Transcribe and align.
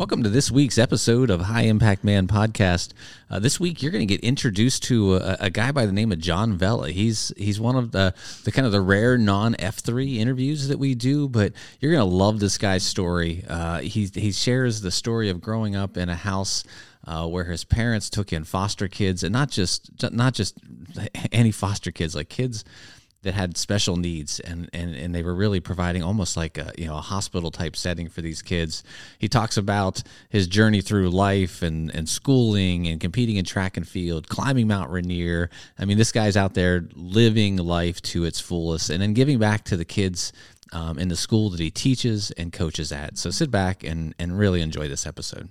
Welcome 0.00 0.22
to 0.22 0.30
this 0.30 0.50
week's 0.50 0.78
episode 0.78 1.28
of 1.28 1.42
High 1.42 1.64
Impact 1.64 2.04
Man 2.04 2.26
podcast. 2.26 2.94
Uh, 3.28 3.38
this 3.38 3.60
week, 3.60 3.82
you're 3.82 3.92
going 3.92 4.00
to 4.00 4.06
get 4.06 4.24
introduced 4.24 4.82
to 4.84 5.16
a, 5.16 5.36
a, 5.40 5.50
guy 5.50 5.72
by 5.72 5.84
the 5.84 5.92
name 5.92 6.10
of 6.10 6.18
John 6.18 6.56
Vella. 6.56 6.90
He's 6.90 7.34
he's 7.36 7.60
one 7.60 7.76
of 7.76 7.92
the 7.92 8.14
the 8.44 8.50
kind 8.50 8.64
of 8.64 8.72
the 8.72 8.80
rare 8.80 9.18
non 9.18 9.52
F3 9.56 10.16
interviews 10.16 10.68
that 10.68 10.78
we 10.78 10.94
do, 10.94 11.28
but 11.28 11.52
you're 11.80 11.92
going 11.92 12.00
to 12.00 12.16
love 12.16 12.40
this 12.40 12.56
guy's 12.56 12.82
story. 12.82 13.44
Uh, 13.46 13.80
he 13.80 14.10
he 14.14 14.32
shares 14.32 14.80
the 14.80 14.90
story 14.90 15.28
of 15.28 15.42
growing 15.42 15.76
up 15.76 15.98
in 15.98 16.08
a 16.08 16.16
house. 16.16 16.64
Uh, 17.06 17.26
where 17.26 17.44
his 17.44 17.64
parents 17.64 18.10
took 18.10 18.30
in 18.30 18.44
foster 18.44 18.86
kids, 18.86 19.22
and 19.22 19.32
not 19.32 19.50
just 19.50 19.90
not 20.12 20.34
just 20.34 20.54
any 21.32 21.50
foster 21.50 21.90
kids, 21.90 22.14
like 22.14 22.28
kids 22.28 22.62
that 23.22 23.34
had 23.34 23.56
special 23.56 23.96
needs 23.96 24.40
and, 24.40 24.70
and, 24.72 24.94
and 24.94 25.14
they 25.14 25.22
were 25.22 25.34
really 25.34 25.60
providing 25.60 26.02
almost 26.02 26.36
like 26.36 26.56
a 26.56 26.72
you 26.78 26.86
know 26.86 26.96
a 26.96 27.00
hospital 27.00 27.50
type 27.50 27.76
setting 27.76 28.08
for 28.08 28.22
these 28.22 28.42
kids. 28.42 28.82
He 29.18 29.28
talks 29.28 29.56
about 29.56 30.02
his 30.28 30.46
journey 30.46 30.80
through 30.80 31.10
life 31.10 31.62
and, 31.62 31.94
and 31.94 32.08
schooling 32.08 32.86
and 32.86 33.00
competing 33.00 33.36
in 33.36 33.44
track 33.44 33.76
and 33.76 33.86
field, 33.86 34.28
climbing 34.28 34.68
Mount 34.68 34.90
Rainier. 34.90 35.50
I 35.78 35.84
mean, 35.84 35.98
this 35.98 36.12
guy's 36.12 36.36
out 36.36 36.54
there 36.54 36.88
living 36.94 37.56
life 37.56 38.00
to 38.02 38.24
its 38.24 38.40
fullest 38.40 38.90
and 38.90 39.02
then 39.02 39.12
giving 39.12 39.38
back 39.38 39.64
to 39.64 39.76
the 39.76 39.84
kids 39.84 40.32
um, 40.72 40.98
in 40.98 41.08
the 41.08 41.16
school 41.16 41.50
that 41.50 41.60
he 41.60 41.70
teaches 41.70 42.30
and 42.32 42.52
coaches 42.52 42.92
at. 42.92 43.18
So 43.18 43.30
sit 43.30 43.50
back 43.50 43.84
and, 43.84 44.14
and 44.18 44.38
really 44.38 44.62
enjoy 44.62 44.88
this 44.88 45.06
episode. 45.06 45.50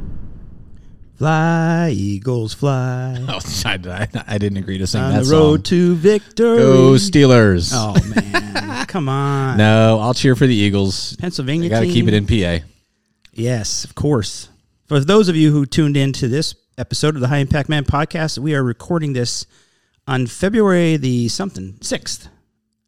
Fly, 1.21 1.91
Eagles, 1.91 2.55
fly. 2.55 3.15
Oh, 3.29 3.39
I, 3.63 4.07
I, 4.25 4.37
didn't 4.39 4.57
agree 4.57 4.79
to 4.79 4.87
sing 4.87 5.03
On 5.03 5.13
that 5.13 5.25
the 5.25 5.29
road 5.29 5.57
song. 5.57 5.63
to 5.77 5.95
victory. 5.95 6.57
Go 6.57 6.93
Steelers. 6.93 7.71
Oh, 7.75 7.93
man. 8.09 8.85
Come 8.87 9.07
on. 9.07 9.55
No, 9.55 9.99
I'll 9.99 10.15
cheer 10.15 10.35
for 10.35 10.47
the 10.47 10.55
Eagles. 10.55 11.15
Pennsylvania 11.17 11.65
You 11.65 11.69
Got 11.69 11.81
to 11.81 11.85
keep 11.85 12.07
it 12.07 12.15
in 12.15 12.25
PA. 12.25 12.65
Yes, 13.33 13.83
of 13.83 13.93
course. 13.93 14.49
For 14.87 14.99
those 14.99 15.29
of 15.29 15.35
you 15.35 15.51
who 15.51 15.67
tuned 15.67 15.95
in 15.95 16.11
to 16.13 16.27
this 16.27 16.55
episode 16.79 17.13
of 17.13 17.21
the 17.21 17.27
High 17.27 17.37
Impact 17.37 17.69
Man 17.69 17.85
podcast, 17.85 18.39
we 18.39 18.55
are 18.55 18.63
recording 18.63 19.13
this 19.13 19.45
on 20.07 20.25
February 20.25 20.97
the 20.97 21.27
something, 21.27 21.73
6th. 21.81 22.29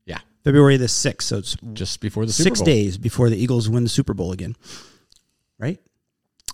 Yeah, 0.08 0.22
February 0.44 0.78
the 0.78 0.88
6th. 0.88 1.22
So 1.22 1.38
it's 1.38 1.56
just 1.73 2.02
before 2.02 2.25
the 2.25 2.34
Super 2.34 2.50
six 2.50 2.62
days 2.62 2.97
before 2.97 3.30
the 3.30 3.38
Eagles 3.38 3.70
win 3.70 3.84
the 3.84 3.90
Super 3.90 4.16
Bowl 4.16 4.31
again. 4.31 4.56
Right? 5.59 5.78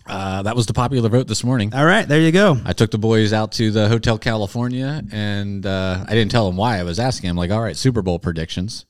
Uh, 0.10 0.42
that 0.44 0.56
was 0.56 0.66
the 0.66 0.74
popular 0.74 1.08
vote 1.10 1.28
this 1.28 1.44
morning. 1.44 1.74
All 1.74 1.86
right, 1.86 2.08
there 2.08 2.20
you 2.20 2.32
go. 2.32 2.58
I 2.66 2.74
took 2.74 2.90
the 2.92 2.98
boys 2.98 3.32
out 3.32 3.52
to 3.54 3.70
the 3.72 3.88
Hotel 3.88 4.18
California, 4.18 5.04
and 5.12 5.66
uh, 5.66 6.04
I 6.08 6.14
didn't 6.16 6.32
tell 6.32 6.48
them 6.48 6.58
why. 6.58 6.80
I 6.80 6.84
was 6.84 7.00
asking 7.00 7.28
them, 7.30 7.38
like, 7.38 7.52
all 7.52 7.62
right, 7.62 7.78
Super 7.78 8.02
Bowl 8.02 8.18
predictions. 8.20 8.86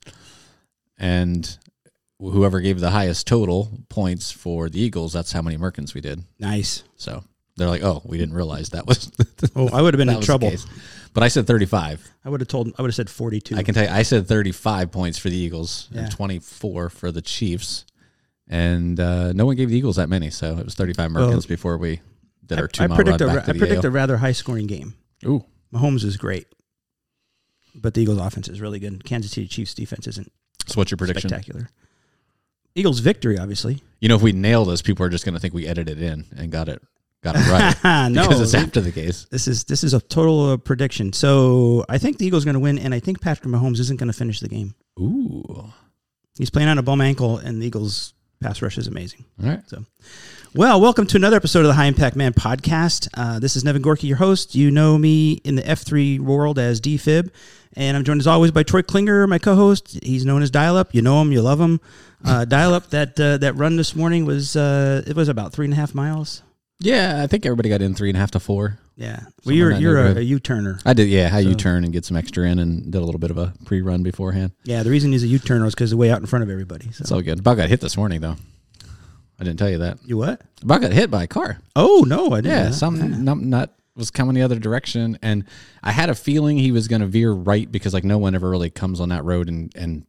And 0.97 1.58
whoever 2.20 2.59
gave 2.59 2.80
the 2.80 2.90
highest 2.92 3.28
total 3.28 3.70
points 3.90 4.31
for 4.31 4.70
the 4.70 4.80
Eagles, 4.80 5.14
that's 5.14 5.31
how 5.31 5.42
many 5.42 5.58
Merkins 5.58 5.94
we 5.94 6.02
did. 6.02 6.23
Nice. 6.40 6.84
So 6.97 7.23
they're 7.58 7.70
like, 7.70 7.84
oh, 7.84 8.02
we 8.06 8.17
didn't 8.17 8.36
realize 8.36 8.70
that 8.70 8.86
was. 8.88 9.12
Oh, 9.56 9.70
I 9.70 9.81
would 9.81 9.94
have 9.94 9.97
been 10.00 10.09
in 10.09 10.22
trouble. 10.22 10.51
But 11.13 11.24
I 11.24 11.30
said 11.30 11.47
35. 11.47 12.12
I 12.25 12.30
would 12.30 12.41
have 12.41 12.50
told, 12.50 12.74
I 12.78 12.81
would 12.81 12.90
have 12.90 12.96
said 12.96 13.09
42. 13.09 13.56
I 13.56 13.63
can 13.63 13.74
tell 13.74 13.86
you, 13.86 13.90
I 13.90 14.03
said 14.03 14.28
35 14.28 14.91
points 14.91 15.18
for 15.18 15.30
the 15.30 15.36
Eagles 15.38 15.88
Yeah. 15.91 16.01
and 16.01 16.12
24 16.12 16.90
for 16.90 17.12
the 17.12 17.22
Chiefs. 17.22 17.86
And 18.50 19.00
uh, 19.00 19.32
no 19.34 19.46
one 19.46 19.56
gave 19.56 19.70
the 19.70 19.78
Eagles 19.78 19.98
that 19.98 20.10
many. 20.10 20.30
So 20.32 20.58
it 20.58 20.66
was 20.66 20.74
35 20.74 21.12
Merkins 21.12 21.48
before 21.48 21.78
we 21.78 22.02
did 22.46 22.58
I, 22.58 22.62
our 22.62 22.68
two 22.68 22.84
I 22.84 22.88
mile 22.88 22.96
predict, 22.96 23.22
run 23.22 23.30
a, 23.30 23.34
back 23.36 23.50
I 23.50 23.58
predict 23.58 23.84
a 23.86 23.92
rather 23.92 24.18
high 24.18 24.32
scoring 24.32 24.68
game. 24.68 24.96
Ooh. 25.26 25.46
Mahomes 25.74 26.04
is 26.04 26.18
great, 26.18 26.48
but 27.76 27.94
the 27.94 28.02
Eagles' 28.02 28.18
offense 28.18 28.48
is 28.48 28.60
really 28.60 28.80
good. 28.80 29.04
Kansas 29.06 29.32
City 29.32 29.48
Chiefs' 29.48 29.76
defense 29.76 30.08
isn't 30.08 30.32
So 30.66 30.76
what's 30.80 30.90
your 30.90 30.98
prediction? 30.98 31.30
spectacular. 31.30 31.70
Eagles' 32.74 33.00
victory, 33.00 33.38
obviously. 33.38 33.84
You 34.00 34.10
know, 34.10 34.16
if 34.16 34.24
we 34.24 34.32
nail 34.32 34.66
this, 34.66 34.81
people 34.81 35.06
are 35.06 35.10
just 35.10 35.26
going 35.26 35.36
to 35.36 35.40
think 35.40 35.54
we 35.54 35.68
edited 35.68 36.02
in 36.02 36.26
and 36.36 36.52
got 36.52 36.70
it 36.70 36.81
got 37.22 37.36
it 37.36 37.46
right 37.84 38.10
no, 38.12 38.22
because 38.28 38.42
it's 38.42 38.54
after 38.54 38.81
the 38.81 38.92
case. 38.92 39.28
this 39.30 39.48
is 39.48 39.66
this 39.66 39.84
is 39.84 39.94
a 39.94 40.00
total 40.02 40.52
uh, 40.52 40.58
prediction. 40.58 41.14
So 41.14 41.86
I 41.88 41.98
think 42.00 42.18
the 42.18 42.26
Eagles 42.26 42.44
are 42.44 42.48
going 42.48 42.54
to 42.56 42.60
win, 42.60 42.80
and 42.80 42.94
I 42.94 43.00
think 43.00 43.22
Patrick 43.22 43.48
Mahomes 43.48 43.80
isn't 43.80 44.00
going 44.00 44.08
to 44.08 44.18
finish 44.18 44.40
the 44.40 44.48
game. 44.48 44.74
Ooh, 45.00 45.72
He's 46.38 46.50
playing 46.50 46.70
on 46.70 46.78
a 46.78 46.84
bum 46.84 47.02
ankle, 47.02 47.38
and 47.38 47.62
the 47.62 47.68
Eagles' 47.68 48.14
pass 48.41 48.61
rush 48.61 48.77
is 48.77 48.88
amazing. 48.88 49.25
all 49.44 49.50
right. 49.50 49.69
So, 49.69 49.83
well, 50.55 50.79
welcome 50.79 51.05
to 51.07 51.17
another 51.17 51.35
episode 51.35 51.59
of 51.61 51.67
the 51.67 51.73
High 51.73 51.85
Impact 51.88 52.16
Man 52.16 52.33
podcast. 52.33 53.09
Uh, 53.13 53.38
this 53.39 53.55
is 53.57 53.66
Nevin 53.66 53.81
Gorky, 53.81 54.07
your 54.07 54.17
host. 54.17 54.55
You 54.55 54.72
know 54.72 54.97
me 54.97 55.33
in 55.44 55.55
the 55.55 55.61
F3 55.61 56.19
world 56.19 56.57
as 56.57 56.79
DFib, 56.79 57.31
and 57.73 57.97
I'm 57.97 58.03
joined 58.05 58.22
as 58.22 58.27
always 58.27 58.51
by 58.51 58.63
Troy 58.63 58.81
Klinger, 58.81 59.27
my 59.27 59.39
co-host. 59.39 60.00
He's 60.03 60.25
known 60.25 60.41
as 60.41 60.50
Dial 60.50 60.77
Up. 60.77 60.95
You 60.95 61.01
know 61.01 61.22
him, 61.22 61.31
you 61.33 61.41
love 61.41 61.59
him. 61.59 61.81
Uh, 62.23 62.45
Dial 62.45 62.73
Up. 62.73 62.89
That 62.91 63.19
uh, 63.19 63.38
that 63.38 63.55
run 63.55 63.75
this 63.75 63.94
morning 63.95 64.25
was 64.25 64.56
uh, 64.56 65.03
it 65.06 65.16
was 65.17 65.27
about 65.27 65.51
three 65.51 65.66
and 65.66 65.73
a 65.73 65.77
half 65.77 65.94
miles. 65.94 66.41
Yeah, 66.79 67.22
I 67.22 67.28
think 67.28 67.45
everybody 67.45 67.67
got 67.69 67.81
in 67.81 67.94
three 67.94 68.09
and 68.09 68.16
a 68.16 68.19
half 68.19 68.31
to 68.31 68.40
four. 68.40 68.79
Yeah. 68.95 69.22
Well, 69.45 69.56
you're 69.56 69.72
you're 69.72 69.97
a, 69.97 70.16
a 70.17 70.22
U-turner. 70.22 70.79
I 70.85 70.94
did, 70.94 71.07
yeah. 71.09 71.29
How 71.29 71.38
you 71.40 71.51
So- 71.51 71.57
turn 71.57 71.84
and 71.84 71.91
get 71.94 72.06
some 72.06 72.16
extra 72.17 72.45
in, 72.47 72.59
and 72.59 72.91
did 72.91 73.01
a 73.01 73.06
little 73.06 73.19
bit 73.19 73.31
of 73.31 73.38
a 73.38 73.53
pre-run 73.66 74.03
beforehand. 74.03 74.51
Yeah. 74.63 74.84
The 74.84 74.89
reason 74.89 75.12
he's 75.12 75.23
a 75.23 75.28
U-turner 75.28 75.66
is 75.66 75.75
because 75.75 75.89
the 75.91 75.97
way 75.97 76.09
out 76.12 76.19
in 76.22 76.25
front 76.25 76.44
of 76.44 76.50
everybody. 76.50 76.91
So. 76.91 77.01
It's 77.01 77.12
all 77.12 77.22
good. 77.22 77.39
About 77.39 77.57
got 77.57 77.69
hit 77.69 77.81
this 77.81 77.97
morning 77.97 78.22
though. 78.22 78.35
I 79.39 79.44
didn't 79.45 79.59
tell 79.59 79.69
you 79.69 79.78
that. 79.79 80.00
you 80.06 80.18
what? 80.18 80.41
About 80.62 80.81
got 80.81 80.91
hit 80.91 81.09
by 81.09 81.23
a 81.23 81.28
car. 81.28 81.59
Oh 81.75 82.03
no, 82.07 82.31
I 82.31 82.41
didn't. 82.41 82.57
Yeah, 82.57 82.72
some 82.72 83.23
nut, 83.23 83.38
nut 83.38 83.75
was 83.95 84.12
coming 84.12 84.35
the 84.35 84.41
other 84.41 84.59
direction, 84.59 85.18
and 85.22 85.45
I 85.84 85.91
had 85.91 86.09
a 86.09 86.16
feeling 86.16 86.57
he 86.57 86.72
was 86.73 86.88
going 86.89 87.01
to 87.01 87.07
veer 87.07 87.31
right 87.31 87.69
because 87.69 87.94
like 87.94 88.03
no 88.06 88.18
one 88.18 88.35
ever 88.35 88.50
really 88.50 88.69
comes 88.69 89.00
on 89.01 89.09
that 89.09 89.23
road 89.25 89.47
and 89.50 89.72
and 89.75 90.06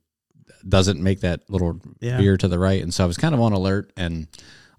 doesn't 0.69 1.01
make 1.03 1.21
that 1.21 1.49
little 1.49 1.81
Yeah. 2.01 2.19
veer 2.19 2.37
to 2.37 2.47
the 2.49 2.59
right, 2.59 2.83
and 2.83 2.93
so 2.93 3.03
I 3.05 3.07
was 3.07 3.17
kind 3.17 3.35
of 3.35 3.41
on 3.41 3.53
alert. 3.53 3.93
And 3.97 4.27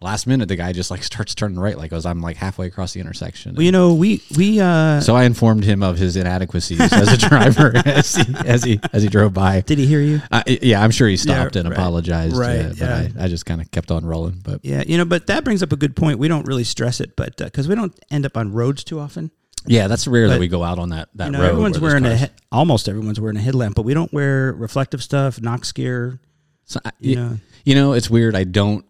last 0.01 0.25
minute, 0.28 0.47
the 0.47 0.56
guy 0.56 0.73
just 0.73 0.89
like 0.91 1.03
starts 1.03 1.35
turning 1.35 1.59
right, 1.59 1.78
like 1.78 1.94
as 1.94 2.06
I'm 2.06 2.22
like 2.22 2.38
halfway 2.38 2.67
across 2.67 2.94
the 2.94 3.00
intersection. 3.00 3.56
Well, 3.56 3.63
you 3.63 3.72
know, 3.72 3.94
we 3.94 4.22
we 4.38 4.59
uh, 4.59 5.00
so 5.01 5.16
I 5.16 5.23
informed 5.25 5.63
him 5.63 5.84
of 5.84 5.97
his 5.97 6.16
inadequacies 6.16 6.79
as 6.79 7.13
a 7.13 7.17
driver 7.29 7.72
as 7.85 8.16
he 8.16 8.23
as 8.45 8.63
he 8.63 8.79
as 8.94 9.03
he 9.03 9.09
drove 9.09 9.34
by. 9.34 9.62
did 9.62 9.78
he 9.78 9.85
hear 9.85 10.01
you? 10.01 10.22
Uh, 10.31 10.44
yeah, 10.47 10.81
I'm 10.84 10.91
sure 10.91 11.07
he 11.07 11.17
stopped 11.17 11.56
Yeah, 11.56 11.62
and 11.62 11.69
right. 11.69 11.78
apologized. 11.78 12.35
Right, 12.35 12.59
uh, 12.59 12.69
but 12.69 12.78
yeah. 12.79 13.07
I, 13.19 13.25
I 13.25 13.28
just 13.28 13.45
kind 13.45 13.62
of 13.62 13.69
kept 13.72 13.91
on 13.91 14.06
rolling. 14.06 14.41
But 14.44 14.62
Yeah, 14.63 14.84
you 14.85 14.97
know, 14.97 15.06
but 15.06 15.28
that 15.28 15.44
brings 15.44 15.62
up 15.63 15.72
a 15.72 15.78
good 15.78 15.95
point. 15.95 16.19
We 16.19 16.28
don't 16.28 16.45
really 16.47 16.63
stress 16.63 17.00
it, 17.00 17.16
but 17.16 17.38
because 17.38 17.68
we 17.68 17.75
don't 17.75 17.97
end 18.09 18.25
up 18.25 18.38
on 18.38 18.51
roads 18.51 18.83
too 18.83 19.00
often. 19.00 19.31
yeah, 19.68 19.88
that's 19.88 20.07
rare 20.07 20.25
But, 20.28 20.33
that 20.33 20.39
we 20.39 20.47
go 20.47 20.63
out 20.63 20.79
on 20.79 20.89
that 20.89 21.09
that 21.16 21.25
You 21.28 21.31
know, 21.33 21.39
road. 21.41 21.50
everyone's 21.50 21.79
wearing 21.79 22.06
a 22.06 22.18
he- 22.18 22.28
almost 22.51 22.89
everyone's 22.89 23.19
wearing 23.19 23.38
a 23.38 23.41
headlamp, 23.41 23.75
but 23.75 23.83
we 23.83 23.94
don't 23.94 24.12
wear 24.12 24.51
reflective 24.53 25.03
stuff, 25.03 25.38
Noxgear. 25.38 26.18
So 26.66 26.79
I, 26.83 26.91
You 27.00 27.09
you, 27.12 27.16
know. 27.18 27.38
you 27.66 27.75
know, 27.75 27.94
it's 27.94 28.09
weird. 28.09 28.35
I 28.35 28.44
don't, 28.45 28.85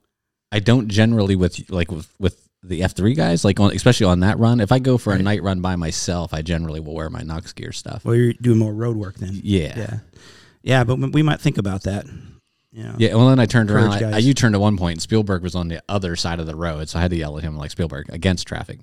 I 0.51 0.59
don't 0.59 0.87
generally 0.87 1.35
with 1.35 1.69
like 1.69 1.91
with, 1.91 2.07
with 2.19 2.37
the 2.63 2.83
F 2.83 2.93
three 2.93 3.13
guys, 3.13 3.43
like 3.45 3.59
on 3.59 3.71
especially 3.73 4.05
on 4.07 4.19
that 4.21 4.37
run. 4.39 4.59
If 4.59 4.71
I 4.71 4.79
go 4.79 4.97
for 4.97 5.13
a 5.13 5.19
night 5.19 5.41
run 5.43 5.61
by 5.61 5.75
myself, 5.75 6.33
I 6.33 6.41
generally 6.41 6.79
will 6.79 6.93
wear 6.93 7.09
my 7.09 7.21
Noxgear 7.21 7.73
stuff. 7.73 8.03
Well, 8.05 8.15
you're 8.15 8.33
doing 8.33 8.57
more 8.59 8.73
road 8.73 8.97
work 8.97 9.15
then. 9.15 9.39
Yeah, 9.43 9.73
Yeah, 9.77 9.99
yeah, 10.61 10.83
but 10.83 10.97
we 10.97 11.23
might 11.23 11.41
think 11.41 11.57
about 11.57 11.83
that. 11.83 12.05
You 12.73 12.83
know. 12.83 12.95
yeah. 12.97 13.15
Well, 13.15 13.27
then 13.29 13.39
I 13.39 13.45
turned 13.47 13.69
around. 13.71 13.91
I, 13.91 13.95
I 13.97 13.99
guys. 13.99 14.25
U 14.25 14.33
turned 14.33 14.55
at 14.55 14.61
one 14.61 14.77
point. 14.77 14.93
And 14.95 15.01
Spielberg 15.01 15.43
was 15.43 15.55
on 15.55 15.67
the 15.67 15.81
other 15.89 16.15
side 16.15 16.39
of 16.39 16.45
the 16.45 16.55
road, 16.55 16.87
so 16.87 16.99
I 16.99 17.01
had 17.01 17.11
to 17.11 17.17
yell 17.17 17.37
at 17.37 17.43
him 17.43 17.57
like 17.57 17.71
Spielberg 17.71 18.09
against 18.09 18.47
traffic. 18.47 18.79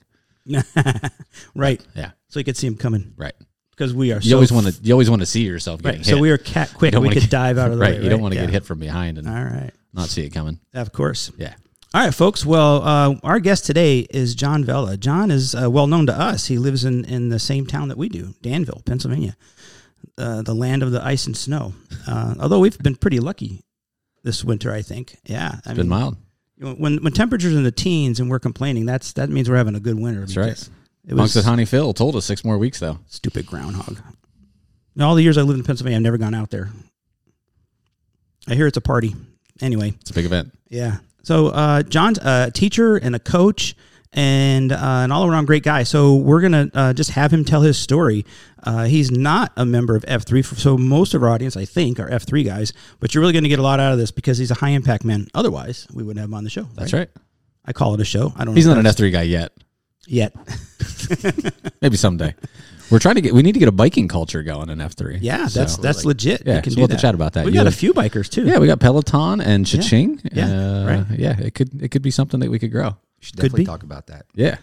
right. 1.55 1.81
Yeah, 1.95 2.11
So 2.29 2.39
you 2.41 2.45
could 2.45 2.57
see 2.57 2.67
him 2.67 2.77
coming 2.77 3.13
right. 3.17 3.35
because 3.71 3.95
we 3.95 4.13
are. 4.13 4.17
You 4.17 4.31
so 4.31 4.37
always 4.37 4.53
want 4.53 4.67
to. 4.67 4.83
You 4.83 4.93
always 4.93 5.09
want 5.11 5.21
to 5.23 5.27
see 5.27 5.45
yourself 5.45 5.83
getting 5.83 6.01
Right. 6.01 6.07
hit. 6.07 6.15
So 6.17 6.21
we 6.21 6.31
are 6.31 6.39
cat 6.39 6.73
quick. 6.75 6.95
We 6.95 7.09
could 7.11 7.21
get- 7.23 7.31
dive 7.31 7.59
out 7.59 7.71
of 7.71 7.79
the 7.79 7.81
right. 7.83 7.97
way. 7.99 8.03
You 8.05 8.11
don't 8.11 8.21
want 8.21 8.33
to 8.35 8.41
Yeah. 8.41 8.47
get 8.47 8.53
hit 8.55 8.65
from 8.65 8.79
behind 8.79 9.19
and 9.19 9.29
All 9.29 9.35
right. 9.45 9.71
Not 9.93 10.09
see 10.09 10.23
it 10.27 10.31
coming. 10.31 10.61
Of 10.75 10.93
course. 10.93 11.31
Yeah. 11.37 11.55
All 11.95 12.05
right, 12.05 12.15
folks. 12.15 12.45
Well, 12.45 12.83
uh, 12.83 13.15
our 13.23 13.41
guest 13.41 13.65
today 13.65 14.01
is 14.11 14.35
John 14.35 14.63
Vella. 14.65 14.97
John 14.99 15.31
is 15.31 15.55
uh, 15.55 15.71
well 15.71 15.87
known 15.87 16.07
to 16.07 16.13
us. 16.13 16.47
He 16.47 16.59
lives 16.59 16.85
in, 16.85 17.05
in 17.07 17.31
the 17.31 17.39
same 17.39 17.67
town 17.67 17.89
that 17.89 17.97
we 17.97 18.09
do, 18.11 18.35
Danville, 18.43 18.83
Pennsylvania, 18.85 19.37
uh, 20.19 20.43
the 20.43 20.55
land 20.55 20.83
of 20.83 20.91
the 20.93 21.03
ice 21.05 21.27
and 21.27 21.35
snow. 21.37 21.73
Uh, 22.07 22.35
although 22.41 22.59
we've 22.61 22.79
been 22.79 22.97
pretty 22.97 23.21
lucky 23.21 23.63
this 24.23 24.45
winter, 24.45 24.71
I 24.73 24.83
think. 24.83 25.17
Yeah, 25.25 25.53
I 25.65 25.71
It's 25.71 25.79
been 25.79 25.89
mild. 25.89 26.19
you 26.59 26.67
know, 26.67 26.75
when 26.75 27.03
when 27.03 27.13
temperatures 27.15 27.55
in 27.55 27.63
the 27.63 27.73
teens 27.73 28.21
and 28.21 28.29
we're 28.29 28.39
complaining, 28.39 28.85
that's 28.85 29.15
that 29.15 29.31
means 29.31 29.49
we're 29.49 29.57
having 29.57 29.75
a 29.75 29.81
good 29.81 29.99
winter. 29.99 30.21
That's 30.21 30.37
right. 30.37 30.69
It 31.07 31.15
Monks 31.17 31.37
was 31.37 31.47
at 31.47 31.49
Honey 31.49 31.65
Phil 31.65 31.95
told 31.95 32.17
us 32.17 32.27
six 32.27 32.45
more 32.45 32.59
weeks 32.59 32.81
though. 32.81 32.99
stupid 33.07 33.47
groundhog. 33.47 33.97
In 34.95 35.01
all 35.01 35.15
the 35.15 35.23
years 35.23 35.39
I 35.39 35.43
lived 35.43 35.59
in 35.59 35.65
Pennsylvania, 35.65 35.97
I've 35.97 36.03
never 36.03 36.19
gone 36.19 36.35
out 36.35 36.51
there. 36.51 36.69
I 38.47 38.55
hear 38.55 38.67
it's 38.67 38.77
a 38.77 38.83
party. 38.83 39.15
Anyway, 39.61 39.95
It's 40.01 40.11
a 40.11 40.15
big 40.15 40.25
event. 40.25 40.53
yeah. 40.69 40.99
So 41.23 41.49
uh, 41.49 41.83
John's 41.83 42.19
a 42.19 42.51
teacher 42.51 42.97
and 42.97 43.15
a 43.15 43.19
coach 43.19 43.75
and 44.15 44.73
uh, 44.73 44.77
an 44.81 45.13
all 45.13 45.27
around 45.31 45.45
great 45.45 45.63
guy. 45.63 45.83
So 45.83 46.15
we're 46.17 46.41
gonna 46.41 46.71
uh, 46.73 46.93
just 46.95 47.11
have 47.11 47.31
him 47.33 47.45
tell 47.45 47.61
his 47.61 47.77
story. 47.77 48.25
Uh, 48.63 48.85
he's 48.85 49.11
not 49.11 49.53
a 49.57 49.67
member 49.67 49.95
of 49.95 50.05
F 50.09 50.25
three, 50.25 50.43
so 50.43 50.79
most 50.79 51.13
of 51.13 51.23
our 51.23 51.29
audience, 51.29 51.55
I 51.57 51.65
think, 51.67 52.01
are 52.01 52.09
F 52.11 52.23
three 52.23 52.45
guys. 52.45 52.73
But 52.99 53.15
you're 53.15 53.21
really 53.21 53.35
going 53.35 53.43
to 53.45 53.49
get 53.51 53.59
a 53.59 53.63
lot 53.63 53.79
out 53.79 53.93
of 53.93 53.99
this 53.99 54.11
because 54.11 54.39
he's 54.39 54.51
a 54.51 54.55
high 54.55 54.71
impact 54.71 55.05
man. 55.05 55.29
Otherwise, 55.35 55.87
we 55.93 56.03
wouldn't 56.03 56.19
have 56.21 56.29
him 56.31 56.35
on 56.35 56.45
the 56.45 56.51
show. 56.51 56.65
That's 56.75 56.93
right. 56.95 57.09
I 57.65 57.73
call 57.75 57.93
it 57.95 58.01
a 58.01 58.05
show. 58.07 58.33
I 58.37 58.45
don't. 58.47 58.57
He's 58.57 58.67
not 58.67 58.79
an 58.79 58.87
F 58.87 58.97
three 58.97 59.11
guy 59.11 59.23
yet. 59.23 59.53
yet. 60.07 60.35
Maybe 61.83 61.97
someday. 61.97 62.35
We're 62.91 62.99
trying 62.99 63.17
to 63.17 63.21
get. 63.21 63.35
We 63.35 63.43
need 63.43 63.53
to 63.53 63.59
get 63.59 63.69
a 63.69 63.73
biking 63.73 64.09
culture 64.09 64.43
going 64.43 64.71
in 64.71 64.81
F 64.81 64.95
three. 64.95 65.19
Yeah, 65.21 65.47
that's 65.47 65.77
that's 65.77 66.05
legit. 66.05 66.43
Yeah, 66.47 66.57
you 66.57 66.63
can 66.63 66.71
so 66.73 66.77
do 66.77 66.81
we'll 66.83 66.89
have 66.89 66.97
to 66.97 67.01
chat 67.03 67.15
about 67.15 67.35
that. 67.35 67.45
We 67.45 67.53
You 67.53 67.59
got 67.59 67.67
a 67.67 67.71
few 67.71 67.93
bikers 67.93 68.29
too. 68.29 68.45
Yeah, 68.47 68.59
we 68.59 68.67
got 68.67 68.81
Peloton 68.81 69.41
and 69.41 69.67
Cha-Ching. 69.67 70.21
Yeah, 70.33 70.47
Uh, 70.47 70.87
right. 70.87 71.19
Yeah, 71.19 71.39
it 71.39 71.55
could 71.55 71.83
it 71.83 71.91
could 71.91 72.03
be 72.03 72.11
something 72.11 72.41
that 72.41 72.51
we 72.51 72.59
could 72.59 72.73
grow. 72.73 72.97
should 73.21 73.37
definitely 73.37 73.61
be. 73.63 73.67
talk 73.67 73.83
about 73.83 74.07
that. 74.07 74.27
Yeah. 74.35 74.57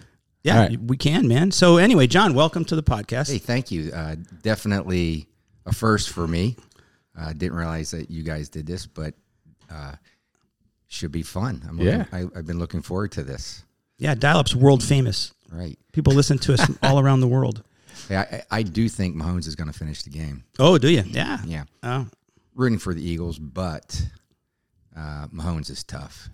yeah, 0.44 0.56
All 0.62 0.68
right. 0.68 0.80
we 0.80 0.98
can, 0.98 1.28
man. 1.28 1.52
So 1.52 1.78
anyway, 1.78 2.08
John, 2.08 2.34
welcome 2.34 2.66
to 2.66 2.76
the 2.76 2.84
podcast. 2.84 3.32
Hey, 3.32 3.38
thank 3.38 3.70
you. 3.72 3.92
Uh, 3.92 4.16
definitely 4.42 5.28
a 5.66 5.74
first 5.74 6.10
for 6.10 6.28
me. 6.28 6.56
I 7.18 7.34
didn't 7.34 7.58
realize 7.58 7.92
that 7.92 8.10
you 8.10 8.24
guys 8.24 8.50
did 8.50 8.66
this, 8.66 8.86
but 8.88 9.14
uh, 9.72 9.94
should 10.88 11.12
be 11.12 11.22
fun. 11.24 11.62
I'm 11.68 11.78
looking, 11.78 11.94
Yeah. 11.94 12.06
I, 12.12 12.22
I've 12.38 12.46
been 12.46 12.60
looking 12.60 12.82
forward 12.82 13.12
to 13.14 13.24
this. 13.24 13.64
Yeah, 13.98 14.16
Dial 14.16 14.40
Up's 14.40 14.56
world 14.56 14.84
famous. 14.84 15.34
Right. 15.52 15.78
People 15.94 16.14
listen 16.14 16.38
to 16.40 16.54
us 16.54 16.70
all 16.84 17.00
around 17.00 17.22
the 17.22 17.28
world. 17.28 17.64
Hey, 18.08 18.18
I, 18.18 18.44
I 18.52 18.64
do 18.64 18.88
think 18.90 19.16
Mahomes 19.16 19.48
is 19.48 19.56
going 19.56 19.72
to 19.72 19.78
finish 19.78 20.04
the 20.04 20.10
game. 20.10 20.44
Oh, 20.60 20.78
do 20.78 20.90
you? 20.90 21.04
Yeah. 21.08 21.40
Yeah. 21.46 21.64
Oh, 21.84 22.08
Rooting 22.54 22.80
for 22.80 22.94
the 22.94 23.02
Eagles, 23.08 23.38
but 23.40 24.02
uh, 24.96 25.28
Mahomes 25.34 25.70
is 25.70 25.84
tough. 25.84 26.30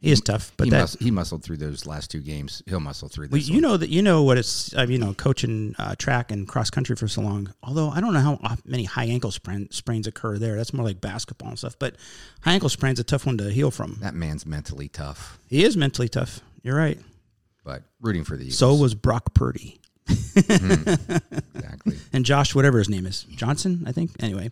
he 0.00 0.10
is 0.10 0.20
tough, 0.22 0.52
but 0.56 0.64
he, 0.64 0.70
that 0.70 0.80
mus- 0.80 0.96
he 1.00 1.10
muscled 1.10 1.42
through 1.42 1.58
those 1.58 1.84
last 1.84 2.10
two 2.10 2.20
games. 2.20 2.62
He'll 2.66 2.80
muscle 2.80 3.08
through 3.08 3.28
well, 3.30 3.38
this. 3.38 3.48
you 3.48 3.56
one. 3.56 3.62
know 3.62 3.76
that 3.76 3.90
you 3.90 4.00
know 4.02 4.22
what 4.22 4.38
it's 4.38 4.74
uh, 4.74 4.86
you 4.88 4.98
know 4.98 5.12
coaching 5.14 5.74
uh, 5.78 5.94
track 5.98 6.30
and 6.30 6.48
cross 6.48 6.70
country 6.70 6.96
for 6.96 7.08
so 7.08 7.20
long. 7.20 7.52
Although 7.62 7.90
I 7.90 8.00
don't 8.00 8.14
know 8.14 8.20
how 8.20 8.56
many 8.64 8.84
high 8.84 9.04
ankle 9.04 9.30
sprain, 9.30 9.68
sprains 9.70 10.06
occur 10.06 10.38
there. 10.38 10.56
That's 10.56 10.72
more 10.72 10.84
like 10.86 11.00
basketball 11.02 11.50
and 11.50 11.58
stuff. 11.58 11.78
But 11.78 11.96
high 12.40 12.52
ankle 12.54 12.70
sprain's 12.70 13.00
a 13.00 13.04
tough 13.04 13.26
one 13.26 13.36
to 13.38 13.50
heal 13.50 13.70
from. 13.70 13.98
that 14.00 14.14
man's 14.14 14.46
mentally 14.46 14.88
tough, 14.88 15.38
He 15.48 15.62
is 15.64 15.76
mentally 15.76 16.08
tough. 16.08 16.40
You're 16.62 16.76
right. 16.76 16.98
but 17.64 17.82
rooting 18.00 18.24
for 18.24 18.36
the 18.36 18.44
Eagles. 18.44 18.58
So 18.58 18.74
was 18.74 18.94
Brock 18.94 19.34
Purdy 19.34 19.78
exactly. 20.36 21.96
and 22.12 22.24
Josh, 22.24 22.54
whatever 22.54 22.78
his 22.78 22.88
name 22.88 23.06
is, 23.06 23.24
Johnson, 23.24 23.84
I 23.86 23.92
think. 23.92 24.10
Anyway. 24.20 24.50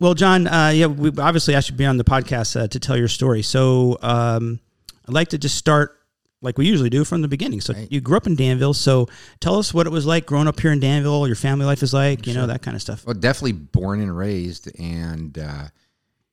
Well, 0.00 0.14
John, 0.14 0.46
uh, 0.48 0.72
yeah, 0.74 0.86
we 0.86 1.10
obviously 1.18 1.54
you 1.54 1.60
to 1.62 1.72
be 1.72 1.86
on 1.86 1.96
the 1.98 2.04
podcast 2.04 2.60
uh, 2.60 2.66
to 2.68 2.80
tell 2.80 2.96
your 2.96 3.08
story. 3.08 3.42
So 3.42 3.96
um, 4.02 4.58
I'd 5.06 5.14
like 5.14 5.28
to 5.28 5.38
just 5.38 5.56
start 5.56 5.96
like 6.42 6.58
we 6.58 6.66
usually 6.66 6.90
do 6.90 7.04
from 7.04 7.22
the 7.22 7.28
beginning. 7.28 7.60
So 7.60 7.72
Right. 7.72 7.90
you 7.90 8.00
grew 8.00 8.16
up 8.16 8.26
in 8.26 8.34
Danville. 8.36 8.74
So 8.74 9.08
tell 9.40 9.56
us 9.58 9.72
what 9.72 9.86
it 9.86 9.90
was 9.90 10.04
like 10.04 10.26
growing 10.26 10.46
up 10.48 10.60
here 10.60 10.72
in 10.72 10.80
Danville, 10.80 11.26
your 11.26 11.36
family 11.36 11.64
life 11.64 11.82
is 11.82 11.94
like, 11.94 12.26
you 12.26 12.34
know, 12.34 12.46
that 12.46 12.60
kind 12.60 12.74
of 12.74 12.82
stuff. 12.82 13.06
Well, 13.06 13.14
definitely 13.14 13.52
born 13.52 14.00
and 14.00 14.14
raised, 14.16 14.68
and 14.78 15.38
uh, 15.38 15.64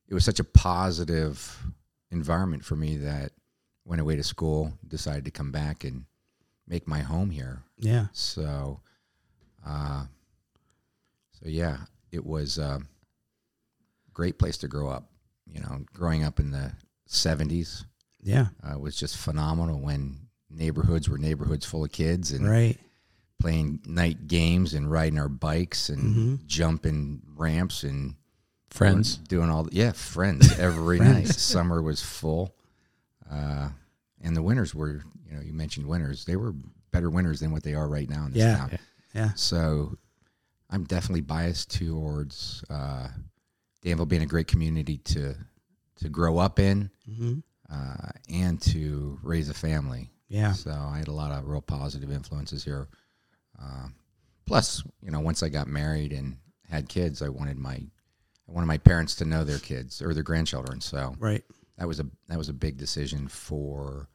it 0.07 0.13
was 0.13 0.25
such 0.25 0.39
a 0.39 0.43
positive 0.43 1.63
environment 2.09 2.65
for 2.65 2.75
me 2.75 2.97
that 2.97 3.31
went 3.85 4.01
away 4.01 4.15
to 4.17 4.23
school, 4.23 4.73
decided 4.87 5.23
to 5.25 5.31
come 5.31 5.51
back 5.51 5.83
and 5.83 6.05
make 6.71 6.87
my 6.87 6.99
home 7.01 7.29
here. 7.29 7.61
Yeah. 7.77 8.07
So, 8.13 8.79
uh, 9.67 10.05
so 11.33 11.45
yeah, 11.47 11.77
it 12.11 12.25
was 12.25 12.57
a 12.57 12.79
great 14.13 14.39
place 14.39 14.57
to 14.59 14.67
grow 14.67 14.89
up. 14.89 15.11
You 15.45 15.59
know, 15.59 15.83
growing 15.93 16.23
up 16.23 16.39
in 16.39 16.49
the 16.51 16.71
'70s 17.09 17.83
Yeah. 18.23 18.47
uh, 18.63 18.79
was 18.79 18.95
just 18.95 19.17
phenomenal 19.17 19.79
when 19.81 20.29
neighborhoods 20.49 21.09
were 21.09 21.17
neighborhoods 21.17 21.65
full 21.65 21.83
of 21.83 21.91
kids 21.91 22.31
and 22.31 22.49
Right. 22.49 22.79
playing 23.39 23.81
night 23.85 24.27
games 24.27 24.73
and 24.73 24.89
riding 24.89 25.19
our 25.19 25.27
bikes 25.29 25.89
and 25.89 26.01
Mm-hmm. 26.01 26.35
jumping 26.47 27.21
ramps 27.35 27.83
and 27.83 28.15
Friends. 28.69 29.17
doing 29.17 29.49
all 29.49 29.67
yeah 29.73 29.91
friends 29.91 30.51
every 30.59 30.99
night. 30.99 31.27
Summer 31.27 31.81
was 31.81 32.01
full, 32.01 32.55
uh, 33.29 33.69
and 34.21 34.35
the 34.35 34.41
winners 34.41 34.73
were 34.75 35.01
you 35.27 35.35
know 35.35 35.41
you 35.41 35.53
mentioned 35.53 35.85
winners. 35.87 36.25
they 36.25 36.35
were 36.35 36.53
better 36.91 37.09
winners 37.09 37.39
than 37.39 37.51
what 37.51 37.63
they 37.63 37.73
are 37.73 37.87
right 37.87 38.09
now 38.09 38.25
in 38.25 38.31
this 38.31 38.39
Yeah. 38.43 38.57
town. 38.57 38.69
Yeah. 38.71 38.77
yeah. 39.13 39.33
So 39.35 39.97
I'm 40.69 40.83
definitely 40.85 41.21
biased 41.21 41.71
towards 41.77 42.63
uh, 42.69 43.07
Danville 43.81 44.05
being 44.05 44.21
a 44.23 44.27
great 44.27 44.47
community 44.47 44.97
to 44.97 45.35
to 45.97 46.09
grow 46.09 46.37
up 46.37 46.59
in 46.59 46.89
hmm 47.05 47.39
uh, 47.69 48.09
and 48.29 48.61
to 48.61 49.17
raise 49.23 49.49
a 49.49 49.53
family. 49.53 50.09
Yeah. 50.27 50.51
So 50.53 50.71
I 50.71 50.97
had 50.97 51.07
a 51.07 51.13
lot 51.13 51.31
of 51.31 51.47
real 51.47 51.61
positive 51.61 52.11
influences 52.11 52.63
here. 52.65 52.89
Uh, 53.61 53.87
plus, 54.45 54.83
you 55.01 55.09
know, 55.11 55.19
once 55.21 55.41
I 55.43 55.47
got 55.49 55.67
married 55.67 56.11
and 56.11 56.37
had 56.69 56.89
kids, 56.89 57.21
I 57.21 57.29
wanted 57.29 57.57
my 57.57 57.75
I 57.75 58.51
wanted 58.51 58.67
my 58.67 58.77
parents 58.77 59.15
to 59.15 59.25
know 59.25 59.43
their 59.45 59.59
kids 59.59 60.01
or 60.01 60.13
their 60.13 60.23
grandchildren. 60.23 60.81
So 60.81 61.15
Right. 61.19 61.43
That 61.81 61.87
was 61.87 61.99
a 61.99 62.05
that 62.27 62.37
was 62.37 62.47
a 62.47 62.53
big 62.53 62.77
decision 62.77 63.27
for 63.27 64.07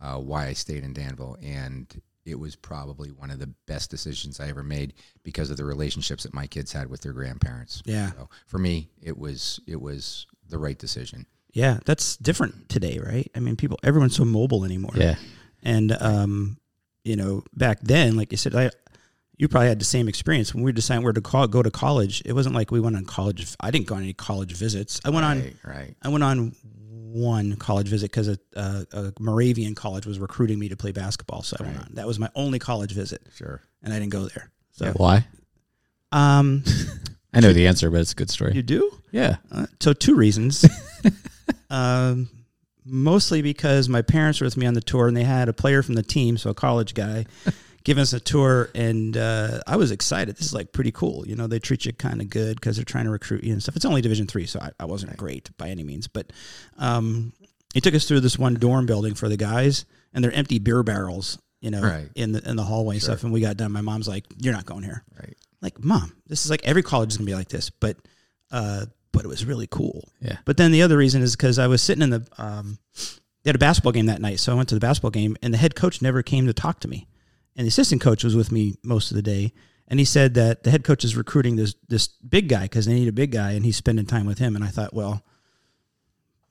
uh, 0.00 0.16
why 0.16 0.48
I 0.48 0.54
stayed 0.54 0.82
in 0.82 0.92
Danville, 0.92 1.38
and 1.40 1.86
it 2.26 2.34
was 2.36 2.56
probably 2.56 3.10
one 3.10 3.30
of 3.30 3.38
the 3.38 3.46
best 3.68 3.90
decisions 3.90 4.40
I 4.40 4.48
ever 4.48 4.64
made 4.64 4.94
because 5.22 5.48
of 5.48 5.56
the 5.56 5.64
relationships 5.64 6.24
that 6.24 6.34
my 6.34 6.48
kids 6.48 6.72
had 6.72 6.90
with 6.90 7.00
their 7.00 7.12
grandparents. 7.12 7.80
Yeah. 7.84 8.10
So 8.10 8.28
for 8.48 8.58
me, 8.58 8.88
it 9.00 9.16
was 9.16 9.60
it 9.68 9.80
was 9.80 10.26
the 10.48 10.58
right 10.58 10.76
decision. 10.76 11.26
Yeah. 11.52 11.78
That's 11.84 12.16
different 12.16 12.68
today, 12.68 12.98
right? 12.98 13.30
I 13.36 13.40
mean, 13.40 13.54
people, 13.54 13.78
everyone's 13.84 14.16
so 14.16 14.24
mobile 14.24 14.64
anymore. 14.64 14.94
Yeah. 14.96 15.14
And 15.62 15.96
um, 16.00 16.58
you 17.04 17.14
know, 17.14 17.44
back 17.54 17.82
then, 17.82 18.16
like 18.16 18.32
you 18.32 18.38
said, 18.38 18.56
I 18.56 18.70
you 19.36 19.48
probably 19.48 19.68
had 19.68 19.80
the 19.80 19.84
same 19.84 20.08
experience 20.08 20.54
when 20.54 20.62
we 20.62 20.68
were 20.68 20.74
deciding 20.74 21.04
where 21.04 21.12
to 21.12 21.20
call, 21.20 21.46
go 21.46 21.62
to 21.62 21.70
college. 21.70 22.22
It 22.24 22.32
wasn't 22.32 22.54
like 22.54 22.70
we 22.70 22.80
went 22.80 22.96
on 22.96 23.04
college. 23.04 23.54
I 23.60 23.70
didn't 23.70 23.86
go 23.86 23.94
on 23.94 24.02
any 24.02 24.12
college 24.12 24.52
visits. 24.52 25.00
I 25.04 25.10
went 25.10 25.24
on. 25.24 25.40
Right, 25.40 25.56
right. 25.64 25.96
I 26.02 26.08
went 26.08 26.22
on 26.22 26.54
one 27.12 27.56
college 27.56 27.88
visit 27.88 28.10
because 28.10 28.28
a, 28.28 28.38
a, 28.56 28.86
a 28.92 29.12
Moravian 29.20 29.74
college 29.74 30.06
was 30.06 30.18
recruiting 30.18 30.58
me 30.58 30.68
to 30.70 30.76
play 30.76 30.92
basketball. 30.92 31.42
So 31.42 31.56
I 31.60 31.62
went 31.64 31.78
on. 31.78 31.88
That 31.94 32.06
was 32.06 32.18
my 32.18 32.30
only 32.34 32.58
college 32.58 32.92
visit, 32.92 33.26
Sure. 33.34 33.60
and 33.82 33.92
I 33.92 33.98
didn't 33.98 34.12
go 34.12 34.24
there. 34.28 34.50
So, 34.72 34.92
Why? 34.96 35.26
um, 36.12 36.64
I 37.34 37.40
know 37.40 37.52
the 37.52 37.66
answer, 37.66 37.90
but 37.90 38.00
it's 38.00 38.12
a 38.12 38.16
good 38.16 38.30
story. 38.30 38.52
you 38.54 38.62
do. 38.62 38.90
yeah. 39.10 39.36
Uh, 39.50 39.66
so 39.80 39.92
two 39.92 40.14
reasons. 40.14 40.64
um, 41.70 42.28
mostly 42.84 43.42
because 43.42 43.88
my 43.88 44.02
parents 44.02 44.40
were 44.40 44.44
with 44.46 44.56
me 44.56 44.66
on 44.66 44.74
the 44.74 44.80
tour, 44.80 45.08
and 45.08 45.16
they 45.16 45.24
had 45.24 45.48
a 45.48 45.52
player 45.52 45.82
from 45.82 45.94
the 45.94 46.02
team, 46.02 46.36
so 46.36 46.50
a 46.50 46.54
college 46.54 46.94
guy, 46.94 47.26
giving 47.84 48.02
us 48.02 48.12
a 48.12 48.20
tour, 48.20 48.70
and 48.74 49.16
uh, 49.16 49.60
I 49.66 49.76
was 49.76 49.90
excited. 49.90 50.36
This 50.36 50.46
is 50.46 50.54
like 50.54 50.72
pretty 50.72 50.92
cool. 50.92 51.26
You 51.26 51.36
know, 51.36 51.46
they 51.46 51.58
treat 51.58 51.84
you 51.84 51.92
kind 51.92 52.20
of 52.20 52.30
good 52.30 52.56
because 52.60 52.76
they're 52.76 52.84
trying 52.84 53.04
to 53.04 53.10
recruit 53.10 53.44
you 53.44 53.52
and 53.52 53.62
stuff. 53.62 53.76
It's 53.76 53.84
only 53.84 54.00
Division 54.02 54.26
three, 54.26 54.46
so 54.46 54.60
I, 54.60 54.70
I 54.80 54.84
wasn't 54.84 55.16
great 55.16 55.50
by 55.58 55.68
any 55.68 55.82
means, 55.84 56.06
but 56.08 56.32
um, 56.78 57.32
he 57.74 57.80
took 57.80 57.94
us 57.94 58.06
through 58.06 58.20
this 58.20 58.38
one 58.38 58.54
dorm 58.54 58.86
building 58.86 59.14
for 59.14 59.28
the 59.28 59.36
guys, 59.36 59.84
and 60.12 60.22
they're 60.22 60.32
empty 60.32 60.58
beer 60.58 60.82
barrels. 60.82 61.38
You 61.60 61.70
know, 61.70 61.80
Right. 61.82 62.08
in 62.16 62.32
the 62.32 62.48
in 62.48 62.56
the 62.56 62.64
hallway 62.64 62.96
and 62.96 63.02
Sure. 63.02 63.14
stuff, 63.14 63.22
and 63.24 63.32
we 63.32 63.40
got 63.40 63.56
done. 63.56 63.70
My 63.72 63.82
mom's 63.82 64.08
like, 64.08 64.24
"You're 64.38 64.52
not 64.54 64.66
going 64.66 64.82
here." 64.82 65.04
Right. 65.18 65.36
like 65.60 65.82
mom 65.82 66.12
this 66.26 66.44
is 66.44 66.50
like 66.50 66.60
every 66.64 66.82
college 66.82 67.10
is 67.12 67.18
gonna 67.18 67.26
be 67.26 67.36
like 67.36 67.48
this 67.48 67.70
but 67.70 67.96
uh 68.50 68.84
but 69.12 69.24
it 69.24 69.28
was 69.28 69.44
really 69.44 69.68
cool 69.68 70.08
Yeah. 70.20 70.38
but 70.44 70.56
then 70.56 70.72
the 70.72 70.82
other 70.82 70.96
reason 70.96 71.22
is 71.22 71.36
because 71.36 71.56
i 71.60 71.68
was 71.68 71.80
sitting 71.80 72.02
in 72.02 72.10
the 72.10 72.26
um 72.36 72.78
they 73.44 73.48
had 73.50 73.54
a 73.54 73.60
basketball 73.60 73.92
game 73.92 74.06
that 74.06 74.20
night 74.20 74.40
so 74.40 74.50
i 74.50 74.56
went 74.56 74.68
to 74.70 74.74
the 74.74 74.80
basketball 74.80 75.12
game 75.12 75.36
and 75.40 75.54
the 75.54 75.58
head 75.58 75.76
coach 75.76 76.02
never 76.02 76.20
came 76.20 76.46
to 76.48 76.52
talk 76.52 76.80
to 76.80 76.88
me 76.88 77.06
and 77.56 77.64
the 77.64 77.68
assistant 77.68 78.00
coach 78.00 78.24
was 78.24 78.34
with 78.36 78.50
me 78.52 78.74
most 78.82 79.10
of 79.10 79.14
the 79.16 79.22
day 79.22 79.52
and 79.88 79.98
he 79.98 80.04
said 80.04 80.34
that 80.34 80.62
the 80.62 80.70
head 80.70 80.84
coach 80.84 81.04
is 81.04 81.16
recruiting 81.16 81.56
this 81.56 81.74
this 81.88 82.08
big 82.08 82.48
guy 82.48 82.62
because 82.62 82.86
they 82.86 82.94
need 82.94 83.08
a 83.08 83.12
big 83.12 83.30
guy 83.32 83.52
and 83.52 83.64
he's 83.64 83.76
spending 83.76 84.06
time 84.06 84.26
with 84.26 84.38
him 84.38 84.54
and 84.56 84.64
i 84.64 84.68
thought 84.68 84.94
well 84.94 85.22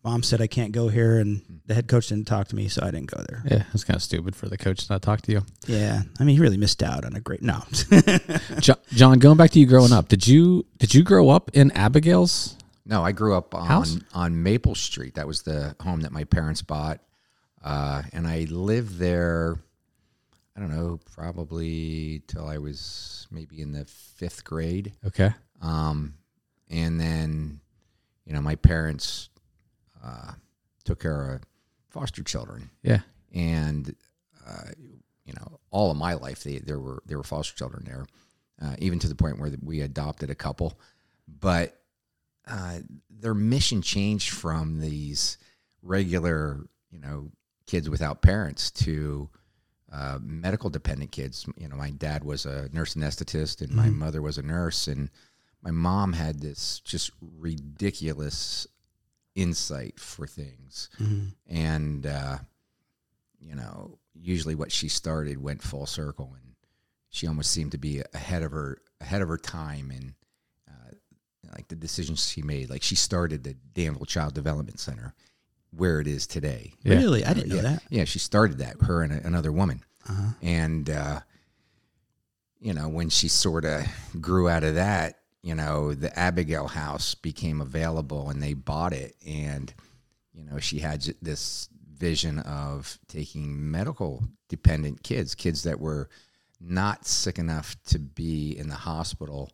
mom 0.03 0.23
said 0.23 0.41
i 0.41 0.47
can't 0.47 0.71
go 0.71 0.87
here 0.89 1.19
and 1.19 1.41
the 1.67 1.73
head 1.73 1.87
coach 1.87 2.07
didn't 2.07 2.27
talk 2.27 2.47
to 2.47 2.55
me 2.55 2.67
so 2.67 2.81
i 2.83 2.91
didn't 2.91 3.09
go 3.11 3.23
there 3.29 3.41
Yeah. 3.45 3.63
It's 3.73 3.83
kind 3.83 3.95
of 3.95 4.03
stupid 4.03 4.35
for 4.35 4.49
the 4.49 4.57
coach 4.57 4.85
to 4.87 4.93
not 4.93 5.01
talk 5.01 5.21
to 5.23 5.31
you. 5.31 5.41
yeah 5.67 6.01
i 6.19 6.23
mean 6.23 6.35
he 6.35 6.41
really 6.41 6.57
missed 6.57 6.81
out 6.83 7.05
on 7.05 7.15
a 7.15 7.19
great 7.19 7.41
no 7.41 7.63
Jo- 8.59 8.75
John, 8.93 9.19
going 9.19 9.37
back 9.37 9.51
to 9.51 9.59
you 9.59 9.65
growing 9.67 9.91
up, 9.91 10.07
did 10.07 10.27
you 10.27 10.65
did 10.77 10.93
you 10.93 11.03
grow 11.03 11.29
up 11.29 11.49
in 11.53 11.71
Abigail's? 11.71 12.57
No, 12.85 13.03
I 13.03 13.11
grew 13.11 13.35
up 13.35 13.53
on 13.55 13.67
House? 13.67 13.97
on 14.13 14.41
Maple 14.43 14.73
Street. 14.75 15.13
That 15.15 15.27
was 15.27 15.43
the 15.43 15.75
home 15.81 16.01
that 16.01 16.11
my 16.11 16.23
parents 16.25 16.61
bought, 16.63 16.99
uh, 17.63 18.01
and 18.11 18.27
I 18.27 18.47
lived 18.49 18.97
there. 18.97 19.59
I 20.55 20.59
don't 20.59 20.69
know, 20.69 20.99
probably 21.13 22.21
till 22.27 22.45
I 22.47 22.57
was 22.57 23.27
maybe 23.31 23.61
in 23.61 23.71
the 23.71 23.85
fifth 23.85 24.43
grade. 24.43 24.93
Okay. 25.05 25.31
Um, 25.61 26.15
and 26.69 26.99
then, 26.99 27.61
you 28.25 28.33
know, 28.33 28.41
my 28.41 28.55
parents 28.55 29.29
uh, 30.03 30.33
took 30.83 30.99
care 31.01 31.33
of 31.35 31.41
foster 31.89 32.23
children, 32.23 32.69
Yeah. 32.83 33.01
and 33.33 33.95
uh, 34.47 34.71
you 35.25 35.33
know, 35.33 35.59
all 35.69 35.91
of 35.91 35.97
my 35.97 36.15
life 36.15 36.43
they 36.43 36.57
there 36.59 36.79
were 36.79 37.01
there 37.05 37.17
were 37.17 37.23
foster 37.23 37.55
children 37.55 37.83
there, 37.85 38.05
uh, 38.61 38.75
even 38.79 38.99
to 38.99 39.07
the 39.07 39.15
point 39.15 39.39
where 39.39 39.51
we 39.61 39.81
adopted 39.81 40.29
a 40.29 40.35
couple. 40.35 40.79
But 41.27 41.79
uh, 42.47 42.79
their 43.09 43.33
mission 43.35 43.81
changed 43.81 44.31
from 44.31 44.79
these 44.79 45.37
regular, 45.81 46.65
you 46.89 46.99
know, 46.99 47.31
kids 47.67 47.89
without 47.89 48.21
parents 48.21 48.71
to 48.71 49.29
uh, 49.91 50.19
medical 50.21 50.69
dependent 50.69 51.11
kids. 51.11 51.45
You 51.57 51.67
know, 51.67 51.75
my 51.75 51.91
dad 51.91 52.23
was 52.23 52.45
a 52.45 52.69
nurse 52.71 52.95
anesthetist, 52.95 53.61
and 53.61 53.71
my 53.73 53.89
mother 53.89 54.21
was 54.21 54.37
a 54.37 54.41
nurse, 54.41 54.87
and 54.87 55.09
my 55.61 55.71
mom 55.71 56.13
had 56.13 56.39
this 56.39 56.79
just 56.81 57.11
ridiculous 57.21 58.67
insight 59.35 59.99
for 59.99 60.27
things, 60.27 60.89
and 61.47 62.05
uh, 62.05 62.37
you 63.39 63.55
know, 63.55 63.97
usually 64.13 64.55
what 64.55 64.71
she 64.71 64.87
started 64.87 65.41
went 65.41 65.61
full 65.61 65.85
circle, 65.85 66.33
and 66.35 66.55
she 67.09 67.27
almost 67.27 67.51
seemed 67.51 67.71
to 67.71 67.77
be 67.77 68.01
ahead 68.13 68.43
of 68.43 68.51
her 68.51 68.77
ahead 69.01 69.21
of 69.21 69.27
her 69.27 69.37
time, 69.37 69.91
and 69.91 70.13
uh, 70.69 70.93
like 71.55 71.67
the 71.67 71.75
decisions 71.75 72.29
she 72.29 72.41
made. 72.41 72.69
Like 72.69 72.83
she 72.83 72.95
started 72.95 73.43
the 73.43 73.55
Danville 73.73 74.05
Child 74.05 74.33
Development 74.33 74.79
Center, 74.79 75.13
where 75.71 75.99
it 75.99 76.07
is 76.07 76.27
today. 76.27 76.73
Really, 76.83 77.25
I 77.25 77.33
didn't 77.33 77.49
know 77.49 77.55
yeah, 77.55 77.61
that. 77.61 77.83
Yeah, 77.89 78.03
she 78.05 78.19
started 78.19 78.59
that. 78.59 78.81
Her 78.81 79.03
and 79.03 79.13
a, 79.13 79.25
another 79.25 79.51
woman, 79.51 79.83
and 80.41 80.89
uh, 80.89 81.21
you 82.59 82.73
know 82.73 82.89
when 82.89 83.09
she 83.09 83.27
sort 83.27 83.65
of 83.65 83.85
grew 84.19 84.49
out 84.49 84.63
of 84.63 84.75
that, 84.75 85.19
you 85.41 85.55
know 85.55 85.93
the 85.93 86.17
Abigail 86.17 86.67
House 86.67 87.15
became 87.15 87.61
available, 87.61 88.29
and 88.29 88.41
they 88.41 88.53
bought 88.53 88.93
it, 88.93 89.15
and 89.25 89.73
you 90.33 90.43
know 90.43 90.59
she 90.59 90.79
had 90.79 91.01
this 91.21 91.69
vision 91.97 92.39
of 92.39 92.97
taking 93.07 93.71
medical 93.71 94.23
dependent 94.49 95.03
kids, 95.03 95.35
kids 95.35 95.63
that 95.63 95.79
were 95.79 96.09
not 96.59 97.05
sick 97.05 97.39
enough 97.39 97.75
to 97.85 97.99
be 97.99 98.57
in 98.57 98.67
the 98.67 98.75
hospital, 98.75 99.51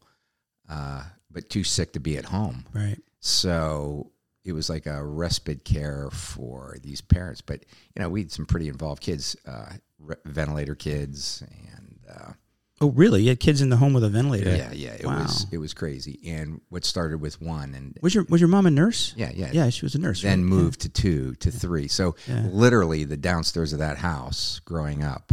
uh, 0.69 1.03
but 1.29 1.49
too 1.49 1.63
sick 1.63 1.93
to 1.93 1.99
be 1.99 2.17
at 2.17 2.25
home. 2.25 2.65
Right. 2.73 2.99
So 3.19 4.11
it 4.47 4.53
was 4.53 4.69
like 4.69 4.85
a 4.85 5.03
respite 5.05 5.63
care 5.65 6.09
for 6.11 6.77
these 6.81 7.01
parents. 7.01 7.41
But 7.41 7.65
you 7.95 8.01
know, 8.01 8.09
we 8.09 8.21
had 8.21 8.31
some 8.31 8.45
pretty 8.45 8.67
involved 8.69 9.01
kids, 9.03 9.35
uh, 9.45 9.73
re- 9.99 10.15
ventilator 10.25 10.75
kids, 10.75 11.43
and 11.73 11.99
uh, 12.09 12.31
Oh, 12.79 12.91
really? 12.91 13.23
You 13.23 13.29
had 13.29 13.39
kids 13.39 13.61
in 13.61 13.69
the 13.69 13.77
home 13.77 13.93
with 13.93 14.03
a 14.03 14.09
ventilator. 14.09 14.55
yeah, 14.55 14.71
yeah, 14.71 14.91
it 14.93 15.05
Wow. 15.05 15.23
was 15.23 15.47
it 15.51 15.57
was 15.57 15.73
crazy. 15.73 16.19
And 16.27 16.61
what 16.69 16.85
started 16.85 17.19
with 17.19 17.41
one, 17.41 17.73
and 17.73 17.97
Was 18.01 18.13
your 18.15 18.23
was 18.29 18.39
your 18.39 18.47
mom 18.49 18.65
a 18.67 18.71
nurse? 18.71 19.13
yeah, 19.17 19.31
yeah, 19.33 19.49
Yeah, 19.51 19.69
she 19.69 19.83
was 19.85 19.95
a 19.95 19.99
nurse. 19.99 20.21
then 20.21 20.41
right? 20.41 20.47
moved 20.49 20.81
to 20.81 20.89
two 20.89 21.33
to 21.35 21.51
three. 21.51 21.87
So 21.87 22.15
Yeah. 22.27 22.47
literally, 22.51 23.03
the 23.03 23.17
downstairs 23.17 23.73
of 23.73 23.79
that 23.79 23.97
house, 23.97 24.59
growing 24.63 25.03
up, 25.03 25.31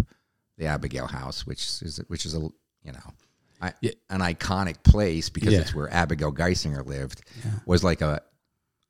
the 0.56 0.66
Abigail 0.66 1.06
House, 1.06 1.46
which 1.46 1.60
is 1.82 2.00
which 2.08 2.24
is 2.26 2.34
a 2.34 2.40
you 2.40 2.92
know. 2.92 3.12
I, 3.60 3.72
An 4.10 4.20
iconic 4.20 4.82
place 4.82 5.30
because 5.30 5.52
Yeah. 5.54 5.60
it's 5.60 5.74
where 5.74 5.90
Abigail 5.92 6.32
Geisinger 6.32 6.84
lived 6.84 7.22
was 7.66 7.82
like 7.84 8.02
a 8.02 8.20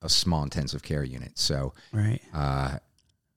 a 0.05 0.09
small 0.09 0.43
intensive 0.45 0.83
care 0.83 1.03
unit. 1.03 1.33
So 1.39 1.73
Right. 1.93 2.21
uh, 2.33 2.79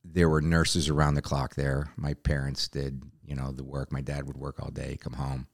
there 0.04 0.30
were 0.30 0.42
nurses 0.42 0.90
around 0.90 1.16
the 1.16 1.22
clock 1.22 1.56
there. 1.56 1.92
My 1.96 2.14
parents 2.14 2.68
did, 2.68 3.02
you 3.26 3.36
know, 3.36 3.52
the 3.52 3.64
work. 3.64 3.92
My 3.92 4.02
dad 4.02 4.28
would 4.28 4.38
work 4.38 4.60
all 4.62 4.70
day, 4.70 4.98
come 5.02 5.14
home, 5.14 5.48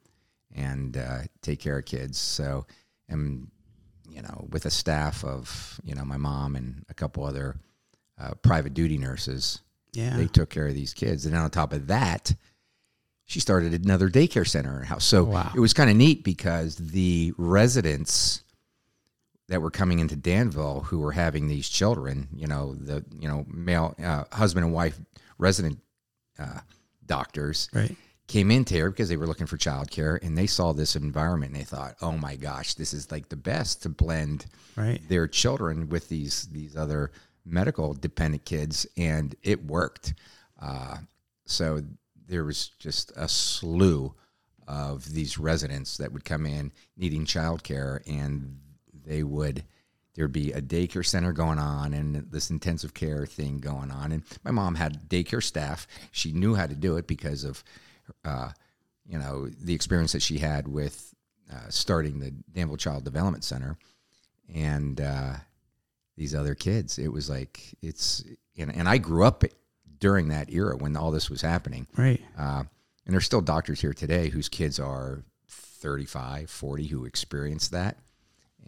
and 0.52 0.98
uh, 0.98 1.20
take 1.42 1.60
care 1.60 1.78
of 1.80 1.86
kids. 1.86 2.18
So, 2.18 2.66
and 3.08 3.48
you 4.10 4.22
know, 4.22 4.48
with 4.52 4.66
a 4.66 4.70
staff 4.72 5.24
of, 5.24 5.80
you 5.84 5.96
know, 5.96 6.04
my 6.06 6.18
mom 6.18 6.56
and 6.56 6.84
a 6.90 6.94
couple 6.94 7.24
other 7.26 7.56
uh, 8.20 8.34
private 8.44 8.74
duty 8.76 8.98
nurses, 8.98 9.60
Yeah. 9.94 10.16
they 10.18 10.28
took 10.28 10.50
care 10.50 10.68
of 10.68 10.76
these 10.76 10.94
kids. 10.94 11.26
And 11.26 11.34
then 11.34 11.42
on 11.42 11.50
top 11.50 11.74
of 11.74 11.88
that, 11.88 12.36
she 13.26 13.40
started 13.40 13.74
another 13.74 14.10
daycare 14.10 14.48
center 14.48 14.70
in 14.74 14.80
her 14.80 14.84
house. 14.86 15.06
So 15.06 15.24
Wow. 15.24 15.52
it 15.56 15.60
was 15.60 15.74
kind 15.74 15.90
of 15.90 15.96
neat 15.96 16.24
because 16.24 16.76
the 16.76 17.34
residents 17.38 18.44
that 19.54 19.62
were 19.62 19.70
coming 19.70 20.00
into 20.00 20.16
Danville 20.16 20.80
who 20.80 20.98
were 20.98 21.12
having 21.12 21.48
these 21.48 21.70
children, 21.70 22.28
you 22.36 22.48
know, 22.48 22.74
the 22.74 23.06
you 23.20 23.28
know 23.28 23.46
male 23.48 23.94
uh, 24.04 24.24
husband 24.32 24.66
and 24.66 24.74
wife 24.74 25.00
resident 25.38 25.78
uh, 26.40 26.62
doctors 27.06 27.70
right. 27.72 27.96
came 28.28 28.50
into 28.50 28.74
here 28.74 28.90
because 28.90 29.10
they 29.10 29.16
were 29.16 29.28
looking 29.28 29.46
for 29.46 29.58
childcare 29.58 30.20
and 30.24 30.36
they 30.36 30.48
saw 30.48 30.74
this 30.74 30.96
environment 30.96 31.52
and 31.52 31.62
they 31.62 31.66
thought, 31.66 31.94
oh 32.02 32.14
my 32.14 32.36
gosh, 32.36 32.74
this 32.74 32.94
is 32.94 33.12
like 33.12 33.30
the 33.30 33.36
best 33.36 33.84
to 33.84 33.90
blend 33.90 34.48
Right. 34.76 35.08
their 35.08 35.28
children 35.28 35.88
with 35.88 36.10
these 36.10 36.48
these 36.52 36.76
other 36.76 37.12
medical 37.46 37.94
dependent 37.94 38.46
kids, 38.46 38.88
and 38.98 39.36
it 39.44 39.64
worked. 39.64 40.16
Uh, 40.60 40.98
so 41.46 41.84
there 42.28 42.44
was 42.44 42.70
just 42.80 43.12
a 43.16 43.30
slew 43.30 44.16
of 44.68 45.14
these 45.14 45.38
residents 45.38 45.98
that 45.98 46.12
would 46.12 46.26
come 46.26 46.48
in 46.48 46.72
needing 46.98 47.24
childcare, 47.26 48.02
and 48.08 48.58
they 49.06 49.24
would 49.24 49.64
there'd 50.16 50.32
be 50.32 50.52
a 50.52 50.62
daycare 50.62 51.06
center 51.06 51.34
going 51.34 51.58
on 51.58 51.94
and 51.94 52.16
this 52.32 52.50
intensive 52.50 52.94
care 52.94 53.26
thing 53.26 53.58
going 53.58 53.90
on. 53.90 54.12
And 54.12 54.24
my 54.44 54.52
mom 54.52 54.76
had 54.76 55.10
daycare 55.10 55.44
staff; 55.44 55.88
she 56.12 56.32
knew 56.32 56.56
how 56.56 56.68
to 56.68 56.76
do 56.76 56.98
it 56.98 57.08
because 57.08 57.44
of, 57.44 57.64
uh, 58.24 58.50
you 59.08 59.18
know, 59.18 59.48
the 59.48 59.74
experience 59.74 60.12
that 60.12 60.22
she 60.22 60.38
had 60.38 60.68
with 60.68 61.14
uh, 61.52 61.70
starting 61.70 62.20
the 62.20 62.32
Danville 62.52 62.78
Child 62.78 63.04
Development 63.04 63.44
Center 63.44 63.78
and 64.54 65.02
uh, 65.02 65.34
these 66.16 66.36
other 66.36 66.56
kids. 66.56 67.00
It 67.00 67.12
was 67.12 67.30
like 67.30 67.76
it's 67.82 68.24
and, 68.58 68.74
and 68.76 68.88
I 68.88 68.98
grew 68.98 69.24
up 69.24 69.44
during 70.00 70.30
that 70.30 70.52
era 70.52 70.76
when 70.76 70.96
all 70.96 71.12
this 71.12 71.30
was 71.30 71.42
happening. 71.42 71.88
Right. 71.98 72.22
Uh, 72.38 72.64
and 73.06 73.14
there's 73.14 73.26
still 73.26 73.42
doctors 73.42 73.82
here 73.82 73.94
today 73.94 74.30
whose 74.30 74.50
kids 74.50 74.80
are 74.80 75.24
35, 75.48 76.50
40 76.50 76.88
who 76.88 77.06
experienced 77.06 77.72
that. 77.72 77.98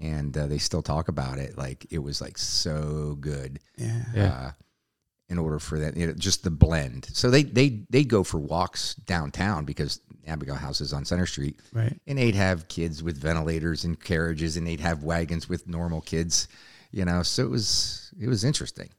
And 0.02 0.38
uh, 0.38 0.48
they 0.48 0.58
still 0.58 0.82
talk 0.82 1.08
about 1.08 1.38
it 1.38 1.58
like 1.58 1.86
it 1.90 2.00
was 2.00 2.20
like 2.22 2.38
so 2.38 3.18
good. 3.20 3.60
Yeah. 3.78 4.04
Uh, 4.16 4.52
in 5.28 5.40
order 5.40 5.58
for 5.58 5.80
that, 5.80 5.98
you 5.98 6.06
know, 6.06 6.14
just 6.14 6.44
the 6.44 6.52
blend. 6.52 7.08
So 7.14 7.32
they 7.32 7.42
they 7.44 7.84
they 7.90 8.04
go 8.04 8.24
for 8.24 8.38
walks 8.38 8.94
downtown 8.94 9.66
because 9.66 10.00
Abigail 10.28 10.54
House 10.56 10.82
is 10.82 10.94
on 10.94 11.04
Center 11.04 11.25
Street, 11.25 11.60
Right. 11.74 12.00
and 12.06 12.18
they'd 12.20 12.36
have 12.36 12.68
kids 12.68 13.02
with 13.02 13.18
ventilators 13.18 13.86
and 13.86 14.00
carriages 14.00 14.56
and 14.56 14.68
they'd 14.68 14.80
have 14.82 15.04
wagons 15.04 15.50
with 15.50 15.68
normal 15.68 16.02
kids 16.02 16.48
you 16.92 17.04
know 17.06 17.24
so 17.24 17.44
it 17.44 17.50
was 17.50 18.12
it 18.20 18.28
was 18.30 18.44
interesting 18.44 18.90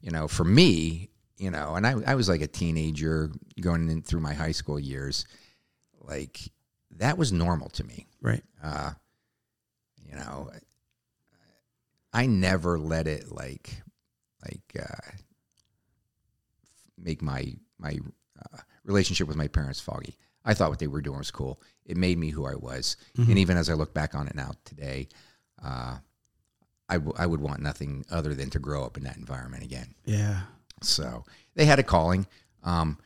you 0.00 0.10
know 0.10 0.26
for 0.26 0.44
me 0.44 1.10
you 1.36 1.50
know 1.50 1.74
and 1.74 1.86
i, 1.86 1.94
I 2.06 2.14
was 2.14 2.28
like 2.28 2.40
a 2.40 2.46
teenager 2.48 3.30
going 3.60 3.88
in 3.90 4.02
through 4.02 4.20
my 4.20 4.32
high 4.34 4.50
school 4.52 4.80
years 4.80 5.24
like 6.00 6.40
that 6.96 7.18
was 7.18 7.30
normal 7.32 7.68
to 7.70 7.84
me 7.84 8.06
Right. 8.22 8.42
uh 8.62 8.92
you 10.14 10.20
know 10.20 10.50
i 12.12 12.26
never 12.26 12.78
let 12.78 13.06
it 13.08 13.32
like 13.32 13.82
like 14.44 14.62
uh 14.78 15.10
make 16.98 17.22
my 17.22 17.52
my 17.78 17.98
uh, 18.52 18.58
relationship 18.84 19.26
with 19.28 19.36
my 19.36 19.48
parents 19.48 19.80
foggy 19.80 20.16
i 20.44 20.54
thought 20.54 20.70
what 20.70 20.78
they 20.78 20.86
were 20.86 21.00
doing 21.00 21.18
was 21.18 21.30
cool 21.30 21.60
it 21.84 21.96
made 21.96 22.18
me 22.18 22.30
who 22.30 22.46
i 22.46 22.54
was 22.54 22.96
and 23.16 23.38
even 23.38 23.56
as 23.56 23.68
i 23.68 23.74
look 23.74 23.92
back 23.94 24.14
on 24.14 24.26
it 24.28 24.34
now 24.34 24.52
today 24.64 25.08
uh 25.64 25.96
I, 26.86 26.94
w- 26.96 27.14
I 27.16 27.24
would 27.26 27.40
want 27.40 27.62
nothing 27.62 28.04
other 28.10 28.34
than 28.34 28.50
to 28.50 28.58
grow 28.58 28.84
up 28.84 28.98
in 28.98 29.04
that 29.04 29.16
environment 29.16 29.62
again 29.64 29.94
Yeah. 30.04 30.42
so 30.82 31.24
they 31.54 31.64
had 31.64 31.78
a 31.78 31.82
calling. 31.82 32.26
Um, 32.62 32.98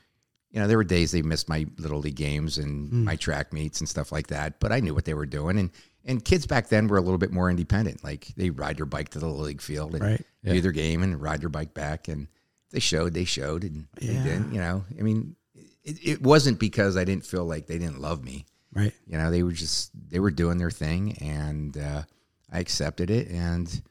you 0.50 0.58
know, 0.58 0.66
there 0.66 0.78
were 0.78 0.82
days 0.84 1.12
they 1.12 1.22
missed 1.22 1.48
my 1.48 1.64
little 1.78 2.00
league 2.00 2.16
games 2.16 2.58
and 2.58 2.88
Hmm. 2.90 3.04
my 3.04 3.14
track 3.14 3.52
meets 3.52 3.78
and 3.80 3.88
stuff 3.88 4.10
like 4.10 4.28
that, 4.28 4.58
but 4.58 4.72
I 4.72 4.80
knew 4.80 4.94
what 4.94 5.04
they 5.04 5.14
were 5.14 5.26
doing. 5.26 5.58
And 5.60 5.70
and 6.08 6.24
kids 6.24 6.46
back 6.46 6.68
then 6.68 6.88
were 6.88 6.96
a 6.96 7.00
little 7.00 7.18
bit 7.18 7.30
more 7.30 7.48
independent. 7.50 8.02
Like 8.02 8.28
they 8.36 8.50
ride 8.50 8.78
their 8.78 8.86
bike 8.86 9.10
to 9.10 9.20
the 9.20 9.26
little 9.26 9.42
league 9.44 9.60
field 9.62 9.94
and 9.94 10.02
Right. 10.02 10.26
do 10.44 10.60
their 10.60 10.72
game 10.72 11.02
and 11.04 11.20
ride 11.22 11.40
their 11.40 11.48
bike 11.48 11.74
back. 11.74 12.08
And 12.08 12.26
they 12.72 12.80
showed, 12.80 13.14
they 13.14 13.24
showed, 13.24 13.62
and 13.62 13.86
Yeah. 14.00 14.12
they 14.24 14.30
didn't. 14.30 14.52
You 14.52 14.58
know, 14.60 14.84
I 14.98 15.02
mean, 15.02 15.36
it, 15.84 15.98
it 16.02 16.22
wasn't 16.22 16.58
because 16.58 16.96
I 16.96 17.04
didn't 17.04 17.24
feel 17.26 17.44
like 17.44 17.66
they 17.66 17.78
didn't 17.78 18.00
love 18.00 18.24
me. 18.24 18.46
Right. 18.74 18.92
You 19.06 19.16
know, 19.18 19.30
they 19.30 19.42
were 19.42 19.52
just 19.52 19.90
they 20.10 20.18
were 20.20 20.30
doing 20.30 20.58
their 20.58 20.70
thing, 20.70 21.12
and 21.20 21.76
uh, 21.78 22.02
I 22.50 22.58
accepted 22.58 23.10
it, 23.10 23.28
and 23.28 23.82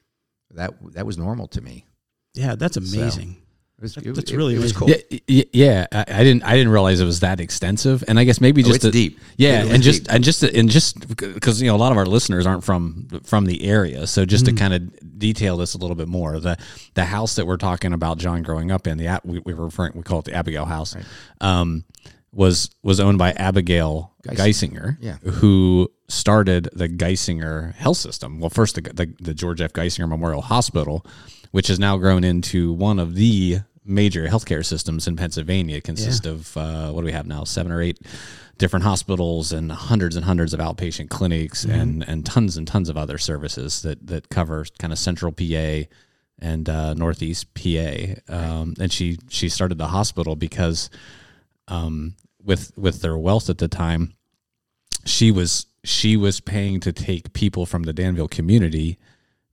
that 0.52 0.74
that 0.94 1.06
was 1.06 1.18
normal 1.18 1.48
to 1.50 1.62
me. 1.62 1.86
Yeah. 2.34 2.56
That's 2.56 2.78
amazing. 2.78 3.38
It 3.42 3.47
was, 3.82 3.94
That- 3.96 4.06
it, 4.08 4.16
that's 4.16 4.32
it- 4.32 4.38
really 4.38 4.56
it 4.56 4.60
was 4.60 4.72
cool. 4.74 4.90
Yeah, 5.28 5.44
yeah. 5.54 5.88
I, 5.92 6.06
I 6.08 6.24
didn't. 6.24 6.44
I 6.44 6.54
didn't 6.56 6.70
realize 6.72 7.00
it 7.00 7.06
was 7.06 7.20
that 7.20 7.40
extensive, 7.40 8.04
and 8.08 8.18
I 8.20 8.24
guess 8.24 8.42
maybe 8.42 8.62
just 8.64 8.72
Oh, 8.72 8.76
it's 8.76 8.86
to- 8.86 8.92
deep. 8.92 9.20
Yeah, 9.38 9.62
It 9.62 9.66
is 9.68 9.74
and 9.74 9.84
just 9.84 10.04
deep. 10.04 10.14
and 10.14 10.24
just 10.24 10.44
and 10.44 10.70
just 10.70 11.08
because 11.18 11.62
you 11.62 11.68
know 11.68 11.76
a 11.76 11.78
lot 11.78 11.92
of 11.92 11.98
our 11.98 12.06
listeners 12.08 12.46
aren't 12.48 12.64
from 12.64 13.08
from 13.24 13.46
the 13.46 13.64
area, 13.66 14.08
so 14.08 14.26
just 14.26 14.46
Mm-hmm. 14.46 14.56
to 14.56 14.60
kind 14.62 14.74
of 14.74 15.20
detail 15.20 15.58
this 15.58 15.74
a 15.74 15.78
little 15.78 15.96
bit 15.96 16.08
more, 16.08 16.40
the 16.40 16.58
the 16.96 17.06
house 17.06 17.36
that 17.36 17.46
we're 17.46 17.58
talking 17.58 17.94
about, 17.94 18.18
John 18.18 18.42
growing 18.44 18.72
up 18.72 18.88
in 18.88 18.98
the 18.98 19.08
Ab- 19.08 19.22
we, 19.26 19.40
we 19.40 19.54
were 19.54 19.66
referring 19.66 19.94
we 19.96 20.02
call 20.04 20.20
it 20.20 20.26
the 20.26 20.34
Abigail 20.34 20.66
House, 20.66 20.96
um, 21.42 21.84
was 22.34 22.70
was 22.84 23.00
owned 23.00 23.18
by 23.20 23.32
Abigail 23.34 24.14
Geisinger, 24.36 24.98
Yeah. 25.00 25.18
who 25.18 25.90
started 26.08 26.70
the 26.74 26.88
Geisinger 26.90 27.74
Health 27.76 27.98
System. 27.98 28.40
Well, 28.40 28.50
first 28.50 28.76
the, 28.76 28.82
the 28.82 29.14
the 29.20 29.34
George 29.34 29.62
F. 29.62 29.74
Geisinger 29.74 30.08
Memorial 30.10 30.42
Hospital, 30.42 31.06
which 31.52 31.68
has 31.68 31.80
now 31.80 31.98
grown 31.98 32.24
into 32.24 32.74
one 32.74 33.00
of 33.00 33.16
the 33.16 33.60
major 33.86 34.28
healthcare 34.28 34.66
systems 34.66 35.08
in 35.08 35.16
Pennsylvania. 35.16 35.78
It 35.78 35.84
consists 35.86 36.26
of 36.26 36.56
uh, 36.58 36.92
what 36.92 37.02
do 37.02 37.06
we 37.06 37.14
have 37.14 37.26
now? 37.26 37.44
Seven 37.46 37.72
or 37.72 37.82
eight 37.82 38.00
different 38.58 38.84
hospitals 38.84 39.52
and 39.54 39.72
hundreds 39.72 40.16
and 40.16 40.26
hundreds 40.26 40.54
of 40.54 40.60
outpatient 40.60 41.10
clinics 41.10 41.64
and 41.64 42.04
and 42.08 42.26
tons 42.26 42.58
and 42.58 42.68
tons 42.68 42.90
of 42.90 42.98
other 42.98 43.18
services 43.18 43.82
that 43.84 44.06
that 44.08 44.30
cover 44.30 44.66
kind 44.80 44.92
of 44.92 45.00
central 45.00 45.32
PA 45.32 45.84
and 46.40 46.68
uh, 46.70 46.94
northeast 46.96 47.54
PA. 47.54 48.16
Um, 48.28 48.74
and 48.80 48.92
she 48.92 49.18
she 49.30 49.48
started 49.50 49.78
the 49.78 49.88
hospital 49.88 50.36
because 50.36 50.90
um, 51.68 52.16
with 52.44 52.78
with 52.78 53.02
their 53.02 53.18
wealth 53.18 53.50
at 53.50 53.58
the 53.58 53.68
time, 53.68 54.14
she 55.06 55.32
was 55.32 55.66
she 55.84 56.18
was 56.18 56.40
paying 56.42 56.80
to 56.82 56.92
take 56.92 57.32
people 57.34 57.66
from 57.66 57.84
the 57.84 57.94
Danville 57.94 58.28
community 58.28 58.98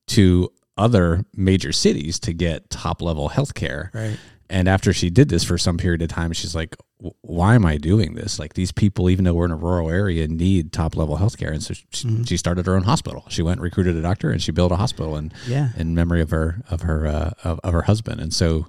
to 0.09 0.51
other 0.77 1.25
major 1.37 1.71
cities 1.73 2.19
to 2.21 2.33
get 2.33 2.69
top 2.71 3.01
level 3.01 3.29
health 3.29 3.55
care. 3.55 3.91
Right. 3.95 4.19
And 4.51 4.69
after 4.69 4.93
she 4.93 5.09
did 5.11 5.29
this 5.29 5.45
for 5.45 5.57
some 5.57 5.79
period 5.79 6.03
of 6.03 6.09
time, 6.09 6.33
she's 6.33 6.55
like, 6.55 6.77
why 7.23 7.55
am 7.55 7.65
I 7.65 7.77
doing 7.77 8.15
this? 8.15 8.39
Like 8.39 8.55
these 8.55 8.73
people, 8.73 9.09
even 9.09 9.25
though 9.25 9.33
we're 9.35 9.45
in 9.47 9.51
a 9.53 9.57
rural 9.57 9.89
area, 9.91 10.27
need 10.29 10.73
top 10.73 10.97
level 10.97 11.17
healthcare. 11.17 11.51
And 11.53 11.63
so 11.63 11.75
she, 11.91 12.25
she 12.25 12.37
started 12.37 12.67
her 12.67 12.75
own 12.75 12.83
hospital. 12.83 13.25
She 13.29 13.43
went 13.43 13.59
and 13.59 13.63
recruited 13.65 13.97
a 13.97 14.03
doctor 14.03 14.31
and 14.31 14.43
she 14.43 14.53
built 14.53 14.73
a 14.73 14.77
hospital 14.77 15.17
in, 15.17 15.33
Yeah. 15.47 15.69
in 15.77 15.95
memory 15.95 16.21
of 16.21 16.31
her, 16.31 16.63
of 16.71 16.83
her, 16.83 17.07
uh, 17.07 17.31
of, 17.45 17.61
of 17.63 17.73
her 17.73 17.83
husband. 17.83 18.21
And 18.21 18.35
so 18.35 18.67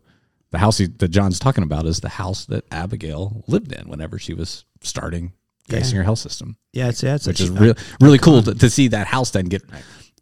the 0.51 0.60
house 0.60 0.77
he, 0.77 0.86
that 0.88 1.10
John's 1.10 1.39
talking 1.39 1.63
about 1.63 1.86
is 1.86 2.00
the 2.01 2.10
house 2.10 2.46
that 2.46 2.63
Abigail 2.72 3.44
lived 3.48 3.72
in 3.74 3.89
whenever 3.89 4.17
she 4.20 4.34
was 4.34 4.63
starting 4.82 5.34
Geisinger 5.69 6.03
Health 6.03 6.19
System, 6.19 6.57
Yeah, 6.74 6.89
it's 6.89 7.01
yeah, 7.03 7.15
it's 7.15 7.25
which 7.27 7.39
a- 7.39 7.43
is 7.43 7.50
really, 7.50 7.75
really 8.01 8.17
cool 8.19 8.41
to, 8.43 8.53
to 8.55 8.69
see 8.69 8.88
that 8.89 9.07
house 9.07 9.31
then 9.31 9.45
get 9.45 9.63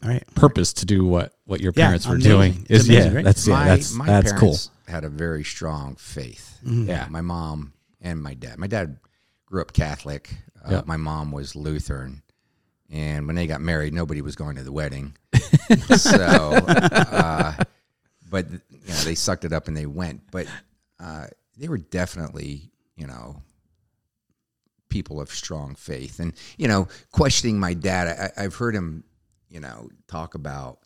all 0.04 0.10
right. 0.10 0.24
purpose 0.36 0.74
to 0.74 0.86
do 0.86 1.06
what, 1.06 1.34
what 1.46 1.60
your 1.62 1.74
Yeah, 1.76 1.86
parents 1.88 2.08
were 2.08 2.16
amazing. 2.16 2.32
doing. 2.32 2.68
Is 2.70 2.88
amazing, 2.90 3.12
yeah, 3.12 3.16
right? 3.18 3.26
that's, 3.26 3.48
yeah, 3.48 3.54
my, 3.54 3.66
that's, 3.68 3.94
my 3.94 4.06
that's 4.06 4.32
cool. 4.34 4.40
parents 4.50 4.70
had 4.88 5.04
a 5.04 5.10
very 5.10 5.44
strong 5.44 5.96
faith. 5.96 6.60
Mm-hmm. 6.66 6.90
Yeah. 6.90 7.08
My 7.10 7.22
mom 7.22 7.74
and 8.02 8.22
my 8.22 8.34
dad. 8.34 8.58
My 8.60 8.68
dad 8.68 8.98
grew 9.46 9.62
up 9.62 9.72
Catholic. 9.74 10.34
Uh, 10.66 10.72
Yeah. 10.72 10.82
My 10.86 10.98
mom 10.98 11.32
was 11.32 11.56
Lutheran. 11.56 12.22
And 12.90 13.26
when 13.28 13.36
they 13.36 13.48
got 13.48 13.60
married, 13.62 13.94
nobody 13.94 14.22
was 14.22 14.36
going 14.36 14.56
to 14.58 14.64
the 14.64 14.72
wedding. 14.72 15.16
so, 15.98 16.20
uh, 16.22 17.54
but 18.30 18.50
you 18.52 18.60
know, 18.88 18.96
they 19.04 19.16
sucked 19.16 19.46
it 19.46 19.54
up 19.54 19.68
and 19.68 19.76
they 19.76 19.86
went. 19.86 20.22
But 20.32 20.48
uh, 21.00 21.28
they 21.58 21.68
were 21.70 21.78
definitely, 21.80 22.72
you 22.96 23.08
know, 23.08 23.42
people 24.94 25.20
of 25.20 25.32
strong 25.32 25.74
faith. 25.74 26.20
And 26.20 26.34
you 26.58 26.68
know, 26.68 26.88
questioning 27.12 27.60
my 27.60 27.74
dad, 27.74 28.32
I, 28.38 28.44
I've 28.44 28.56
heard 28.56 28.76
him, 28.76 29.04
you 29.50 29.60
know, 29.60 29.90
talk 30.08 30.36
about, 30.36 30.80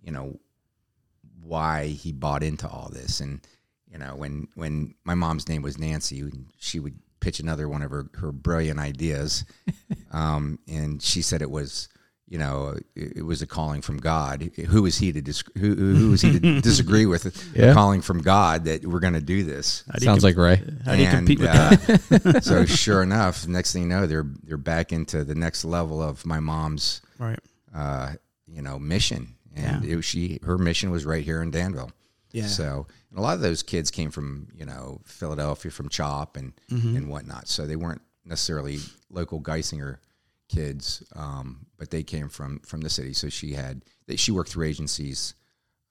you 0.00 0.12
know, 0.12 0.38
why 1.42 1.88
he 1.88 2.12
bought 2.12 2.44
into 2.44 2.68
all 2.68 2.88
this. 2.92 3.18
And 3.18 3.40
you 3.90 3.98
know, 3.98 4.14
when 4.14 4.46
when 4.54 4.94
my 5.04 5.16
mom's 5.16 5.48
name 5.48 5.62
was 5.62 5.78
Nancy, 5.78 6.30
she 6.58 6.78
would 6.78 6.96
pitch 7.18 7.40
another 7.40 7.68
one 7.68 7.82
of 7.82 7.90
her 7.90 8.06
her 8.14 8.30
brilliant 8.30 8.78
ideas, 8.78 9.44
um, 10.12 10.60
and 10.68 11.02
she 11.02 11.20
said 11.20 11.42
it 11.42 11.50
was. 11.50 11.88
You 12.30 12.38
know, 12.38 12.76
it, 12.94 13.16
it 13.18 13.22
was 13.26 13.42
a 13.42 13.46
calling 13.46 13.82
from 13.82 13.98
God. 13.98 14.52
Who 14.68 14.82
was 14.82 14.96
he 14.98 15.12
to 15.12 15.20
dis- 15.20 15.42
who, 15.58 16.10
was 16.12 16.22
he 16.22 16.38
to 16.38 16.60
disagree 16.62 17.04
with? 17.04 17.24
Yeah. 17.56 17.72
A 17.72 17.74
calling 17.74 18.00
from 18.02 18.22
God 18.22 18.64
that 18.66 18.86
we're 18.86 19.00
going 19.00 19.14
to 19.14 19.20
do 19.20 19.42
this. 19.42 19.82
Do 19.98 20.04
Sounds 20.04 20.22
com- 20.22 20.28
like 20.28 20.36
Ray. 20.36 20.62
How 20.84 20.94
do 20.94 21.02
you 21.02 21.08
And, 21.08 21.16
compete 21.26 21.40
with 21.40 21.52
that? 21.52 22.36
uh, 22.36 22.40
so 22.40 22.64
sure 22.84 23.02
enough, 23.02 23.48
next 23.48 23.72
thing 23.72 23.82
you 23.82 23.88
know, 23.88 24.06
they're 24.06 24.26
they're 24.44 24.56
back 24.56 24.92
into 24.92 25.24
the 25.24 25.34
next 25.34 25.64
level 25.64 26.00
of 26.00 26.24
my 26.24 26.38
mom's 26.38 27.02
Right. 27.18 27.40
uh, 27.74 28.12
you 28.46 28.62
know 28.62 28.78
mission, 28.78 29.34
and 29.56 29.84
Yeah. 29.84 29.90
it 29.92 29.96
was 29.96 30.04
she 30.04 30.38
her 30.44 30.56
mission 30.56 30.90
was 30.92 31.04
right 31.04 31.24
here 31.24 31.42
in 31.42 31.50
Danville. 31.50 31.90
Yeah. 32.30 32.46
So 32.46 32.86
and 33.10 33.18
a 33.18 33.22
lot 33.22 33.34
of 33.34 33.40
those 33.40 33.64
kids 33.64 33.90
came 33.90 34.12
from 34.12 34.46
you 34.54 34.64
know 34.66 35.00
Philadelphia, 35.04 35.72
from 35.72 35.88
CHOP 35.88 36.36
and 36.36 36.52
Mm-hmm. 36.70 36.96
and 36.96 37.08
whatnot. 37.08 37.48
So 37.48 37.66
they 37.66 37.74
weren't 37.74 38.02
necessarily 38.24 38.78
local 39.10 39.40
Geisinger 39.40 39.96
kids, 40.50 41.02
um, 41.14 41.66
but 41.78 41.90
they 41.90 42.02
came 42.02 42.28
from 42.28 42.58
from 42.60 42.80
the 42.80 42.90
city. 42.90 43.12
So 43.12 43.28
she 43.28 43.52
had 43.52 43.82
she 44.16 44.32
worked 44.32 44.50
through 44.50 44.66
agencies 44.66 45.34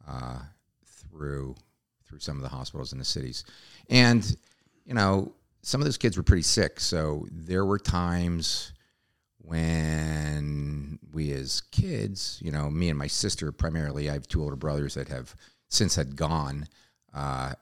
uh, 0.08 0.40
through 0.86 1.56
through 2.06 2.20
some 2.20 2.36
of 2.36 2.44
the 2.44 2.50
hospitals 2.50 2.92
in 2.92 3.00
the 3.00 3.06
cities, 3.06 3.46
and 3.90 4.36
you 4.86 4.94
know 4.94 5.34
some 5.62 5.82
of 5.82 5.86
those 5.86 5.98
kids 5.98 6.18
were 6.18 6.24
pretty 6.24 6.44
sick. 6.44 6.80
So 6.80 7.26
there 7.32 7.66
were 7.66 7.80
times 7.80 8.74
when 9.38 11.00
we 11.14 11.32
as 11.32 11.62
kids, 11.72 12.40
you 12.44 12.52
know, 12.52 12.70
me 12.70 12.90
and 12.90 13.00
my 13.00 13.08
sister 13.08 13.52
primarily, 13.52 14.10
I 14.10 14.14
have 14.14 14.28
two 14.28 14.44
older 14.44 14.56
brothers 14.56 14.94
that 14.96 15.08
have 15.08 15.36
since 15.70 15.96
had 15.96 16.16
gone. 16.16 16.68
Uh, 17.14 17.54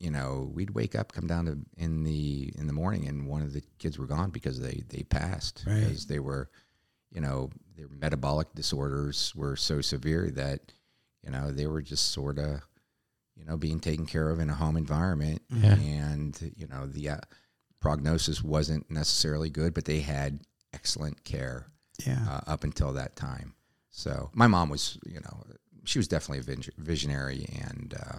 you 0.00 0.10
know, 0.10 0.50
we'd 0.52 0.70
wake 0.70 0.94
up, 0.94 1.12
come 1.12 1.26
down 1.26 1.46
to 1.46 1.58
in 1.76 2.04
the 2.04 2.52
in 2.56 2.66
the 2.66 2.72
morning, 2.72 3.06
and 3.08 3.26
one 3.26 3.42
of 3.42 3.52
the 3.52 3.62
kids 3.78 3.98
were 3.98 4.06
gone 4.06 4.30
because 4.30 4.60
they 4.60 4.82
they 4.88 5.02
passed 5.04 5.64
Right. 5.66 5.80
because 5.80 6.06
they 6.06 6.18
were, 6.18 6.50
you 7.10 7.20
know, 7.20 7.50
their 7.76 7.88
metabolic 7.88 8.52
disorders 8.54 9.32
were 9.34 9.56
so 9.56 9.80
severe 9.80 10.30
that, 10.32 10.72
you 11.22 11.30
know, 11.30 11.50
they 11.50 11.66
were 11.66 11.82
just 11.82 12.10
sort 12.12 12.38
of, 12.38 12.60
you 13.36 13.44
know, 13.44 13.56
being 13.56 13.80
taken 13.80 14.04
care 14.06 14.30
of 14.30 14.40
in 14.40 14.50
a 14.50 14.54
home 14.54 14.76
environment, 14.76 15.42
Yeah. 15.48 15.74
and 15.76 16.52
you 16.56 16.66
know 16.66 16.86
the 16.86 17.08
uh, 17.10 17.20
prognosis 17.80 18.42
wasn't 18.42 18.90
necessarily 18.90 19.50
good, 19.50 19.74
but 19.74 19.84
they 19.84 20.00
had 20.00 20.40
excellent 20.72 21.24
care 21.24 21.66
Yeah. 22.04 22.24
uh, 22.28 22.40
up 22.50 22.64
until 22.64 22.92
that 22.94 23.14
time. 23.16 23.54
So 23.90 24.30
my 24.34 24.48
mom 24.48 24.70
was, 24.70 24.98
you 25.06 25.20
know, 25.20 25.44
she 25.84 25.98
was 26.00 26.08
definitely 26.08 26.38
a 26.40 26.56
vis- 26.56 26.70
visionary, 26.78 27.46
and 27.62 27.94
uh, 27.94 28.18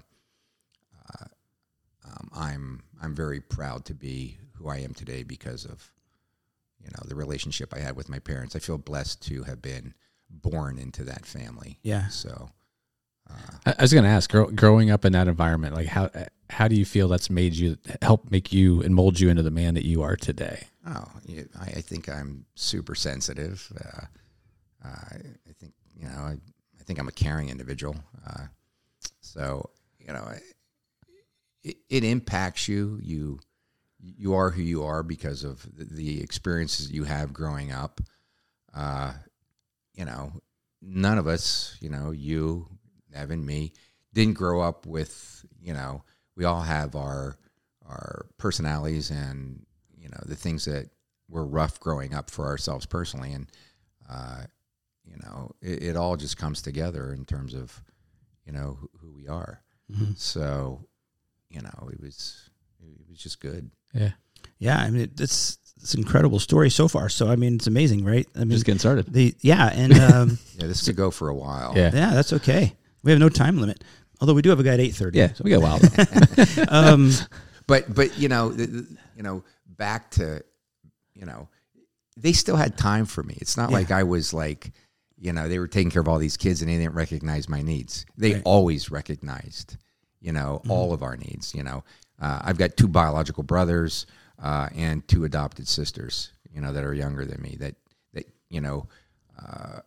uh, 1.13 1.25
um, 2.05 2.29
I'm 2.35 2.83
I'm 3.01 3.15
very 3.15 3.41
proud 3.41 3.85
to 3.85 3.93
be 3.93 4.37
who 4.53 4.69
I 4.69 4.77
am 4.77 4.93
today 4.93 5.23
because 5.23 5.65
of, 5.65 5.91
you 6.81 6.89
know, 6.91 7.03
the 7.07 7.15
relationship 7.15 7.73
I 7.73 7.79
had 7.79 7.95
with 7.95 8.09
my 8.09 8.19
parents. 8.19 8.55
I 8.55 8.59
feel 8.59 8.77
blessed 8.77 9.21
to 9.27 9.43
have 9.43 9.61
been 9.61 9.93
born 10.29 10.77
into 10.77 11.03
that 11.03 11.25
family. 11.25 11.79
Yeah. 11.83 12.07
So 12.09 12.49
I 13.65 13.73
I 13.77 13.81
was 13.81 13.91
going 13.93 14.03
to 14.03 14.09
ask, 14.09 14.29
grow, 14.31 14.47
growing 14.47 14.91
up 14.91 15.03
in 15.05 15.13
that 15.13 15.27
environment, 15.27 15.75
like 15.75 15.87
how 15.87 16.09
how 16.49 16.67
do 16.67 16.75
you 16.75 16.85
feel 16.85 17.07
that's 17.07 17.29
made 17.29 17.55
you 17.55 17.77
help 18.01 18.29
make 18.31 18.53
you 18.53 18.81
and 18.83 18.93
mold 18.93 19.19
you 19.19 19.29
into 19.29 19.43
the 19.43 19.51
man 19.51 19.73
that 19.73 19.85
you 19.85 20.03
are 20.03 20.15
today? 20.15 20.67
Oh, 20.87 21.05
I, 21.59 21.65
I 21.65 21.81
think 21.81 22.07
I'm 22.07 22.45
super 22.53 22.93
sensitive. 22.95 23.71
Uh, 23.83 24.05
I, 24.83 25.15
I 25.49 25.53
think 25.59 25.73
you 25.99 26.07
know, 26.07 26.13
I, 26.19 26.37
I 26.79 26.83
think 26.83 26.99
I'm 26.99 27.07
a 27.07 27.11
caring 27.11 27.49
individual. 27.49 27.95
Uh, 28.27 28.43
so 29.21 29.69
you 29.99 30.13
know, 30.13 30.21
I- 30.21 30.41
it, 31.65 31.77
it 31.89 32.03
impacts 32.03 32.69
you. 32.69 32.99
You 33.01 33.39
you 33.99 34.35
are 34.35 34.51
who 34.51 34.61
you 34.61 34.83
are 34.83 35.01
because 35.01 35.43
of 35.43 35.65
the, 35.75 36.21
experiences 36.21 36.91
you 36.91 37.05
have 37.05 37.33
growing 37.33 37.71
up. 37.71 37.99
Uh, 38.71 39.13
you 39.95 40.05
know, 40.05 40.31
none 40.79 41.17
of 41.17 41.25
us, 41.25 41.75
you 41.81 41.89
know, 41.89 42.11
you, 42.11 42.67
Evan, 43.15 43.43
me, 43.43 43.73
didn't 44.13 44.35
grow 44.35 44.61
up 44.61 44.85
with, 44.85 45.43
you 45.59 45.73
know, 45.73 46.03
we 46.35 46.45
all 46.45 46.61
have 46.61 46.95
our 46.95 47.37
our 47.87 48.25
personalities 48.37 49.11
and 49.11 49.63
you 49.95 50.09
know 50.09 50.19
the 50.25 50.35
things 50.35 50.65
that 50.65 50.89
were 51.29 51.45
rough 51.45 51.79
growing 51.79 52.13
up 52.13 52.29
for 52.29 52.45
ourselves 52.45 52.85
personally, 52.85 53.33
and 53.33 53.47
uh, 54.09 54.43
you 55.03 55.17
know, 55.23 55.51
it, 55.61 55.83
it 55.83 55.97
all 55.97 56.15
just 56.15 56.37
comes 56.37 56.61
together 56.61 57.13
in 57.13 57.25
terms 57.25 57.53
of 57.53 57.81
you 58.45 58.51
know 58.51 58.77
who, 58.79 58.89
who 58.99 59.11
we 59.13 59.27
are. 59.27 59.61
So, 60.15 60.87
you 61.55 61.61
know, 61.61 61.89
it 61.91 61.99
was 62.01 62.49
it 62.81 63.09
was 63.09 63.17
just 63.17 63.39
good. 63.39 63.71
Yeah, 63.93 64.11
Yeah. 64.59 64.77
I 64.77 64.89
mean, 64.91 65.01
it, 65.03 65.19
it's 65.19 65.57
it's 65.81 65.93
an 65.93 66.01
incredible 66.01 66.39
story 66.39 66.69
so 66.69 66.87
far. 66.87 67.09
So 67.09 67.29
I 67.29 67.35
mean, 67.35 67.55
it's 67.55 67.67
amazing, 67.67 68.03
right? 68.05 68.27
I 68.35 68.39
mean, 68.39 68.51
just 68.51 68.65
getting 68.65 68.79
started. 68.79 69.11
the 69.11 69.33
yeah, 69.41 69.71
and 69.73 69.93
um, 69.99 70.39
Yeah, 70.57 70.67
this 70.67 70.85
could 70.85 70.95
go 70.95 71.09
for 71.11 71.29
a 71.29 71.35
while. 71.35 71.73
Yeah, 71.75 71.91
yeah, 71.93 72.13
that's 72.13 72.33
okay. 72.33 72.73
We 73.03 73.11
have 73.11 73.19
no 73.19 73.29
time 73.29 73.57
limit. 73.59 73.83
Although 74.21 74.33
we 74.33 74.41
do 74.41 74.49
have 74.49 74.59
a 74.59 74.63
guy 74.63 74.73
at 74.73 74.79
eight 74.79 74.95
thirty. 74.95 75.17
yeah. 75.19 75.33
So 75.33 75.43
we 75.43 75.51
got 75.51 75.57
a 75.57 75.59
while. 75.61 75.79
Um, 76.69 77.11
but 77.67 77.93
but 77.93 78.17
you 78.19 78.27
know 78.29 78.49
the, 78.49 78.65
the- 78.67 78.97
you 79.15 79.23
know 79.23 79.43
back 79.65 80.11
to 80.11 80.43
you 81.13 81.25
know 81.25 81.47
they 82.17 82.31
still 82.33 82.55
had 82.55 82.77
time 82.77 83.05
for 83.05 83.23
me 83.23 83.35
it's 83.41 83.57
not 83.57 83.69
Yeah. 83.69 83.77
like 83.77 83.91
i 83.91 84.03
was 84.03 84.33
like 84.33 84.71
you 85.17 85.31
know 85.33 85.47
they 85.49 85.59
were 85.59 85.67
taking 85.67 85.89
care 85.91 86.01
of 86.01 86.07
all 86.07 86.17
these 86.17 86.37
kids 86.37 86.61
and 86.61 86.69
they 86.69 86.77
didn't 86.77 86.93
recognize 86.95 87.47
my 87.49 87.61
needs 87.61 88.05
they 88.17 88.33
Right. 88.35 88.41
always 88.45 88.89
recognized 88.91 89.77
you 90.25 90.31
know 90.31 90.61
all 90.69 90.91
of 90.93 91.01
our 91.03 91.15
needs 91.15 91.53
you 91.53 91.63
know 91.63 91.83
uh, 92.19 92.39
i've 92.43 92.57
got 92.57 92.75
two 92.75 92.87
biological 92.87 93.43
brothers 93.43 94.05
uh, 94.41 94.67
and 94.75 95.07
two 95.07 95.23
adopted 95.25 95.67
sisters 95.67 96.31
you 96.53 96.59
know 96.61 96.73
that 96.73 96.83
are 96.83 96.93
younger 96.93 97.25
than 97.25 97.41
me 97.41 97.55
that 97.59 97.75
that 98.13 98.25
you 98.49 98.59
know 98.61 98.87
uh, 99.39 99.79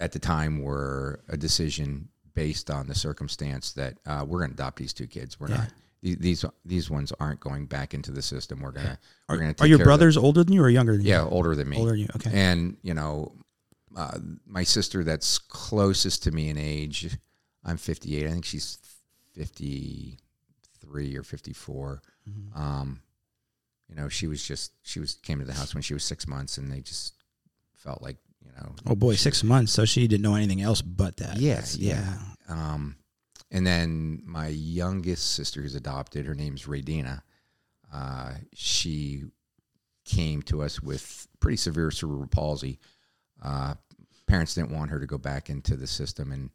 at 0.00 0.12
the 0.12 0.18
time 0.18 0.60
were 0.62 1.20
a 1.28 1.36
decision 1.36 2.08
based 2.34 2.70
on 2.70 2.86
the 2.86 2.94
circumstance 2.94 3.72
that 3.72 3.94
uh, 4.06 4.24
we're 4.26 4.38
going 4.38 4.50
to 4.50 4.54
adopt 4.54 4.76
these 4.78 4.92
two 4.92 5.06
kids. 5.06 5.38
We're 5.38 5.48
Yeah. 5.50 5.56
not 5.58 5.72
these 6.02 6.44
these 6.64 6.90
ones 6.90 7.12
aren't 7.20 7.38
going 7.40 7.66
back 7.66 7.94
into 7.94 8.10
the 8.10 8.22
system. 8.22 8.60
We're 8.60 8.72
gonna 8.72 8.98
we're 9.28 9.36
gonna. 9.38 9.54
are 9.60 9.66
your 9.66 9.66
care 9.66 9.72
of 9.74 9.78
them. 9.78 9.84
brothers 9.84 10.16
older 10.16 10.42
than 10.42 10.52
you 10.52 10.62
or 10.62 10.68
younger 10.70 10.96
than 10.96 11.02
you? 11.06 11.10
Yeah, 11.12 11.24
older 11.24 11.54
than 11.54 11.68
me. 11.68 11.76
older 11.76 11.92
than 11.92 12.00
you. 12.00 12.08
Okay. 12.16 12.30
And 12.34 12.76
you 12.82 12.94
know, 12.94 13.32
uh, 13.96 14.18
my 14.44 14.64
sister 14.64 15.04
that's 15.04 15.38
closest 15.38 16.24
to 16.24 16.32
me 16.32 16.48
in 16.48 16.58
age, 16.58 17.16
I'm 17.64 17.76
58. 17.76 18.26
I 18.26 18.30
think 18.32 18.44
she's 18.44 18.78
53 19.34 21.16
or 21.16 21.22
54. 21.22 22.02
Mm-hmm. 22.28 22.60
Um, 22.60 23.00
you 23.88 23.96
know, 23.96 24.08
she 24.08 24.26
was 24.26 24.42
just 24.42 24.72
she 24.82 25.00
was 25.00 25.14
came 25.16 25.38
to 25.40 25.44
the 25.44 25.52
house 25.52 25.74
when 25.74 25.82
she 25.82 25.94
was 25.94 26.04
six 26.04 26.26
months, 26.26 26.56
and 26.56 26.72
they 26.72 26.80
just 26.80 27.14
felt 27.74 28.00
like 28.02 28.16
you 28.44 28.50
know, 28.56 28.74
Oh 28.86 28.94
boy, 28.94 29.14
six 29.16 29.44
months. 29.44 29.72
So 29.72 29.84
she 29.84 30.06
didn't 30.06 30.22
know 30.22 30.34
anything 30.34 30.62
else 30.62 30.80
but 30.82 31.16
that. 31.18 31.36
Yeah, 31.36 31.54
That's- 31.56 31.76
yeah. 31.76 32.18
Um, 32.48 32.96
and 33.50 33.66
then 33.66 34.22
my 34.24 34.48
youngest 34.48 35.32
sister 35.32 35.60
who's 35.60 35.74
adopted, 35.74 36.24
her 36.24 36.34
name's 36.34 36.64
Radina. 36.64 37.22
Uh, 37.92 38.32
she 38.54 39.24
came 40.06 40.40
to 40.42 40.62
us 40.62 40.82
with 40.82 41.28
pretty 41.38 41.58
severe 41.58 41.90
cerebral 41.90 42.26
palsy. 42.28 42.78
Uh, 43.42 43.74
parents 44.26 44.54
didn't 44.54 44.72
want 44.72 44.90
her 44.90 44.98
to 44.98 45.06
go 45.06 45.18
back 45.18 45.50
into 45.50 45.76
the 45.76 45.86
system, 45.86 46.32
and 46.32 46.50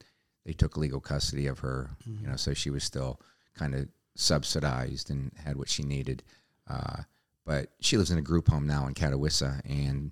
they 0.47 0.53
took 0.53 0.77
legal 0.77 1.01
custody 1.01 1.45
of 1.45 1.59
her. 1.59 1.91
You 2.21 2.27
know, 2.27 2.37
so 2.37 2.53
she 2.55 2.69
was 2.71 2.83
still 2.83 3.19
kind 3.53 3.75
of 3.75 3.89
subsidized 4.15 5.11
and 5.11 5.31
had 5.43 5.57
what 5.57 5.69
she 5.69 5.83
needed. 5.83 6.23
Uh, 6.69 7.03
but 7.45 7.73
she 7.81 7.97
lives 7.97 8.11
in 8.11 8.17
a 8.17 8.21
group 8.21 8.47
home 8.47 8.65
now 8.65 8.87
in 8.87 8.93
Catawissa, 8.93 9.61
and 9.69 10.11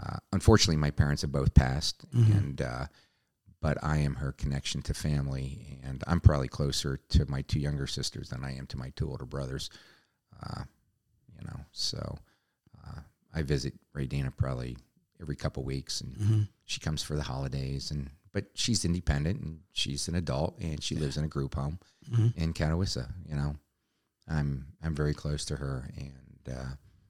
uh, 0.00 0.16
unfortunately, 0.32 0.76
my 0.76 0.90
parents 0.90 1.22
have 1.22 1.30
both 1.32 1.54
passed, 1.54 2.04
and 2.12 2.62
uh, 2.62 2.86
but 3.60 3.78
I 3.82 3.98
am 3.98 4.14
her 4.16 4.32
connection 4.32 4.80
to 4.82 4.94
family, 4.94 5.78
and 5.84 6.02
I'm 6.06 6.20
probably 6.20 6.48
closer 6.48 6.98
to 7.10 7.26
my 7.30 7.42
two 7.42 7.60
younger 7.60 7.86
sisters 7.86 8.28
than 8.28 8.44
I 8.44 8.56
am 8.56 8.66
to 8.68 8.76
my 8.76 8.90
two 8.96 9.08
older 9.10 9.24
brothers. 9.26 9.70
Uh, 10.42 10.62
you 11.38 11.46
know, 11.46 11.60
so 11.72 12.18
uh, 12.86 13.00
I 13.34 13.42
visit 13.42 13.74
Radina 13.96 14.36
probably 14.36 14.76
every 15.20 15.36
couple 15.36 15.62
weeks, 15.64 16.00
and 16.00 16.48
she 16.64 16.80
comes 16.80 17.02
for 17.02 17.14
the 17.16 17.22
holidays, 17.22 17.90
and 17.92 18.10
but 18.34 18.44
she's 18.54 18.84
independent 18.84 19.40
and 19.40 19.60
she's 19.72 20.06
an 20.08 20.14
adult, 20.14 20.58
and 20.60 20.82
she 20.82 20.94
lives 20.96 21.16
in 21.16 21.24
a 21.24 21.28
group 21.28 21.54
home 21.54 21.78
in 22.36 22.52
Catawissa. 22.52 23.08
You 23.26 23.36
know, 23.36 23.56
I'm 24.28 24.66
I'm 24.82 24.94
very 24.94 25.14
close 25.14 25.46
to 25.46 25.56
her, 25.56 25.88
and 25.96 26.54
uh, 26.54 26.66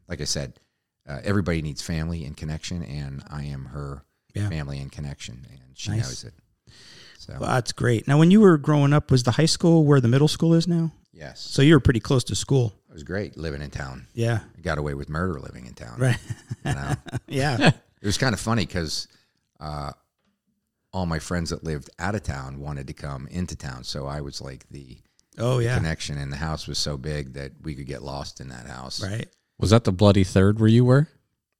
like 0.08 0.20
I 0.20 0.24
said, 0.24 0.60
uh, 1.08 1.18
everybody 1.24 1.60
needs 1.62 1.82
family 1.82 2.24
and 2.24 2.36
connection, 2.36 2.84
and 2.84 3.24
I 3.28 3.44
am 3.44 3.64
her 3.66 4.04
Yeah. 4.34 4.48
family 4.48 4.78
and 4.78 4.92
connection, 4.92 5.46
and 5.50 5.60
she 5.74 5.90
Nice. 5.90 5.98
knows 6.02 6.24
it. 6.24 6.34
So 7.18 7.36
Well, 7.40 7.50
that's 7.50 7.72
great. 7.72 8.06
Now, 8.06 8.18
when 8.18 8.30
you 8.30 8.40
were 8.40 8.58
growing 8.58 8.92
up, 8.92 9.10
was 9.10 9.22
the 9.22 9.32
high 9.32 9.46
school 9.46 9.84
where 9.84 10.00
the 10.00 10.08
middle 10.08 10.28
school 10.28 10.52
is 10.54 10.66
now? 10.68 10.92
yes, 11.12 11.40
So 11.40 11.62
you 11.62 11.72
were 11.74 11.80
pretty 11.80 12.00
close 12.00 12.24
to 12.24 12.34
school. 12.34 12.74
it 12.88 12.92
was 12.92 13.02
great 13.04 13.36
living 13.38 13.62
in 13.62 13.70
town. 13.70 14.06
Yeah. 14.14 14.40
I 14.58 14.60
got 14.60 14.78
away 14.78 14.94
with 14.94 15.08
murder 15.08 15.38
living 15.40 15.64
in 15.66 15.72
town. 15.74 15.98
Right. 15.98 16.18
You 16.66 16.74
know? 16.74 16.94
yeah. 17.28 17.68
it 18.02 18.06
was 18.06 18.18
kind 18.18 18.34
of 18.34 18.40
funny 18.40 18.66
because 18.66 19.08
uh, 19.60 19.92
all 20.94 21.04
my 21.06 21.18
friends 21.18 21.50
that 21.50 21.64
lived 21.64 21.90
out 21.98 22.14
of 22.14 22.22
town 22.22 22.60
wanted 22.60 22.86
to 22.86 22.92
come 22.94 23.26
into 23.28 23.56
town, 23.56 23.82
so 23.84 24.06
I 24.06 24.20
was 24.20 24.40
like 24.40 24.66
the 24.70 24.98
Oh 25.36 25.58
yeah. 25.58 25.76
connection, 25.76 26.16
and 26.16 26.32
the 26.32 26.36
house 26.36 26.68
was 26.68 26.78
so 26.78 26.96
big 26.96 27.34
that 27.34 27.52
we 27.62 27.74
could 27.74 27.86
get 27.86 28.02
lost 28.02 28.40
in 28.40 28.48
that 28.48 28.66
house. 28.66 29.02
Right. 29.02 29.28
Was 29.58 29.70
that 29.70 29.82
the 29.84 29.92
bloody 29.92 30.22
third 30.24 30.60
where 30.60 30.68
you 30.68 30.84
were? 30.84 31.08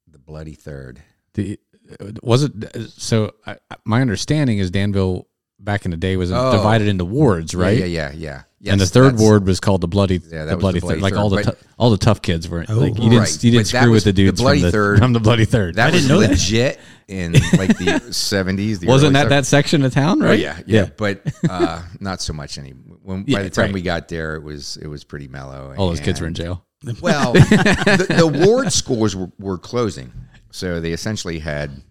The 0.07 0.19
bloody 0.21 0.55
third. 0.55 1.03
The 1.35 1.59
uh, 2.01 2.13
was 2.23 2.45
it 2.45 2.77
uh, 2.77 2.87
so? 2.87 3.33
I, 3.45 3.57
my 3.85 4.01
understanding 4.01 4.59
is 4.59 4.71
Danville 4.71 5.27
back 5.59 5.85
in 5.85 5.91
the 5.91 5.97
day 5.97 6.17
was 6.17 6.31
Oh. 6.33 6.53
divided 6.53 6.89
into 6.89 7.05
wards, 7.05 7.55
right? 7.55 7.79
Yeah, 7.79 7.85
yeah, 7.87 8.13
yeah. 8.15 8.43
yeah. 8.61 8.73
and 8.73 8.81
the 8.81 8.87
third 8.87 9.19
ward 9.19 9.47
was 9.47 9.61
called 9.61 9.81
the 9.81 9.89
bloody, 9.89 10.17
Yeah, 10.17 10.45
that 10.45 10.51
the 10.51 10.57
was 10.57 10.61
bloody, 10.61 10.81
the 10.81 10.87
bloody 10.87 10.97
third. 11.01 11.03
Like 11.03 11.17
all 11.17 11.31
the 11.31 11.37
but- 11.37 11.45
tou- 11.61 11.67
all 11.79 11.91
the 11.91 11.97
tough 11.99 12.23
kids 12.23 12.49
weren't. 12.49 12.71
Oh, 12.71 12.75
like 12.79 12.95
you 12.97 13.11
didn't 13.11 13.19
right. 13.19 13.45
you 13.45 13.51
didn't 13.51 13.73
But 13.73 13.79
screw 13.81 13.91
with 13.91 14.05
the 14.05 14.13
the 14.13 14.31
bloody 14.33 14.61
from 14.61 14.67
the, 14.67 14.73
third. 14.73 14.99
from 15.01 15.13
the 15.13 15.21
bloody 15.21 15.45
third. 15.45 15.75
That 15.77 15.89
I 15.89 15.91
was 15.91 16.03
didn't 16.03 16.09
know 16.15 16.21
that. 16.21 16.31
legit 16.31 16.79
in 17.09 17.33
like 17.33 17.77
the 17.79 18.01
seventies. 18.13 18.85
Wasn't 18.85 19.13
that 19.15 19.29
that 19.31 19.47
section 19.47 19.83
of 19.85 19.93
town, 19.93 20.23
Oh 20.23 20.27
right? 20.27 20.39
yeah, 20.39 20.61
yeah, 20.67 20.89
but 20.97 21.23
uh, 21.49 21.83
not 22.01 22.21
so 22.21 22.33
much 22.33 22.59
any. 22.59 22.71
When 22.71 23.25
Yeah, 23.27 23.39
by 23.39 23.43
the 23.45 23.51
time 23.51 23.65
right. 23.67 23.75
we 23.75 23.83
got 23.83 24.09
there, 24.09 24.37
it 24.37 24.43
was 24.43 24.77
it 24.79 24.87
was 24.87 25.03
pretty 25.05 25.29
mellow. 25.29 25.75
All 25.77 25.89
those 25.89 26.01
kids 26.01 26.21
were 26.21 26.27
in 26.27 26.35
jail. 26.35 26.65
Well, 27.01 27.33
the, 27.33 28.07
the 28.19 28.47
ward 28.47 28.71
schools 28.71 29.17
were, 29.17 29.31
were 29.39 29.57
closing, 29.57 30.13
so 30.51 30.81
they 30.81 30.93
essentially 30.93 31.39
had 31.39 31.83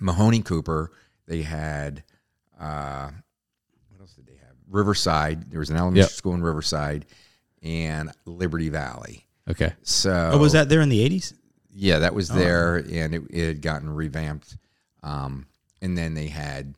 Mahoning 0.00 0.44
Cooper. 0.44 0.90
They 1.26 1.42
had 1.42 2.02
uh, 2.60 3.10
what 3.90 4.00
else 4.00 4.14
did 4.14 4.26
they 4.26 4.36
have? 4.36 4.54
Riverside. 4.68 5.50
There 5.50 5.60
was 5.60 5.70
an 5.70 5.76
elementary 5.76 6.02
Yep. 6.02 6.10
school 6.10 6.34
in 6.34 6.42
Riverside, 6.42 7.06
and 7.62 8.10
Liberty 8.24 8.68
Valley. 8.68 9.26
Okay. 9.48 9.72
So 9.82 10.30
Oh, 10.34 10.38
was 10.38 10.52
that 10.52 10.68
there 10.68 10.80
in 10.80 10.88
the 10.88 11.00
eighties? 11.00 11.34
Yeah, 11.70 11.98
that 12.00 12.12
Oh, 12.12 12.16
was 12.16 12.28
there, 12.28 12.76
and 12.76 13.14
it, 13.14 13.22
it 13.30 13.46
had 13.46 13.62
gotten 13.62 13.90
revamped. 13.90 14.56
Um, 15.02 15.46
and 15.82 15.96
then 15.96 16.14
they 16.14 16.26
had 16.28 16.74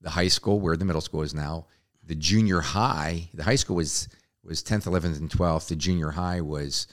the 0.00 0.10
high 0.10 0.28
school, 0.28 0.58
where 0.60 0.76
the 0.76 0.84
middle 0.86 1.02
school 1.02 1.22
is 1.22 1.34
now. 1.34 1.66
The 2.04 2.14
junior 2.14 2.60
high, 2.60 3.28
the 3.34 3.44
high 3.44 3.56
school 3.56 3.76
was 3.76 4.08
was 4.42 4.62
tenth, 4.62 4.86
eleventh, 4.86 5.18
and 5.18 5.30
twelfth. 5.30 5.68
The 5.68 5.76
junior 5.76 6.10
high 6.10 6.40
was 6.40 6.86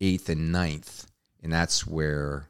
eighth 0.00 0.28
and 0.28 0.52
9th. 0.54 1.06
and 1.42 1.52
that's 1.52 1.86
where 1.86 2.46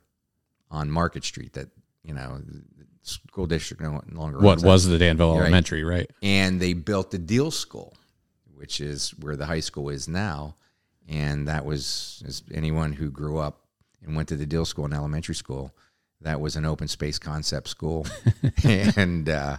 on 0.71 0.91
Market 0.91 1.23
Street 1.25 1.53
that 1.53 1.69
you 2.03 2.13
know 2.13 2.39
the 2.45 2.63
school 3.03 3.47
district 3.47 3.83
no 3.83 4.01
longer 4.13 4.39
What 4.39 4.63
was 4.63 4.87
the 4.87 4.99
Danville 4.99 5.33
Right. 5.35 5.43
Elementary, 5.43 5.85
right? 5.85 6.11
and 6.23 6.61
they 6.61 6.73
built 6.73 7.11
the 7.11 7.19
Deal 7.19 7.51
School, 7.51 7.95
which 8.55 8.81
is 8.81 9.11
where 9.19 9.37
the 9.37 9.47
high 9.47 9.61
school 9.61 9.89
is 9.89 10.09
now. 10.09 10.55
And 11.09 11.49
that 11.49 11.65
was 11.65 12.23
as 12.27 12.43
anyone 12.55 12.93
who 12.93 13.11
grew 13.11 13.39
up 13.39 13.61
and 14.05 14.15
went 14.15 14.29
to 14.29 14.37
the 14.37 14.47
Deal 14.47 14.65
School 14.65 14.85
in 14.87 14.93
elementary 14.93 15.35
school. 15.35 15.75
That 16.21 16.41
was 16.41 16.55
an 16.55 16.65
open 16.65 16.87
space 16.87 17.19
concept 17.19 17.67
school, 17.69 18.07
and 18.65 19.29
uh, 19.29 19.57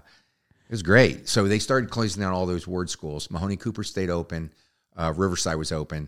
it 0.69 0.71
was 0.71 0.82
great. 0.82 1.27
So 1.27 1.45
they 1.45 1.60
started 1.60 1.89
closing 1.89 2.21
down 2.21 2.32
all 2.32 2.45
those 2.45 2.65
ward 2.65 2.89
schools. 2.89 3.27
Mahoning 3.27 3.60
Cooper 3.60 3.84
stayed 3.84 4.10
open, 4.10 4.49
uh, 4.95 5.13
Riverside 5.13 5.58
was 5.58 5.73
open, 5.73 6.08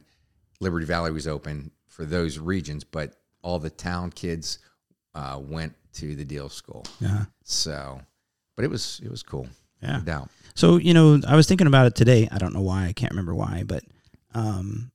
Liberty 0.62 0.86
Valley 0.86 1.12
was 1.12 1.28
open 1.28 1.72
for 1.88 2.06
those 2.06 2.40
regions, 2.40 2.86
but 2.86 3.16
all 3.42 3.60
the 3.60 3.70
town 3.70 4.12
kids 4.12 4.60
uh, 5.14 5.38
went 5.42 5.76
to 5.96 6.16
the 6.16 6.26
Deal 6.26 6.50
School. 6.50 6.86
Yeah. 7.00 7.26
So, 7.44 8.02
but 8.56 8.66
it 8.66 8.70
was 8.70 9.02
it 9.04 9.10
was 9.12 9.24
cool, 9.24 9.48
Yeah. 9.82 9.98
no 9.98 10.04
doubt. 10.04 10.30
So 10.56 10.78
you 10.78 10.94
know, 10.94 11.20
I 11.28 11.36
was 11.36 11.48
thinking 11.48 11.68
about 11.68 11.88
it 11.88 11.96
today. 11.96 12.28
I 12.32 12.38
don't 12.38 12.54
know 12.54 12.62
why. 12.62 12.86
I 12.86 12.94
can't 12.94 13.12
remember 13.12 13.36
why, 13.36 13.64
but 13.66 13.84
um, 14.34 14.92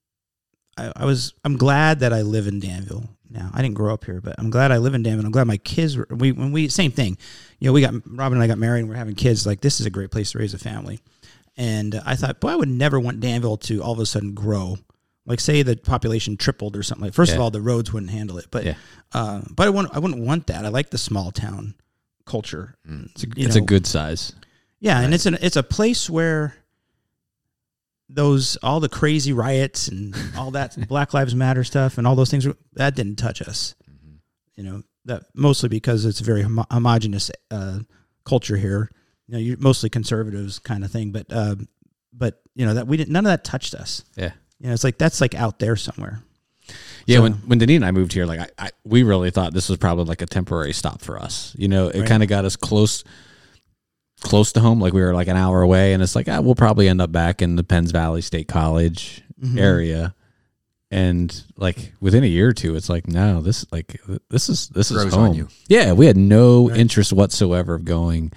I, 0.76 0.92
I 0.96 1.04
was. 1.04 1.34
I'm 1.44 1.56
glad 1.56 2.00
that 2.00 2.12
I 2.12 2.22
live 2.22 2.46
in 2.46 2.60
Danville 2.60 3.08
now. 3.28 3.50
I 3.52 3.60
didn't 3.62 3.74
grow 3.74 3.92
up 3.92 4.04
here, 4.04 4.20
but 4.20 4.36
I'm 4.38 4.50
glad 4.50 4.72
I 4.72 4.78
live 4.78 4.94
in 4.94 5.02
Danville. 5.02 5.26
I'm 5.26 5.32
glad 5.32 5.46
my 5.46 5.56
kids. 5.58 5.96
Were, 5.96 6.06
we 6.10 6.32
when 6.32 6.52
we 6.52 6.68
same 6.68 6.90
thing. 6.92 7.18
You 7.58 7.66
know, 7.68 7.72
we 7.72 7.80
got 7.82 7.94
Robin 8.06 8.36
and 8.38 8.42
I 8.42 8.46
got 8.46 8.58
married, 8.58 8.80
and 8.80 8.88
we're 8.88 8.94
having 8.96 9.14
kids. 9.14 9.46
Like 9.46 9.60
this 9.60 9.80
is 9.80 9.86
a 9.86 9.90
great 9.90 10.10
place 10.10 10.32
to 10.32 10.38
raise 10.38 10.54
a 10.54 10.58
family. 10.58 11.00
And 11.56 12.00
I 12.06 12.14
thought, 12.16 12.40
boy, 12.40 12.50
I 12.50 12.56
would 12.56 12.68
never 12.70 12.98
want 12.98 13.20
Danville 13.20 13.58
to 13.58 13.82
all 13.82 13.92
of 13.92 13.98
a 13.98 14.06
sudden 14.06 14.32
grow. 14.34 14.76
Like, 15.26 15.38
say 15.40 15.62
the 15.62 15.76
population 15.76 16.37
tripled 16.37 16.76
or 16.76 16.83
something. 16.83 17.04
Like, 17.04 17.14
first 17.14 17.33
of 17.35 17.40
all, 17.40 17.50
the 17.50 17.61
roads 17.61 17.92
wouldn't 17.92 18.11
handle 18.11 18.38
it. 18.38 18.46
But, 18.50 18.64
Yeah. 18.64 18.74
uh, 19.12 19.42
but 19.50 19.66
I 19.66 19.70
wouldn't. 19.70 19.94
I 19.94 19.98
wouldn't 19.98 20.24
want 20.24 20.46
that. 20.48 20.64
I 20.64 20.68
like 20.68 20.90
the 20.90 20.98
small 20.98 21.30
town 21.30 21.74
culture. 22.26 22.76
It's 22.88 23.24
a, 23.24 23.26
it's 23.37 23.56
a 23.56 23.61
good 23.61 23.87
size. 23.87 24.33
yeah, 24.80 25.00
and 25.00 25.12
it's 25.14 25.26
an 25.26 25.37
it's 25.42 25.56
a 25.56 25.62
place 25.62 26.09
where 26.09 26.54
those 28.09 28.56
all 28.62 28.80
the 28.80 28.88
crazy 28.88 29.33
riots 29.33 29.88
and 29.88 30.14
all 30.37 30.50
that 30.52 30.76
Black 30.88 31.14
Lives 31.14 31.35
Matter 31.35 31.64
stuff 31.64 31.98
and 31.98 32.06
all 32.06 32.16
those 32.16 32.30
things 32.30 32.46
that 32.74 32.94
didn't 32.96 33.16
touch 33.16 33.40
us. 33.42 33.74
You 34.56 34.64
know 34.64 34.83
that 35.04 35.24
mostly 35.35 35.68
because 35.68 36.04
it's 36.04 36.20
a 36.20 36.24
very 36.24 36.42
homo- 36.42 36.66
homogenous 36.70 37.30
uh, 37.50 37.80
culture 38.24 38.56
here. 38.56 38.90
You 39.26 39.33
know, 39.35 39.38
you're 39.38 39.56
mostly 39.59 39.88
conservatives 39.90 40.59
kind 40.59 40.85
of 40.85 40.90
thing, 40.90 41.12
but 41.12 41.26
uh, 41.30 41.54
but 42.12 42.40
you 42.54 42.66
know 42.66 42.74
that 42.74 42.87
we 42.87 42.96
didn't 42.96 43.12
none 43.12 43.24
of 43.26 43.30
that 43.30 43.44
touched 43.44 43.74
us. 43.74 44.04
Yeah. 44.16 44.33
You 44.61 44.68
know, 44.68 44.73
it's 44.75 44.85
like 44.85 44.99
that's 44.99 45.20
like 45.20 45.35
out 45.35 45.59
there 45.59 45.77
somewhere. 45.77 46.20
Yeah, 47.07 47.16
So- 47.18 47.23
when 47.23 47.33
when 47.46 47.59
Denise 47.59 47.77
and 47.77 47.85
I 47.85 47.90
moved 47.92 48.12
here, 48.12 48.27
like 48.27 48.40
I, 48.40 48.49
I 48.66 48.70
we 48.85 49.03
really 49.03 49.31
thought 49.31 49.53
this 49.55 49.68
was 49.68 49.79
probably 49.79 50.05
like 50.05 50.23
a 50.23 50.27
temporary 50.27 50.73
stop 50.73 51.01
for 51.01 51.18
us. 51.18 51.55
You 51.59 51.68
know, 51.68 51.88
it 51.88 52.01
Right. 52.01 52.09
kind 52.09 52.23
of 52.23 52.29
got 52.29 52.44
us 52.44 52.57
close 52.57 53.03
close 54.20 54.53
to 54.53 54.61
home. 54.61 54.81
Like 54.81 54.92
we 54.92 55.01
were 55.01 55.14
like 55.14 55.29
an 55.29 55.37
hour 55.37 55.62
away, 55.62 55.92
and 55.94 56.03
it's 56.03 56.14
like 56.14 56.29
ah, 56.29 56.40
we'll 56.40 56.55
probably 56.55 56.88
end 56.88 57.01
up 57.01 57.11
back 57.11 57.42
in 57.42 57.57
the 57.57 57.64
Penns 57.64 57.90
Valley 57.90 58.23
State 58.23 58.49
College 58.49 59.23
Mm-hmm. 59.42 59.59
area. 59.59 60.14
And 60.90 61.42
like 61.57 61.94
within 62.01 62.25
a 62.25 62.27
year 62.27 62.49
or 62.49 62.53
two, 62.53 62.77
it's 62.77 62.88
like 62.90 63.09
no, 63.09 63.40
this 63.40 63.64
like 63.73 63.99
this 64.29 64.49
is 64.51 64.68
this 64.68 64.90
is 64.90 64.99
Grows 64.99 65.14
on 65.14 65.35
home. 65.35 65.49
Yeah, 65.68 65.92
we 65.92 66.05
had 66.07 66.16
no 66.18 66.70
interest 66.70 67.12
whatsoever 67.12 67.75
of 67.75 67.85
going 67.87 68.33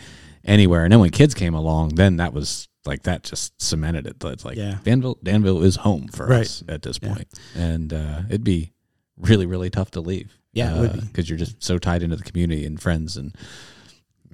anywhere. 0.46 0.84
And 0.86 0.94
then 0.94 1.00
when 1.02 1.10
kids 1.10 1.34
came 1.34 1.54
along, 1.56 1.96
then 1.96 2.18
that 2.18 2.32
was 2.34 2.70
like 2.86 3.04
that 3.04 3.24
just 3.24 3.60
cemented 3.62 4.06
it. 4.08 4.16
It's 4.24 4.46
like 4.46 4.58
Yeah. 4.58 4.78
Danville 4.84 5.18
Danville 5.24 5.64
is 5.64 5.78
home 5.78 6.08
for 6.10 6.26
Right. 6.28 6.42
us 6.42 6.64
at 6.68 6.82
this 6.82 7.00
Yeah. 7.02 7.14
point. 7.14 7.28
and 7.56 7.94
uh, 7.94 8.22
it'd 8.30 8.44
be 8.44 8.74
really 9.18 9.46
really 9.46 9.70
tough 9.70 9.92
to 9.92 10.02
leave. 10.02 10.38
Yeah, 10.54 10.76
it 10.76 10.80
would 10.82 10.94
be. 10.94 11.00
because 11.02 11.30
you're 11.30 11.38
just 11.40 11.64
so 11.64 11.78
tied 11.80 12.04
into 12.04 12.16
the 12.16 12.24
community 12.24 12.66
and 12.66 12.80
friends 12.82 13.18
and 13.18 13.36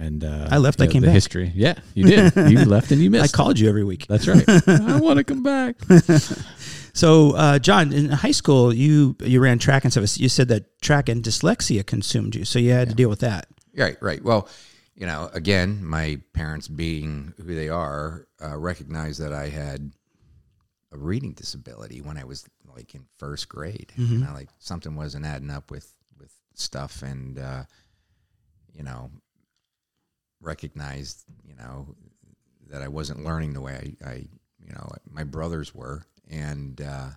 and 0.01 0.23
uh, 0.23 0.47
I 0.49 0.57
left, 0.59 0.79
I 0.81 0.85
the- 0.85 0.91
came 0.93 1.01
the 1.01 1.07
back. 1.07 1.13
history. 1.13 1.51
Yeah, 1.53 1.75
you 1.93 2.05
did. 2.05 2.33
you 2.49 2.63
left 2.63 2.89
and 2.91 3.01
you 3.01 3.09
missed. 3.11 3.33
I 3.33 3.37
called 3.37 3.59
you 3.59 3.67
every 3.67 3.83
week. 3.83 4.05
That's 4.07 4.27
right. 4.29 4.43
I 4.67 4.97
want 4.99 5.17
to 5.17 5.23
come 5.25 5.43
back. 5.43 5.75
So, 6.91 7.31
uh, 7.31 7.59
John, 7.59 7.93
in 7.93 8.09
high 8.09 8.31
school, 8.31 8.73
you 8.73 9.15
you 9.23 9.39
ran 9.39 9.59
track 9.59 9.83
and 9.85 9.93
stuff. 9.93 10.17
You 10.19 10.27
said 10.27 10.47
that 10.49 10.81
track 10.81 11.07
and 11.07 11.23
dyslexia 11.23 11.85
consumed 11.85 12.35
you, 12.35 12.43
so 12.45 12.59
you 12.59 12.71
had 12.71 12.89
to 12.89 12.95
deal 12.95 13.09
with 13.09 13.19
that. 13.19 13.47
Right, 13.77 13.95
right. 14.01 14.21
Well, 14.23 14.49
you 14.99 15.05
know, 15.05 15.29
again, 15.33 15.83
my 15.83 16.19
parents 16.33 16.67
being 16.67 17.33
who 17.37 17.55
they 17.55 17.69
are, 17.69 18.27
uh, 18.43 18.57
recognized 18.57 19.21
that 19.21 19.31
I 19.31 19.47
had 19.47 19.93
a 20.91 20.97
reading 20.97 21.31
disability 21.31 22.01
when 22.01 22.17
I 22.17 22.25
was 22.25 22.45
like 22.75 22.93
in 22.93 23.05
first 23.17 23.47
grade. 23.47 23.93
Mm-hmm. 23.97 24.13
You 24.13 24.19
know, 24.19 24.33
like 24.33 24.49
something 24.59 24.97
wasn't 24.97 25.25
adding 25.25 25.51
up 25.51 25.71
with 25.71 25.93
with 26.19 26.33
stuff, 26.53 27.01
and 27.01 27.39
uh, 27.39 27.63
you 28.73 28.83
know, 28.83 29.09
recognized 30.41 31.23
you 31.47 31.55
know 31.55 31.95
that 32.69 32.81
I 32.81 32.89
wasn't 32.89 33.23
learning 33.23 33.53
the 33.53 33.61
way 33.61 33.95
I, 34.03 34.09
I 34.09 34.15
you 34.59 34.73
know 34.73 34.89
my 35.09 35.23
brothers 35.23 35.73
were, 35.73 36.03
and 36.29 36.81
uh, 36.81 37.11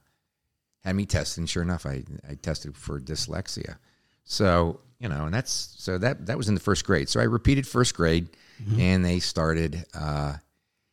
had 0.84 0.94
me 0.94 1.04
tested. 1.04 1.38
And 1.40 1.50
sure 1.50 1.64
enough, 1.64 1.84
I 1.84 2.04
I 2.28 2.34
tested 2.36 2.76
for 2.76 3.00
dyslexia. 3.00 3.78
So 4.22 4.82
you 5.02 5.08
know, 5.08 5.24
and 5.26 5.34
that's 5.34 5.74
so 5.78 5.98
that 5.98 6.26
that 6.26 6.36
was 6.38 6.48
in 6.48 6.54
the 6.54 6.60
first 6.60 6.86
grade. 6.86 7.08
So 7.08 7.20
I 7.20 7.24
repeated 7.24 7.66
first 7.66 7.94
grade, 7.96 8.28
and 8.78 9.04
they 9.04 9.18
started 9.18 9.84
uh, 9.92 10.34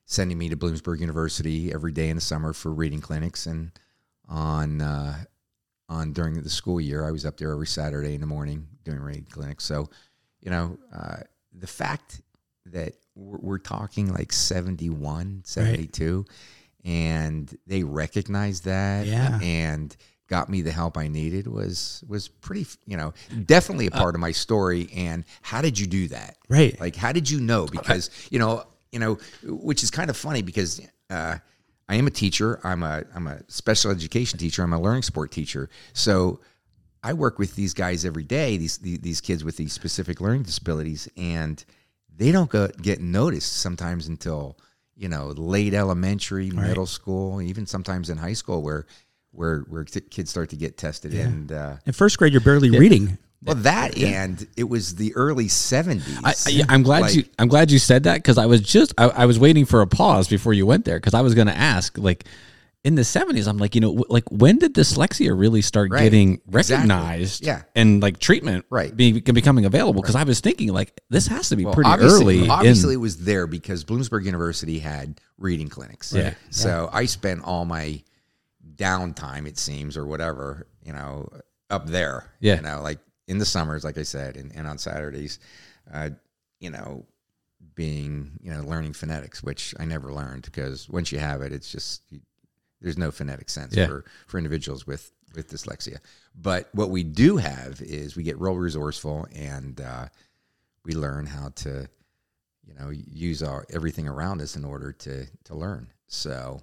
sending 0.06 0.38
me 0.38 0.50
to 0.50 0.58
Bloomsburg 0.58 1.00
University 1.00 1.72
every 1.72 1.92
day 1.92 2.10
in 2.10 2.16
the 2.16 2.22
summer 2.22 2.52
for 2.54 2.74
reading 2.74 3.00
clinics. 3.02 3.46
And 3.46 3.72
on 4.28 4.82
uh, 4.82 5.16
on 5.88 6.14
during 6.14 6.42
the 6.42 6.50
school 6.50 6.82
year, 6.82 7.06
I 7.08 7.12
was 7.12 7.26
up 7.26 7.38
there 7.38 7.52
every 7.52 7.68
Saturday 7.68 8.16
in 8.16 8.22
the 8.22 8.28
morning 8.28 8.68
doing 8.84 9.00
reading 9.00 9.28
clinics. 9.30 9.64
So 9.66 9.90
you 10.42 10.50
know, 10.50 10.78
uh, 10.96 11.18
the 11.54 11.68
fact 11.68 12.22
that 12.66 12.94
we're, 13.16 13.38
we're 13.40 13.58
talking 13.60 14.14
like 14.14 14.32
71, 14.32 15.42
72, 15.46 16.26
and 16.86 17.56
they 17.68 17.84
recognized 17.84 18.64
that 18.66 19.06
Yeah. 19.06 19.38
and 19.42 19.96
got 20.30 20.48
me 20.48 20.62
the 20.62 20.72
help 20.72 20.98
I 20.98 21.08
needed 21.08 21.48
was 21.48 22.04
was 22.08 22.28
pretty, 22.28 22.66
you 22.86 22.96
know, 22.96 23.14
definitely 23.46 23.88
a 23.88 23.92
part 23.92 24.16
of 24.16 24.22
my 24.22 24.32
story. 24.32 24.90
And 24.96 25.26
how 25.42 25.62
did 25.62 25.78
you 25.78 25.88
do 25.88 26.08
that? 26.10 26.38
Right. 26.48 26.80
Like, 26.80 26.96
how 26.96 27.12
did 27.12 27.30
you 27.30 27.42
know? 27.42 27.66
Because 27.66 28.10
you 28.30 28.40
know, 28.40 28.64
you 28.92 29.00
know, 29.00 29.18
which 29.44 29.84
is 29.84 29.92
kind 29.92 30.10
of 30.10 30.16
funny 30.16 30.42
because 30.42 30.82
uh, 31.10 31.38
I 31.90 31.96
am 31.96 32.08
a 32.08 32.12
teacher. 32.12 32.60
I'm 32.64 32.84
a 32.84 33.04
I'm 33.14 33.28
a 33.28 33.42
special 33.48 33.92
education 33.92 34.40
teacher. 34.40 34.64
I'm 34.64 34.74
a 34.74 34.80
learning 34.80 35.04
support 35.04 35.32
teacher. 35.32 35.70
So 35.94 36.40
I 37.04 37.14
work 37.14 37.40
with 37.40 37.56
these 37.56 37.74
guys 37.74 38.06
every 38.06 38.24
day. 38.24 38.58
These 38.58 38.78
these, 38.78 39.00
these 39.00 39.22
kids 39.22 39.44
with 39.44 39.58
these 39.58 39.74
specific 39.74 40.22
learning 40.22 40.44
disabilities, 40.44 41.10
and 41.18 41.64
they 42.16 42.32
don't 42.32 42.50
go, 42.50 42.68
get 42.82 43.02
noticed 43.02 43.58
sometimes 43.58 44.08
until 44.08 44.58
you 44.96 45.10
know 45.10 45.28
late 45.30 45.74
elementary, 45.74 46.52
middle 46.52 46.86
school, 46.86 47.42
even 47.42 47.66
sometimes 47.66 48.10
in 48.10 48.18
high 48.18 48.34
school 48.34 48.62
where 48.62 48.86
where 49.32 49.60
where 49.70 49.84
kids 49.84 50.30
start 50.30 50.50
to 50.50 50.56
get 50.56 50.78
tested. 50.78 51.14
And 51.14 51.52
uh, 51.52 51.78
In 51.86 51.94
first 51.94 52.18
grade, 52.18 52.32
you're 52.34 52.42
barely 52.42 52.70
reading. 52.70 53.18
well, 53.44 53.56
that 53.56 53.98
and 53.98 54.46
it 54.58 54.66
was 54.66 54.96
the 54.96 55.16
early 55.16 55.48
seventies. 55.48 56.20
I'm 56.68 56.84
glad 56.84 57.02
Like- 57.04 57.16
you. 57.16 57.24
I'm 57.38 57.48
glad 57.48 57.72
you 57.72 57.80
said 57.80 58.04
that 58.04 58.16
because 58.16 58.38
I 58.38 58.46
was 58.46 58.62
just. 58.62 58.94
I, 58.98 59.06
I 59.10 59.26
was 59.26 59.40
waiting 59.40 59.66
for 59.66 59.82
a 59.82 59.88
pause 59.88 60.28
before 60.28 60.54
you 60.54 60.66
went 60.66 60.86
there 60.86 60.98
because 61.00 61.14
I 61.14 61.22
was 61.22 61.36
going 61.36 61.48
to 61.48 61.58
ask 61.58 61.98
like. 61.98 62.26
In 62.86 62.96
the 62.96 63.02
'70s, 63.02 63.46
I'm 63.46 63.58
like, 63.58 63.76
you 63.76 63.82
know, 63.82 64.06
like 64.08 64.24
when 64.32 64.58
did 64.58 64.74
dyslexia 64.74 65.38
really 65.38 65.62
start 65.62 65.92
Right. 65.92 66.02
getting 66.04 66.36
Exactly. 66.48 66.54
recognized? 66.78 67.46
Yeah. 67.46 67.64
and 67.76 68.02
like 68.02 68.20
treatment, 68.20 68.64
Right. 68.70 68.96
being 68.96 69.20
becoming 69.20 69.66
available? 69.66 70.02
Because 70.02 70.16
I 70.16 70.24
was 70.24 70.40
thinking, 70.40 70.70
like, 70.70 70.98
this 71.10 71.28
has 71.28 71.50
to 71.50 71.58
be 71.58 71.66
Well, 71.66 71.74
pretty 71.74 71.90
obviously, 71.90 72.40
early. 72.40 72.50
Obviously, 72.50 72.94
in, 72.94 73.00
it 73.00 73.02
was 73.02 73.18
there 73.18 73.48
because 73.48 73.84
Bloomsburg 73.84 74.24
University 74.24 74.80
had 74.80 75.20
reading 75.38 75.68
clinics. 75.68 76.14
Yeah. 76.14 76.36
So 76.52 76.90
I 76.94 77.04
spent 77.04 77.44
all 77.44 77.66
my 77.66 78.02
downtime, 78.80 79.46
it 79.48 79.58
seems, 79.58 79.96
or 79.98 80.06
whatever, 80.06 80.66
you 80.84 80.94
know, 80.94 81.30
up 81.70 81.86
there. 81.88 82.32
Yeah. 82.40 82.56
You 82.56 82.62
know, 82.62 82.82
like 82.82 83.00
in 83.28 83.38
the 83.38 83.46
summers, 83.46 83.84
like 83.84 83.98
I 83.98 84.04
said, 84.04 84.38
and, 84.38 84.52
and 84.56 84.66
on 84.68 84.78
Saturdays, 84.78 85.38
uh, 85.94 86.10
you 86.60 86.72
know, 86.72 87.06
being, 87.76 88.32
you 88.42 88.52
know, 88.52 88.62
learning 88.64 88.94
phonetics, 88.94 89.44
which 89.44 89.76
I 89.80 89.86
never 89.86 90.12
learned 90.14 90.44
because 90.44 90.90
once 90.90 91.12
you 91.12 91.20
have 91.20 91.42
it, 91.42 91.52
it's 91.54 91.72
just, 91.72 92.02
you, 92.10 92.22
there's 92.82 92.98
no 92.98 93.12
phonetic 93.12 93.50
sense 93.50 93.76
Yeah. 93.76 93.88
for, 93.88 94.06
for 94.28 94.38
individuals 94.38 94.88
with, 94.88 95.12
with 95.36 95.50
dyslexia. 95.52 95.98
But 96.34 96.70
what 96.74 96.90
we 96.90 97.04
do 97.04 97.38
have 97.38 97.82
is 97.82 98.16
we 98.16 98.24
get 98.24 98.40
real 98.40 98.56
resourceful 98.56 99.28
and 99.36 99.80
uh, 99.82 100.08
we 100.86 100.94
learn 100.94 101.26
how 101.26 101.50
to, 101.56 101.88
you 102.66 102.74
know, 102.80 102.90
use 102.90 103.44
our 103.44 103.66
everything 103.72 104.08
around 104.08 104.42
us 104.42 104.56
in 104.56 104.64
order 104.64 104.92
to 104.94 105.26
to 105.46 105.56
learn. 105.56 105.88
So, 106.08 106.62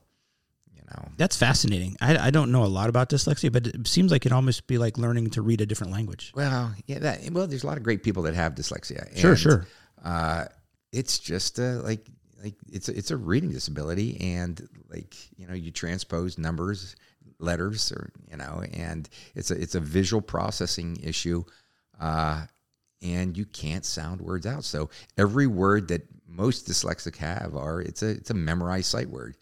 That's 1.17 1.37
fascinating. 1.37 1.97
I, 2.01 2.17
I 2.19 2.31
don't 2.31 2.53
know 2.53 2.65
a 2.65 2.67
lot 2.67 2.89
about 2.89 3.11
dyslexia, 3.11 3.53
but 3.53 3.67
it 3.67 3.87
seems 3.87 4.13
like 4.13 4.27
it 4.27 4.33
almost 4.33 4.67
be 4.67 4.79
like 4.79 4.99
learning 4.99 5.31
to 5.31 5.43
read 5.43 5.61
a 5.61 5.67
different 5.67 5.93
language. 5.93 6.33
well, 6.35 6.73
yeah, 6.87 6.99
that 7.01 7.21
well, 7.33 7.47
there's 7.47 7.65
a 7.65 7.67
lot 7.67 7.77
of 7.77 7.83
great 7.83 8.03
people 8.03 8.23
that 8.25 8.35
have 8.35 8.55
dyslexia. 8.55 9.17
Sure, 9.19 9.31
and, 9.31 9.39
sure. 9.39 9.67
Uh, 10.05 10.45
it's 10.93 11.19
just 11.19 11.59
a, 11.59 11.81
like 11.83 12.07
like 12.43 12.55
it's 12.71 12.89
a, 12.89 12.97
it's 12.97 13.11
a 13.11 13.17
reading 13.17 13.51
disability, 13.51 14.19
and 14.21 14.69
like 14.89 15.15
you 15.37 15.47
know, 15.47 15.55
you 15.55 15.71
transpose 15.71 16.39
numbers, 16.39 16.97
letters, 17.39 17.91
or 17.93 18.13
you 18.31 18.37
know, 18.37 18.63
and 18.73 19.09
it's 19.35 19.51
a 19.51 19.61
it's 19.61 19.75
a 19.75 19.81
visual 19.81 20.21
processing 20.21 20.99
issue. 21.03 21.45
Uh, 22.01 22.45
and 23.03 23.37
you 23.37 23.45
can't 23.45 23.85
sound 23.85 24.21
words 24.21 24.47
out. 24.47 24.65
So 24.65 24.91
every 25.19 25.47
word 25.47 25.89
that 25.89 26.03
most 26.29 26.67
dyslexic 26.69 27.17
have 27.17 27.55
are 27.55 27.81
it's 27.81 28.03
a 28.03 28.11
it's 28.11 28.31
a 28.31 28.35
memorized 28.35 28.87
sight 28.87 29.09
word. 29.09 29.37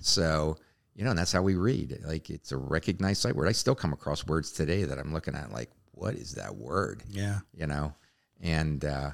So 0.00 0.56
you 0.98 1.04
know, 1.04 1.10
and 1.10 1.18
that's 1.18 1.30
how 1.30 1.42
we 1.42 1.54
read. 1.54 1.96
Like 2.04 2.28
it's 2.28 2.50
a 2.50 2.56
recognized 2.56 3.22
sight 3.22 3.36
word. 3.36 3.46
I 3.46 3.52
still 3.52 3.76
come 3.76 3.92
across 3.92 4.26
words 4.26 4.50
today 4.50 4.82
that 4.82 4.98
I'm 4.98 5.12
looking 5.12 5.36
at 5.36 5.52
like, 5.52 5.70
what 5.92 6.16
is 6.16 6.34
that 6.34 6.56
word? 6.56 7.04
Yeah. 7.08 7.38
You 7.54 7.68
know, 7.68 7.94
and 8.40 8.84
uh, 8.84 9.10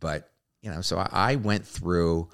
but 0.00 0.30
you 0.62 0.70
know, 0.70 0.80
so 0.80 0.96
I, 0.96 1.08
I 1.12 1.36
went 1.36 1.66
through 1.66 2.30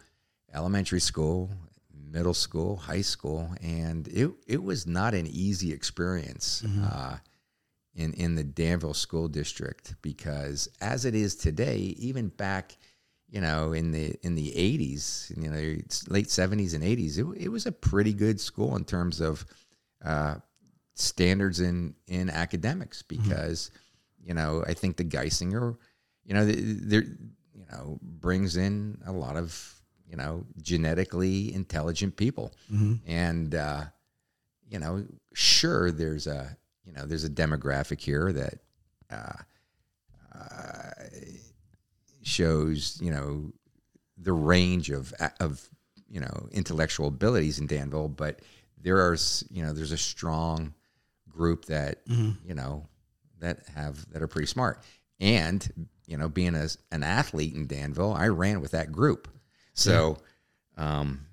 elementary 0.54 1.00
school, 1.00 1.50
middle 1.92 2.34
school, 2.34 2.76
high 2.76 3.00
school, 3.00 3.50
and 3.60 4.06
it 4.06 4.30
it 4.46 4.62
was 4.62 4.86
not 4.86 5.12
an 5.12 5.26
easy 5.26 5.72
experience. 5.72 6.62
Uh, 6.64 7.18
in, 7.96 8.12
in 8.12 8.36
the 8.36 8.44
Danville 8.44 8.94
School 8.94 9.26
District 9.26 9.96
because 10.02 10.68
as 10.80 11.04
it 11.04 11.16
is 11.16 11.34
today, 11.34 11.78
even 11.98 12.28
back, 12.28 12.76
you 13.30 13.40
know, 13.40 13.72
in 13.72 13.92
the 13.92 14.14
in 14.22 14.34
the 14.34 14.56
eighties, 14.56 15.30
you 15.36 15.50
know, 15.50 15.76
late 16.08 16.30
seventies 16.30 16.74
and 16.74 16.82
eighties, 16.82 17.18
it, 17.18 17.26
it 17.36 17.48
was 17.48 17.66
a 17.66 17.72
pretty 17.72 18.12
good 18.12 18.40
school 18.40 18.74
in 18.76 18.84
terms 18.84 19.20
of 19.20 19.44
uh, 20.04 20.36
standards 20.94 21.60
in 21.60 21.94
in 22.06 22.30
academics 22.30 23.02
because, 23.02 23.70
you 24.22 24.34
know, 24.34 24.64
I 24.66 24.74
think 24.74 24.96
the 24.96 25.04
Geisinger, 25.04 25.76
you 26.24 26.34
know, 26.34 26.44
there, 26.46 27.02
you 27.02 27.66
know, 27.70 27.98
brings 28.02 28.56
in 28.56 28.98
a 29.06 29.12
lot 29.12 29.36
of 29.36 29.74
you 30.08 30.16
know 30.16 30.46
genetically 30.62 31.52
intelligent 31.54 32.16
people, 32.16 32.54
and 33.06 33.54
uh, 33.54 33.84
you 34.66 34.78
know, 34.78 35.04
sure, 35.34 35.90
there's 35.90 36.26
a 36.26 36.56
you 36.84 36.92
know, 36.94 37.04
there's 37.04 37.24
a 37.24 37.30
demographic 37.30 38.00
here 38.00 38.32
that 38.32 38.54
uh, 39.10 39.32
uh, 40.34 40.90
shows, 42.28 42.98
you 43.00 43.10
know, 43.10 43.52
the 44.16 44.32
range 44.32 44.90
of 44.90 45.12
of 45.40 45.68
you 46.08 46.20
know 46.20 46.48
intellectual 46.52 47.08
abilities 47.08 47.58
in 47.58 47.66
Danville, 47.66 48.08
but 48.08 48.40
there 48.80 48.98
are 48.98 49.16
you 49.50 49.62
know 49.62 49.72
there's 49.72 49.92
a 49.92 49.98
strong 49.98 50.74
group 51.28 51.66
that 51.66 52.00
you 52.46 52.54
know 52.54 52.86
that 53.40 53.60
have 53.74 54.08
that 54.12 54.22
are 54.22 54.28
pretty 54.28 54.46
smart, 54.46 54.82
and 55.20 55.88
you 56.06 56.16
know 56.16 56.28
being 56.28 56.54
a, 56.54 56.68
an 56.90 57.02
athlete 57.02 57.54
in 57.54 57.66
Danville, 57.66 58.12
I 58.12 58.28
ran 58.28 58.60
with 58.60 58.72
that 58.72 58.92
group, 58.92 59.28
so. 59.74 60.18
Um, 60.76 61.26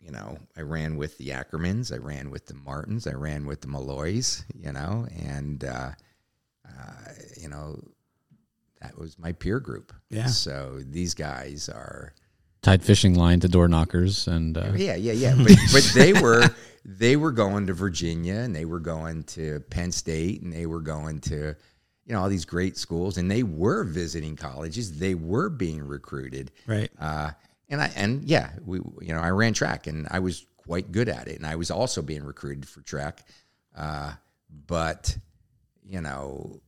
you 0.00 0.10
know, 0.10 0.38
I 0.54 0.60
ran 0.60 0.96
with 0.96 1.16
the 1.16 1.28
Ackermans, 1.28 1.92
I 1.92 1.96
ran 1.96 2.30
with 2.30 2.46
the 2.46 2.54
Martins, 2.54 3.06
I 3.06 3.12
ran 3.12 3.46
with 3.46 3.62
the 3.62 3.68
Malloys, 3.68 4.44
you 4.54 4.70
know, 4.70 5.06
and, 5.16 5.64
uh, 5.64 5.92
uh, 6.66 7.12
you 7.40 7.48
know, 7.48 7.80
that 8.84 8.98
was 8.98 9.18
my 9.18 9.32
peer 9.32 9.60
group. 9.60 9.92
Yeah. 10.10 10.26
So 10.26 10.80
these 10.84 11.14
guys 11.14 11.68
are, 11.68 12.12
tied 12.62 12.82
fishing 12.82 13.14
line 13.14 13.40
to 13.40 13.48
door 13.48 13.68
knockers 13.68 14.26
and 14.26 14.56
uh, 14.56 14.72
yeah, 14.74 14.94
yeah, 14.94 15.12
yeah. 15.12 15.34
But, 15.36 15.56
but 15.72 15.90
they 15.94 16.12
were, 16.14 16.44
they 16.84 17.16
were 17.16 17.32
going 17.32 17.66
to 17.66 17.74
Virginia 17.74 18.36
and 18.36 18.54
they 18.56 18.64
were 18.64 18.80
going 18.80 19.24
to 19.24 19.60
Penn 19.70 19.92
State 19.92 20.40
and 20.40 20.52
they 20.52 20.66
were 20.66 20.80
going 20.80 21.20
to, 21.20 21.54
you 22.06 22.12
know, 22.12 22.20
all 22.20 22.28
these 22.28 22.46
great 22.46 22.78
schools 22.78 23.18
and 23.18 23.30
they 23.30 23.42
were 23.42 23.84
visiting 23.84 24.36
colleges. 24.36 24.98
They 24.98 25.14
were 25.14 25.50
being 25.50 25.86
recruited. 25.86 26.52
Right. 26.66 26.90
Uh, 26.98 27.32
and 27.68 27.80
I 27.80 27.90
and 27.96 28.24
yeah, 28.24 28.50
we 28.64 28.78
you 29.00 29.14
know 29.14 29.20
I 29.20 29.30
ran 29.30 29.52
track 29.52 29.86
and 29.86 30.06
I 30.10 30.18
was 30.20 30.46
quite 30.56 30.92
good 30.92 31.08
at 31.08 31.28
it, 31.28 31.36
and 31.36 31.46
I 31.46 31.56
was 31.56 31.70
also 31.70 32.02
being 32.02 32.24
recruited 32.24 32.68
for 32.68 32.82
track, 32.82 33.24
uh, 33.76 34.12
but 34.66 35.16
you 35.82 36.00
know, 36.00 36.60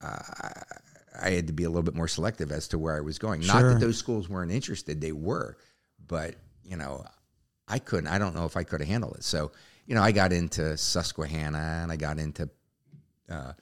uh, 0.00 0.18
I 1.22 1.30
had 1.30 1.46
to 1.48 1.52
be 1.52 1.64
a 1.64 1.68
little 1.68 1.82
bit 1.82 1.94
more 1.94 2.08
selective 2.08 2.50
as 2.52 2.68
to 2.68 2.78
where 2.78 2.96
I 2.96 3.00
was 3.00 3.18
going. 3.18 3.40
Not 3.46 3.62
that 3.62 3.80
those 3.80 3.98
schools 3.98 4.28
weren't 4.28 4.52
interested; 4.52 5.00
they 5.00 5.12
were, 5.12 5.56
but 6.06 6.34
you 6.64 6.76
know, 6.76 7.04
I 7.68 7.78
couldn't. 7.78 8.08
I 8.08 8.18
don't 8.18 8.34
know 8.34 8.46
if 8.46 8.56
I 8.56 8.64
could 8.64 8.80
have 8.80 8.88
handled 8.88 9.16
it. 9.16 9.24
So 9.24 9.52
you 9.86 9.94
know, 9.94 10.02
I 10.02 10.12
got 10.12 10.32
into 10.32 10.76
Susquehanna 10.76 11.80
and 11.82 11.90
I 11.92 11.96
got 11.96 12.18
into 12.18 12.48
uh, 13.28 13.52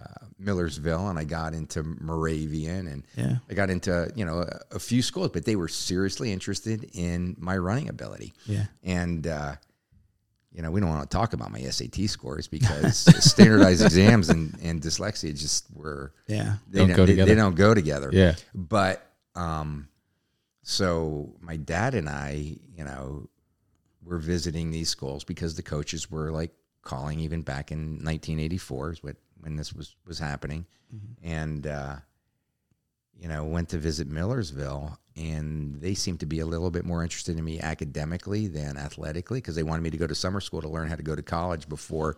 uh, 0.00 0.04
Millersville, 0.38 1.08
and 1.08 1.18
I 1.18 1.24
got 1.24 1.52
into 1.54 1.82
Moravian, 1.82 2.86
and 2.86 3.02
Yeah. 3.16 3.36
I 3.50 3.54
got 3.54 3.68
into 3.68 4.10
you 4.14 4.24
know 4.24 4.40
a, 4.40 4.60
a 4.76 4.78
few 4.78 5.02
schools, 5.02 5.30
but 5.32 5.44
they 5.44 5.56
were 5.56 5.68
seriously 5.68 6.32
interested 6.32 6.88
in 6.94 7.36
my 7.38 7.56
running 7.58 7.88
ability. 7.88 8.32
Yeah. 8.46 8.66
and 8.82 9.26
uh, 9.26 9.56
you 10.52 10.62
know 10.62 10.70
we 10.70 10.80
don't 10.80 10.88
want 10.90 11.08
to 11.08 11.16
talk 11.16 11.32
about 11.32 11.50
my 11.52 11.60
SAT 11.60 12.08
scores 12.08 12.48
because 12.48 12.96
standardized 13.24 13.82
exams 13.84 14.28
and, 14.30 14.56
and 14.62 14.80
dyslexia 14.82 15.36
just 15.38 15.66
were 15.74 16.12
Yeah. 16.26 16.54
they 16.68 16.80
Don't 16.80 16.88
go 16.96 17.06
they- 17.06 17.12
together. 17.12 17.28
They 17.28 17.34
don't 17.36 17.54
go 17.54 17.74
together. 17.74 18.10
Yeah. 18.12 18.34
But 18.54 19.06
um, 19.36 19.88
so 20.62 21.34
my 21.40 21.56
dad 21.56 21.94
and 21.94 22.08
I, 22.08 22.56
you 22.76 22.84
know, 22.84 23.28
were 24.04 24.18
visiting 24.18 24.70
these 24.70 24.88
schools 24.88 25.24
because 25.24 25.54
the 25.54 25.62
coaches 25.62 26.10
were 26.10 26.30
like 26.30 26.50
calling 26.82 27.20
even 27.20 27.42
back 27.42 27.70
in 27.70 28.02
1984 28.04 28.92
is 28.92 29.02
what 29.02 29.16
when 29.40 29.56
this 29.56 29.72
was 29.72 29.96
was 30.06 30.18
happening, 30.18 30.66
and 31.22 31.66
uh, 31.66 31.96
you 33.20 33.28
know 33.28 33.44
went 33.44 33.68
to 33.70 33.78
visit 33.78 34.08
Millersville, 34.08 34.98
and 35.16 35.80
they 35.80 35.94
seemed 35.94 36.20
to 36.20 36.26
be 36.26 36.40
a 36.40 36.46
little 36.46 36.70
bit 36.70 36.84
more 36.84 37.02
interested 37.02 37.36
in 37.38 37.44
me 37.44 37.60
academically 37.60 38.46
than 38.48 38.76
athletically 38.76 39.38
because 39.38 39.54
they 39.54 39.62
wanted 39.62 39.82
me 39.82 39.90
to 39.90 39.96
go 39.96 40.06
to 40.06 40.14
summer 40.14 40.40
school 40.40 40.62
to 40.62 40.68
learn 40.68 40.88
how 40.88 40.96
to 40.96 41.02
go 41.02 41.14
to 41.14 41.22
college 41.22 41.68
before. 41.68 42.16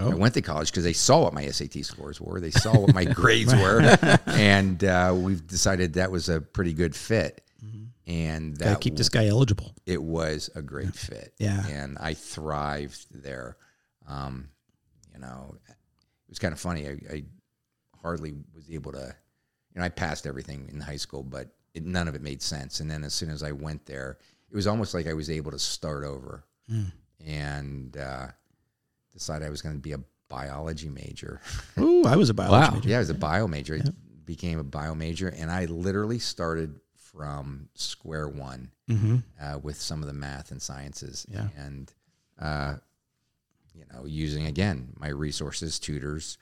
I 0.00 0.14
went 0.14 0.34
to 0.34 0.42
college 0.42 0.70
because 0.70 0.84
they 0.84 0.92
saw 0.92 1.24
what 1.24 1.34
my 1.34 1.44
SAT 1.48 1.84
scores 1.84 2.20
were. 2.20 2.38
They 2.38 2.52
saw 2.52 2.78
what 2.78 2.94
my 2.94 3.04
grades 3.20 3.52
were, 3.52 3.80
and 4.26 4.82
uh, 4.84 5.12
we've 5.16 5.44
decided 5.44 5.94
that 5.94 6.12
was 6.12 6.28
a 6.28 6.40
pretty 6.40 6.72
good 6.72 6.94
fit. 6.94 7.42
And 8.06 8.56
Gotta 8.58 8.70
that 8.70 8.80
keep 8.80 8.96
this 8.96 9.10
guy 9.10 9.26
eligible. 9.26 9.74
it 9.84 10.02
was 10.02 10.48
a 10.54 10.62
great 10.62 10.94
fit. 10.94 11.34
Yeah. 11.38 11.66
And 11.66 11.98
I 11.98 12.14
thrived 12.14 13.22
there. 13.22 13.58
Um, 14.06 14.48
you 15.12 15.20
know, 15.20 15.54
it 15.68 15.74
was 16.30 16.38
kind 16.38 16.54
of 16.54 16.58
funny. 16.60 16.88
I, 16.88 16.92
I 17.12 17.24
hardly 18.00 18.32
was 18.54 18.70
able 18.70 18.92
to, 18.92 19.14
you 19.78 19.80
know, 19.80 19.86
I 19.86 19.90
passed 19.90 20.26
everything 20.26 20.68
in 20.72 20.80
high 20.80 20.96
school, 20.96 21.22
but 21.22 21.48
it, 21.72 21.84
none 21.86 22.08
of 22.08 22.16
it 22.16 22.20
made 22.22 22.42
sense. 22.42 22.80
And 22.80 22.90
then 22.90 23.04
as 23.04 23.14
soon 23.14 23.30
as 23.30 23.44
I 23.44 23.52
went 23.52 23.86
there, 23.86 24.18
it 24.50 24.56
was 24.56 24.66
almost 24.66 24.92
like 24.92 25.06
I 25.06 25.12
was 25.12 25.30
able 25.30 25.52
to 25.52 25.58
start 25.58 26.02
over 26.04 26.42
and 27.24 27.96
uh, 27.96 28.26
decide 29.12 29.42
I 29.42 29.50
was 29.50 29.62
going 29.62 29.74
to 29.76 29.80
be 29.80 29.92
a 29.92 30.00
biology 30.28 30.88
major. 30.88 31.40
Ooh, 31.78 32.04
I 32.04 32.16
was 32.16 32.28
a 32.30 32.34
biology 32.34 32.68
Wow. 32.68 32.74
major. 32.74 32.88
Yeah, 32.88 32.96
I 32.96 33.00
was 33.00 33.10
a 33.10 33.14
bio 33.14 33.46
major. 33.46 33.76
I 33.76 33.88
became 34.24 34.58
a 34.58 34.64
bio 34.64 34.94
major, 34.94 35.28
and 35.28 35.50
I 35.50 35.66
literally 35.66 36.18
started 36.18 36.80
from 36.96 37.68
square 37.74 38.28
one 38.28 38.70
uh, 39.40 39.58
with 39.62 39.80
some 39.80 40.00
of 40.02 40.06
the 40.08 40.12
math 40.14 40.50
and 40.50 40.60
sciences. 40.60 41.26
Yeah. 41.30 41.48
and 41.56 41.92
uh, 42.40 42.76
you 43.74 43.84
know, 43.92 44.06
using 44.06 44.46
again 44.46 44.92
my 44.98 45.08
resources, 45.08 45.78
tutors. 45.78 46.36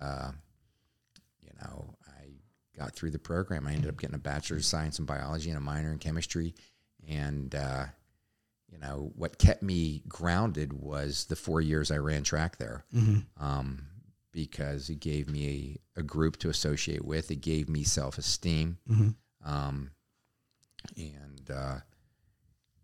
Uh, 0.00 0.32
you 1.40 1.50
know, 1.62 1.94
got 2.76 2.94
through 2.94 3.10
the 3.10 3.18
program. 3.18 3.66
I 3.66 3.72
ended 3.72 3.88
up 3.90 3.98
getting 4.00 4.14
a 4.16 4.18
bachelor's 4.18 4.62
of 4.62 4.66
science 4.66 4.98
in 4.98 5.04
biology 5.04 5.48
and 5.50 5.58
a 5.58 5.60
minor 5.60 5.92
in 5.92 5.98
chemistry, 5.98 6.54
and 7.08 7.54
uh, 7.54 7.86
you 8.70 8.78
know 8.78 9.12
what 9.16 9.38
kept 9.38 9.62
me 9.62 10.02
grounded 10.08 10.72
was 10.72 11.24
the 11.26 11.36
four 11.36 11.60
years 11.60 11.90
I 11.90 11.98
ran 11.98 12.22
track 12.24 12.58
there 12.58 12.84
um, 13.40 13.86
because 14.32 14.90
it 14.90 15.00
gave 15.00 15.28
me 15.28 15.78
a, 15.96 16.00
a 16.00 16.02
group 16.02 16.36
to 16.38 16.48
associate 16.48 17.04
with. 17.04 17.30
It 17.30 17.36
gave 17.40 17.68
me 17.68 17.84
self 17.84 18.18
esteem. 18.18 18.78
Um, 19.44 19.90
and, 20.96 21.50
uh, 21.50 21.76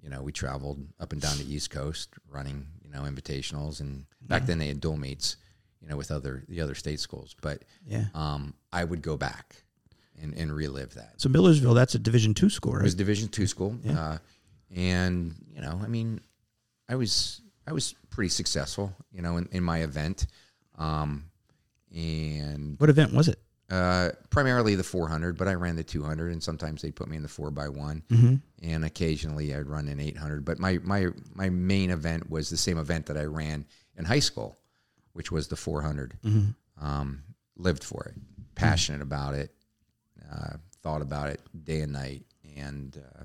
you 0.03 0.09
know, 0.09 0.23
we 0.23 0.33
traveled 0.33 0.87
up 0.99 1.13
and 1.13 1.21
down 1.21 1.37
the 1.39 1.53
East 1.55 1.71
Coast 1.71 2.11
running, 2.29 2.67
you 2.83 2.91
know, 2.91 3.03
invitationals. 3.03 3.81
And 3.81 4.07
back 4.23 4.47
then 4.47 4.59
they 4.59 4.69
had 4.69 4.81
dual 4.81 4.97
meets, 4.97 5.37
you 5.83 5.89
know, 5.89 5.97
with 5.97 6.11
other, 6.11 6.45
the 6.49 6.61
other 6.61 6.75
state 6.75 7.01
schools. 7.01 7.35
But 7.43 7.65
Yeah. 7.87 8.07
um, 8.15 8.55
I 8.73 8.85
would 8.85 9.03
go 9.03 9.17
back 9.17 9.65
and, 10.23 10.35
and 10.35 10.53
relive 10.55 10.95
that. 10.95 11.15
So 11.21 11.29
Millersville, 11.29 11.75
that's 11.75 11.95
a 11.95 11.99
Division 11.99 12.35
two 12.35 12.51
school, 12.51 12.77
It 12.77 12.83
was 12.83 12.95
Division 12.95 13.29
two 13.29 13.47
school, 13.47 13.77
uh, 13.89 14.19
and 14.75 15.35
you 15.55 15.61
know, 15.61 15.81
I 15.83 15.89
mean, 15.89 16.21
I 16.89 16.95
was 16.97 17.41
I 17.67 17.73
was 17.73 17.95
pretty 18.11 18.31
successful, 18.31 18.93
you 19.13 19.23
know, 19.23 19.37
in, 19.37 19.49
in 19.53 19.63
my 19.63 19.79
event, 19.83 20.27
um, 20.79 21.25
and 21.95 22.79
what 22.79 22.91
event 22.91 23.13
was 23.13 23.29
it? 23.29 23.39
uh, 23.71 24.11
primarily 24.31 24.75
the 24.75 24.83
400, 24.83 25.39
but 25.39 25.47
I 25.47 25.55
ran 25.55 25.77
the 25.77 25.85
200, 25.85 26.33
and 26.33 26.43
sometimes 26.43 26.83
they'd 26.83 26.97
put 26.97 27.07
me 27.09 27.17
in 27.17 27.23
the 27.23 27.29
four 27.29 27.53
by 27.53 27.69
one, 27.69 28.03
and 28.61 28.85
occasionally 28.85 29.55
I'd 29.55 29.69
run 29.69 29.87
an 29.87 30.01
800. 30.01 30.45
But 30.45 30.59
my 30.59 30.79
my 30.83 31.07
my 31.35 31.51
main 31.51 31.91
event 31.91 32.29
was 32.29 32.51
the 32.51 32.57
same 32.57 32.79
event 32.79 33.07
that 33.07 33.17
I 33.17 33.25
ran 33.25 33.65
in 33.97 34.05
high 34.05 34.19
school, 34.21 34.59
which 35.13 35.31
was 35.31 35.47
the 35.49 35.57
400. 35.57 36.19
Um, 36.81 37.23
lived 37.57 37.85
for 37.85 38.05
it, 38.07 38.15
passionate 38.57 39.03
about 39.03 39.35
it, 39.35 39.55
uh, 40.33 40.57
thought 40.83 41.03
about 41.03 41.29
it 41.29 41.41
day 41.65 41.81
and 41.81 41.93
night, 41.93 42.23
and 42.57 42.97
uh, 42.97 43.25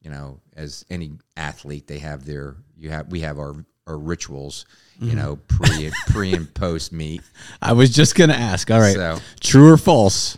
you 0.00 0.10
know, 0.10 0.40
as 0.56 0.84
any 0.90 1.12
athlete, 1.36 1.86
they 1.86 1.98
have 1.98 2.24
their 2.24 2.56
you 2.76 2.90
have 2.90 3.08
we 3.10 3.20
have 3.20 3.38
our 3.38 3.54
our 3.86 3.96
rituals, 3.98 4.66
you 5.00 5.14
know, 5.14 5.36
pre 5.48 5.90
pre 6.08 6.34
and 6.34 6.52
post 6.54 6.92
meet. 6.92 7.22
I 7.62 7.72
was 7.72 7.90
just 7.90 8.14
gonna 8.14 8.34
ask. 8.34 8.70
All 8.70 8.80
right, 8.80 8.94
So- 8.94 9.18
true 9.40 9.68
or 9.70 9.76
false? 9.76 10.36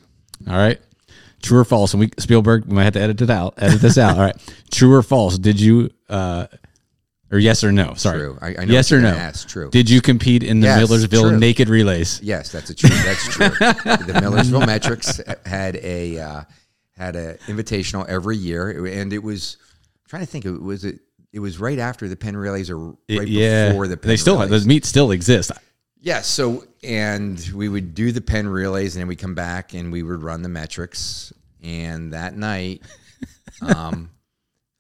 All 0.49 0.57
right, 0.57 0.81
true 1.43 1.59
or 1.59 1.65
false? 1.65 1.93
And 1.93 2.01
we 2.01 2.11
Spielberg, 2.19 2.65
we 2.67 2.75
might 2.75 2.85
have 2.85 2.93
to 2.95 3.01
edit 3.01 3.21
it 3.23 3.31
out. 3.31 3.55
Edit 3.59 3.81
this 3.81 3.99
out. 3.99 4.17
All 4.17 4.23
right, 4.25 4.37
true 4.71 4.95
or 4.95 5.03
false? 5.03 5.37
Did 5.39 5.61
you, 5.61 5.91
uh, 6.09 6.47
or 7.33 7.39
yes 7.39 7.63
or 7.65 7.73
no? 7.73 7.95
Sorry, 7.95 8.19
True. 8.21 8.39
I- 8.41 8.57
I 8.59 8.65
know 8.65 8.73
yes 8.73 8.91
or 8.93 9.01
no? 9.01 9.09
ask. 9.11 9.49
True. 9.49 9.71
Did 9.71 9.89
you 9.89 10.01
compete 10.01 10.43
in 10.43 10.61
the 10.61 10.67
Yes, 10.67 10.79
Millersville 10.89 11.31
true. 11.31 11.39
naked 11.39 11.69
relays? 11.69 12.21
Yes, 12.23 12.51
that's 12.53 12.71
a 12.71 12.75
true. 12.75 12.89
That's 12.91 13.29
true. 13.29 13.49
the 13.49 14.19
Millersville 14.21 14.67
Metrics 14.67 15.21
had 15.47 15.77
a 15.77 16.19
uh, 16.19 16.43
had 16.97 17.17
a 17.17 17.37
invitational 17.47 18.07
every 18.09 18.37
year, 18.37 18.85
and 18.87 19.13
it 19.13 19.23
was 19.23 19.57
I'm 20.05 20.09
trying 20.09 20.23
to 20.23 20.27
think. 20.27 20.45
It 20.45 20.61
was 20.61 20.85
it. 20.85 21.01
It 21.33 21.39
was 21.39 21.61
right 21.61 21.79
after 21.79 22.09
the 22.09 22.17
Penn 22.17 22.37
Relays, 22.37 22.71
or 22.71 22.79
right 23.09 23.29
yeah, 23.29 23.69
before 23.69 23.87
the 23.87 23.97
Penn 23.97 24.09
they 24.09 24.17
still 24.17 24.35
Relays. 24.35 24.51
those 24.51 24.67
meets 24.67 24.89
still 24.89 25.13
exist. 25.13 25.53
Yeah. 26.01 26.23
So, 26.23 26.65
and 26.83 27.39
we 27.55 27.69
would 27.69 27.95
do 27.95 28.11
the 28.11 28.21
Penn 28.21 28.49
Relays, 28.49 28.97
and 28.97 29.03
then 29.03 29.07
we 29.09 29.15
come 29.17 29.35
back 29.37 29.73
and 29.75 29.93
we 29.93 30.03
would 30.03 30.23
run 30.23 30.43
the 30.43 30.49
metrics. 30.49 31.33
And 31.63 32.15
that 32.15 32.35
night, 32.37 32.83
um, 33.61 34.11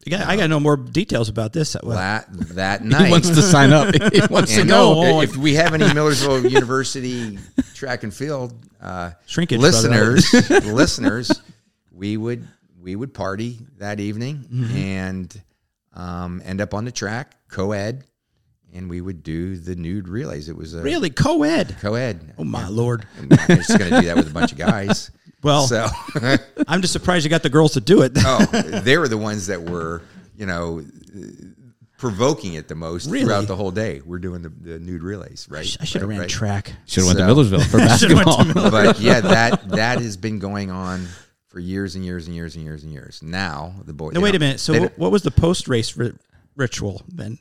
I 0.06 0.10
got, 0.10 0.20
I 0.26 0.36
got 0.36 0.42
to 0.42 0.48
know 0.48 0.60
more 0.60 0.76
details 0.76 1.28
about 1.28 1.52
this. 1.52 1.76
Well, 1.82 1.96
that 1.96 2.26
that 2.54 2.82
night, 2.84 3.04
He 3.06 3.10
wants 3.10 3.28
to 3.28 3.42
sign 3.42 3.72
up. 3.72 3.94
He 4.12 4.20
wants 4.30 4.54
to 4.54 4.64
go. 4.64 5.20
If 5.20 5.36
we 5.36 5.54
have 5.54 5.74
any 5.74 5.92
Millersville 5.92 6.46
University 6.50 7.38
track 7.74 8.02
and 8.02 8.12
field 8.12 8.54
uh, 8.80 9.10
Shrinkage, 9.26 9.60
listeners, 9.60 10.32
listeners, 10.50 11.42
we 11.92 12.16
would 12.16 12.48
we 12.80 12.96
would 12.96 13.12
party 13.12 13.58
that 13.78 14.00
evening 14.00 14.46
and 14.74 15.42
um, 15.92 16.40
end 16.44 16.60
up 16.62 16.72
on 16.72 16.86
the 16.86 16.92
track 16.92 17.36
co-ed, 17.48 18.04
and 18.72 18.88
we 18.90 19.00
would 19.00 19.22
do 19.22 19.56
the 19.56 19.74
nude 19.76 20.08
relays. 20.08 20.48
It 20.48 20.56
was 20.56 20.74
a 20.74 20.82
really 20.82 21.10
co-ed. 21.10 21.76
co-ed. 21.80 22.34
Oh 22.38 22.44
my 22.44 22.68
lord! 22.68 23.06
I'm 23.18 23.28
just 23.28 23.76
going 23.78 23.90
to 23.90 24.00
do 24.00 24.06
that 24.06 24.16
with 24.16 24.28
a 24.28 24.34
bunch 24.34 24.52
of 24.52 24.58
guys. 24.58 25.10
Well, 25.42 25.66
So, 25.66 25.86
I'm 26.68 26.82
just 26.82 26.92
surprised 26.92 27.24
you 27.24 27.30
got 27.30 27.42
the 27.42 27.48
girls 27.48 27.72
to 27.72 27.80
do 27.80 28.02
it. 28.02 28.12
oh, 28.18 28.44
they 28.84 28.98
were 28.98 29.08
the 29.08 29.16
ones 29.16 29.46
that 29.46 29.62
were, 29.62 30.02
you 30.36 30.44
know, 30.44 30.82
provoking 31.98 32.54
it 32.54 32.68
the 32.68 32.74
most 32.74 33.06
Really? 33.10 33.24
throughout 33.24 33.46
the 33.46 33.56
whole 33.56 33.70
day. 33.70 34.00
We're 34.04 34.18
doing 34.18 34.42
the, 34.42 34.48
the 34.50 34.78
nude 34.78 35.02
relays, 35.02 35.46
right? 35.50 35.60
I 35.80 35.84
should 35.84 36.00
have 36.02 36.08
Right, 36.10 36.14
ran 36.16 36.20
right. 36.20 36.28
track. 36.28 36.72
Should 36.86 37.04
have 37.04 37.16
went 37.16 37.18
to 37.20 37.26
Millersville 37.26 37.60
for 37.60 37.78
basketball. 37.78 38.70
but 38.70 39.00
yeah, 39.00 39.20
that 39.20 39.68
that 39.70 40.00
has 40.00 40.16
been 40.16 40.38
going 40.38 40.70
on 40.70 41.06
for 41.48 41.58
years 41.58 41.94
and 41.96 42.04
years 42.04 42.26
and 42.26 42.34
years 42.36 42.54
and 42.56 42.64
years 42.64 42.82
and 42.84 42.92
years. 42.92 43.22
Now 43.22 43.74
the 43.84 43.92
boys. 43.92 44.12
No, 44.14 44.20
wait 44.20 44.34
a 44.34 44.38
minute. 44.38 44.60
So, 44.60 44.78
what, 44.78 44.98
what 44.98 45.10
was 45.10 45.22
the 45.22 45.30
post-race 45.30 45.96
ri- 45.96 46.12
ritual 46.56 47.02
then? 47.08 47.38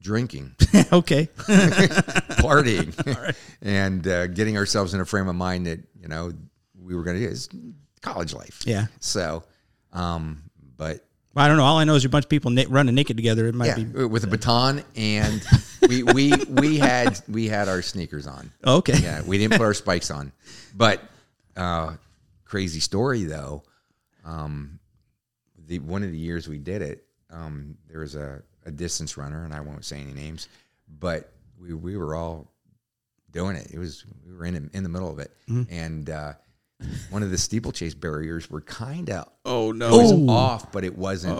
Drinking, 0.00 0.54
okay, 0.92 1.28
partying, 2.38 3.34
and 3.62 4.06
uh, 4.06 4.26
getting 4.28 4.56
ourselves 4.56 4.94
in 4.94 5.00
a 5.00 5.04
frame 5.04 5.28
of 5.28 5.36
mind 5.36 5.66
that 5.66 5.80
you 6.00 6.08
know 6.08 6.32
we 6.80 6.94
were 6.94 7.02
going 7.02 7.16
to 7.18 7.22
do 7.22 7.30
is 7.30 7.48
college 8.00 8.32
life. 8.34 8.60
yeah. 8.64 8.86
So, 9.00 9.42
um, 9.92 10.42
but 10.76 11.04
Well, 11.34 11.44
I 11.44 11.48
don't 11.48 11.56
know. 11.56 11.64
All 11.64 11.78
I 11.78 11.84
know 11.84 11.94
is 11.94 12.04
a 12.04 12.08
bunch 12.08 12.24
of 12.24 12.28
people 12.30 12.50
na- 12.50 12.64
running 12.68 12.94
naked 12.94 13.16
together. 13.16 13.46
It 13.46 13.54
might 13.54 13.66
yeah, 13.76 13.84
be 13.84 14.04
with 14.04 14.24
a 14.24 14.28
baton, 14.28 14.84
and 14.96 15.44
we 15.88 16.02
we 16.02 16.32
we 16.48 16.78
had 16.78 17.20
we 17.28 17.48
had 17.48 17.68
our 17.68 17.82
sneakers 17.82 18.26
on. 18.26 18.50
Oh, 18.64 18.76
okay. 18.76 18.98
Yeah, 18.98 19.22
we 19.22 19.38
didn't 19.38 19.58
put 19.58 19.64
our 19.64 19.74
spikes 19.74 20.10
on. 20.10 20.32
But 20.74 21.02
uh, 21.56 21.94
crazy 22.44 22.80
story 22.80 23.24
though. 23.24 23.64
Um, 24.24 24.78
the 25.66 25.80
one 25.80 26.02
of 26.02 26.10
the 26.10 26.18
years 26.18 26.48
we 26.48 26.58
did 26.58 26.82
it, 26.82 27.04
um, 27.30 27.76
there 27.90 28.00
was 28.00 28.14
a, 28.14 28.42
a 28.68 28.70
distance 28.70 29.16
runner, 29.16 29.44
and 29.44 29.52
I 29.54 29.60
won't 29.60 29.84
say 29.84 30.00
any 30.00 30.12
names, 30.12 30.48
but 31.00 31.32
we 31.60 31.74
we 31.74 31.96
were 31.96 32.14
all 32.14 32.52
doing 33.30 33.56
it. 33.56 33.70
It 33.72 33.78
was 33.78 34.04
we 34.26 34.32
were 34.34 34.44
in 34.44 34.70
in 34.72 34.82
the 34.82 34.88
middle 34.88 35.10
of 35.10 35.18
it, 35.18 35.32
and 35.70 36.08
uh, 36.10 36.34
one 37.10 37.22
of 37.22 37.30
the 37.30 37.38
steeplechase 37.38 37.94
barriers 37.94 38.48
were 38.50 38.60
kind 38.60 39.10
of 39.10 39.28
Oh 39.44 39.72
no. 39.72 39.88
it 39.88 40.02
was 40.02 40.28
off, 40.28 40.70
but 40.72 40.84
it 40.84 40.96
wasn't 40.96 41.36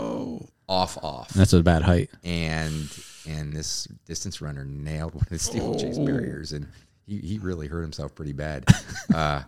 off 0.68 0.98
off 1.02 1.28
That's 1.30 1.52
a 1.52 1.62
bad 1.62 1.82
height. 1.82 2.10
and 2.24 2.88
and 3.26 3.52
this 3.52 3.84
distance 4.06 4.40
runner 4.40 4.64
nailed 4.64 5.14
one 5.14 5.22
of 5.22 5.28
the 5.28 5.38
steeplechase 5.38 5.98
barriers 5.98 6.52
and 6.52 6.66
he 7.06 7.18
he 7.20 7.38
really 7.38 7.66
hurt 7.68 7.82
himself 7.82 8.14
pretty 8.14 8.32
bad. 8.32 8.64
Uh, 9.14 9.42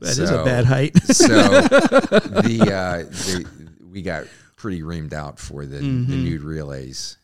That 0.00 0.16
is 0.18 0.30
a 0.30 0.44
bad 0.44 0.64
height. 0.66 0.96
so 1.04 1.26
the, 1.28 2.60
uh, 2.72 3.10
the 3.10 3.46
we 3.90 4.02
got 4.02 4.24
pretty 4.56 4.82
reamed 4.82 5.12
out 5.12 5.38
for 5.38 5.66
the, 5.66 5.78
Mm-hmm. 5.78 6.10
the 6.10 6.16
nude 6.16 6.42
relays 6.42 7.16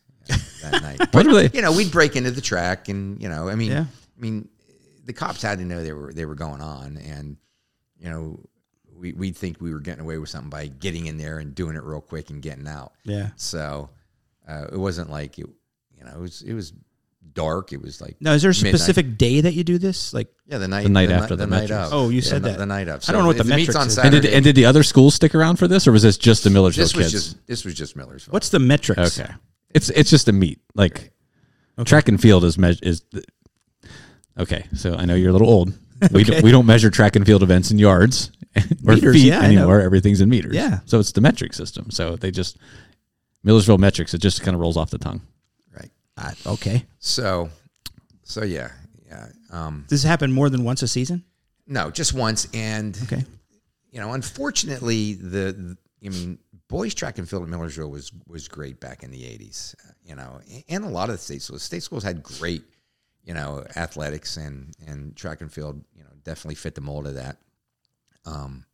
that 0.61 0.81
night. 0.81 0.99
What 1.13 1.25
were 1.25 1.33
they? 1.33 1.49
you 1.53 1.61
know, 1.61 1.71
we'd 1.71 1.91
break 1.91 2.15
into 2.15 2.31
the 2.31 2.41
track, 2.41 2.89
and 2.89 3.21
you 3.21 3.29
know, 3.29 3.47
I 3.49 3.55
mean, 3.55 3.71
Yeah. 3.71 3.85
I 4.17 4.21
mean, 4.21 4.49
the 5.05 5.13
cops 5.13 5.41
had 5.41 5.59
to 5.59 5.65
know 5.65 5.83
they 5.83 5.93
were 5.93 6.11
they 6.13 6.25
were 6.25 6.35
going 6.35 6.61
on, 6.61 6.97
and 6.97 7.37
you 7.99 8.09
know, 8.09 8.39
we 8.95 9.13
we'd 9.13 9.35
think 9.37 9.61
we 9.61 9.71
were 9.73 9.79
getting 9.79 10.01
away 10.03 10.17
with 10.17 10.29
something 10.29 10.49
by 10.49 10.67
getting 10.67 11.05
in 11.07 11.17
there 11.17 11.39
and 11.39 11.53
doing 11.55 11.75
it 11.75 11.83
real 11.83 12.01
quick 12.01 12.29
and 12.29 12.41
getting 12.41 12.67
out. 12.67 12.93
yeah. 13.03 13.29
So 13.35 13.89
uh, 14.47 14.65
it 14.71 14.77
wasn't 14.77 15.09
like 15.09 15.37
it, 15.39 15.45
you 15.97 16.03
know, 16.03 16.11
it 16.15 16.19
was 16.19 16.41
it 16.41 16.53
was 16.53 16.73
dark. 17.33 17.73
It 17.73 17.81
was 17.81 18.01
like 18.01 18.15
Now, 18.19 18.31
is 18.33 18.41
there 18.41 18.49
a 18.51 18.53
midnight. 18.55 18.75
specific 18.75 19.17
day 19.17 19.41
that 19.41 19.53
you 19.53 19.63
do 19.63 19.77
this? 19.77 20.13
Like, 20.13 20.29
Yeah, 20.47 20.57
the 20.57 20.67
night 20.67 20.83
The 20.83 20.89
night 20.89 21.09
ni- 21.09 21.15
after 21.15 21.35
the 21.35 21.45
night 21.45 21.69
of. 21.69 21.93
Oh, 21.93 22.09
you 22.09 22.15
Yeah, 22.17 22.21
said 22.21 22.41
the, 22.43 22.49
that. 22.49 22.57
the 22.57 22.65
night 22.65 22.87
of. 22.87 23.03
I 23.07 23.11
don't 23.11 23.21
know 23.21 23.27
what 23.27 23.35
if 23.37 23.43
the 23.43 23.49
metrics 23.49 23.75
on 23.75 23.87
is. 23.87 23.97
And 23.99 24.11
did, 24.11 24.25
and 24.25 24.43
did 24.43 24.55
the 24.55 24.65
other 24.65 24.81
schools 24.83 25.13
stick 25.15 25.35
around 25.35 25.57
for 25.57 25.67
this, 25.67 25.87
or 25.87 25.91
was 25.91 26.01
this 26.03 26.17
just 26.17 26.43
the 26.43 26.49
Millersville 26.49 26.83
this 26.85 26.95
was 26.95 27.11
kids? 27.11 27.23
just 27.33 27.47
this 27.47 27.65
was 27.65 27.73
just 27.75 27.95
Millersville. 27.95 28.31
what's 28.33 28.49
the 28.49 28.59
metrics? 28.59 29.19
okay. 29.19 29.31
It's 29.71 29.89
it's 29.89 30.09
just 30.09 30.27
a 30.27 30.31
meet. 30.33 30.59
Like 30.75 31.11
track 31.85 32.07
and 32.07 32.19
field 32.21 32.43
is 32.43 32.57
meas 32.57 32.79
is. 32.81 33.01
The, 33.11 33.23
okay, 34.39 34.65
so 34.73 34.95
I 34.95 35.05
know 35.05 35.15
you're 35.15 35.29
a 35.29 35.33
little 35.33 35.49
old. 35.49 35.73
We 36.11 36.21
Okay. 36.21 36.31
don't, 36.33 36.43
we 36.43 36.51
don't 36.51 36.67
measure 36.67 36.91
track 36.91 37.15
and 37.15 37.25
field 37.25 37.41
events 37.41 37.71
in 37.71 37.79
yards 37.79 38.31
or 38.85 38.93
Meters, 38.93 39.15
feet 39.15 39.29
yeah, 39.29 39.41
anymore. 39.41 39.81
Everything's 39.81 40.21
in 40.21 40.29
meters. 40.29 40.53
Yeah. 40.55 40.79
So 40.85 40.99
it's 40.99 41.11
the 41.11 41.21
metric 41.21 41.55
system. 41.55 41.89
So 41.89 42.15
they 42.15 42.29
just 42.29 42.57
Millersville 43.43 43.79
metrics. 43.79 44.13
It 44.13 44.19
just 44.19 44.43
kind 44.43 44.53
of 44.53 44.61
rolls 44.61 44.77
off 44.77 44.91
the 44.91 44.99
tongue. 44.99 45.21
right? 45.75 45.89
Uh, 46.15 46.33
okay. 46.45 46.85
So, 46.99 47.49
so 48.21 48.43
yeah, 48.43 48.69
yeah. 49.07 49.29
Um, 49.49 49.85
Does 49.89 50.03
this 50.03 50.07
happen 50.07 50.31
more 50.31 50.51
than 50.51 50.63
once 50.63 50.83
a 50.83 50.87
season? 50.87 51.23
no, 51.65 51.89
just 51.89 52.13
once, 52.13 52.47
and 52.53 52.95
Okay. 53.03 53.25
you 53.91 53.99
know, 53.99 54.13
unfortunately, 54.13 55.15
the, 55.15 55.51
the 55.51 55.77
I 56.05 56.09
mean, 56.09 56.37
boys 56.67 56.93
track 56.93 57.17
and 57.17 57.27
field 57.29 57.43
at 57.43 57.49
Millersville 57.49 57.89
was 57.91 58.11
was 58.27 58.47
great 58.47 58.79
back 58.79 59.03
in 59.03 59.11
the 59.11 59.23
'80s. 59.23 59.73
uh, 59.85 59.91
You 60.03 60.15
know, 60.15 60.39
and 60.69 60.83
a 60.85 60.89
lot 60.89 61.09
of 61.09 61.15
the 61.15 61.21
state 61.21 61.41
schools, 61.41 61.63
state 61.63 61.83
schools 61.83 62.03
had 62.03 62.23
great, 62.23 62.63
you 63.23 63.33
know, 63.33 63.65
athletics 63.75 64.37
and 64.37 64.73
and 64.85 65.15
track 65.15 65.41
and 65.41 65.51
field. 65.51 65.83
You 65.95 66.03
know, 66.03 66.09
definitely 66.23 66.55
fit 66.55 66.75
the 66.75 66.81
mold 66.81 67.07
of 67.07 67.15
that. 67.15 67.37
Um, 68.25 68.65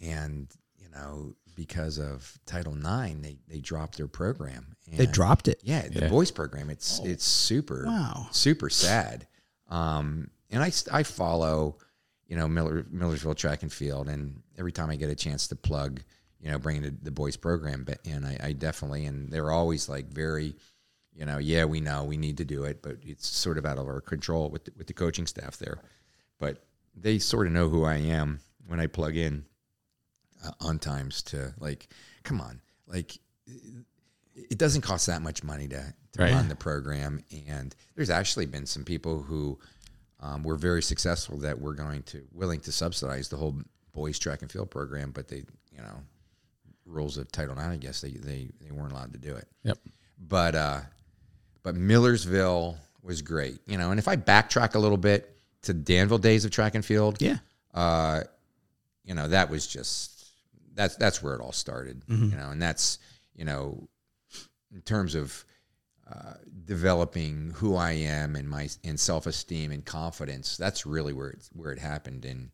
and 0.00 0.48
you 0.78 0.88
know, 0.90 1.34
because 1.54 1.98
of 1.98 2.38
Title 2.46 2.74
IX, 2.76 3.20
they 3.20 3.36
they 3.48 3.60
dropped 3.60 3.96
their 3.96 4.08
program. 4.08 4.76
They 4.90 5.06
dropped 5.06 5.48
it. 5.48 5.60
Yeah, 5.64 5.88
the 5.88 6.00
Yeah. 6.02 6.08
boys 6.08 6.30
program. 6.30 6.70
It's 6.70 7.00
it's 7.00 7.24
super 7.24 7.84
Wow. 7.86 8.28
super 8.32 8.70
sad. 8.70 9.26
Um, 9.68 10.30
and 10.50 10.62
I 10.62 10.70
I 10.92 11.02
follow, 11.02 11.78
you 12.28 12.36
know, 12.36 12.46
Miller 12.46 12.86
Millersville 12.90 13.34
track 13.34 13.62
and 13.62 13.72
field, 13.72 14.08
and 14.08 14.42
every 14.56 14.72
time 14.72 14.90
I 14.90 14.96
get 14.96 15.10
a 15.10 15.16
chance 15.16 15.48
to 15.48 15.56
plug, 15.56 16.02
you 16.46 16.52
know, 16.52 16.60
bringing 16.60 16.82
the, 16.82 16.94
the 17.02 17.10
boys 17.10 17.36
program 17.36 17.82
ba- 17.82 17.98
in, 18.04 18.24
I, 18.24 18.36
I 18.40 18.52
definitely 18.52 19.04
and 19.06 19.32
they're 19.32 19.50
always 19.50 19.88
like 19.88 20.06
very, 20.12 20.54
you 21.12 21.26
know, 21.26 21.38
yeah, 21.38 21.64
we 21.64 21.80
know 21.80 22.04
we 22.04 22.16
need 22.16 22.36
to 22.36 22.44
do 22.44 22.62
it, 22.62 22.82
but 22.82 22.98
it's 23.02 23.26
sort 23.26 23.58
of 23.58 23.66
out 23.66 23.78
of 23.78 23.86
our 23.88 24.00
control 24.00 24.48
with 24.48 24.64
the, 24.66 24.72
with 24.76 24.86
the 24.86 24.92
coaching 24.92 25.26
staff 25.26 25.56
there. 25.58 25.78
But 26.38 26.62
they 26.94 27.18
sort 27.18 27.48
of 27.48 27.52
know 27.52 27.68
who 27.68 27.82
I 27.84 27.96
am 27.96 28.38
when 28.68 28.78
I 28.78 28.86
plug 28.86 29.16
in 29.16 29.44
uh, 30.46 30.52
on 30.60 30.78
times 30.78 31.20
to 31.24 31.52
like, 31.58 31.88
come 32.22 32.40
on, 32.40 32.60
like 32.86 33.18
it 34.36 34.56
doesn't 34.58 34.82
cost 34.82 35.08
that 35.08 35.22
much 35.22 35.42
money 35.42 35.66
to, 35.66 35.94
to 36.12 36.22
Right. 36.22 36.32
run 36.32 36.48
the 36.48 36.54
program. 36.54 37.24
And 37.48 37.74
there's 37.96 38.08
actually 38.10 38.46
been 38.46 38.66
some 38.66 38.84
people 38.84 39.20
who 39.20 39.58
um, 40.20 40.44
were 40.44 40.54
very 40.56 40.80
successful 40.82 41.38
that 41.38 41.60
were 41.60 41.74
going 41.74 42.04
to 42.04 42.22
willing 42.32 42.60
to 42.60 42.70
subsidize 42.70 43.30
the 43.30 43.36
whole 43.36 43.56
boys 43.92 44.16
track 44.20 44.42
and 44.42 44.52
field 44.52 44.70
program, 44.70 45.10
but 45.10 45.26
they, 45.26 45.42
you 45.72 45.78
know, 45.78 45.98
rules 46.86 47.18
of 47.18 47.30
Title 47.30 47.54
IX, 47.58 47.66
I 47.68 47.76
guess 47.76 48.00
they, 48.00 48.10
they, 48.12 48.48
they 48.60 48.70
weren't 48.70 48.92
allowed 48.92 49.12
to 49.12 49.18
do 49.18 49.34
it. 49.34 49.46
Yep. 49.64 49.78
But, 50.18 50.54
uh, 50.54 50.80
but 51.62 51.74
Millersville 51.74 52.76
was 53.02 53.22
great, 53.22 53.58
you 53.66 53.76
know, 53.76 53.90
and 53.90 53.98
if 53.98 54.08
I 54.08 54.16
backtrack 54.16 54.74
a 54.74 54.78
little 54.78 54.96
bit 54.98 55.36
to 55.62 55.74
Danville 55.74 56.18
days 56.18 56.44
of 56.44 56.50
track 56.50 56.74
and 56.74 56.84
field, 56.84 57.20
Yeah. 57.20 57.38
uh, 57.74 58.22
you 59.04 59.14
know, 59.14 59.28
that 59.28 59.50
was 59.50 59.66
just 59.66 60.12
that's 60.74 60.96
that's 60.96 61.22
where 61.22 61.34
it 61.34 61.40
all 61.40 61.52
started. 61.52 62.02
You 62.08 62.36
know, 62.36 62.50
and 62.50 62.60
that's 62.60 62.98
you 63.34 63.44
know, 63.44 63.88
in 64.74 64.82
terms 64.82 65.14
of 65.14 65.44
uh, 66.12 66.34
developing 66.64 67.52
who 67.56 67.76
I 67.76 67.92
am 67.92 68.36
and 68.36 68.48
my 68.48 68.68
and 68.84 68.98
self 68.98 69.26
esteem 69.26 69.70
and 69.72 69.84
confidence. 69.84 70.56
That's 70.56 70.84
really 70.84 71.12
where 71.12 71.30
it 71.30 71.48
where 71.52 71.72
it 71.72 71.78
happened 71.78 72.24
in 72.24 72.50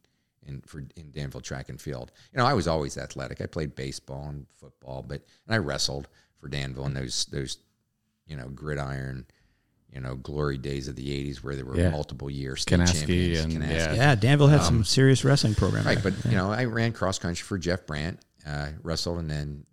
in 0.47 0.61
for 0.63 0.85
in 0.97 1.11
Danville 1.13 1.41
track 1.41 1.69
and 1.69 1.81
field. 1.81 2.13
You 2.33 2.39
know, 2.39 2.47
I 2.47 2.55
was 2.55 2.67
always 2.69 2.97
athletic. 2.99 3.41
I 3.41 3.47
played 3.47 3.75
baseball 3.75 4.27
and 4.29 4.47
football, 4.59 5.03
but 5.07 5.23
and 5.47 5.55
I 5.55 5.59
wrestled 5.59 6.09
for 6.39 6.49
Danville 6.49 6.87
in 6.87 6.95
those 6.95 7.27
those 7.27 7.59
you 8.27 8.37
know 8.37 8.49
gridiron. 8.49 9.27
You 9.95 10.01
know, 10.01 10.15
glory 10.15 10.57
days 10.57 10.89
of 10.89 10.97
the 10.97 11.07
'80s, 11.11 11.43
where 11.45 11.55
there 11.55 11.67
were 11.67 11.77
Yeah. 11.79 11.91
multiple 11.91 12.31
years 12.31 12.63
state 12.63 12.81
Kanasky 12.81 12.99
champions, 13.01 13.55
and- 13.55 13.63
Kanasky. 13.63 13.69
yeah. 13.75 13.93
Yeah. 13.95 14.15
Danville 14.15 14.47
had 14.49 14.63
some 14.63 14.85
serious 14.85 15.23
wrestling 15.23 15.55
program. 15.55 15.85
Right, 15.85 16.03
there. 16.03 16.13
but 16.13 16.25
you 16.31 16.35
know, 16.37 16.51
I 16.51 16.65
ran 16.65 16.93
cross 16.95 17.19
country 17.19 17.43
for 17.45 17.59
Jeff 17.59 17.85
Brandt, 17.87 18.19
uh, 18.47 18.69
wrestled, 18.83 19.19
and 19.19 19.29
then 19.31 19.67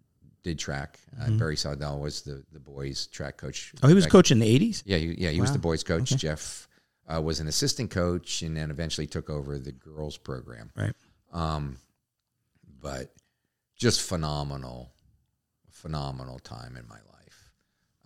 did 0.44 0.60
track. 0.60 1.00
Uh, 1.22 1.30
Barry 1.32 1.56
Sawdell 1.56 2.00
was 2.00 2.24
the 2.24 2.44
the 2.52 2.60
boys 2.60 3.08
track 3.08 3.38
coach. 3.38 3.72
oh, 3.82 3.88
he 3.88 3.94
was 3.94 4.04
Back- 4.06 4.12
coaching 4.12 4.40
the 4.40 4.48
80s? 4.60 4.84
Yeah, 4.86 4.98
he, 4.98 5.16
yeah, 5.18 5.30
he 5.30 5.40
was 5.40 5.54
the 5.54 5.60
boys 5.60 5.84
coach. 5.84 6.10
Jeff 6.10 6.68
uh, 7.14 7.22
was 7.22 7.40
an 7.40 7.48
assistant 7.48 7.90
coach, 7.92 8.42
and 8.42 8.56
then 8.56 8.72
eventually 8.72 9.08
took 9.08 9.30
over 9.30 9.58
the 9.58 9.72
girls 9.72 10.18
program. 10.18 10.72
Right. 10.76 10.94
Um, 11.34 11.78
but 12.82 13.14
just 13.76 14.02
phenomenal, 14.02 14.92
phenomenal 15.72 16.40
time 16.40 16.76
in 16.78 16.88
my 16.88 17.00
life 17.14 17.50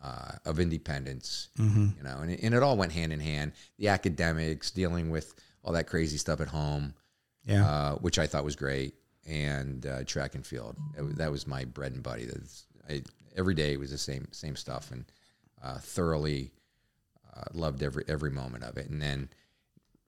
uh, 0.03 0.31
of 0.49 0.59
independence. 0.59 1.49
Mm-hmm. 1.59 1.87
You 1.97 2.03
know, 2.03 2.17
and 2.21 2.31
it, 2.31 2.39
and 2.43 2.53
it 2.53 2.63
all 2.63 2.77
went 2.77 2.91
hand 2.91 3.11
in 3.13 3.19
hand. 3.19 3.53
The 3.77 3.89
academics, 3.89 4.71
dealing 4.71 5.09
with 5.09 5.33
all 5.63 5.73
that 5.73 5.87
crazy 5.87 6.17
stuff 6.17 6.41
at 6.41 6.47
home 6.47 6.93
Yeah. 7.45 7.67
uh, 7.67 7.95
which 7.95 8.19
I 8.19 8.27
thought 8.27 8.43
was 8.43 8.55
great, 8.55 8.93
and 9.27 9.85
uh, 9.85 10.03
track 10.05 10.35
and 10.35 10.45
field. 10.45 10.75
That 10.95 11.03
was, 11.05 11.15
that 11.15 11.31
was 11.31 11.47
my 11.47 11.65
bread 11.65 11.93
and 11.93 12.03
butter. 12.03 12.25
That's, 12.25 12.65
I, 12.89 13.03
every 13.35 13.53
day 13.53 13.77
was 13.77 13.91
the 13.91 13.97
same 13.97 14.27
same 14.31 14.55
stuff, 14.55 14.91
and 14.91 15.05
uh, 15.63 15.77
thoroughly 15.79 16.51
uh, 17.35 17.43
loved 17.53 17.83
every 17.83 18.03
every 18.07 18.31
moment 18.31 18.63
of 18.63 18.77
it. 18.77 18.89
And 18.89 19.01
then 19.01 19.29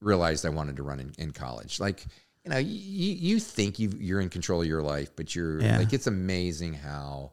realized 0.02 0.46
I 0.46 0.50
wanted 0.50 0.76
to 0.78 0.84
run 0.84 1.00
in, 1.00 1.14
in 1.18 1.32
college. 1.32 1.80
Like 1.80 2.06
you 2.44 2.52
know, 2.52 2.58
you, 2.58 2.70
you 3.16 3.40
think 3.40 3.80
you 3.80 3.92
you're 3.98 4.22
in 4.22 4.30
control 4.30 4.62
of 4.62 4.68
your 4.68 4.84
life, 4.84 5.10
but 5.16 5.36
you're 5.36 5.62
Yeah. 5.62 5.78
like 5.80 5.94
it's 5.94 6.08
amazing 6.08 6.74
how 6.76 7.32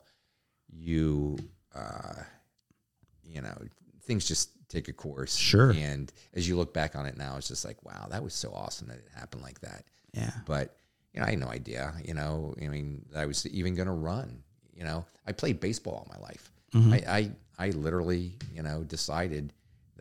you 0.68 1.38
uh, 1.74 2.14
you 3.24 3.40
know 3.42 3.56
things 4.04 4.26
just 4.26 4.50
take 4.68 4.88
a 4.88 4.92
course. 4.92 5.36
Sure. 5.36 5.70
And 5.70 6.10
as 6.34 6.48
you 6.48 6.56
look 6.56 6.72
back 6.72 6.96
on 6.96 7.04
it 7.06 7.16
now, 7.18 7.36
it's 7.36 7.48
just 7.48 7.64
like, 7.64 7.84
wow, 7.84 8.06
that 8.10 8.22
was 8.22 8.32
so 8.34 8.50
awesome 8.54 8.88
that 8.88 8.96
it 8.98 9.08
happened 9.14 9.42
like 9.42 9.60
that. 9.60 9.84
yeah. 10.14 10.30
But 10.46 10.74
you 11.12 11.20
know, 11.20 11.26
I 11.26 11.30
had 11.30 11.38
no 11.40 11.48
idea. 11.48 11.92
You 12.04 12.14
know, 12.14 12.54
I 12.60 12.68
mean, 12.68 13.04
I 13.14 13.26
was 13.26 13.46
even 13.48 13.74
going 13.74 13.86
to 13.88 13.92
run. 13.92 14.42
You 14.74 14.84
know, 14.84 15.04
I 15.26 15.32
played 15.32 15.60
baseball 15.60 15.92
all 15.94 16.08
my 16.10 16.18
life. 16.26 16.50
I, 16.74 17.30
I 17.58 17.66
I 17.66 17.70
literally, 17.72 18.32
you 18.54 18.62
know, 18.62 18.82
decided 18.82 19.52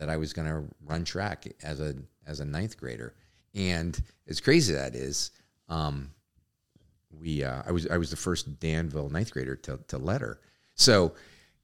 that 0.02 0.10
I 0.10 0.16
was 0.16 0.32
going 0.32 0.48
to 0.48 0.64
run 0.84 1.04
track 1.04 1.46
as 1.62 1.78
a 1.78 1.94
as 2.26 2.40
a 2.40 2.44
ninth 2.44 2.76
grader. 2.76 3.14
And 3.54 3.96
as 4.26 4.40
crazy 4.40 4.74
that 4.74 4.96
is, 4.96 5.30
um, 5.68 6.10
we 7.20 7.44
uh, 7.44 7.62
I 7.64 7.70
was 7.70 7.86
I 7.86 7.98
was 7.98 8.10
the 8.10 8.16
first 8.16 8.58
Danville 8.58 9.10
ninth 9.10 9.32
grader 9.32 9.54
to 9.54 9.78
to 9.86 9.98
letter. 9.98 10.40
So, 10.74 11.14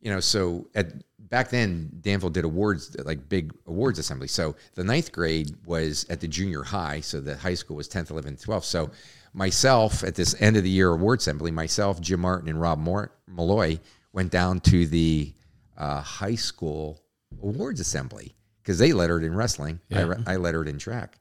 you 0.01 0.12
know, 0.12 0.20
so 0.20 0.68
at 0.76 0.93
back 1.18 1.49
then 1.51 1.91
Danville 2.01 2.30
did 2.30 2.45
awards 2.45 2.97
like 3.05 3.28
big 3.28 3.53
awards 3.66 3.99
assembly. 3.99 4.28
So 4.28 4.55
the 4.76 4.84
ninth 4.84 5.11
grade 5.11 5.57
was 5.66 6.07
at 6.09 6.20
the 6.20 6.28
junior 6.28 6.62
high. 6.62 7.01
So 7.01 7.20
the 7.20 7.36
high 7.36 7.55
school 7.55 7.76
was 7.76 7.89
tenth, 7.89 8.12
eleventh, 8.12 8.45
twelfth. 8.45 8.66
So 8.66 8.93
myself 9.34 10.05
at 10.05 10.14
this 10.14 10.41
end 10.41 10.57
of 10.57 10.62
the 10.62 10.70
year 10.70 10.93
award 10.93 11.18
assembly, 11.18 11.51
myself, 11.51 12.01
Jim 12.01 12.20
Martin, 12.20 12.49
and 12.49 12.61
Rob 12.61 12.78
Mor- 12.78 13.11
Malloy 13.26 13.80
went 14.12 14.30
down 14.30 14.61
to 14.61 14.86
the 14.86 15.32
uh, 15.76 16.01
high 16.03 16.36
school 16.36 17.03
awards 17.43 17.81
assembly 17.81 18.35
because 18.62 18.79
they 18.79 18.93
lettered 18.93 19.24
in 19.24 19.35
wrestling. 19.35 19.81
I, 19.95 20.03
re- 20.03 20.22
I 20.26 20.37
lettered 20.37 20.68
in 20.68 20.79
track, 20.79 21.18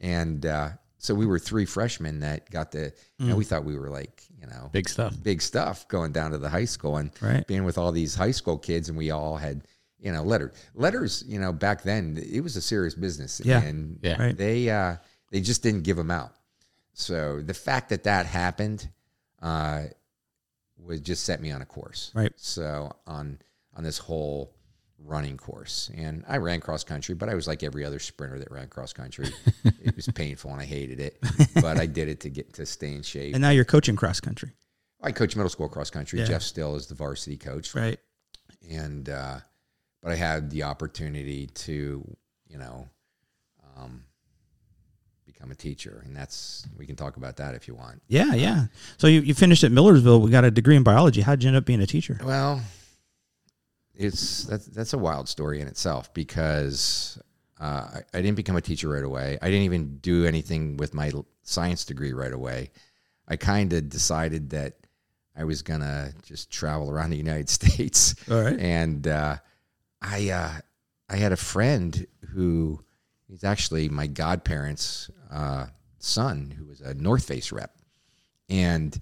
and 0.00 0.44
uh, 0.46 0.70
so 0.98 1.14
we 1.14 1.26
were 1.26 1.38
three 1.38 1.64
freshmen 1.64 2.20
that 2.20 2.50
got 2.50 2.72
the. 2.72 2.92
You 3.18 3.28
know, 3.28 3.36
we 3.36 3.44
thought 3.44 3.64
we 3.64 3.76
were 3.78 3.90
like 3.90 4.22
you 4.40 4.46
know 4.46 4.70
Big 4.72 4.88
stuff. 4.88 5.14
big 5.22 5.42
stuff 5.42 5.86
going 5.88 6.12
down 6.12 6.30
to 6.32 6.38
the 6.38 6.48
high 6.48 6.64
school 6.64 6.96
and 6.96 7.10
Right. 7.20 7.46
being 7.46 7.64
with 7.64 7.78
all 7.78 7.92
these 7.92 8.14
high 8.14 8.30
school 8.30 8.58
kids, 8.58 8.88
and 8.88 8.96
we 8.98 9.10
all 9.10 9.36
had 9.36 9.62
you 10.00 10.12
know 10.12 10.22
letter 10.22 10.52
letters. 10.74 11.24
You 11.26 11.38
know, 11.40 11.52
back 11.52 11.82
then 11.82 12.16
it 12.30 12.40
was 12.40 12.56
a 12.56 12.60
serious 12.60 12.94
business. 12.94 13.40
Yeah. 13.44 13.62
and 13.62 13.98
Yeah. 14.02 14.20
Right. 14.22 14.36
they 14.36 14.70
uh, 14.70 14.96
they 15.30 15.40
just 15.40 15.62
didn't 15.62 15.82
give 15.82 15.96
them 15.96 16.10
out. 16.10 16.32
So 16.94 17.40
the 17.42 17.54
fact 17.54 17.90
that 17.90 18.04
that 18.04 18.26
happened 18.26 18.88
uh, 19.40 19.84
would 20.78 21.04
just 21.04 21.24
set 21.24 21.40
me 21.40 21.50
on 21.52 21.62
a 21.62 21.66
course. 21.66 22.10
Right. 22.14 22.32
So 22.36 22.92
on 23.06 23.38
on 23.76 23.84
this 23.84 23.98
whole 23.98 24.52
running 25.04 25.36
course. 25.36 25.90
And 25.96 26.24
I 26.28 26.38
ran 26.38 26.60
cross 26.60 26.84
country, 26.84 27.14
but 27.14 27.28
I 27.28 27.34
was 27.34 27.46
like 27.46 27.62
every 27.62 27.84
other 27.84 27.98
sprinter 27.98 28.38
that 28.38 28.50
ran 28.50 28.68
cross 28.68 28.92
country. 28.92 29.28
it 29.64 29.94
was 29.96 30.08
painful 30.08 30.50
and 30.50 30.60
I 30.60 30.64
hated 30.64 31.00
it, 31.00 31.18
but 31.54 31.78
I 31.78 31.86
did 31.86 32.08
it 32.08 32.20
to 32.20 32.30
get 32.30 32.52
to 32.54 32.66
stay 32.66 32.94
in 32.94 33.02
shape. 33.02 33.34
And 33.34 33.42
now 33.42 33.50
you're 33.50 33.64
coaching 33.64 33.96
cross 33.96 34.20
country, 34.20 34.52
I 35.02 35.12
coach 35.12 35.36
middle 35.36 35.50
school 35.50 35.68
cross 35.68 35.90
country. 35.90 36.18
Yeah. 36.18 36.26
Jeff 36.26 36.42
Still 36.42 36.74
is 36.76 36.86
the 36.86 36.94
varsity 36.94 37.36
coach, 37.36 37.74
right? 37.74 37.98
and 38.70 39.08
uh, 39.08 39.38
but 40.02 40.12
I 40.12 40.16
had 40.16 40.50
the 40.50 40.64
opportunity 40.64 41.46
to, 41.46 42.16
you 42.48 42.58
know, 42.58 42.88
um, 43.76 44.04
become 45.26 45.50
a 45.50 45.54
teacher, 45.54 46.02
and 46.04 46.16
that's 46.16 46.66
we 46.76 46.86
can 46.86 46.96
talk 46.96 47.16
about 47.16 47.36
that 47.36 47.54
if 47.54 47.68
you 47.68 47.74
want. 47.74 48.02
Yeah, 48.08 48.34
yeah. 48.34 48.66
So 48.96 49.06
you, 49.06 49.20
you 49.20 49.34
finished 49.34 49.64
at 49.64 49.72
Millersville. 49.72 50.20
We 50.20 50.30
got 50.30 50.44
a 50.44 50.50
degree 50.50 50.76
in 50.76 50.82
biology. 50.82 51.20
How'd 51.20 51.42
you 51.42 51.48
end 51.48 51.56
up 51.56 51.64
being 51.64 51.80
a 51.80 51.86
teacher? 51.86 52.18
Well, 52.24 52.60
it's 53.98 54.44
that's 54.44 54.66
that's 54.66 54.92
a 54.92 54.98
wild 54.98 55.28
story 55.28 55.60
in 55.60 55.66
itself 55.66 56.14
because 56.14 57.20
uh, 57.60 57.64
I, 57.94 58.02
I 58.14 58.22
didn't 58.22 58.36
become 58.36 58.56
a 58.56 58.60
teacher 58.60 58.88
right 58.88 59.02
away. 59.02 59.38
I 59.42 59.46
didn't 59.46 59.64
even 59.64 59.98
do 59.98 60.24
anything 60.24 60.76
with 60.76 60.94
my 60.94 61.12
science 61.42 61.84
degree 61.84 62.12
right 62.12 62.32
away. 62.32 62.70
I 63.26 63.36
kind 63.36 63.72
of 63.72 63.88
decided 63.88 64.50
that 64.50 64.74
I 65.36 65.44
was 65.44 65.62
gonna 65.62 66.12
just 66.22 66.50
travel 66.50 66.90
around 66.90 67.10
the 67.10 67.16
United 67.28 67.48
States. 67.48 68.14
All 68.30 68.40
right. 68.40 68.58
and 68.58 69.06
uh, 69.06 69.36
I 70.00 70.30
uh, 70.30 70.52
I 71.08 71.16
had 71.16 71.32
a 71.32 71.36
friend 71.36 72.06
who 72.32 72.80
he's 73.26 73.42
actually 73.42 73.88
my 73.88 74.06
godparents' 74.06 75.10
uh, 75.30 75.66
son, 75.98 76.54
who 76.56 76.66
was 76.66 76.80
a 76.80 76.94
North 76.94 77.26
Face 77.26 77.50
rep, 77.50 77.76
and 78.48 78.98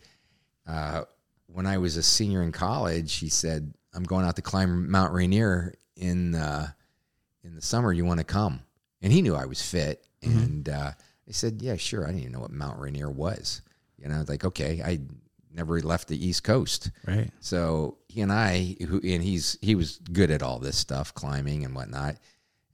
uh, 0.66 1.02
when 1.48 1.66
I 1.66 1.76
was 1.78 1.96
a 1.96 2.02
senior 2.02 2.42
in 2.42 2.52
college, 2.52 3.16
he 3.16 3.28
said, 3.28 3.74
"I'm 3.96 4.04
going 4.04 4.24
out 4.24 4.36
to 4.36 4.42
climb 4.42 4.90
Mount 4.90 5.12
Rainier 5.12 5.74
in 5.96 6.34
uh, 6.34 6.68
in 7.42 7.54
the 7.54 7.62
summer. 7.62 7.92
You 7.92 8.04
want 8.04 8.18
to 8.18 8.24
come?" 8.24 8.60
And 9.02 9.12
he 9.12 9.22
knew 9.22 9.34
I 9.34 9.46
was 9.46 9.62
fit, 9.62 10.06
and 10.22 10.68
uh, 10.68 10.92
I 11.28 11.32
said, 11.32 11.62
"Yeah, 11.62 11.76
sure." 11.76 12.04
I 12.04 12.08
didn't 12.08 12.20
even 12.20 12.32
know 12.32 12.40
what 12.40 12.52
Mount 12.52 12.78
Rainier 12.78 13.10
was. 13.10 13.62
You 13.98 14.08
know, 14.08 14.24
like 14.28 14.44
okay, 14.44 14.82
I 14.84 15.00
never 15.56 15.80
left 15.80 16.08
the 16.08 16.26
East 16.26 16.44
Coast. 16.44 16.90
Right. 17.06 17.30
So 17.40 17.98
he 18.08 18.20
and 18.20 18.32
I, 18.32 18.76
who 18.86 19.00
and 19.02 19.22
he's 19.22 19.58
he 19.60 19.74
was 19.74 19.98
good 20.12 20.30
at 20.30 20.42
all 20.42 20.58
this 20.58 20.76
stuff, 20.76 21.14
climbing 21.14 21.64
and 21.64 21.74
whatnot. 21.74 22.16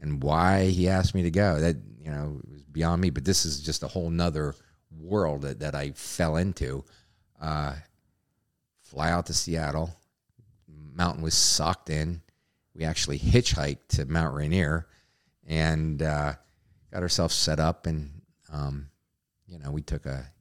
And 0.01 0.21
why 0.21 0.67
he 0.67 0.89
asked 0.89 1.15
me 1.15 1.23
to 1.23 1.31
go, 1.31 1.61
that 1.61 1.77
you 2.01 2.11
know, 2.11 2.41
it 2.43 2.53
was 2.53 2.65
beyond 2.65 3.01
me. 3.01 3.11
But 3.11 3.25
this 3.25 3.45
is 3.47 3.61
just 3.61 3.85
a 3.85 3.89
whole 3.89 4.11
nother 4.11 4.55
world 5.01 5.43
that, 5.43 5.61
that 5.61 5.75
I 5.77 5.93
fell 5.93 6.37
into. 6.37 6.85
Uh, 7.41 7.75
fly 8.81 9.11
out 9.11 9.27
to 9.27 9.35
Seattle. 9.35 9.95
Mountain 10.95 11.23
was 11.23 11.35
sucked 11.35 11.91
in. 11.91 12.23
We 12.75 12.85
actually 12.85 13.19
hitchhiked 13.19 13.89
to 13.89 14.07
Mount 14.07 14.35
Rainier, 14.35 14.87
and 15.47 16.03
uh, 16.03 16.35
got 16.93 17.03
ourselves 17.03 17.35
set 17.35 17.61
up. 17.61 17.87
And 17.87 18.23
um, 18.53 18.89
you 19.47 19.59
know, 19.59 19.71
we 19.71 19.83
took 19.83 20.07
a 20.07 20.33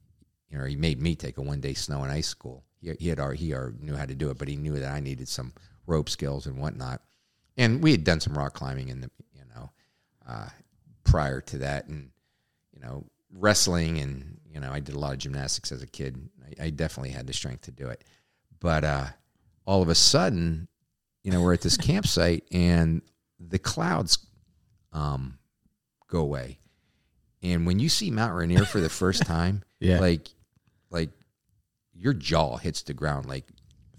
you 0.51 0.57
know, 0.57 0.65
he 0.65 0.75
made 0.75 1.01
me 1.01 1.15
take 1.15 1.37
a 1.37 1.41
one 1.41 1.61
day 1.61 1.73
snow 1.73 2.03
and 2.03 2.11
ice 2.11 2.27
school. 2.27 2.63
He, 2.81 2.91
he 2.99 3.07
had 3.07 3.19
already, 3.19 3.39
he 3.39 3.53
already 3.53 3.77
knew 3.79 3.95
how 3.95 4.05
to 4.05 4.15
do 4.15 4.29
it, 4.29 4.37
but 4.37 4.49
he 4.49 4.57
knew 4.57 4.77
that 4.77 4.91
I 4.91 4.99
needed 4.99 5.29
some 5.29 5.53
rope 5.87 6.09
skills 6.09 6.45
and 6.45 6.57
whatnot. 6.57 7.01
And 7.57 7.81
we 7.81 7.91
had 7.91 8.03
done 8.03 8.19
some 8.19 8.37
rock 8.37 8.53
climbing 8.53 8.89
in 8.89 9.01
the, 9.01 9.09
you 9.33 9.43
know, 9.55 9.69
uh, 10.27 10.49
prior 11.03 11.41
to 11.41 11.57
that, 11.59 11.87
and 11.87 12.11
you 12.73 12.81
know, 12.81 13.05
wrestling, 13.33 13.99
and 13.99 14.39
you 14.49 14.59
know, 14.59 14.71
I 14.71 14.79
did 14.79 14.95
a 14.95 14.99
lot 14.99 15.13
of 15.13 15.19
gymnastics 15.19 15.71
as 15.71 15.81
a 15.81 15.87
kid. 15.87 16.29
I, 16.59 16.65
I 16.65 16.69
definitely 16.69 17.11
had 17.11 17.27
the 17.27 17.33
strength 17.33 17.63
to 17.63 17.71
do 17.71 17.87
it, 17.87 18.03
but 18.59 18.83
uh, 18.83 19.05
all 19.65 19.81
of 19.81 19.89
a 19.89 19.95
sudden, 19.95 20.67
you 21.23 21.31
know, 21.31 21.41
we're 21.41 21.53
at 21.53 21.61
this 21.61 21.77
campsite, 21.77 22.43
and 22.51 23.01
the 23.39 23.59
clouds 23.59 24.17
um, 24.93 25.37
go 26.07 26.19
away. 26.19 26.59
And 27.43 27.65
when 27.65 27.79
you 27.79 27.89
see 27.89 28.11
Mount 28.11 28.35
Rainier 28.35 28.65
for 28.65 28.79
the 28.79 28.89
first 28.89 29.23
time, 29.25 29.63
Yeah. 29.79 29.99
like, 29.99 30.29
like 30.91 31.09
your 31.93 32.13
jaw 32.13 32.57
hits 32.57 32.83
the 32.83 32.93
ground. 32.93 33.25
Like, 33.27 33.45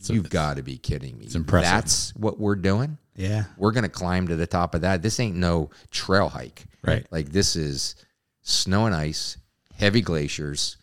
you've 0.08 0.30
got 0.30 0.56
to 0.56 0.62
be 0.62 0.78
kidding 0.78 1.18
me. 1.18 1.26
it's 1.26 1.34
impressive. 1.34 1.70
That's 1.70 2.14
what 2.16 2.38
we're 2.40 2.56
doing. 2.56 2.98
Yeah. 3.14 3.44
We're 3.56 3.72
gonna 3.72 3.88
climb 3.88 4.26
to 4.28 4.36
the 4.36 4.46
top 4.46 4.74
of 4.74 4.80
that. 4.80 5.02
This 5.02 5.20
ain't 5.20 5.36
no 5.36 5.70
trail 5.90 6.28
hike. 6.28 6.64
Right. 6.82 7.06
Like 7.12 7.28
this 7.30 7.54
is 7.56 7.94
snow 8.40 8.86
and 8.86 8.94
ice, 8.94 9.36
heavy 9.76 10.00
glaciers, 10.00 10.76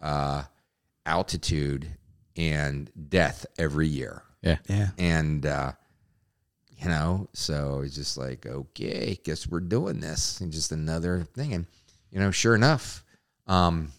uh, 0.00 0.42
altitude, 1.06 1.88
and 2.36 2.90
death 3.08 3.46
every 3.58 3.88
year. 3.88 4.22
Yeah. 4.42 4.58
Yeah. 4.68 4.88
And 4.98 5.46
uh, 5.46 5.72
you 6.82 6.88
know, 6.88 7.28
so 7.32 7.82
it's 7.84 7.94
just 7.94 8.16
like, 8.16 8.46
okay, 8.46 9.18
guess 9.22 9.46
we're 9.46 9.60
doing 9.60 10.00
this. 10.00 10.40
And 10.40 10.52
just 10.52 10.72
another 10.72 11.26
thing. 11.34 11.54
And 11.54 11.66
you 12.10 12.18
know, 12.18 12.30
sure 12.30 12.54
enough, 12.54 13.04
um, 13.46 13.92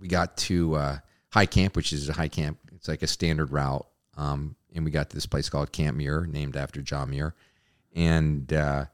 we 0.00 0.08
got 0.08 0.36
to 0.38 0.74
uh, 0.76 0.98
high 1.30 1.46
camp, 1.46 1.76
which 1.76 1.92
is 1.92 2.08
a 2.08 2.12
high 2.12 2.28
camp. 2.28 2.58
It's 2.74 2.88
like 2.88 3.02
a 3.02 3.06
standard 3.06 3.50
route. 3.52 3.86
Um, 4.16 4.56
and 4.74 4.84
we 4.84 4.90
got 4.90 5.10
to 5.10 5.16
this 5.16 5.26
place 5.26 5.48
called 5.48 5.72
Camp 5.72 5.96
Muir, 5.96 6.26
named 6.26 6.56
after 6.56 6.80
John 6.80 7.10
Muir. 7.10 7.34
And 7.94 8.52
uh, 8.52 8.86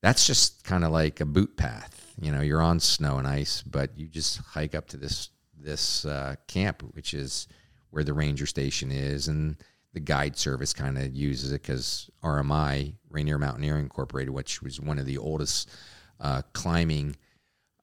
that's 0.00 0.26
just 0.26 0.64
kind 0.64 0.84
of 0.84 0.92
like 0.92 1.20
a 1.20 1.26
boot 1.26 1.56
path. 1.56 2.14
You 2.20 2.32
know, 2.32 2.40
you're 2.40 2.62
on 2.62 2.80
snow 2.80 3.18
and 3.18 3.26
ice, 3.26 3.62
but 3.62 3.96
you 3.96 4.06
just 4.06 4.38
hike 4.38 4.74
up 4.74 4.88
to 4.88 4.96
this 4.96 5.30
this 5.58 6.04
uh, 6.04 6.34
camp, 6.48 6.82
which 6.94 7.14
is 7.14 7.46
where 7.92 8.02
the 8.02 8.14
ranger 8.14 8.46
station 8.46 8.90
is, 8.90 9.28
and 9.28 9.56
the 9.92 10.00
guide 10.00 10.36
service 10.36 10.72
kind 10.72 10.96
of 10.96 11.14
uses 11.14 11.52
it 11.52 11.62
because 11.62 12.10
RMI, 12.24 12.94
Rainier 13.10 13.38
Mountaineering 13.38 13.82
Incorporated, 13.82 14.30
which 14.30 14.62
was 14.62 14.80
one 14.80 14.98
of 14.98 15.04
the 15.04 15.18
oldest 15.18 15.70
uh, 16.18 16.40
climbing 16.54 17.16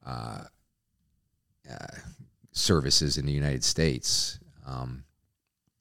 uh, 0.04 0.42
uh, 1.70 1.86
services 2.50 3.18
in 3.18 3.24
the 3.24 3.32
United 3.32 3.62
States, 3.62 4.40
um, 4.66 5.04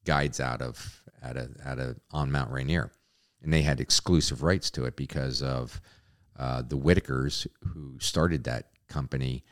guides 0.06 0.40
out 0.40 0.62
of 0.62 1.02
out 1.24 1.36
of 1.36 1.50
out 1.66 1.80
of 1.80 2.00
on 2.12 2.32
Mount 2.32 2.52
Rainier, 2.52 2.92
and 3.42 3.52
they 3.52 3.64
had 3.64 3.80
exclusive 3.80 4.44
rights 4.44 4.70
to 4.72 4.86
it 4.86 4.96
because 4.96 5.42
of 5.42 5.82
uh, 6.38 6.62
the 6.62 6.78
Whittakers 6.78 7.48
who 7.64 7.98
started 8.00 8.44
that 8.44 8.68
company, 8.88 9.44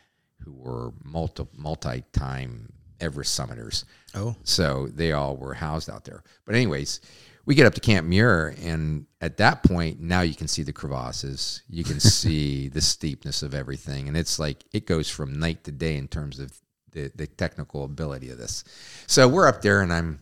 who 0.43 0.53
were 0.53 0.93
multi 1.03 1.47
multi 1.55 2.03
time 2.13 2.71
Everest 2.99 3.33
summiters. 3.33 3.85
Oh. 4.15 4.35
So 4.43 4.87
they 4.87 5.11
all 5.11 5.37
were 5.37 5.53
housed 5.53 5.89
out 5.89 6.05
there. 6.05 6.23
But 6.45 6.55
anyways, 6.55 7.01
we 7.47 7.55
get 7.55 7.65
up 7.65 7.73
to 7.75 7.81
Camp 7.81 8.05
Muir, 8.05 8.55
and 8.61 9.05
at 9.21 9.37
that 9.37 9.63
point, 9.63 10.01
now 10.01 10.19
you 10.19 10.35
can 10.35 10.49
see 10.49 10.63
the 10.63 10.73
crevasses. 10.73 11.63
You 11.69 11.85
can 11.85 11.99
see 12.01 12.67
the 12.67 12.81
steepness 12.81 13.41
of 13.41 13.55
everything, 13.55 14.09
and 14.09 14.17
it's 14.17 14.37
like 14.37 14.65
it 14.73 14.85
goes 14.85 15.09
from 15.09 15.39
night 15.39 15.63
to 15.63 15.71
day 15.71 15.95
in 15.95 16.09
terms 16.09 16.39
of 16.39 16.51
the 16.91 17.09
the 17.15 17.25
technical 17.25 17.85
ability 17.85 18.29
of 18.29 18.37
this. 18.37 18.65
So 19.07 19.29
we're 19.29 19.47
up 19.47 19.61
there, 19.61 19.81
and 19.81 19.93
I'm, 19.93 20.19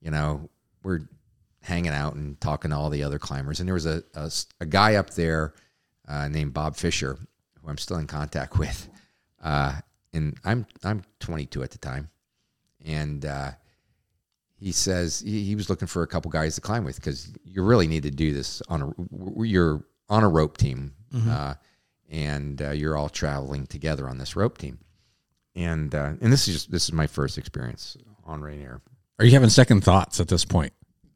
you 0.00 0.10
know, 0.10 0.48
we're 0.82 1.08
hanging 1.60 1.92
out 1.92 2.14
and 2.14 2.40
talking 2.40 2.70
to 2.70 2.76
all 2.76 2.88
the 2.88 3.02
other 3.02 3.18
climbers, 3.18 3.60
and 3.60 3.68
there 3.68 3.74
was 3.74 3.86
a 3.86 4.02
a, 4.14 4.30
a 4.60 4.66
guy 4.66 4.94
up 4.94 5.10
there 5.10 5.52
uh, 6.08 6.28
named 6.28 6.54
Bob 6.54 6.76
Fisher, 6.76 7.18
who 7.60 7.68
I'm 7.68 7.78
still 7.78 7.98
in 7.98 8.06
contact 8.06 8.58
with, 8.58 8.88
uh, 9.42 9.74
and 10.16 10.36
I'm 10.44 10.66
I'm 10.82 11.02
22 11.20 11.62
at 11.62 11.70
the 11.70 11.78
time, 11.78 12.08
and 12.84 13.24
uh, 13.24 13.50
he 14.58 14.72
says 14.72 15.20
he, 15.20 15.44
he 15.44 15.54
was 15.54 15.68
looking 15.70 15.86
for 15.86 16.02
a 16.02 16.06
couple 16.06 16.30
guys 16.30 16.54
to 16.56 16.60
climb 16.60 16.84
with 16.84 16.96
because 16.96 17.32
you 17.44 17.62
really 17.62 17.86
need 17.86 18.02
to 18.04 18.10
do 18.10 18.32
this 18.32 18.62
on 18.68 18.82
a 18.82 19.44
you're 19.44 19.84
on 20.08 20.24
a 20.24 20.28
rope 20.28 20.56
team, 20.56 20.94
uh, 21.28 21.54
and 22.10 22.62
uh, 22.62 22.70
you're 22.70 22.96
all 22.96 23.08
traveling 23.08 23.66
together 23.66 24.08
on 24.08 24.18
this 24.18 24.34
rope 24.34 24.58
team, 24.58 24.78
and 25.54 25.94
uh, 25.94 26.14
and 26.20 26.32
this 26.32 26.48
is 26.48 26.54
just 26.54 26.70
this 26.70 26.84
is 26.84 26.92
my 26.92 27.06
first 27.06 27.38
experience 27.38 27.96
on 28.24 28.40
Rainier. 28.40 28.80
Are 29.18 29.24
you 29.24 29.32
having 29.32 29.50
second 29.50 29.82
thoughts 29.84 30.18
at 30.18 30.28
this 30.28 30.44
point? 30.44 30.72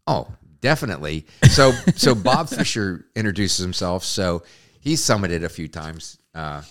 Oh, 0.07 0.29
definitely. 0.61 1.27
So 1.49 1.73
so 1.97 2.15
Bob 2.15 2.49
Fisher 2.49 3.07
introduces 3.17 3.65
himself. 3.65 4.05
So 4.05 4.43
he's 4.81 5.01
summited 5.01 5.43
a 5.45 5.49
few 5.49 5.69
times, 5.69 6.19
uh, 6.35 6.63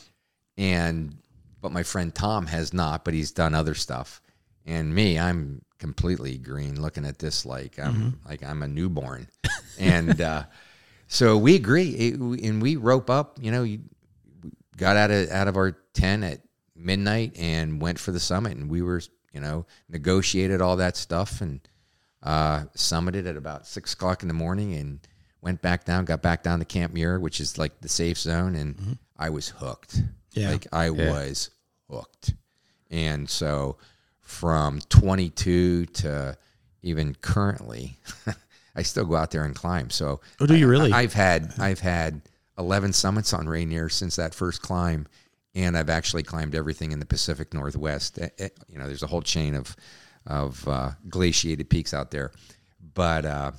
and 0.58 1.16
but 1.62 1.72
my 1.72 1.84
friend 1.84 2.14
Tom 2.14 2.46
has 2.48 2.74
not, 2.74 3.04
but 3.06 3.14
he's 3.14 3.32
done 3.32 3.54
other 3.54 3.74
stuff. 3.76 4.22
And 4.66 4.94
me, 4.94 5.18
I'm 5.18 5.62
completely 5.80 6.38
green, 6.38 6.80
looking 6.82 7.06
at 7.06 7.20
this 7.20 7.46
like 7.46 7.80
I'm 7.80 8.20
like 8.28 8.44
I'm 8.44 8.62
a 8.64 8.68
newborn, 8.68 9.28
and 9.80 10.20
uh, 10.22 10.44
so 11.08 11.38
we 11.38 11.56
agree, 11.56 11.90
It- 11.92 12.20
and 12.20 12.62
we 12.62 12.76
rope 12.76 13.10
up. 13.10 13.40
You 13.42 13.52
know, 13.52 13.64
you 13.64 13.80
got 14.78 14.96
out 14.98 15.12
of 15.12 15.30
out 15.32 15.48
of 15.48 15.58
our 15.58 15.72
tent 15.94 16.24
at 16.24 16.42
midnight 16.76 17.38
and 17.38 17.82
went 17.82 18.00
for 18.00 18.12
the 18.12 18.20
summit, 18.20 18.58
and 18.58 18.70
we 18.70 18.82
were 18.82 19.02
you 19.34 19.40
know 19.42 19.66
negotiated 19.88 20.62
all 20.62 20.76
that 20.78 20.96
stuff 20.98 21.42
and 21.42 21.62
uh, 22.22 22.66
summited 22.76 23.26
at 23.26 23.38
about 23.38 23.66
six 23.66 23.94
o'clock 23.94 24.22
in 24.22 24.28
the 24.28 24.34
morning 24.34 24.74
and 24.76 25.00
went 25.42 25.62
back 25.62 25.86
down, 25.86 26.04
got 26.06 26.22
back 26.22 26.44
down 26.44 26.60
to 26.60 26.66
Camp 26.66 26.94
Muir, 26.94 27.20
which 27.20 27.40
is 27.40 27.58
like 27.58 27.80
the 27.82 27.90
safe 27.90 28.18
zone, 28.18 28.56
and 28.56 28.98
I 29.18 29.30
was 29.30 29.50
hooked. 29.50 30.04
Yeah. 30.34 30.52
Like 30.52 30.68
I 30.72 30.90
was 30.90 31.50
hooked. 31.90 32.34
And 32.92 33.30
so 33.30 33.78
from 34.22 34.80
22 34.90 35.86
to 35.88 36.38
even 36.82 37.16
currently, 37.22 37.98
I 38.76 38.84
still 38.84 39.06
go 39.06 39.16
out 39.16 39.32
there 39.32 39.44
and 39.44 39.56
climb. 39.56 39.90
So 39.90 40.22
Oh, 40.40 40.46
do 40.46 40.56
you 40.56 40.66
I- 40.68 40.70
really? 40.70 40.92
I've 40.94 41.14
had 41.14 41.54
I've 41.60 41.80
had 41.80 42.22
eleven 42.58 42.94
summits 42.94 43.34
on 43.34 43.48
Rainier 43.48 43.90
since 43.90 44.16
that 44.18 44.34
first 44.34 44.62
climb, 44.62 45.08
and 45.56 45.78
I've 45.78 45.90
actually 45.90 46.24
climbed 46.24 46.56
everything 46.56 46.92
in 46.92 47.00
the 47.00 47.06
Pacific 47.06 47.54
Northwest. 47.54 48.20
Eh, 48.20 48.30
eh, 48.40 48.50
You 48.68 48.78
know, 48.80 48.86
there's 48.88 49.04
a 49.04 49.08
whole 49.08 49.22
chain 49.22 49.56
of 49.56 49.76
of 50.26 50.68
uh, 50.68 50.92
glaciated 51.10 51.70
peaks 51.70 51.94
out 51.94 52.12
there, 52.12 52.32
but. 52.94 53.26
Uh, 53.26 53.52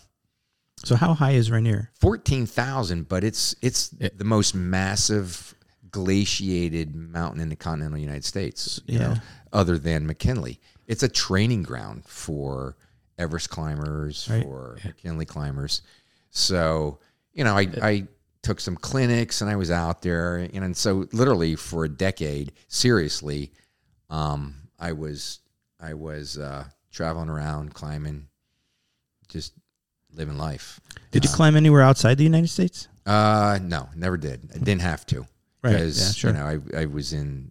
So 0.85 0.97
how 0.97 1.13
high 1.15 1.33
is 1.33 1.51
Rainier? 1.51 1.91
fourteen 2.01 2.47
thousand, 2.47 3.09
but 3.09 3.23
it's 3.25 3.55
it's 3.61 3.89
the 3.89 4.25
most 4.25 4.55
massive 4.55 5.55
glaciated 5.91 6.95
mountain 6.95 7.41
in 7.41 7.49
the 7.49 7.57
continental 7.57 7.99
United 7.99 8.25
States. 8.25 8.81
You 8.87 8.99
know, 8.99 9.15
other 9.53 9.79
than 9.79 10.07
McKinley, 10.07 10.61
it's 10.87 11.03
a 11.03 11.09
training 11.09 11.63
ground 11.63 12.05
for 12.07 12.77
Everest 13.19 13.51
climbers, 13.51 14.29
Right. 14.31 14.43
for 14.43 14.79
McKinley 14.85 15.27
climbers. 15.27 15.83
So 16.31 16.99
you 17.33 17.45
know, 17.45 17.57
I 17.57 17.69
I 17.83 18.07
took 18.43 18.61
some 18.61 18.77
clinics 18.77 19.41
and 19.43 19.51
I 19.51 19.57
was 19.57 19.71
out 19.71 20.03
there, 20.03 20.37
and, 20.39 20.65
and 20.65 20.77
so 20.77 21.07
literally 21.13 21.57
for 21.57 21.85
a 21.85 21.89
decade, 21.89 22.53
seriously, 22.69 23.53
um, 24.09 24.55
I 24.79 24.93
was 24.93 25.41
I 25.79 25.95
was 25.95 26.39
uh, 26.39 26.65
traveling 26.91 27.29
around 27.29 27.75
climbing, 27.75 28.29
just 29.29 29.53
living 30.13 30.39
life. 30.39 30.81
Did 31.11 31.25
you 31.25 31.31
climb 31.31 31.57
anywhere 31.57 31.83
outside 31.83 32.17
the 32.19 32.25
United 32.25 32.49
States? 32.49 32.89
Uh, 33.07 33.59
no, 33.63 33.89
never 33.97 34.17
did. 34.17 34.49
I 34.55 34.59
didn't 34.59 34.83
have 34.83 35.05
to 35.07 35.27
Right, 35.63 35.73
because 35.73 36.01
yeah, 36.01 36.13
sure. 36.13 36.31
you 36.31 36.37
know 36.37 36.61
I, 36.75 36.83
I 36.83 36.87
was 36.87 37.13
in 37.13 37.51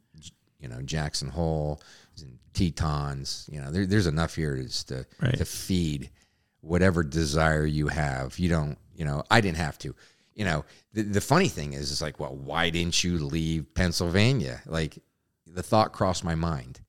you 0.60 0.68
know 0.68 0.82
Jackson 0.82 1.30
Hole, 1.30 1.82
in 2.22 2.39
Tetons. 2.53 3.47
You 3.51 3.62
know, 3.62 3.72
there, 3.72 3.86
there's 3.86 4.07
enough 4.07 4.36
here 4.36 4.55
to 4.55 4.64
just 4.64 4.89
to, 4.89 5.05
Right. 5.22 5.38
to 5.38 5.45
feed 5.45 6.10
whatever 6.62 7.03
desire 7.03 7.66
you 7.66 7.88
have. 7.88 8.38
You 8.38 8.49
don't, 8.49 8.78
you 8.95 9.05
know, 9.05 9.24
I 9.32 9.41
didn't 9.41 9.57
have 9.57 9.78
to. 9.80 9.95
You 10.36 10.45
know, 10.45 10.66
the, 10.93 11.03
the 11.03 11.22
funny 11.22 11.47
thing 11.49 11.74
is, 11.74 11.91
it's 11.91 12.01
like, 12.01 12.20
well, 12.20 12.36
why 12.36 12.70
didn't 12.70 13.03
you 13.03 13.18
leave 13.20 13.74
Pennsylvania? 13.74 14.62
Like, 14.66 14.97
the 15.45 15.64
thought 15.64 15.93
crossed 15.93 16.24
my 16.24 16.36
mind, 16.36 16.82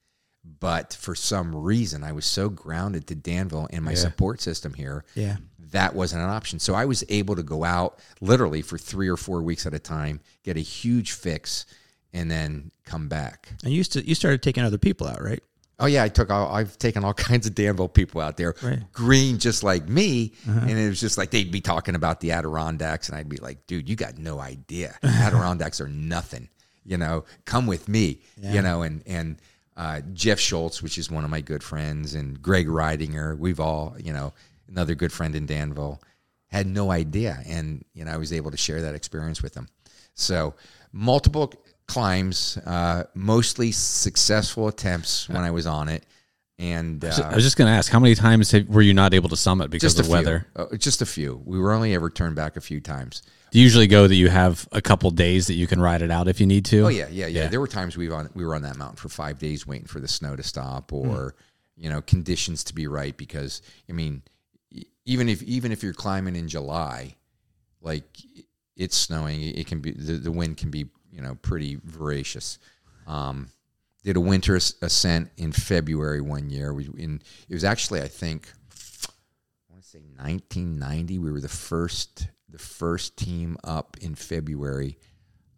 but 0.61 0.95
for 0.95 1.15
some 1.15 1.55
reason, 1.55 2.05
I 2.05 2.13
was 2.13 2.27
so 2.27 2.49
grounded 2.49 3.07
to 3.09 3.15
Danville 3.15 3.69
and 3.73 3.85
my 3.85 3.95
support 3.95 4.41
system 4.41 4.75
here 4.75 5.05
Yeah. 5.15 5.37
That 5.71 5.95
wasn't 5.95 6.23
an 6.23 6.29
option. 6.31 6.59
So 6.59 6.75
I 6.75 6.85
was 6.85 7.05
able 7.09 7.37
to 7.37 7.43
go 7.43 7.65
out 7.65 7.99
literally 8.21 8.63
for 8.63 8.79
three 8.79 9.09
or 9.09 9.17
four 9.17 9.43
weeks 9.43 9.67
at 9.67 9.75
a 9.75 9.79
time, 9.79 10.21
get 10.43 10.57
a 10.57 10.61
huge 10.61 11.13
fix, 11.13 11.67
and 12.13 12.31
then 12.31 12.71
come 12.85 13.09
back. 13.09 13.49
And 13.63 13.73
you 13.73 13.79
used 13.79 13.93
to 13.93 14.07
you 14.07 14.15
started 14.15 14.43
taking 14.43 14.65
other 14.65 14.79
people 14.79 15.07
out, 15.07 15.23
right? 15.23 15.43
Oh 15.79 15.87
yeah, 15.87 16.03
I 16.03 16.09
took 16.09 16.29
all, 16.31 16.53
I've 16.55 16.77
taken 16.79 17.05
all 17.05 17.15
kinds 17.31 17.47
of 17.47 17.55
Danville 17.55 17.89
people 17.89 18.21
out 18.21 18.37
there, 18.37 18.55
Right. 18.63 18.81
green 18.93 19.39
just 19.39 19.63
like 19.63 19.89
me, 19.89 20.35
and 20.47 20.71
it 20.71 20.89
was 20.89 21.01
just 21.01 21.17
like 21.17 21.31
they'd 21.31 21.51
be 21.51 21.61
talking 21.63 21.95
about 21.95 22.21
the 22.21 22.33
Adirondacks, 22.33 23.09
and 23.09 23.17
I'd 23.17 23.29
be 23.31 23.39
like, 23.39 23.67
dude, 23.67 23.89
you 23.89 23.97
got 23.97 24.19
no 24.19 24.41
idea. 24.41 24.95
Adirondacks 25.03 25.81
are 25.81 25.89
nothing. 25.89 26.49
You 26.85 26.97
know, 26.99 27.25
come 27.45 27.67
with 27.67 27.89
me. 27.89 28.21
You 28.43 28.61
know, 28.63 28.83
and 28.83 29.03
and 29.07 29.37
uh, 29.77 30.01
Jeff 30.13 30.39
Schultz, 30.39 30.83
which 30.83 30.99
is 30.99 31.11
one 31.11 31.25
of 31.25 31.31
my 31.31 31.41
good 31.41 31.63
friends, 31.63 32.15
and 32.15 32.43
Greg 32.43 32.67
Ridinger, 32.67 33.39
we've 33.39 33.61
all, 33.61 33.97
you 33.99 34.13
know, 34.13 34.35
another 34.71 34.95
good 34.95 35.13
friend 35.13 35.35
in 35.35 35.47
Danville, 35.47 36.01
had 36.47 36.67
no 36.67 36.91
idea, 36.91 37.43
and 37.47 37.85
you 37.93 38.05
know, 38.05 38.13
I 38.13 38.17
was 38.17 38.33
able 38.33 38.51
to 38.51 38.57
share 38.57 38.83
that 38.83 38.95
experience 38.95 39.43
with 39.43 39.55
them. 39.55 39.69
So 40.15 40.55
multiple 40.93 41.53
climbs, 41.87 42.57
uh, 42.67 43.05
mostly 43.15 43.73
successful 43.73 44.69
attempts 44.69 45.29
when 45.29 45.43
I 45.43 45.51
was 45.51 45.67
on 45.67 45.89
it, 45.89 46.05
and 46.61 47.03
uh, 47.03 47.31
I 47.31 47.35
was 47.35 47.45
just 47.45 47.57
going 47.57 47.71
to 47.71 47.77
ask, 47.77 47.91
how 47.91 47.99
many 47.99 48.15
times 48.15 48.51
have, 48.51 48.69
were 48.69 48.83
you 48.83 48.93
not 48.93 49.15
able 49.15 49.31
to 49.31 49.37
summit 49.37 49.71
because 49.71 49.99
of 49.99 50.09
weather? 50.09 50.47
Uh, 50.55 50.67
just 50.77 51.01
a 51.01 51.07
few. 51.07 51.41
We 51.47 51.59
were 51.59 51.73
only 51.73 51.95
ever 51.95 52.11
turned 52.11 52.37
back 52.37 52.57
a 52.57 52.61
few 52.61 52.81
times. 52.81 53.23
Do 53.51 53.59
you 53.59 53.65
usually 53.65 53.87
go 53.87 54.07
that 54.07 54.15
you 54.15 54.29
have 54.29 54.69
a 54.71 54.83
couple 54.83 55.11
days 55.11 55.47
that 55.47 55.55
you 55.55 55.67
can 55.67 55.81
ride 55.81 56.03
it 56.03 56.11
out 56.11 56.29
if 56.29 56.39
you 56.39 56.47
need 56.47 56.67
to? 56.67 56.85
Oh 56.85 56.89
yeah, 56.89 57.09
yeah, 57.11 57.27
yeah. 57.27 57.49
There 57.49 57.61
were 57.61 57.67
times 57.67 57.97
we 57.97 58.11
on 58.11 58.29
we 58.35 58.45
were 58.45 58.55
on 58.55 58.63
that 58.63 58.77
mountain 58.77 58.97
for 58.97 59.09
five 59.09 59.39
days 59.39 59.67
waiting 59.67 59.87
for 59.87 60.01
the 60.01 60.07
snow 60.07 60.37
to 60.37 60.43
stop 60.43 60.93
or 60.93 61.35
you 61.77 61.89
know 61.89 62.03
conditions 62.03 62.63
to 62.65 62.75
be 62.75 62.87
right 62.87 63.17
because 63.17 63.63
I 63.89 63.93
mean 63.93 64.23
even 65.11 65.29
if 65.29 65.43
even 65.43 65.73
if 65.73 65.83
you're 65.83 65.93
climbing 65.93 66.37
in 66.37 66.47
July, 66.47 67.17
like 67.81 68.05
it's 68.77 68.97
snowing, 68.97 69.43
it 69.43 69.67
can 69.67 69.81
be 69.81 69.91
the, 69.91 70.13
the 70.13 70.31
wind 70.31 70.57
can 70.57 70.71
be 70.71 70.87
you 71.11 71.21
know 71.21 71.35
pretty 71.43 71.79
voracious. 71.85 72.59
Um, 73.09 73.49
did 74.05 74.17
a 74.17 74.21
winter 74.21 74.55
ascent 74.55 75.31
in 75.37 75.51
February 75.51 76.21
one 76.21 76.49
year. 76.49 76.73
We 76.73 76.89
in 76.97 77.21
it 77.49 77.55
was 77.55 77.65
actually 77.65 78.03
I 78.03 78.07
think 78.09 78.53
I 79.69 79.73
want 79.73 79.83
to 79.83 79.89
say 79.89 79.99
1990. 79.99 81.19
We 81.19 81.33
were 81.33 81.41
the 81.41 81.49
first 81.49 82.29
the 82.49 82.59
first 82.59 83.17
team 83.17 83.57
up 83.65 83.97
in 84.01 84.15
February. 84.15 84.97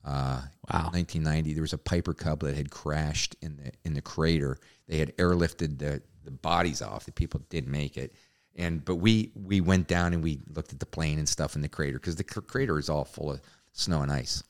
Uh, 0.04 0.40
Wow. 0.72 0.90
1990. 0.92 1.54
There 1.54 1.62
was 1.62 1.72
a 1.72 1.78
Piper 1.78 2.14
Cub 2.14 2.40
that 2.40 2.56
had 2.56 2.70
crashed 2.70 3.36
in 3.42 3.56
the 3.56 3.72
in 3.84 3.92
the 3.94 4.00
crater. 4.00 4.58
They 4.88 4.98
had 4.98 5.14
airlifted 5.18 5.78
the 5.78 6.02
the 6.24 6.30
bodies 6.30 6.80
off. 6.80 7.04
The 7.04 7.12
people 7.12 7.40
didn't 7.50 7.70
make 7.70 7.96
it, 7.98 8.14
and 8.56 8.84
but 8.84 8.96
we 8.96 9.32
we 9.34 9.60
went 9.60 9.88
down 9.88 10.12
and 10.12 10.22
we 10.22 10.40
looked 10.54 10.72
at 10.72 10.80
the 10.80 10.86
plane 10.86 11.18
and 11.18 11.28
stuff 11.28 11.56
in 11.56 11.62
the 11.62 11.68
crater 11.68 11.98
because 11.98 12.16
the 12.16 12.24
cr- 12.24 12.40
crater 12.40 12.78
is 12.78 12.88
all 12.88 13.04
full 13.04 13.32
of 13.32 13.40
snow 13.72 14.02
and 14.02 14.12
ice. 14.12 14.42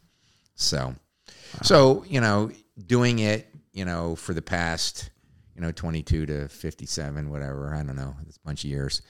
So, 0.54 0.94
so 1.62 2.04
you 2.08 2.20
know, 2.20 2.50
doing 2.86 3.20
it, 3.20 3.48
you 3.72 3.84
know, 3.84 4.16
for 4.16 4.34
the 4.34 4.42
past, 4.42 5.10
you 5.54 5.62
know, 5.62 5.72
22 5.72 6.26
to 6.26 6.48
57, 6.48 7.30
whatever, 7.30 7.74
I 7.74 7.82
don't 7.82 7.96
know, 7.96 8.14
it's 8.26 8.36
a 8.36 8.40
bunch 8.46 8.64
of 8.64 8.70
years. 8.70 9.02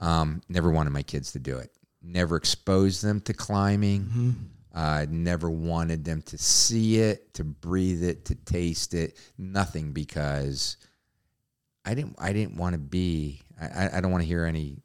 Um, 0.00 0.40
never 0.48 0.70
wanted 0.70 0.90
my 0.90 1.02
kids 1.02 1.32
to 1.32 1.38
do 1.38 1.58
it. 1.58 1.70
Never 2.02 2.36
exposed 2.36 3.02
them 3.02 3.20
to 3.22 3.32
climbing. 3.34 4.08
Uh, 4.72 5.04
never 5.10 5.50
wanted 5.50 6.04
them 6.04 6.22
to 6.22 6.38
see 6.38 6.98
it, 6.98 7.34
to 7.34 7.42
breathe 7.44 8.04
it, 8.04 8.24
to 8.26 8.34
taste 8.36 8.94
it. 8.94 9.18
Nothing 9.36 9.92
because 9.92 10.76
I 11.84 11.94
didn't. 11.94 12.14
I 12.18 12.32
didn't 12.32 12.56
want 12.56 12.74
to 12.74 12.78
be. 12.78 13.40
I, 13.60 13.66
I- 13.66 13.90
I 13.98 14.00
don't 14.00 14.10
want 14.10 14.22
to 14.22 14.28
hear 14.28 14.44
any. 14.44 14.82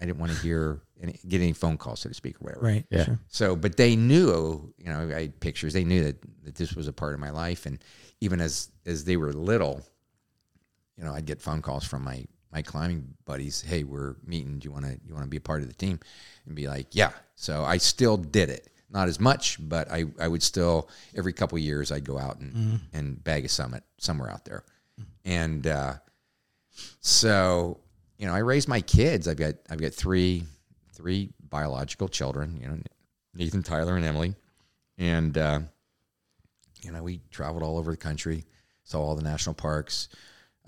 I 0.00 0.04
didn't 0.06 0.18
want 0.20 0.30
to 0.30 0.38
hear 0.38 0.80
any, 1.02 1.18
get 1.26 1.40
any 1.40 1.52
phone 1.52 1.76
calls, 1.76 1.98
so 2.00 2.08
to 2.08 2.14
speak, 2.14 2.36
or 2.36 2.44
whatever. 2.44 2.64
Right. 2.64 2.86
Yeah. 2.88 3.04
Sure. 3.04 3.18
So, 3.26 3.56
but 3.56 3.76
they 3.76 3.96
knew, 3.96 4.72
you 4.78 4.84
know, 4.92 5.10
I 5.12 5.22
had 5.22 5.40
pictures. 5.40 5.72
They 5.72 5.82
knew 5.82 6.04
that, 6.04 6.16
that 6.44 6.54
this 6.54 6.74
was 6.76 6.86
a 6.86 6.92
part 6.92 7.14
of 7.14 7.20
my 7.20 7.30
life, 7.30 7.66
and 7.66 7.82
even 8.20 8.40
as 8.40 8.70
as 8.86 9.02
they 9.04 9.16
were 9.16 9.32
little, 9.32 9.82
you 10.96 11.02
know, 11.04 11.12
I'd 11.12 11.24
get 11.26 11.40
phone 11.42 11.62
calls 11.62 11.84
from 11.84 12.04
my 12.04 12.24
my 12.52 12.62
climbing 12.62 13.08
buddies. 13.24 13.60
Hey, 13.60 13.82
we're 13.84 14.14
meeting. 14.24 14.58
Do 14.60 14.66
you 14.66 14.72
want 14.72 14.84
to 14.84 14.98
you 15.04 15.14
want 15.14 15.24
to 15.24 15.30
be 15.30 15.36
a 15.36 15.40
part 15.40 15.62
of 15.62 15.68
the 15.68 15.74
team? 15.74 15.98
And 16.46 16.54
be 16.54 16.68
like, 16.68 16.86
yeah. 16.92 17.10
So 17.34 17.64
I 17.64 17.78
still 17.78 18.16
did 18.16 18.48
it, 18.50 18.68
not 18.88 19.08
as 19.08 19.18
much, 19.18 19.58
but 19.60 19.90
I 19.90 20.04
I 20.20 20.28
would 20.28 20.44
still 20.44 20.88
every 21.16 21.32
couple 21.32 21.58
of 21.58 21.62
years 21.64 21.90
I'd 21.90 22.04
go 22.04 22.18
out 22.20 22.38
and 22.38 22.80
and 22.92 23.22
bag 23.24 23.44
a 23.44 23.48
summit 23.48 23.82
somewhere 23.98 24.30
out 24.30 24.44
there, 24.44 24.62
and 25.24 25.66
uh, 25.66 25.94
so 27.00 27.80
you 28.18 28.26
know 28.26 28.34
I 28.34 28.38
raised 28.38 28.68
my 28.68 28.80
kids. 28.80 29.28
I've 29.28 29.36
got 29.36 29.54
I've 29.70 29.80
got 29.80 29.94
three 29.94 30.44
three 30.92 31.30
biological 31.48 32.08
children. 32.08 32.58
You 32.60 32.68
know, 32.68 32.78
Nathan, 33.34 33.62
Tyler, 33.62 33.96
and 33.96 34.04
Emily, 34.04 34.34
and 34.98 35.38
uh, 35.38 35.60
you 36.82 36.92
know 36.92 37.02
we 37.02 37.20
traveled 37.30 37.62
all 37.62 37.78
over 37.78 37.90
the 37.92 37.96
country, 37.96 38.44
saw 38.84 39.00
all 39.00 39.14
the 39.14 39.22
national 39.22 39.54
parks. 39.54 40.08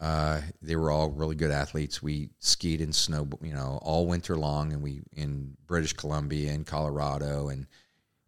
Uh, 0.01 0.41
they 0.63 0.77
were 0.77 0.91
all 0.91 1.11
really 1.11 1.35
good 1.35 1.51
athletes. 1.51 2.03
We 2.03 2.31
skied 2.39 2.81
and 2.81 2.95
snow, 2.95 3.29
you 3.43 3.53
know, 3.53 3.79
all 3.83 4.07
winter 4.07 4.35
long, 4.35 4.73
and 4.73 4.81
we 4.81 5.03
in 5.13 5.57
British 5.67 5.93
Columbia 5.93 6.53
and 6.53 6.67
Colorado 6.67 7.49
and 7.49 7.67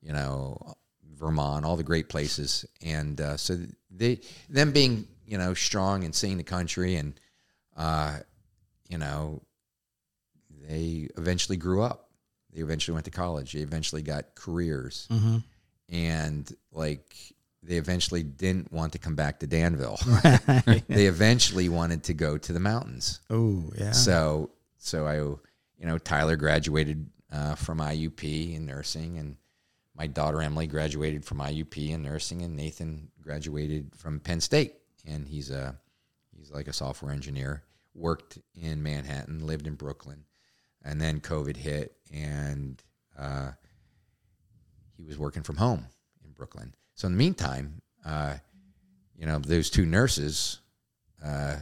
you 0.02 0.12
know 0.12 0.74
Vermont, 1.14 1.64
all 1.64 1.76
the 1.76 1.82
great 1.82 2.08
places. 2.08 2.66
And 2.82 3.20
uh, 3.20 3.36
so 3.36 3.56
they, 3.90 4.20
them 4.50 4.72
being 4.72 5.06
you 5.26 5.38
know 5.38 5.54
strong 5.54 6.04
and 6.04 6.14
seeing 6.14 6.36
the 6.36 6.44
country, 6.44 6.96
and 6.96 7.18
uh, 7.76 8.18
you 8.92 8.98
know, 8.98 9.40
they 10.68 11.08
eventually 11.16 11.56
grew 11.56 11.80
up. 11.80 12.10
They 12.52 12.60
eventually 12.60 12.92
went 12.92 13.06
to 13.06 13.10
college. 13.10 13.54
They 13.54 13.60
eventually 13.60 14.02
got 14.02 14.34
careers, 14.34 15.08
and 15.88 16.54
like 16.70 17.16
they 17.62 17.76
eventually 17.76 18.22
didn't 18.22 18.70
want 18.70 18.92
to 18.92 18.98
come 18.98 19.14
back 19.14 19.40
to 19.40 19.46
Danville. 19.46 19.98
they 20.88 21.06
eventually 21.06 21.70
wanted 21.70 22.04
to 22.04 22.14
go 22.14 22.36
to 22.36 22.52
the 22.52 22.60
mountains. 22.60 23.20
Oh 23.30 23.64
yeah. 23.78 23.92
So 23.92 24.50
so 24.76 25.06
I 25.06 25.16
you 25.16 25.86
know 25.86 25.96
Tyler 25.96 26.36
graduated 26.36 27.08
uh, 27.32 27.54
from 27.54 27.78
IUP 27.78 28.54
in 28.54 28.66
nursing, 28.66 29.16
and 29.16 29.36
my 29.96 30.06
daughter 30.06 30.42
Emily 30.42 30.66
graduated 30.66 31.24
from 31.24 31.38
IUP 31.38 31.88
in 31.88 32.02
nursing, 32.02 32.42
and 32.42 32.54
Nathan 32.56 33.08
graduated 33.22 33.96
from 33.96 34.20
Penn 34.20 34.42
State, 34.42 34.74
and 35.06 35.26
he's 35.26 35.50
a 35.50 35.74
he's 36.36 36.50
like 36.50 36.68
a 36.68 36.74
software 36.74 37.12
engineer. 37.12 37.62
Worked 37.94 38.38
in 38.54 38.82
Manhattan, 38.82 39.46
lived 39.46 39.66
in 39.66 39.74
Brooklyn, 39.74 40.24
and 40.82 41.00
then 41.00 41.20
COVID 41.20 41.56
hit, 41.56 41.94
and 42.12 42.82
uh, 43.18 43.50
he 44.96 45.04
was 45.04 45.18
working 45.18 45.42
from 45.42 45.56
home 45.56 45.86
in 46.24 46.32
Brooklyn. 46.32 46.74
So 46.94 47.06
in 47.06 47.12
the 47.12 47.18
meantime, 47.18 47.82
uh, 48.04 48.34
you 49.16 49.26
know 49.26 49.38
those 49.38 49.70
two 49.70 49.86
nurses. 49.86 50.60
Uh, 51.24 51.56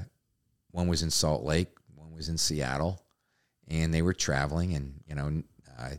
one 0.70 0.88
was 0.88 1.02
in 1.02 1.10
Salt 1.10 1.42
Lake, 1.42 1.68
one 1.94 2.14
was 2.14 2.28
in 2.28 2.38
Seattle, 2.38 3.02
and 3.68 3.92
they 3.92 4.02
were 4.02 4.14
traveling 4.14 4.74
and 4.74 5.00
you 5.06 5.14
know, 5.14 5.42
uh, 5.78 5.90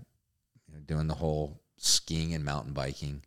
you 0.68 0.74
know 0.74 0.80
doing 0.86 1.08
the 1.08 1.14
whole 1.14 1.62
skiing 1.78 2.34
and 2.34 2.46
mountain 2.46 2.74
biking, 2.74 3.22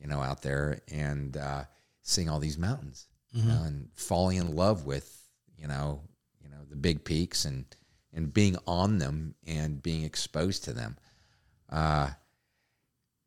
you 0.00 0.06
know, 0.06 0.20
out 0.22 0.42
there 0.42 0.80
and 0.90 1.36
uh, 1.36 1.64
seeing 2.02 2.28
all 2.28 2.38
these 2.38 2.58
mountains 2.58 3.06
you 3.32 3.44
know, 3.44 3.62
and 3.64 3.88
falling 3.94 4.38
in 4.38 4.56
love 4.56 4.86
with 4.86 5.22
you 5.58 5.68
know 5.68 6.00
know 6.56 6.64
the 6.68 6.76
big 6.76 7.04
peaks 7.04 7.44
and 7.44 7.64
and 8.12 8.32
being 8.32 8.56
on 8.66 8.98
them 8.98 9.34
and 9.46 9.82
being 9.82 10.04
exposed 10.04 10.64
to 10.64 10.72
them. 10.72 10.96
Uh, 11.68 12.10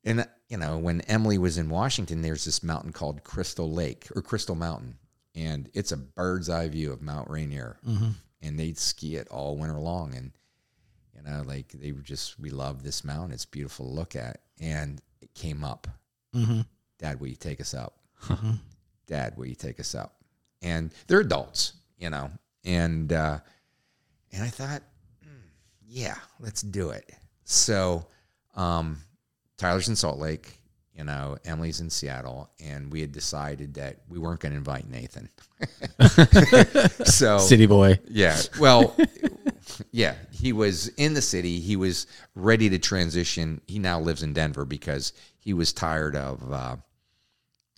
and 0.03 0.27
you 0.47 0.57
know 0.57 0.77
when 0.77 1.01
Emily 1.01 1.37
was 1.37 1.57
in 1.57 1.69
Washington, 1.69 2.21
there's 2.21 2.45
this 2.45 2.63
mountain 2.63 2.91
called 2.91 3.23
Crystal 3.23 3.71
Lake 3.71 4.07
or 4.15 4.21
Crystal 4.21 4.55
Mountain, 4.55 4.97
and 5.35 5.69
it's 5.73 5.91
a 5.91 5.97
bird's 5.97 6.49
eye 6.49 6.69
view 6.69 6.91
of 6.91 7.01
Mount 7.01 7.29
Rainier, 7.29 7.77
mm-hmm. 7.87 8.11
and 8.41 8.59
they'd 8.59 8.77
ski 8.77 9.15
it 9.15 9.27
all 9.29 9.57
winter 9.57 9.79
long, 9.79 10.15
and 10.15 10.31
you 11.15 11.21
know 11.29 11.43
like 11.45 11.71
they 11.73 11.91
were 11.91 12.01
just 12.01 12.39
we 12.39 12.49
love 12.49 12.83
this 12.83 13.03
mountain, 13.03 13.31
it's 13.31 13.45
beautiful 13.45 13.85
to 13.85 13.91
look 13.91 14.15
at, 14.15 14.39
and 14.59 15.01
it 15.21 15.33
came 15.35 15.63
up, 15.63 15.87
mm-hmm. 16.35 16.61
Dad, 16.97 17.19
will 17.19 17.27
you 17.27 17.35
take 17.35 17.61
us 17.61 17.73
up? 17.73 17.99
Mm-hmm. 18.25 18.51
Dad, 19.07 19.37
will 19.37 19.47
you 19.47 19.55
take 19.55 19.79
us 19.79 19.95
up? 19.95 20.15
And 20.61 20.93
they're 21.07 21.21
adults, 21.21 21.73
you 21.97 22.09
know, 22.09 22.29
and 22.65 23.11
uh, 23.11 23.39
and 24.31 24.43
I 24.43 24.47
thought, 24.47 24.81
"Hmm, 25.23 25.47
yeah, 25.87 26.15
let's 26.39 26.61
do 26.61 26.89
it. 26.89 27.11
So 27.43 28.05
um, 28.55 28.97
Tyler's 29.57 29.89
in 29.89 29.95
Salt 29.95 30.19
Lake, 30.19 30.59
you 30.95 31.03
know, 31.03 31.37
Emily's 31.45 31.79
in 31.79 31.89
Seattle, 31.89 32.49
and 32.59 32.91
we 32.91 33.01
had 33.01 33.11
decided 33.11 33.73
that 33.75 33.97
we 34.09 34.19
weren't 34.19 34.39
going 34.39 34.51
to 34.51 34.57
invite 34.57 34.89
Nathan. 34.89 35.29
so 37.05 37.37
City 37.37 37.65
boy. 37.65 37.99
yeah. 38.09 38.37
Well, 38.59 38.95
yeah, 39.91 40.15
he 40.31 40.53
was 40.53 40.89
in 40.89 41.13
the 41.13 41.21
city. 41.21 41.59
He 41.59 41.75
was 41.75 42.07
ready 42.35 42.69
to 42.69 42.79
transition. 42.79 43.61
He 43.67 43.79
now 43.79 43.99
lives 43.99 44.23
in 44.23 44.33
Denver 44.33 44.65
because 44.65 45.13
he 45.39 45.53
was 45.53 45.73
tired 45.73 46.15
of 46.15 46.51
uh, 46.51 46.75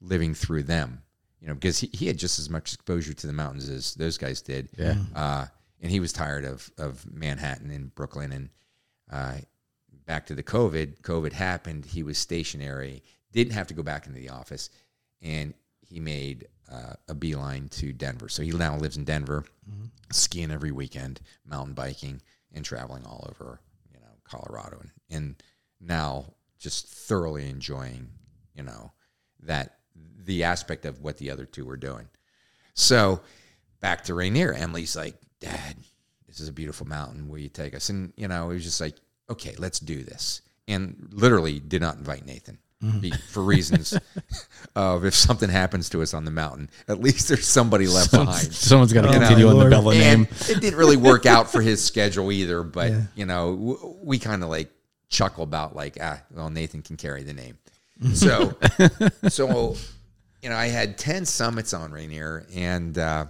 living 0.02 0.34
through 0.34 0.64
them. 0.64 1.04
You 1.42 1.48
know, 1.48 1.56
because 1.56 1.80
he, 1.80 1.90
he 1.92 2.08
had 2.08 2.18
just 2.18 2.38
as 2.38 2.50
much 2.50 2.74
exposure 2.74 3.14
to 3.14 3.28
the 3.28 3.34
mountains 3.34 3.68
as 3.68 3.96
those 3.96 4.18
guys 4.18 4.42
did. 4.42 4.70
Yeah. 4.78 4.96
Uh, 5.16 5.46
and 5.82 5.92
he 5.92 6.00
was 6.00 6.14
tired 6.14 6.46
of 6.46 6.72
of 6.78 7.12
Manhattan 7.12 7.72
and 7.72 7.94
Brooklyn 7.96 8.32
and 8.32 8.50
uh, 9.12 9.38
back 10.06 10.28
to 10.28 10.36
the 10.36 10.44
COVID. 10.44 11.02
COVID 11.02 11.34
happened. 11.34 11.86
He 11.86 12.04
was 12.04 12.18
stationary. 12.18 13.04
Didn't 13.32 13.54
have 13.54 13.68
to 13.68 13.74
go 13.74 13.84
back 13.84 14.08
into 14.08 14.20
the 14.20 14.30
office, 14.30 14.70
and 15.22 15.54
he 15.82 16.00
made 16.00 16.48
uh, 16.72 16.94
a 17.08 17.16
beeline 17.16 17.68
to 17.70 17.92
Denver. 17.92 18.30
So 18.30 18.44
he 18.44 18.52
now 18.52 18.78
lives 18.78 18.98
in 18.98 19.04
Denver, 19.04 19.46
skiing 20.12 20.52
every 20.52 20.72
weekend, 20.72 21.22
mountain 21.46 21.74
biking, 21.74 22.22
and 22.54 22.64
traveling 22.64 23.06
all 23.06 23.28
over 23.30 23.60
you 23.92 24.00
know 24.00 24.14
Colorado, 24.24 24.80
and, 24.82 24.92
and 25.10 25.44
now 25.80 26.26
just 26.60 26.88
thoroughly 26.88 27.50
enjoying 27.50 28.10
you 28.54 28.64
know 28.64 28.92
that 29.42 29.80
the 29.96 30.44
aspect 30.44 30.86
of 30.86 31.02
what 31.02 31.18
the 31.18 31.32
other 31.32 31.46
two 31.46 31.66
were 31.66 31.78
doing. 31.78 32.08
So 32.74 33.22
back 33.80 34.04
to 34.06 34.14
Rainier, 34.14 34.54
Emily's 34.54 34.96
like, 34.96 35.16
Dad, 35.40 35.76
this 36.28 36.40
is 36.40 36.48
a 36.48 36.54
beautiful 36.54 36.88
mountain. 36.88 37.28
Will 37.28 37.40
you 37.40 37.50
take 37.50 37.76
us? 37.76 37.90
And 37.90 38.14
you 38.16 38.28
know, 38.28 38.50
it 38.50 38.54
was 38.54 38.64
just 38.64 38.80
like, 38.82 38.96
okay, 39.30 39.56
let's 39.58 39.80
do 39.80 40.04
this. 40.04 40.42
And 40.68 41.10
literally 41.12 41.60
did 41.60 41.82
not 41.82 41.98
invite 41.98 42.26
Nathan 42.26 42.60
be, 43.00 43.12
for 43.12 43.44
reasons 43.44 43.96
of 44.76 45.06
if 45.06 45.14
something 45.14 45.50
happens 45.50 45.90
to 45.90 46.02
us 46.02 46.14
on 46.14 46.26
the 46.26 46.32
mountain, 46.32 46.70
at 46.88 47.00
least 47.00 47.28
there's 47.28 47.46
somebody 47.48 47.88
left 47.88 48.12
behind. 48.12 48.54
Someone's 48.54 48.92
got 48.94 49.02
to 49.02 49.08
You 49.10 49.14
know, 49.14 49.20
continue 49.20 49.48
on 49.50 49.60
the. 49.60 49.70
Vella 49.70 49.94
And 49.96 50.22
name. 50.22 50.28
it 50.50 50.62
didn't 50.62 50.80
really 50.80 50.98
work 50.98 51.26
out 51.26 51.52
for 51.52 51.62
his 51.62 51.84
schedule 51.84 52.32
either. 52.32 52.64
But 52.64 52.92
you 53.16 53.26
know, 53.26 53.56
w- 53.56 53.96
we 54.04 54.18
kind 54.20 54.42
of 54.44 54.50
like 54.50 54.72
chuckle 55.10 55.44
about 55.44 55.76
like, 55.76 55.98
ah, 56.02 56.22
well, 56.32 56.50
Nathan 56.50 56.82
can 56.82 56.96
carry 56.98 57.24
the 57.24 57.34
name. 57.34 57.58
So, 58.14 58.58
so 59.30 59.76
you 60.42 60.50
know, 60.50 60.56
I 60.56 60.68
had 60.68 60.98
ten 60.98 61.26
summits 61.26 61.74
on 61.74 61.92
Rainier, 61.92 62.46
and 62.54 62.98
uh, 62.98 63.26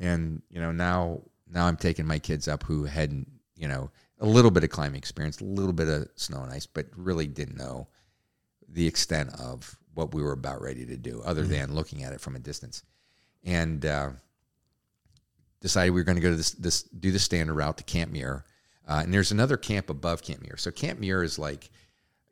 and 0.00 0.42
you 0.50 0.60
know 0.60 0.72
now 0.72 1.22
now 1.50 1.66
I'm 1.66 1.76
taking 1.76 2.06
my 2.06 2.18
kids 2.18 2.48
up 2.48 2.62
who 2.62 2.84
hadn't 2.84 3.28
you 3.56 3.68
know 3.68 3.90
a 4.20 4.26
little 4.26 4.50
bit 4.50 4.64
of 4.64 4.70
climbing 4.70 4.98
experience, 4.98 5.40
a 5.40 5.44
little 5.44 5.72
bit 5.72 5.88
of 5.88 6.08
snow 6.16 6.42
and 6.42 6.52
ice, 6.52 6.66
but 6.66 6.86
really 6.96 7.26
didn't 7.26 7.56
know 7.56 7.88
the 8.68 8.86
extent 8.86 9.30
of 9.38 9.76
what 9.94 10.14
we 10.14 10.22
were 10.22 10.32
about 10.32 10.60
ready 10.60 10.86
to 10.86 10.96
do, 10.96 11.22
other 11.24 11.44
than 11.44 11.74
looking 11.74 12.04
at 12.04 12.12
it 12.12 12.20
from 12.20 12.36
a 12.36 12.40
distance, 12.40 12.82
and. 13.44 13.84
Uh, 13.84 14.10
decided 15.60 15.90
we 15.90 16.00
were 16.00 16.04
going 16.04 16.16
to 16.16 16.22
go 16.22 16.30
to 16.30 16.36
this, 16.36 16.52
this 16.52 16.82
do 16.84 17.10
the 17.10 17.18
standard 17.18 17.54
route 17.54 17.76
to 17.78 17.84
Camp 17.84 18.12
Muir. 18.12 18.44
Uh, 18.86 19.00
and 19.02 19.12
there's 19.12 19.32
another 19.32 19.56
camp 19.56 19.90
above 19.90 20.22
Camp 20.22 20.40
Muir. 20.40 20.56
So 20.56 20.70
Camp 20.70 20.98
Muir 21.00 21.22
is 21.22 21.38
like 21.38 21.68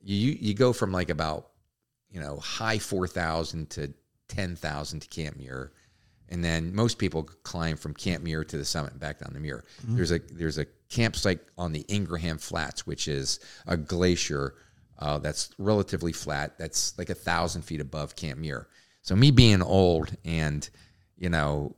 you 0.03 0.37
you 0.41 0.55
go 0.55 0.73
from 0.73 0.93
like 0.93 1.11
about 1.11 1.51
you 2.11 2.21
know 2.21 2.39
high 2.39 2.79
four 2.79 3.07
thousand 3.07 3.71
to 3.71 3.93
ten 4.29 4.57
thousand 4.57 5.01
to 5.01 5.09
Camp 5.09 5.37
Muir, 5.37 5.73
and 6.29 6.45
then 6.45 6.75
most 6.75 6.99
people 6.99 7.25
climb 7.43 7.77
from 7.77 7.95
Camp 7.95 8.23
Muir 8.25 8.45
to 8.45 8.57
the 8.57 8.65
summit 8.65 8.93
and 8.93 9.01
back 9.01 9.19
down 9.19 9.33
the 9.33 9.41
Muir. 9.41 9.65
There's 9.85 10.13
a 10.13 10.19
there's 10.19 10.59
a 10.59 10.67
campsite 10.89 11.41
on 11.59 11.73
the 11.73 11.85
Ingraham 11.89 12.39
Flats, 12.39 12.87
which 12.87 13.09
is 13.09 13.41
a 13.67 13.77
glacier 13.77 14.55
uh, 14.99 15.19
that's 15.19 15.51
relatively 15.59 16.13
flat. 16.13 16.59
That's 16.59 16.97
like 16.99 17.11
a 17.11 17.15
thousand 17.15 17.63
feet 17.63 17.81
above 17.81 18.17
Camp 18.17 18.39
Muir. 18.41 18.69
So 19.03 19.15
me 19.17 19.31
being 19.31 19.63
old 19.63 20.17
and 20.25 20.69
you 21.17 21.29
know 21.29 21.77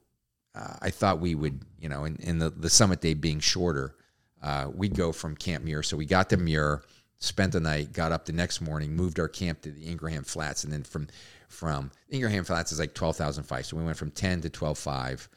uh, 0.58 0.76
I 0.82 0.90
thought 0.90 1.20
we 1.20 1.34
would, 1.34 1.60
you 1.78 1.88
know, 1.88 2.04
in, 2.04 2.16
in 2.16 2.38
the, 2.38 2.50
the 2.50 2.70
summit 2.70 3.00
day 3.00 3.14
being 3.14 3.40
shorter, 3.40 3.94
uh, 4.42 4.68
we'd 4.74 4.96
go 4.96 5.12
from 5.12 5.36
Camp 5.36 5.64
Muir. 5.64 5.82
So 5.82 5.96
we 5.96 6.06
got 6.06 6.30
to 6.30 6.36
Muir, 6.36 6.82
spent 7.20 7.52
the 7.52 7.60
night, 7.60 7.92
got 7.92 8.12
up 8.12 8.24
the 8.24 8.32
next 8.32 8.60
morning, 8.60 8.94
moved 8.94 9.18
our 9.18 9.28
camp 9.28 9.62
to 9.62 9.72
the 9.72 9.86
Ingraham 9.86 10.24
Flats, 10.24 10.64
and 10.64 10.72
then 10.72 10.82
from 10.82 11.08
from 11.48 11.90
Ingraham 12.10 12.44
Flats 12.44 12.72
is 12.72 12.78
like 12.78 12.94
twelve 12.94 13.16
thousand 13.16 13.44
five. 13.44 13.66
So 13.66 13.76
we 13.76 13.84
went 13.84 13.96
from 13.96 14.10
ten 14.10 14.40
to 14.42 14.50
twelve 14.50 14.78
five, 14.78 15.28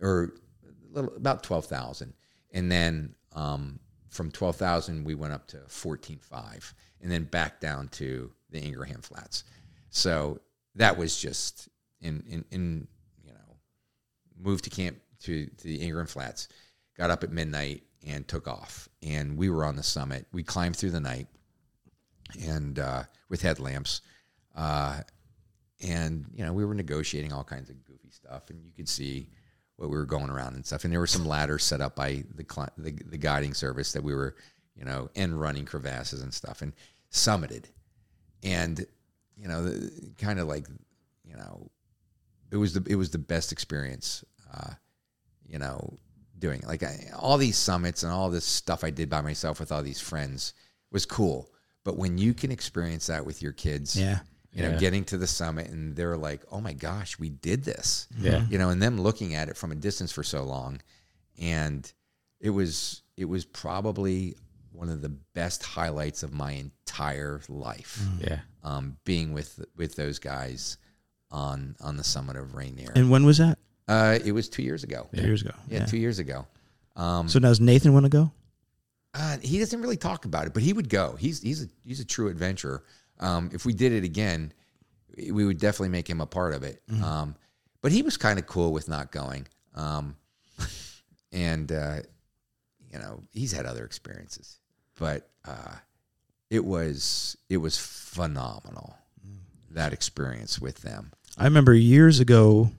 or 0.00 0.34
little, 0.90 1.14
about 1.16 1.42
twelve 1.42 1.66
thousand, 1.66 2.14
and 2.52 2.70
then 2.70 3.14
um, 3.34 3.78
from 4.08 4.30
twelve 4.30 4.56
thousand 4.56 5.04
we 5.04 5.14
went 5.14 5.32
up 5.32 5.46
to 5.48 5.58
fourteen 5.68 6.18
five, 6.18 6.74
and 7.00 7.10
then 7.10 7.24
back 7.24 7.60
down 7.60 7.88
to 7.88 8.32
the 8.50 8.60
Ingraham 8.60 9.00
Flats. 9.00 9.44
So 9.90 10.40
that 10.74 10.96
was 10.96 11.20
just 11.20 11.68
in 12.00 12.24
in 12.28 12.44
in 12.50 12.88
you 13.24 13.32
know 13.32 13.56
moved 14.38 14.64
to 14.64 14.70
camp 14.70 14.98
to, 15.20 15.46
to 15.46 15.64
the 15.64 15.80
Ingraham 15.80 16.06
Flats, 16.06 16.48
got 16.96 17.10
up 17.10 17.22
at 17.22 17.30
midnight 17.30 17.84
and 18.06 18.26
took 18.26 18.48
off. 18.48 18.88
And 19.02 19.36
we 19.36 19.50
were 19.50 19.64
on 19.64 19.76
the 19.76 19.82
summit. 19.82 20.26
We 20.32 20.42
climbed 20.42 20.76
through 20.76 20.90
the 20.90 21.00
night 21.00 21.26
and 22.40 22.78
uh, 22.78 23.04
with 23.28 23.42
headlamps. 23.42 24.00
Uh, 24.54 25.00
and, 25.82 26.26
you 26.34 26.44
know, 26.44 26.52
we 26.52 26.64
were 26.64 26.74
negotiating 26.74 27.32
all 27.32 27.44
kinds 27.44 27.70
of 27.70 27.84
goofy 27.84 28.10
stuff. 28.10 28.50
And 28.50 28.62
you 28.64 28.72
could 28.72 28.88
see 28.88 29.28
what 29.76 29.88
we 29.90 29.96
were 29.96 30.06
going 30.06 30.30
around 30.30 30.54
and 30.54 30.64
stuff. 30.64 30.84
And 30.84 30.92
there 30.92 31.00
were 31.00 31.06
some 31.06 31.26
ladders 31.26 31.64
set 31.64 31.80
up 31.80 31.96
by 31.96 32.24
the, 32.34 32.44
the, 32.76 32.92
the 33.06 33.18
guiding 33.18 33.54
service 33.54 33.92
that 33.92 34.02
we 34.02 34.14
were, 34.14 34.36
you 34.76 34.84
know, 34.84 35.10
and 35.16 35.40
running 35.40 35.64
crevasses 35.64 36.22
and 36.22 36.32
stuff 36.32 36.62
and 36.62 36.72
summited. 37.10 37.64
And, 38.42 38.86
you 39.36 39.48
know, 39.48 39.72
kind 40.18 40.38
of 40.38 40.48
like, 40.48 40.66
you 41.24 41.36
know, 41.36 41.70
it 42.50 42.56
was 42.56 42.74
the 42.74 42.84
it 42.90 42.96
was 42.96 43.10
the 43.10 43.18
best 43.18 43.52
experience, 43.52 44.24
uh, 44.52 44.72
you 45.46 45.58
know, 45.58 45.96
doing 46.40 46.60
it. 46.60 46.66
like 46.66 46.82
I, 46.82 47.10
all 47.16 47.38
these 47.38 47.56
summits 47.56 48.02
and 48.02 48.12
all 48.12 48.30
this 48.30 48.44
stuff 48.44 48.82
I 48.82 48.90
did 48.90 49.08
by 49.08 49.20
myself 49.20 49.60
with 49.60 49.70
all 49.70 49.82
these 49.82 50.00
friends 50.00 50.54
was 50.90 51.06
cool. 51.06 51.50
But 51.84 51.96
when 51.96 52.18
you 52.18 52.34
can 52.34 52.50
experience 52.50 53.06
that 53.06 53.24
with 53.24 53.40
your 53.42 53.52
kids, 53.52 53.94
Yeah. 53.96 54.20
you 54.52 54.62
know, 54.62 54.70
Yeah. 54.70 54.78
getting 54.78 55.04
to 55.04 55.16
the 55.18 55.26
summit 55.26 55.68
and 55.70 55.94
they're 55.96 56.16
like, 56.16 56.42
"Oh 56.50 56.60
my 56.60 56.72
gosh, 56.72 57.18
we 57.18 57.30
did 57.30 57.64
this!" 57.64 58.06
Yeah. 58.18 58.46
you 58.48 58.58
know, 58.58 58.70
and 58.70 58.82
them 58.82 59.00
looking 59.00 59.34
at 59.34 59.48
it 59.48 59.56
from 59.56 59.70
a 59.72 59.76
distance 59.76 60.10
for 60.12 60.22
so 60.24 60.42
long, 60.44 60.80
and 61.38 61.90
it 62.40 62.50
was 62.50 63.02
it 63.16 63.26
was 63.26 63.44
probably 63.44 64.34
one 64.72 64.88
of 64.88 65.02
the 65.02 65.10
best 65.10 65.62
highlights 65.62 66.22
of 66.22 66.32
my 66.32 66.52
entire 66.52 67.40
life 67.48 68.00
Yeah. 68.18 68.40
um, 68.62 68.96
being 69.04 69.32
with 69.32 69.64
with 69.76 69.94
those 69.96 70.18
guys 70.18 70.78
on 71.30 71.76
on 71.80 71.96
the 71.96 72.04
summit 72.04 72.36
of 72.36 72.54
Rainier. 72.54 72.92
And 72.94 73.10
when 73.10 73.24
was 73.24 73.38
that? 73.38 73.58
Uh, 73.90 74.18
it 74.24 74.32
was 74.32 74.48
two 74.48 74.62
years 74.62 74.84
ago. 74.84 75.08
Two 75.14 75.22
years 75.22 75.42
ago. 75.42 75.54
Yeah, 75.68 75.84
two 75.86 75.98
years 75.98 76.18
ago. 76.20 76.46
Um, 76.96 77.28
So 77.28 77.38
now 77.40 77.48
does 77.48 77.60
Nathan 77.60 77.92
want 77.92 78.04
to 78.06 78.10
go? 78.10 78.30
uh, 79.14 79.38
he 79.42 79.58
doesn't 79.58 79.80
really 79.82 79.96
talk 79.96 80.24
about 80.24 80.46
it, 80.46 80.54
but 80.54 80.62
he 80.62 80.72
would 80.72 80.88
go. 80.88 81.16
He's 81.18 81.42
he's 81.42 81.64
a 81.64 81.66
he's 81.84 81.98
a 82.00 82.04
true 82.04 82.28
adventurer. 82.28 82.84
Um, 83.18 83.50
if 83.52 83.66
we 83.66 83.72
did 83.74 83.92
it 83.92 84.04
again, 84.04 84.52
we 85.16 85.44
would 85.44 85.58
definitely 85.58 85.88
make 85.88 86.08
him 86.08 86.20
a 86.20 86.26
part 86.26 86.54
of 86.54 86.62
it. 86.62 86.80
Um, 87.02 87.34
but 87.82 87.90
he 87.92 88.02
was 88.02 88.16
kind 88.16 88.38
of 88.38 88.46
cool 88.46 88.72
with 88.72 88.88
not 88.88 89.10
going. 89.10 89.46
Um, 89.74 90.14
and 91.32 91.72
uh, 91.72 91.96
you 92.92 92.98
know, 93.00 93.22
he's 93.32 93.50
had 93.52 93.66
other 93.66 93.84
experiences, 93.84 94.60
but 94.98 95.28
uh, 95.44 95.74
it 96.48 96.64
was 96.64 97.36
it 97.48 97.56
was 97.56 97.76
phenomenal 97.78 98.94
that 99.70 99.92
experience 99.92 100.60
with 100.60 100.82
them. 100.82 101.10
I 101.36 101.44
remember 101.44 101.74
years 101.74 102.20
ago. 102.20 102.70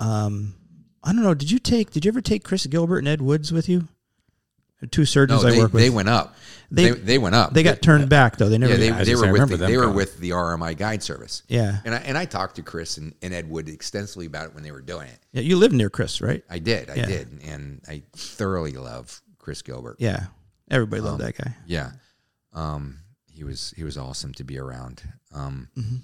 Um, 0.00 0.54
I 1.02 1.12
don't 1.12 1.22
know. 1.22 1.34
Did 1.34 1.50
you 1.50 1.58
take? 1.58 1.90
Did 1.90 2.04
you 2.04 2.10
ever 2.10 2.20
take 2.20 2.44
Chris 2.44 2.66
Gilbert 2.66 2.98
and 2.98 3.08
Ed 3.08 3.20
Woods 3.22 3.52
with 3.52 3.68
you? 3.68 3.88
Two 4.90 5.06
surgeons 5.06 5.42
No, 5.42 5.48
I 5.48 5.52
they, 5.52 5.58
work 5.58 5.72
with. 5.72 5.82
they 5.82 5.88
went 5.88 6.08
up. 6.10 6.36
They- 6.70 6.90
They, 6.90 6.98
they, 6.98 7.18
went 7.18 7.34
up. 7.34 7.54
They 7.54 7.62
got 7.62 7.80
turned 7.80 8.10
back 8.10 8.36
though. 8.36 8.50
They 8.50 8.58
never. 8.58 8.72
Yeah, 8.74 8.78
they, 9.02 9.04
they 9.04 9.14
were 9.14 9.32
with 9.32 9.48
the, 9.48 9.56
they 9.56 9.76
were 9.78 9.90
with 9.90 10.18
the 10.18 10.30
RMI 10.30 10.76
guide 10.76 11.02
service. 11.02 11.42
Yeah. 11.48 11.78
and 11.86 11.94
I 11.94 11.98
and 11.98 12.18
I 12.18 12.26
talked 12.26 12.56
to 12.56 12.62
Chris 12.62 12.98
and, 12.98 13.14
and 13.22 13.32
Ed 13.32 13.48
Wood 13.48 13.68
extensively 13.70 14.26
about 14.26 14.46
it 14.46 14.54
when 14.54 14.62
they 14.62 14.72
were 14.72 14.82
doing 14.82 15.08
it. 15.08 15.18
yeah, 15.32 15.40
you 15.40 15.56
live 15.56 15.72
near 15.72 15.88
Chris, 15.88 16.20
right? 16.20 16.44
I 16.50 16.58
did, 16.58 16.90
I 16.90 16.94
Yeah. 16.96 17.06
did, 17.06 17.28
and 17.44 17.80
I 17.88 18.02
thoroughly 18.14 18.72
love 18.72 19.22
Chris 19.38 19.62
Gilbert. 19.62 19.96
Yeah, 20.00 20.26
everybody 20.70 21.00
Um, 21.00 21.06
loved 21.08 21.20
that 21.22 21.38
guy. 21.38 21.56
Yeah. 21.66 21.92
Um, 22.52 22.98
he 23.32 23.42
was 23.44 23.72
he 23.76 23.84
was 23.84 23.96
awesome 23.96 24.34
to 24.34 24.44
be 24.44 24.58
around. 24.58 25.02
Um, 25.32 25.68
Mm-hmm. 25.78 25.96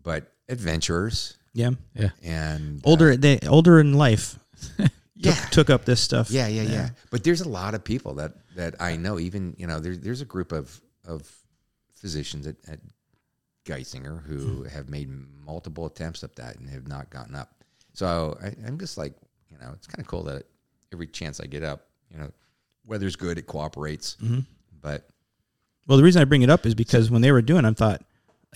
but 0.00 0.32
adventurers 0.48 1.35
Yeah, 1.56 1.70
Yeah. 1.94 2.10
and 2.22 2.78
uh, 2.84 2.88
older 2.90 3.16
they 3.16 3.38
older 3.48 3.80
in 3.80 3.94
life 3.94 4.38
yeah, 5.16 5.32
took 5.50 5.70
up 5.70 5.84
this 5.86 6.00
stuff. 6.00 6.30
yeah, 6.30 6.46
yeah, 6.48 6.62
yeah, 6.62 6.88
But 7.10 7.24
there's 7.24 7.40
a 7.40 7.48
lot 7.48 7.74
of 7.74 7.82
people 7.82 8.14
that 8.16 8.32
that 8.56 8.74
I 8.80 8.96
know. 8.96 9.18
Even 9.18 9.54
you 9.58 9.66
know, 9.66 9.80
there's 9.80 9.98
there's 10.00 10.20
a 10.20 10.26
group 10.26 10.52
of 10.52 10.78
of 11.06 11.26
physicians 11.94 12.46
at, 12.46 12.56
at 12.68 12.78
Geisinger 13.64 14.22
who 14.22 14.64
have 14.64 14.88
made 14.90 15.08
multiple 15.44 15.86
attempts 15.86 16.22
at 16.22 16.36
that 16.36 16.56
and 16.58 16.68
have 16.68 16.86
not 16.86 17.08
gotten 17.10 17.34
up. 17.34 17.50
So 17.94 18.38
I, 18.42 18.48
I'm 18.66 18.78
just 18.78 18.98
like, 18.98 19.14
you 19.50 19.58
know, 19.58 19.70
it's 19.72 19.86
kind 19.86 20.00
of 20.00 20.06
cool 20.06 20.24
that 20.24 20.44
every 20.92 21.06
chance 21.06 21.40
I 21.40 21.46
get 21.46 21.62
up, 21.62 21.86
you 22.12 22.18
know, 22.18 22.30
weather's 22.84 23.16
good, 23.16 23.38
it 23.38 23.46
cooperates. 23.46 24.16
But 24.82 25.08
Well, 25.86 25.96
the 25.98 26.04
reason 26.04 26.20
I 26.20 26.26
bring 26.26 26.42
it 26.42 26.50
up 26.50 26.66
is 26.66 26.74
because 26.74 27.10
when 27.10 27.22
they 27.22 27.32
were 27.32 27.42
doing, 27.42 27.64
it, 27.64 27.68
I 27.68 27.72
thought 27.72 28.02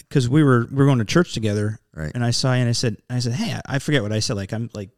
because 0.09 0.29
we 0.29 0.43
were 0.43 0.67
we 0.71 0.77
were 0.77 0.87
going 0.87 0.99
to 0.99 1.05
church 1.05 1.33
together, 1.35 1.79
Right. 1.95 2.13
And 2.15 2.25
I 2.25 2.31
saw 2.31 2.53
you 2.55 2.61
and 2.61 2.69
I 2.69 2.73
said 2.73 2.97
I 3.09 3.19
said, 3.19 3.33
hey, 3.33 3.59
I 3.67 3.79
forget 3.81 4.03
what 4.03 4.13
I 4.13 4.21
said. 4.21 4.37
Like 4.37 4.53
I'm 4.53 4.71
like, 4.75 4.91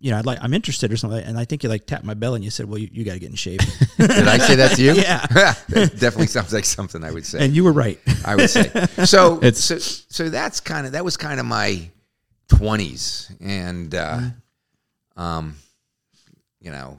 you 0.00 0.10
know, 0.10 0.18
I'd 0.18 0.26
like 0.26 0.38
I'm 0.40 0.54
interested 0.54 0.92
or 0.92 0.96
something. 0.96 1.22
And 1.22 1.38
I 1.38 1.44
think 1.44 1.62
you 1.62 1.68
like 1.68 1.86
tapped 1.86 2.04
my 2.04 2.14
belly 2.14 2.36
and 2.36 2.44
you 2.44 2.50
said, 2.50 2.66
well, 2.68 2.78
you, 2.78 2.88
you 2.92 3.04
got 3.04 3.12
to 3.14 3.18
get 3.20 3.30
in 3.30 3.36
shape. 3.36 3.60
did 3.98 4.26
I 4.28 4.38
say 4.38 4.56
that 4.56 4.76
to 4.76 4.82
you? 4.82 4.92
Yeah. 4.94 5.26
It 5.68 6.00
definitely 6.00 6.26
sounds 6.26 6.52
like 6.52 6.64
something 6.64 7.04
I 7.04 7.12
would 7.12 7.24
say. 7.26 7.44
and 7.44 7.54
you 7.54 7.64
were 7.64 7.72
right. 7.72 7.98
I 8.24 8.34
would 8.36 8.50
say. 8.50 8.68
So 9.04 9.36
It's- 9.36 9.62
so 9.64 9.78
so 9.78 10.28
that's 10.30 10.60
kind 10.60 10.86
of 10.86 10.92
that 10.92 11.04
was 11.04 11.16
kind 11.16 11.38
of 11.38 11.46
my 11.46 11.90
twenties, 12.48 13.30
and 13.40 13.94
uh, 13.94 14.20
um, 15.16 15.56
you 16.60 16.70
know, 16.70 16.96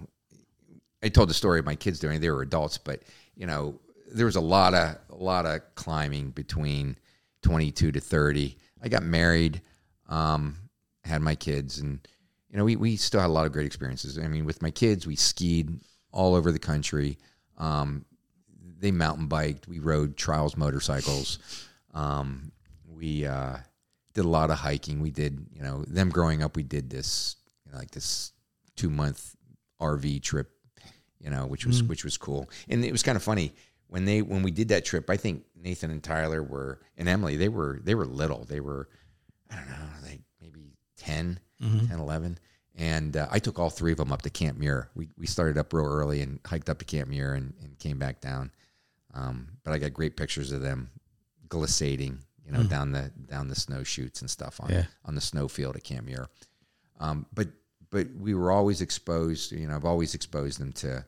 I 1.03 1.09
told 1.09 1.29
the 1.29 1.33
story 1.33 1.59
of 1.59 1.65
my 1.65 1.75
kids 1.75 1.99
doing. 1.99 2.21
They 2.21 2.29
were 2.29 2.41
adults, 2.43 2.77
but 2.77 3.01
you 3.35 3.47
know, 3.47 3.79
there 4.13 4.25
was 4.25 4.35
a 4.35 4.41
lot 4.41 4.73
of 4.73 4.95
a 5.08 5.08
lot 5.23 5.45
of 5.45 5.61
climbing 5.75 6.31
between 6.31 6.97
twenty 7.41 7.71
two 7.71 7.91
to 7.91 7.99
thirty. 7.99 8.57
I 8.81 8.87
got 8.87 9.03
married, 9.03 9.61
um, 10.07 10.57
had 11.03 11.21
my 11.21 11.35
kids, 11.35 11.79
and 11.79 11.99
you 12.49 12.57
know, 12.57 12.65
we 12.65 12.75
we 12.75 12.95
still 12.95 13.21
had 13.21 13.27
a 13.27 13.33
lot 13.33 13.45
of 13.45 13.51
great 13.51 13.65
experiences. 13.65 14.17
I 14.17 14.27
mean, 14.27 14.45
with 14.45 14.61
my 14.61 14.71
kids, 14.71 15.05
we 15.05 15.15
skied 15.15 15.79
all 16.11 16.35
over 16.35 16.51
the 16.51 16.59
country. 16.59 17.17
Um, 17.57 18.05
they 18.79 18.91
mountain 18.91 19.27
biked. 19.27 19.67
We 19.67 19.79
rode 19.79 20.17
trials 20.17 20.55
motorcycles. 20.57 21.39
Um, 21.93 22.51
we 22.87 23.25
uh, 23.25 23.57
did 24.13 24.25
a 24.25 24.29
lot 24.29 24.49
of 24.49 24.57
hiking. 24.57 25.01
We 25.01 25.11
did, 25.11 25.45
you 25.53 25.61
know, 25.61 25.83
them 25.87 26.09
growing 26.09 26.43
up. 26.43 26.55
We 26.55 26.63
did 26.63 26.89
this, 26.89 27.35
you 27.65 27.71
know, 27.71 27.77
like 27.77 27.91
this 27.91 28.31
two 28.75 28.89
month 28.89 29.35
RV 29.81 30.23
trip, 30.23 30.51
you 31.19 31.29
know, 31.29 31.45
which 31.45 31.65
was 31.65 31.83
which 31.83 32.03
was 32.03 32.17
cool. 32.17 32.49
And 32.67 32.83
it 32.83 32.91
was 32.91 33.03
kind 33.03 33.15
of 33.15 33.23
funny 33.23 33.53
when 33.89 34.05
they 34.05 34.21
when 34.21 34.41
we 34.43 34.51
did 34.51 34.69
that 34.69 34.85
trip. 34.85 35.09
I 35.09 35.17
think 35.17 35.43
Nathan 35.55 35.91
and 35.91 36.01
Tyler 36.03 36.41
were 36.41 36.79
and 36.97 37.07
Emily. 37.09 37.35
They 37.35 37.49
were 37.49 37.79
they 37.83 37.95
were 37.95 38.05
little. 38.05 38.45
They 38.45 38.59
were 38.61 38.87
I 39.51 39.55
don't 39.57 39.69
know, 39.69 39.75
like 40.03 40.21
maybe 40.41 40.73
10, 40.97 41.39
10 41.59 41.99
11. 41.99 42.37
And 42.75 43.17
uh, 43.17 43.27
I 43.29 43.39
took 43.39 43.59
all 43.59 43.69
three 43.69 43.91
of 43.91 43.97
them 43.97 44.11
up 44.13 44.21
to 44.21 44.29
Camp 44.29 44.57
Muir. 44.57 44.89
We, 44.95 45.09
we 45.17 45.27
started 45.27 45.57
up 45.57 45.73
real 45.73 45.85
early 45.85 46.21
and 46.21 46.39
hiked 46.45 46.69
up 46.69 46.79
to 46.79 46.85
Camp 46.85 47.09
Muir 47.09 47.33
and, 47.33 47.53
and 47.61 47.77
came 47.79 47.99
back 47.99 48.21
down. 48.21 48.51
Um, 49.13 49.49
but 49.63 49.73
I 49.73 49.79
got 49.79 49.91
great 49.91 50.15
pictures 50.15 50.51
of 50.53 50.61
them 50.61 50.89
glissading, 51.49 52.19
you 52.45 52.51
know, 52.51 52.63
down 52.63 52.91
the 52.91 53.11
down 53.27 53.47
the 53.47 53.55
snow 53.55 53.83
chutes 53.83 54.21
and 54.21 54.29
stuff 54.29 54.59
on 54.61 54.69
Yeah. 54.69 54.85
on 55.05 55.15
the 55.15 55.21
snow 55.21 55.47
field 55.47 55.75
at 55.75 55.83
Camp 55.83 56.05
Muir. 56.05 56.27
Um, 56.99 57.25
but 57.33 57.47
but 57.89 58.07
we 58.19 58.33
were 58.35 58.51
always 58.51 58.81
exposed. 58.81 59.51
You 59.51 59.67
know, 59.67 59.75
I've 59.75 59.83
always 59.85 60.13
exposed 60.13 60.59
them 60.59 60.71
to, 60.73 61.03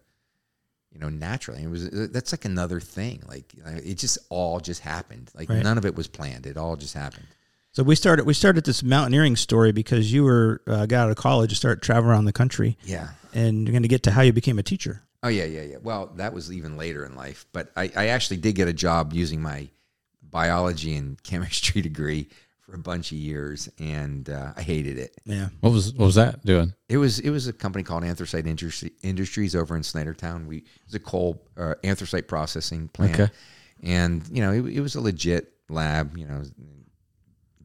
you 0.94 1.00
know, 1.00 1.10
naturally. 1.10 1.64
It 1.64 1.70
was 1.70 1.90
that's 2.12 2.32
like 2.34 2.46
another 2.46 2.80
thing. 2.80 3.24
Like 3.28 3.54
it 3.66 3.96
just 3.96 4.18
all 4.30 4.60
just 4.60 4.82
happened. 4.82 5.32
Like 5.34 5.50
Right. 5.50 5.64
none 5.64 5.78
of 5.78 5.86
it 5.86 5.96
was 5.96 6.08
planned. 6.08 6.46
It 6.46 6.58
all 6.58 6.76
just 6.76 6.94
happened. 6.94 7.26
So 7.74 7.84
we 7.84 7.96
started 7.96 8.26
we 8.26 8.34
started 8.34 8.66
this 8.66 8.84
mountaineering 8.84 9.36
story 9.38 9.72
because 9.72 10.12
you 10.12 10.24
were 10.26 10.62
uh, 10.68 10.86
got 10.86 11.06
out 11.06 11.10
of 11.12 11.16
college 11.16 11.52
and 11.52 11.58
started 11.58 11.82
traveling 11.82 12.10
around 12.12 12.26
the 12.26 12.34
country, 12.34 12.78
Yeah. 12.84 13.10
and 13.34 13.66
you're 13.66 13.72
going 13.72 13.84
to 13.84 13.88
get 13.88 14.04
to 14.04 14.12
how 14.12 14.22
you 14.22 14.34
became 14.34 14.60
a 14.60 14.64
teacher. 14.64 15.04
Oh 15.24 15.30
yeah, 15.30 15.46
yeah, 15.46 15.62
yeah. 15.62 15.78
Well, 15.82 16.08
that 16.18 16.34
was 16.34 16.52
even 16.52 16.76
later 16.78 17.06
in 17.06 17.16
life, 17.16 17.46
but 17.54 17.72
I, 17.78 17.90
I 17.96 18.08
actually 18.08 18.38
did 18.38 18.56
get 18.56 18.68
a 18.68 18.74
job 18.74 19.14
using 19.14 19.42
my 19.42 19.70
biology 20.22 20.96
and 20.96 21.22
chemistry 21.24 21.82
degree 21.82 22.28
for 22.72 22.76
a 22.78 22.80
bunch 22.80 23.12
of 23.12 23.18
years, 23.18 23.70
and 23.80 24.30
uh, 24.30 24.54
I 24.56 24.62
hated 24.62 24.98
it. 24.98 25.14
Yeah. 25.26 25.50
What 25.60 25.72
was 25.74 25.94
what 25.94 26.06
was 26.06 26.16
that 26.16 26.46
doing? 26.46 26.74
It 26.88 26.98
was 26.98 27.20
it 27.20 27.30
was 27.30 27.48
a 27.48 27.54
company 27.54 27.84
called 27.84 28.04
Anthracite 28.04 28.48
Industry, 28.48 28.92
Industries 29.04 29.56
over 29.56 29.76
in 29.76 29.82
Snydertown. 29.82 30.46
We 30.48 30.58
it 30.60 30.64
was 30.86 30.96
a 30.96 31.00
coal 31.00 31.44
uh, 31.58 31.76
anthracite 31.84 32.28
processing 32.28 32.88
plant, 32.88 33.20
Okay. 33.20 33.32
and 33.84 34.24
you 34.32 34.42
know 34.42 34.52
it, 34.54 34.66
it 34.78 34.80
was 34.82 34.96
a 34.96 35.02
legit 35.02 35.52
lab. 35.70 36.18
You 36.18 36.28
know, 36.28 36.44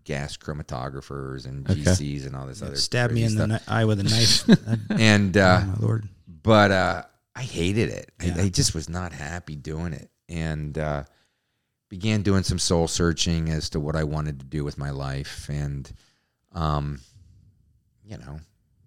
gas 0.04 0.36
chromatographers 0.36 1.46
and 1.46 1.68
Okay. 1.70 1.80
GCs 1.82 2.26
and 2.26 2.36
all 2.36 2.46
this 2.46 2.62
other 2.62 2.76
Stab 2.76 3.10
me 3.10 3.22
crazy 3.22 3.36
in 3.40 3.48
the 3.48 3.58
stuff. 3.58 3.68
ni- 3.68 3.74
eye 3.74 3.84
with 3.84 4.00
a 4.00 4.04
knife. 4.04 4.44
And 5.00 5.36
uh, 5.36 5.60
oh, 5.62 5.66
my 5.66 5.74
lord. 5.86 6.08
but 6.42 6.70
uh, 6.70 7.02
I 7.34 7.42
hated 7.42 7.90
it. 7.90 8.10
Yeah. 8.22 8.34
I, 8.38 8.42
I 8.42 8.48
just 8.48 8.74
was 8.74 8.88
not 8.88 9.12
happy 9.12 9.54
doing 9.56 9.92
it, 9.92 10.10
and 10.28 10.76
uh, 10.78 11.04
began 11.88 12.22
doing 12.22 12.42
some 12.42 12.58
soul 12.58 12.88
searching 12.88 13.48
as 13.48 13.70
to 13.70 13.80
what 13.80 13.96
I 13.96 14.04
wanted 14.04 14.40
to 14.40 14.46
do 14.46 14.64
with 14.64 14.78
my 14.78 14.90
life. 14.90 15.48
And, 15.48 15.90
um, 16.52 17.00
you 18.04 18.18
know, 18.18 18.38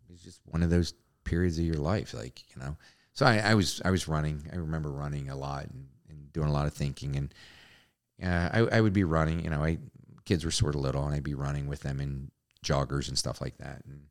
it's 0.10 0.24
just 0.24 0.42
one 0.46 0.64
of 0.64 0.70
those 0.70 0.94
periods 1.24 1.60
of 1.60 1.66
your 1.66 1.76
life, 1.76 2.14
like 2.14 2.44
you 2.50 2.62
know. 2.62 2.76
So 3.14 3.26
I, 3.26 3.38
I 3.38 3.56
was 3.56 3.82
I 3.86 3.92
was 3.92 4.08
running. 4.08 4.50
I 4.52 4.56
remember 4.56 4.92
running 4.92 5.30
a 5.30 5.36
lot 5.36 5.66
and, 5.66 5.88
and 6.10 6.32
doing 6.34 6.48
a 6.48 6.54
lot 6.54 6.68
of 6.68 6.74
thinking, 6.74 7.16
and 7.16 7.34
uh, 8.24 8.50
I, 8.54 8.78
I 8.78 8.82
would 8.82 8.94
be 8.94 9.04
running. 9.04 9.44
You 9.44 9.50
know, 9.50 9.64
I 9.64 9.78
kids 10.26 10.46
were 10.46 10.52
sort 10.52 10.76
of 10.76 10.82
little, 10.82 11.06
and 11.06 11.14
I'd 11.14 11.24
be 11.24 11.36
running 11.36 11.68
with 11.68 11.82
them 11.82 12.00
in 12.00 12.32
joggers 12.64 13.08
and 13.08 13.18
stuff 13.18 13.42
like 13.42 13.58
that, 13.58 13.84
and 13.86 14.02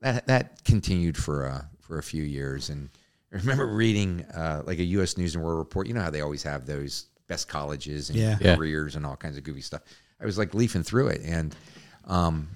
that 0.00 0.26
that 0.26 0.64
continued 0.64 1.16
for 1.16 1.44
a 1.44 1.68
for 1.80 1.98
a 1.98 2.02
few 2.02 2.22
years. 2.22 2.70
And 2.70 2.90
I 3.32 3.36
remember 3.36 3.66
reading 3.66 4.24
uh, 4.34 4.62
like 4.64 4.78
a 4.78 4.84
U.S. 4.84 5.16
News 5.16 5.34
and 5.34 5.42
World 5.42 5.58
Report. 5.58 5.86
You 5.86 5.94
know 5.94 6.02
how 6.02 6.10
they 6.10 6.20
always 6.20 6.42
have 6.44 6.66
those 6.66 7.06
best 7.28 7.46
colleges 7.48 8.10
and 8.10 8.18
Yeah. 8.18 8.36
Yeah. 8.40 8.56
careers 8.56 8.96
and 8.96 9.06
all 9.06 9.16
kinds 9.16 9.36
of 9.36 9.44
goofy 9.44 9.60
stuff. 9.60 9.82
I 10.20 10.24
was 10.26 10.36
like 10.38 10.54
leafing 10.54 10.82
through 10.82 11.08
it, 11.08 11.20
and 11.24 11.54
um, 12.06 12.48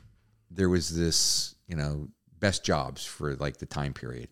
there 0.51 0.69
was 0.69 0.95
this, 0.95 1.55
you 1.69 1.77
know, 1.77 2.09
best 2.41 2.65
jobs 2.65 3.05
for 3.05 3.37
like 3.37 3.59
the 3.59 3.67
time 3.67 3.93
period, 3.95 4.29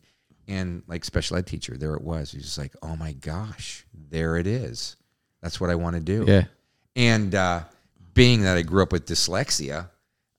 and 0.49 0.82
like 0.88 1.05
special 1.05 1.36
ed 1.36 1.47
teacher. 1.47 1.76
There 1.76 1.95
it 1.95 2.03
was. 2.03 2.34
It 2.34 2.38
was 2.38 2.47
just 2.47 2.59
like, 2.59 2.74
oh 2.82 2.97
my 2.97 3.12
gosh, 3.12 3.86
there 4.11 4.36
it 4.36 4.47
is. 4.49 4.97
That's 5.43 5.61
what 5.61 5.70
I 5.70 5.76
want 5.76 5.95
to 5.95 6.01
do. 6.01 6.24
Yeah. 6.26 6.45
And 6.97 7.34
uh, 7.34 7.62
being 8.14 8.43
that 8.43 8.57
I 8.57 8.62
grew 8.62 8.82
up 8.82 8.91
with 8.93 9.07
dyslexia, 9.07 9.88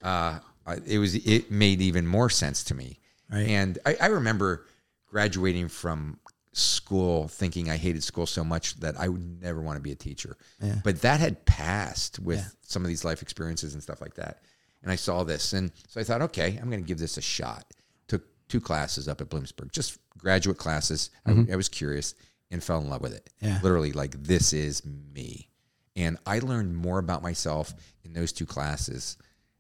uh, 0.04 0.40
it 0.86 0.98
was 1.00 1.16
it 1.16 1.50
made 1.50 1.82
even 1.82 2.06
more 2.06 2.30
sense 2.30 2.64
to 2.66 2.76
me. 2.76 3.00
Right. 3.32 3.48
And 3.48 3.80
I, 3.86 3.96
I 4.02 4.06
remember 4.08 4.66
graduating 5.08 5.70
from 5.70 6.20
school 6.54 7.28
thinking 7.28 7.70
I 7.70 7.78
hated 7.78 8.04
school 8.04 8.26
so 8.26 8.44
much 8.44 8.76
that 8.82 9.00
I 9.00 9.08
would 9.08 9.42
never 9.42 9.62
want 9.62 9.78
to 9.78 9.82
be 9.82 9.92
a 9.92 9.96
teacher. 9.96 10.36
Yeah. 10.62 10.76
But 10.84 11.02
that 11.02 11.20
had 11.20 11.46
passed 11.46 12.20
with 12.20 12.40
Yeah. 12.40 12.48
some 12.62 12.82
of 12.84 12.90
these 12.90 13.06
life 13.06 13.22
experiences 13.22 13.74
and 13.74 13.82
stuff 13.82 14.02
like 14.02 14.16
that. 14.16 14.42
And 14.84 14.92
I 14.92 14.96
saw 14.96 15.24
this, 15.24 15.54
and 15.54 15.72
so 15.88 16.02
I 16.02 16.04
thought, 16.04 16.22
okay, 16.24 16.58
I'm 16.62 16.70
going 16.70 16.84
to 16.84 16.88
give 16.88 16.98
this 16.98 17.18
a 17.18 17.22
shot. 17.22 17.66
Took 18.08 18.24
two 18.50 18.60
classes 18.60 19.08
up 19.08 19.22
at 19.22 19.30
Bloomsburg, 19.30 19.72
just 19.72 20.00
graduate 20.18 20.58
classes. 20.58 21.10
I, 21.26 21.46
I 21.52 21.56
was 21.56 21.70
curious 21.70 22.16
and 22.50 22.64
fell 22.64 22.82
in 22.82 22.90
love 22.90 23.02
with 23.02 23.14
it. 23.14 23.30
Yeah. 23.40 23.60
Literally, 23.64 23.92
like 23.94 24.22
this 24.24 24.52
is 24.54 24.84
me. 24.86 25.48
And 25.96 26.18
I 26.26 26.40
learned 26.40 26.76
more 26.76 27.00
about 27.00 27.22
myself 27.22 27.74
in 28.04 28.14
those 28.14 28.32
two 28.34 28.46
classes 28.46 29.18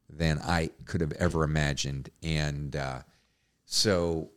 than 0.10 0.40
I 0.40 0.72
could 0.86 1.02
have 1.02 1.12
ever 1.14 1.44
imagined. 1.44 2.10
And 2.24 2.76
uh, 2.76 3.02
so 3.66 4.32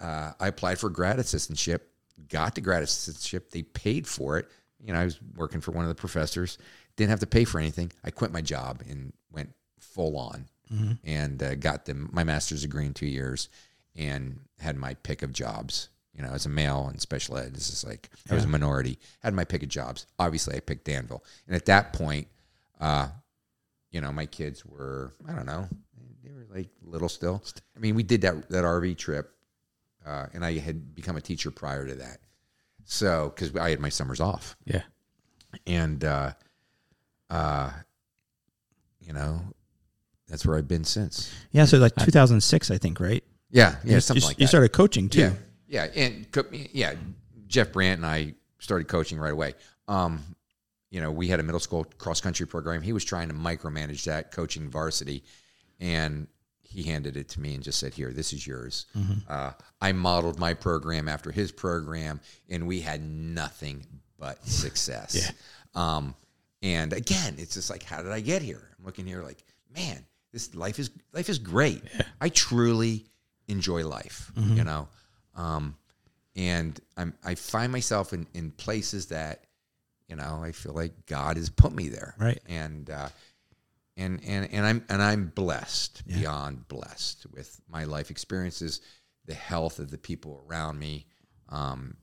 uh, 0.00 0.32
I 0.38 0.48
applied 0.48 0.78
for 0.78 0.90
grad 0.90 1.18
assistantship, 1.18 1.80
got 2.28 2.54
the 2.54 2.60
grad 2.60 2.82
assistantship. 2.82 3.50
They 3.50 3.62
paid 3.62 4.06
for 4.06 4.38
it. 4.38 4.48
You 4.80 4.92
know, 4.92 5.00
I 5.00 5.04
was 5.04 5.18
working 5.36 5.60
for 5.60 5.72
one 5.72 5.84
of 5.84 5.88
the 5.88 5.94
professors, 5.94 6.58
didn't 6.96 7.10
have 7.10 7.20
to 7.20 7.26
pay 7.26 7.44
for 7.44 7.58
anything. 7.58 7.92
I 8.04 8.10
quit 8.10 8.32
my 8.32 8.42
job 8.42 8.82
and 8.88 9.12
went 9.30 9.52
full 9.80 10.16
on 10.18 10.46
and 11.04 11.42
uh, 11.42 11.54
got 11.54 11.84
them 11.84 12.10
my 12.12 12.24
master's 12.24 12.62
degree 12.62 12.86
in 12.86 12.92
two 12.92 13.06
years 13.06 13.48
and 13.94 14.40
had 14.58 14.76
my 14.76 14.94
pick 14.94 15.22
of 15.22 15.32
jobs. 15.32 15.88
You 16.12 16.22
know, 16.22 16.30
as 16.30 16.46
a 16.46 16.48
male 16.48 16.90
in 16.92 16.98
special 16.98 17.36
ed, 17.36 17.54
this 17.54 17.68
is 17.68 17.84
like 17.84 18.08
I 18.30 18.34
was 18.34 18.44
a 18.44 18.48
minority. 18.48 18.98
Had 19.22 19.34
my 19.34 19.44
pick 19.44 19.62
of 19.62 19.68
jobs. 19.68 20.06
Obviously, 20.18 20.56
I 20.56 20.60
picked 20.60 20.86
Danville, 20.86 21.22
and 21.46 21.54
at 21.54 21.66
that 21.66 21.92
point, 21.92 22.26
uh, 22.80 23.08
you 23.90 24.00
know, 24.00 24.10
my 24.12 24.24
kids 24.26 24.64
were 24.64 25.12
I 25.28 25.32
don't 25.32 25.44
know, 25.46 25.68
they 26.24 26.30
were 26.32 26.46
like 26.52 26.70
little 26.82 27.10
still. 27.10 27.42
I 27.76 27.80
mean, 27.80 27.94
we 27.94 28.02
did 28.02 28.22
that 28.22 28.48
that 28.48 28.64
RV 28.64 28.96
trip 28.96 29.35
uh, 30.06 30.26
and 30.32 30.44
I 30.44 30.58
had 30.58 30.94
become 30.94 31.16
a 31.16 31.20
teacher 31.20 31.50
prior 31.50 31.86
to 31.86 31.94
that. 31.96 32.18
So, 32.84 33.32
because 33.34 33.54
I 33.56 33.70
had 33.70 33.80
my 33.80 33.88
summers 33.88 34.20
off, 34.20 34.56
Yeah. 34.64 34.82
and 35.66 36.04
uh, 36.04 36.32
uh, 37.28 37.70
you 39.00 39.12
know, 39.12 39.40
that's 40.28 40.46
where 40.46 40.56
I've 40.56 40.68
been 40.68 40.84
since. 40.84 41.32
Yeah, 41.50 41.64
so 41.64 41.78
like 41.78 41.94
2006, 41.96 42.70
I 42.70 42.78
think, 42.78 43.00
right? 43.00 43.24
Yeah, 43.50 43.76
yeah, 43.84 43.94
you, 43.94 44.00
something 44.00 44.22
you, 44.22 44.28
like 44.28 44.40
you 44.40 44.46
started 44.46 44.72
coaching 44.72 45.08
too. 45.08 45.32
Yeah, 45.66 45.86
yeah, 45.94 46.02
and 46.04 46.30
co- 46.30 46.44
yeah, 46.52 46.94
Jeff 47.48 47.72
Brandt 47.72 47.98
and 47.98 48.06
I 48.06 48.34
started 48.60 48.86
coaching 48.88 49.18
right 49.18 49.32
away. 49.32 49.54
Um, 49.88 50.22
you 50.90 51.00
know, 51.00 51.10
we 51.10 51.28
had 51.28 51.40
a 51.40 51.42
middle 51.42 51.60
school 51.60 51.84
cross 51.98 52.20
country 52.20 52.46
program. 52.46 52.82
He 52.82 52.92
was 52.92 53.04
trying 53.04 53.28
to 53.28 53.34
micromanage 53.34 54.04
that, 54.04 54.30
coaching 54.32 54.68
varsity, 54.70 55.24
and 55.80 56.26
he 56.76 56.82
handed 56.82 57.16
it 57.16 57.28
to 57.30 57.40
me 57.40 57.54
and 57.54 57.64
just 57.64 57.78
said, 57.78 57.94
"Here, 57.94 58.12
this 58.12 58.32
is 58.34 58.46
yours." 58.46 58.84
Uh, 59.28 59.52
I 59.80 59.92
modeled 59.92 60.38
my 60.38 60.52
program 60.52 61.08
after 61.08 61.32
his 61.32 61.50
program, 61.50 62.20
and 62.50 62.66
we 62.66 62.80
had 62.80 63.00
nothing 63.02 63.86
but 64.18 64.46
success. 64.46 65.14
Yeah. 65.16 65.96
Um, 65.96 66.14
and 66.62 66.92
again, 66.92 67.36
it's 67.38 67.54
just 67.54 67.70
like, 67.70 67.82
how 67.82 68.02
did 68.02 68.12
I 68.12 68.20
get 68.20 68.42
here? 68.42 68.68
I'm 68.78 68.84
looking 68.84 69.06
here 69.06 69.22
like, 69.22 69.42
man, 69.74 70.04
this 70.32 70.54
life 70.54 70.78
is 70.78 70.90
life 71.12 71.28
is 71.28 71.38
great. 71.38 71.82
I 72.20 72.28
truly 72.28 73.06
enjoy 73.48 73.86
life, 73.86 74.30
you 74.36 74.64
know. 74.64 74.88
Um, 75.34 75.76
and 76.34 76.78
I'm 76.96 77.14
I 77.24 77.34
find 77.36 77.72
myself 77.72 78.12
in, 78.12 78.26
in 78.34 78.50
places 78.50 79.06
that, 79.06 79.44
you 80.08 80.16
know, 80.16 80.40
I 80.42 80.52
feel 80.52 80.74
like 80.74 81.06
God 81.06 81.36
has 81.36 81.48
put 81.48 81.72
me 81.72 81.88
there. 81.88 82.14
Right. 82.18 82.40
And 82.46 82.90
uh 82.90 83.08
and 83.96 84.20
and 84.26 84.48
and 84.52 84.66
I'm 84.66 84.84
and 84.88 85.02
I'm 85.02 85.32
blessed, 85.34 86.02
beyond 86.06 86.68
blessed 86.68 87.26
with 87.32 87.60
my 87.68 87.84
life 87.84 88.10
experiences, 88.10 88.80
the 89.24 89.34
health 89.34 89.78
of 89.78 89.90
the 89.90 89.98
people 89.98 90.44
around 90.48 90.78
me. 90.78 91.06
Um 91.48 91.96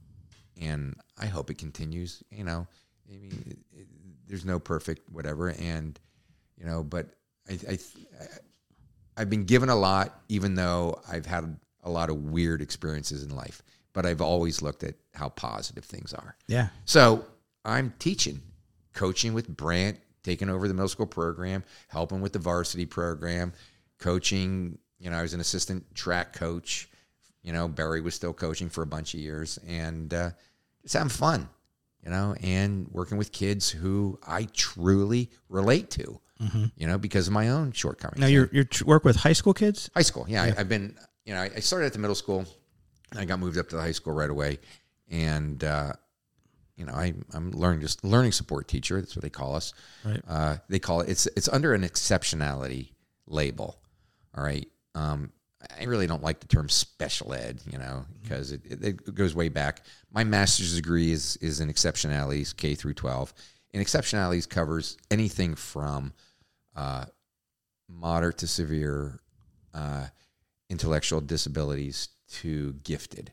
and 0.59 0.95
I 1.17 1.25
hope 1.25 1.49
it 1.49 1.57
continues, 1.57 2.23
you 2.31 2.43
know. 2.43 2.67
I 3.11 3.17
mean, 3.17 3.43
it, 3.47 3.79
it, 3.79 3.87
there's 4.27 4.45
no 4.45 4.59
perfect 4.59 5.09
whatever 5.11 5.49
and 5.49 5.99
you 6.57 6.65
know, 6.65 6.83
but 6.83 7.07
I, 7.49 7.59
I 7.69 7.77
I've 9.17 9.29
been 9.29 9.45
given 9.45 9.69
a 9.69 9.75
lot, 9.75 10.21
even 10.29 10.55
though 10.55 10.99
I've 11.07 11.25
had 11.25 11.57
a 11.83 11.89
lot 11.89 12.09
of 12.09 12.31
weird 12.31 12.61
experiences 12.61 13.23
in 13.23 13.35
life. 13.35 13.61
But 13.93 14.05
I've 14.05 14.21
always 14.21 14.61
looked 14.61 14.83
at 14.83 14.95
how 15.13 15.29
positive 15.29 15.85
things 15.85 16.13
are. 16.13 16.35
Yeah. 16.47 16.69
So 16.85 17.25
I'm 17.63 17.93
teaching, 17.99 18.41
coaching 18.93 19.33
with 19.33 19.47
Brandt, 19.55 19.99
taking 20.23 20.49
over 20.49 20.67
the 20.67 20.73
middle 20.73 20.89
school 20.89 21.05
program, 21.05 21.63
helping 21.87 22.21
with 22.21 22.33
the 22.33 22.39
varsity 22.39 22.85
program, 22.85 23.53
coaching. 23.99 24.77
You 24.99 25.09
know, 25.09 25.17
I 25.17 25.21
was 25.21 25.33
an 25.33 25.39
assistant 25.39 25.93
track 25.93 26.33
coach. 26.33 26.89
You 27.41 27.51
know, 27.51 27.67
Barry 27.67 28.01
was 28.01 28.15
still 28.15 28.33
coaching 28.33 28.69
for 28.69 28.81
a 28.81 28.87
bunch 28.87 29.13
of 29.13 29.19
years, 29.19 29.59
and 29.67 30.13
uh, 30.13 30.29
just 30.81 30.93
having 30.93 31.09
fun. 31.09 31.49
You 32.03 32.09
know, 32.09 32.35
and 32.41 32.87
working 32.91 33.17
with 33.17 33.31
kids 33.31 33.69
who 33.69 34.19
I 34.27 34.47
truly 34.53 35.29
relate 35.49 35.89
to. 35.91 36.19
You 36.75 36.87
know, 36.87 36.97
because 36.97 37.27
of 37.27 37.33
my 37.33 37.47
own 37.49 37.71
shortcomings. 37.71 38.19
Now 38.19 38.27
you 38.27 38.49
you 38.51 38.65
work 38.85 39.05
with 39.05 39.15
high 39.15 39.31
school 39.31 39.53
kids. 39.53 39.89
High 39.93 40.01
school, 40.01 40.25
yeah. 40.27 40.43
I, 40.43 40.53
I've 40.57 40.67
been, 40.67 40.97
you 41.25 41.33
know, 41.33 41.39
I, 41.39 41.49
I 41.55 41.59
started 41.61 41.85
at 41.85 41.93
the 41.93 41.99
middle 41.99 42.15
school. 42.15 42.45
I 43.15 43.23
got 43.23 43.39
moved 43.39 43.57
up 43.57 43.69
to 43.69 43.77
the 43.77 43.81
high 43.81 43.93
school 43.93 44.11
right 44.11 44.29
away, 44.29 44.59
and 45.09 45.63
uh, 45.63 45.93
you 46.75 46.85
know, 46.85 46.93
I, 46.93 47.13
I'm 47.33 47.51
learning 47.51 47.81
just 47.81 48.03
learning 48.03 48.31
support 48.31 48.67
teacher. 48.67 48.99
That's 48.99 49.15
what 49.15 49.23
they 49.23 49.29
call 49.29 49.55
us. 49.55 49.73
Right. 50.03 50.21
Uh, 50.27 50.57
they 50.69 50.79
call 50.79 51.01
it. 51.01 51.09
It's 51.09 51.27
it's 51.27 51.49
under 51.49 51.73
an 51.73 51.83
exceptionality 51.83 52.89
label. 53.27 53.79
All 54.35 54.43
right. 54.43 54.67
Um, 54.95 55.31
I 55.79 55.85
really 55.85 56.07
don't 56.07 56.23
like 56.23 56.39
the 56.39 56.47
term 56.47 56.69
special 56.69 57.33
ed, 57.33 57.61
you 57.71 57.77
know, 57.77 58.05
because 58.21 58.51
it, 58.51 58.61
it, 58.65 58.83
it 58.83 59.15
goes 59.15 59.33
way 59.33 59.49
back. 59.49 59.81
My 60.11 60.23
master's 60.23 60.75
degree 60.75 61.11
is 61.11 61.37
is 61.37 61.59
in 61.59 61.69
exceptionalities, 61.69 62.55
K 62.55 62.75
through 62.75 62.95
12. 62.95 63.33
And 63.73 63.83
exceptionalities 63.83 64.47
covers 64.47 64.97
anything 65.09 65.55
from 65.55 66.13
uh, 66.75 67.05
moderate 67.89 68.37
to 68.39 68.47
severe 68.47 69.19
uh, 69.73 70.07
intellectual 70.69 71.21
disabilities 71.21 72.09
to 72.29 72.73
gifted. 72.83 73.31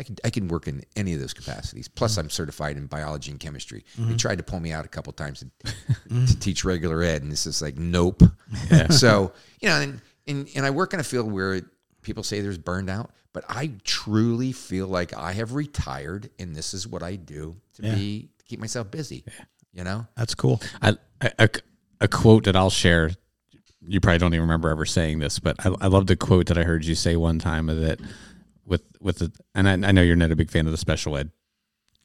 I 0.00 0.02
can 0.02 0.16
I 0.24 0.30
can 0.30 0.48
work 0.48 0.66
in 0.66 0.82
any 0.96 1.12
of 1.12 1.20
those 1.20 1.34
capacities. 1.34 1.86
Plus, 1.86 2.16
mm. 2.16 2.20
I'm 2.20 2.30
certified 2.30 2.78
in 2.78 2.86
biology 2.86 3.30
and 3.30 3.38
chemistry. 3.38 3.84
They 3.96 4.02
mm-hmm. 4.02 4.16
tried 4.16 4.38
to 4.38 4.42
pull 4.42 4.58
me 4.58 4.72
out 4.72 4.86
a 4.86 4.88
couple 4.88 5.12
times 5.12 5.44
to, 6.08 6.26
to 6.26 6.40
teach 6.40 6.64
regular 6.64 7.02
ed, 7.02 7.22
and 7.22 7.30
this 7.30 7.44
is 7.44 7.60
like 7.60 7.76
nope. 7.76 8.22
So 8.90 9.32
you 9.60 9.68
know, 9.68 9.76
and, 9.76 10.00
and 10.26 10.48
and 10.56 10.64
I 10.64 10.70
work 10.70 10.94
in 10.94 11.00
a 11.00 11.04
field 11.04 11.30
where 11.30 11.60
people 12.00 12.22
say 12.22 12.40
there's 12.40 12.56
burned 12.56 12.88
out, 12.88 13.10
but 13.34 13.44
I 13.46 13.72
truly 13.84 14.52
feel 14.52 14.86
like 14.86 15.14
I 15.14 15.32
have 15.32 15.52
retired, 15.52 16.30
and 16.38 16.56
this 16.56 16.72
is 16.72 16.88
what 16.88 17.02
I 17.02 17.16
do 17.16 17.56
to 17.74 17.82
Yeah. 17.86 17.94
be 17.94 18.30
to 18.38 18.44
keep 18.46 18.58
myself 18.58 18.90
busy. 18.90 19.24
You 19.74 19.84
know, 19.84 20.06
That's 20.16 20.34
cool. 20.34 20.62
I, 20.80 20.96
a, 21.38 21.48
a 22.00 22.08
quote 22.08 22.44
that 22.44 22.56
I'll 22.56 22.70
share. 22.70 23.10
You 23.86 24.00
probably 24.00 24.18
don't 24.18 24.34
even 24.34 24.42
remember 24.42 24.70
ever 24.70 24.86
saying 24.86 25.20
this, 25.20 25.38
but 25.38 25.56
I, 25.64 25.74
I 25.80 25.86
love 25.88 26.06
the 26.06 26.16
quote 26.16 26.46
that 26.46 26.58
I 26.58 26.64
heard 26.64 26.84
you 26.84 26.94
say 26.94 27.16
one 27.16 27.38
time 27.38 27.66
that 27.66 28.00
with 28.70 28.82
with 29.00 29.18
the 29.18 29.32
and 29.54 29.68
I, 29.68 29.72
I 29.88 29.92
know 29.92 30.00
you're 30.00 30.16
not 30.16 30.30
a 30.30 30.36
big 30.36 30.50
fan 30.50 30.64
of 30.64 30.72
the 30.72 30.78
special 30.78 31.16
ed 31.16 31.30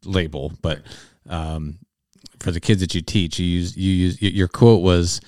label, 0.03 0.51
but 0.61 0.82
um, 1.30 1.78
for 2.39 2.51
the 2.51 2.59
kids 2.59 2.82
that 2.82 2.93
you 2.93 3.01
teach, 3.01 3.39
you 3.39 3.45
use 3.45 3.78
you 3.78 3.91
use 3.91 4.22
your 4.22 4.49
quote 4.49 4.82
was, 4.82 5.22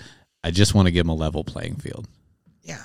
"I 0.44 0.52
just 0.52 0.74
want 0.74 0.88
to 0.88 0.92
give 0.92 1.06
them 1.06 1.12
a 1.12 1.16
level 1.16 1.46
playing 1.46 1.76
field." 1.76 2.08
yeah. 2.64 2.84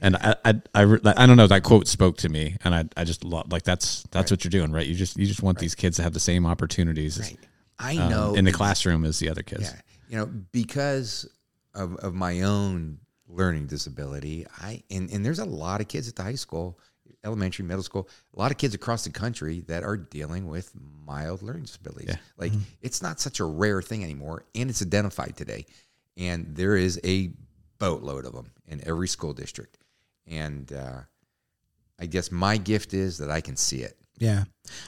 And 0.00 0.14
I, 0.14 0.36
I, 0.44 0.54
I, 0.76 0.82
I 1.16 1.26
don't 1.26 1.36
know. 1.36 1.48
That 1.48 1.64
quote 1.64 1.88
spoke 1.88 2.18
to 2.18 2.28
me, 2.28 2.56
and 2.62 2.72
I, 2.72 2.84
I 2.96 3.02
just 3.02 3.24
love 3.24 3.50
like 3.50 3.64
that's 3.64 4.04
that's 4.12 4.30
what 4.30 4.44
you're 4.44 4.50
doing, 4.50 4.70
right? 4.70 4.86
You 4.86 4.94
just 4.94 5.16
you 5.16 5.26
just 5.26 5.42
want 5.42 5.58
these 5.58 5.74
kids 5.74 5.96
to 5.96 6.04
have 6.04 6.12
the 6.12 6.20
same 6.20 6.46
opportunities 6.46 7.18
as, 7.18 7.30
Right. 7.30 7.38
I 7.80 7.96
um, 7.96 8.10
know 8.10 8.34
in 8.34 8.44
the 8.44 8.52
classroom 8.52 9.04
as 9.04 9.18
the 9.18 9.28
other 9.28 9.42
kids. 9.42 9.62
Yeah, 9.62 9.80
you 10.08 10.16
know, 10.16 10.26
because 10.52 11.28
of 11.74 11.96
of 11.96 12.14
my 12.14 12.42
own 12.42 12.98
learning 13.26 13.66
disability, 13.66 14.46
I 14.56 14.84
and 14.88 15.10
and 15.10 15.26
there's 15.26 15.40
a 15.40 15.44
lot 15.44 15.80
of 15.80 15.88
kids 15.88 16.08
at 16.08 16.14
the 16.14 16.22
high 16.22 16.36
school, 16.36 16.78
elementary, 17.24 17.64
middle 17.64 17.82
school, 17.82 18.08
a 18.34 18.38
lot 18.38 18.50
of 18.50 18.58
kids 18.58 18.74
across 18.74 19.04
the 19.04 19.10
country 19.10 19.60
that 19.68 19.82
are 19.82 19.96
dealing 19.96 20.46
with 20.46 20.72
mild 21.06 21.42
learning 21.42 21.62
disabilities. 21.62 22.16
Like 22.36 22.52
it's 22.80 23.02
not 23.02 23.20
such 23.20 23.40
a 23.40 23.44
rare 23.44 23.82
thing 23.82 24.04
anymore, 24.04 24.44
and 24.54 24.70
it's 24.70 24.82
identified 24.82 25.36
today, 25.36 25.66
and 26.16 26.54
there 26.54 26.76
is 26.76 27.00
a 27.04 27.30
boatload 27.78 28.24
of 28.24 28.32
them 28.32 28.50
in 28.66 28.86
every 28.86 29.08
school 29.08 29.32
district, 29.32 29.78
and 30.26 30.72
uh, 30.72 31.00
I 31.98 32.06
guess 32.06 32.30
my 32.30 32.56
gift 32.56 32.94
is 32.94 33.18
that 33.18 33.30
I 33.30 33.40
can 33.40 33.56
see 33.56 33.82
it. 33.82 33.96
Yeah. 34.18 34.44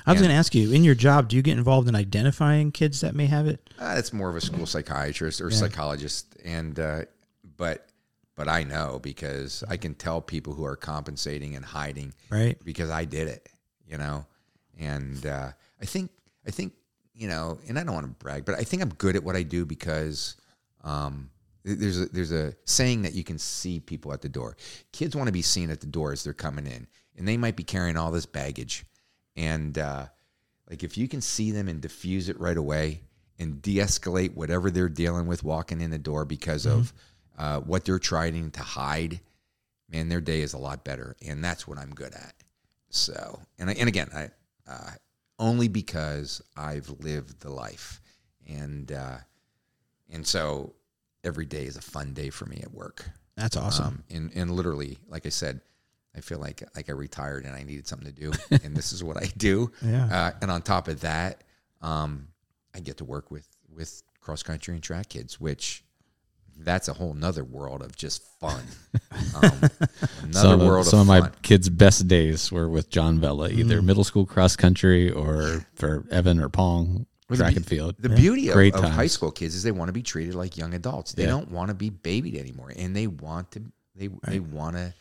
I 0.06 0.12
was 0.12 0.20
going 0.20 0.30
to 0.30 0.36
ask 0.36 0.54
you, 0.56 0.72
in 0.72 0.82
your 0.82 0.96
job, 0.96 1.28
do 1.28 1.36
you 1.36 1.42
get 1.42 1.56
involved 1.56 1.88
in 1.88 1.94
identifying 1.94 2.72
kids 2.72 3.00
that 3.02 3.14
may 3.14 3.26
have 3.26 3.46
it? 3.46 3.70
Uh, 3.78 3.94
that's 3.94 4.12
more 4.12 4.28
of 4.28 4.36
a 4.36 4.40
school 4.40 4.66
psychiatrist 4.66 5.40
or 5.40 5.50
psychologist, 5.50 6.36
and 6.44 6.78
uh, 6.78 7.02
but 7.56 7.86
but 8.40 8.48
I 8.48 8.62
know 8.62 8.98
because 9.02 9.62
I 9.68 9.76
can 9.76 9.94
tell 9.94 10.22
people 10.22 10.54
who 10.54 10.64
are 10.64 10.74
compensating 10.74 11.56
and 11.56 11.62
hiding, 11.62 12.14
Right. 12.30 12.56
Because 12.64 12.88
I 12.88 13.04
did 13.04 13.28
it, 13.28 13.50
you 13.86 13.98
know, 13.98 14.24
and 14.78 15.26
uh, 15.26 15.50
I 15.78 15.84
think 15.84 16.10
I 16.46 16.50
think 16.50 16.72
you 17.14 17.28
know, 17.28 17.58
and 17.68 17.78
I 17.78 17.84
don't 17.84 17.92
want 17.92 18.06
to 18.06 18.24
brag, 18.24 18.46
but 18.46 18.54
I 18.54 18.62
think 18.62 18.82
I'm 18.82 18.94
good 18.94 19.14
at 19.14 19.22
what 19.22 19.36
I 19.36 19.42
do 19.42 19.66
because 19.66 20.36
um, 20.82 21.28
there's 21.64 22.00
a, 22.00 22.06
there's 22.06 22.32
a 22.32 22.54
saying 22.64 23.02
that 23.02 23.12
you 23.12 23.24
can 23.24 23.36
see 23.36 23.78
people 23.78 24.10
at 24.14 24.22
the 24.22 24.28
door. 24.30 24.56
Kids 24.90 25.14
want 25.14 25.26
to 25.26 25.32
be 25.32 25.42
seen 25.42 25.68
at 25.68 25.82
the 25.82 25.86
door 25.86 26.10
as 26.10 26.24
they're 26.24 26.32
coming 26.32 26.66
in, 26.66 26.86
and 27.18 27.28
they 27.28 27.36
might 27.36 27.56
be 27.56 27.62
carrying 27.62 27.98
all 27.98 28.10
this 28.10 28.24
baggage, 28.24 28.86
and 29.36 29.76
uh, 29.76 30.06
like 30.70 30.82
if 30.82 30.96
you 30.96 31.08
can 31.08 31.20
see 31.20 31.50
them 31.50 31.68
and 31.68 31.82
diffuse 31.82 32.30
it 32.30 32.40
right 32.40 32.56
away 32.56 33.02
and 33.38 33.60
de-escalate 33.60 34.34
whatever 34.34 34.70
they're 34.70 34.88
dealing 34.88 35.26
with 35.26 35.44
walking 35.44 35.82
in 35.82 35.90
the 35.90 35.98
door 35.98 36.24
because 36.24 36.64
of 36.64 36.94
uh, 37.40 37.58
what 37.60 37.86
they're 37.86 37.98
trying 37.98 38.50
to 38.50 38.60
hide, 38.60 39.18
man, 39.90 40.10
their 40.10 40.20
day 40.20 40.42
is 40.42 40.52
a 40.52 40.58
lot 40.58 40.84
better, 40.84 41.16
and 41.26 41.42
that's 41.42 41.66
what 41.66 41.78
I'm 41.78 41.90
good 41.90 42.12
at. 42.12 42.34
So, 42.90 43.40
and 43.58 43.70
I, 43.70 43.72
and 43.74 43.88
again, 43.88 44.10
I 44.14 44.28
uh, 44.70 44.90
only 45.38 45.66
because 45.66 46.42
I've 46.54 46.90
lived 47.00 47.40
the 47.40 47.50
life, 47.50 48.02
and 48.46 48.92
uh, 48.92 49.16
and 50.10 50.26
so 50.26 50.74
every 51.24 51.46
day 51.46 51.64
is 51.64 51.78
a 51.78 51.80
fun 51.80 52.12
day 52.12 52.28
for 52.28 52.44
me 52.44 52.60
at 52.62 52.74
work. 52.74 53.08
That's 53.36 53.56
awesome. 53.56 53.86
Um, 53.86 54.04
and 54.10 54.30
and 54.34 54.50
literally, 54.50 54.98
like 55.08 55.24
I 55.24 55.30
said, 55.30 55.62
I 56.14 56.20
feel 56.20 56.40
like 56.40 56.62
like 56.76 56.90
I 56.90 56.92
retired 56.92 57.46
and 57.46 57.56
I 57.56 57.62
needed 57.62 57.88
something 57.88 58.12
to 58.12 58.20
do, 58.20 58.32
and 58.62 58.76
this 58.76 58.92
is 58.92 59.02
what 59.02 59.16
I 59.16 59.30
do. 59.38 59.72
Yeah. 59.80 60.04
Uh, 60.12 60.32
and 60.42 60.50
on 60.50 60.60
top 60.60 60.88
of 60.88 61.00
that, 61.00 61.42
um, 61.80 62.28
I 62.74 62.80
get 62.80 62.98
to 62.98 63.06
work 63.06 63.30
with 63.30 63.48
with 63.74 64.02
cross 64.20 64.42
country 64.42 64.74
and 64.74 64.82
track 64.82 65.08
kids, 65.08 65.40
which 65.40 65.84
that's 66.64 66.88
a 66.88 66.92
whole 66.92 67.14
nother 67.14 67.44
world 67.44 67.82
of 67.82 67.96
just 67.96 68.22
fun. 68.38 68.62
Um, 69.42 69.42
another 70.22 70.32
some 70.32 70.60
world 70.66 70.86
of, 70.86 70.90
some 70.90 71.00
of 71.00 71.16
of 71.16 71.22
my 71.24 71.30
kids' 71.42 71.68
best 71.68 72.06
days 72.08 72.50
were 72.52 72.68
with 72.68 72.90
John 72.90 73.20
Vella, 73.20 73.48
either 73.50 73.80
middle 73.82 74.04
school 74.04 74.26
cross 74.26 74.56
country 74.56 75.10
or 75.10 75.64
for 75.74 76.04
Evan 76.10 76.40
or 76.40 76.48
Pong 76.48 77.06
Well, 77.28 77.36
track 77.38 77.50
be- 77.52 77.56
and 77.58 77.66
field. 77.66 77.96
The 77.98 78.08
beauty 78.08 78.48
of, 78.50 78.56
of 78.56 78.90
high 78.90 79.06
school 79.06 79.30
kids 79.30 79.54
is 79.54 79.62
they 79.62 79.70
want 79.72 79.88
to 79.88 79.92
be 79.92 80.02
treated 80.02 80.34
like 80.34 80.56
young 80.56 80.74
adults. 80.74 81.12
They 81.12 81.22
Yeah. 81.24 81.30
don't 81.30 81.50
want 81.50 81.68
to 81.68 81.74
be 81.74 81.90
babied 81.90 82.36
anymore, 82.36 82.72
and 82.76 82.94
they 82.94 83.06
want 83.06 83.52
to 83.52 83.62
they 83.94 84.08
they 84.26 84.40
want 84.40 84.76
to 84.76 84.92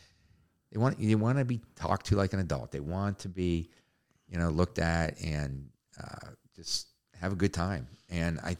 they 0.71 0.77
want 0.79 0.99
you 0.99 1.17
want 1.17 1.37
to 1.39 1.45
be 1.45 1.59
talked 1.75 2.07
to 2.07 2.15
like 2.15 2.33
an 2.33 2.39
adult. 2.39 2.71
They 2.71 2.79
want 2.81 3.19
to 3.19 3.29
be, 3.29 3.69
you 4.29 4.37
know, 4.37 4.49
looked 4.49 4.79
at 4.79 5.19
and 5.21 5.69
uh, 6.01 6.29
just 6.55 6.87
have 7.19 7.31
a 7.33 7.35
good 7.35 7.53
time. 7.53 7.87
And 8.09 8.39
I, 8.39 8.57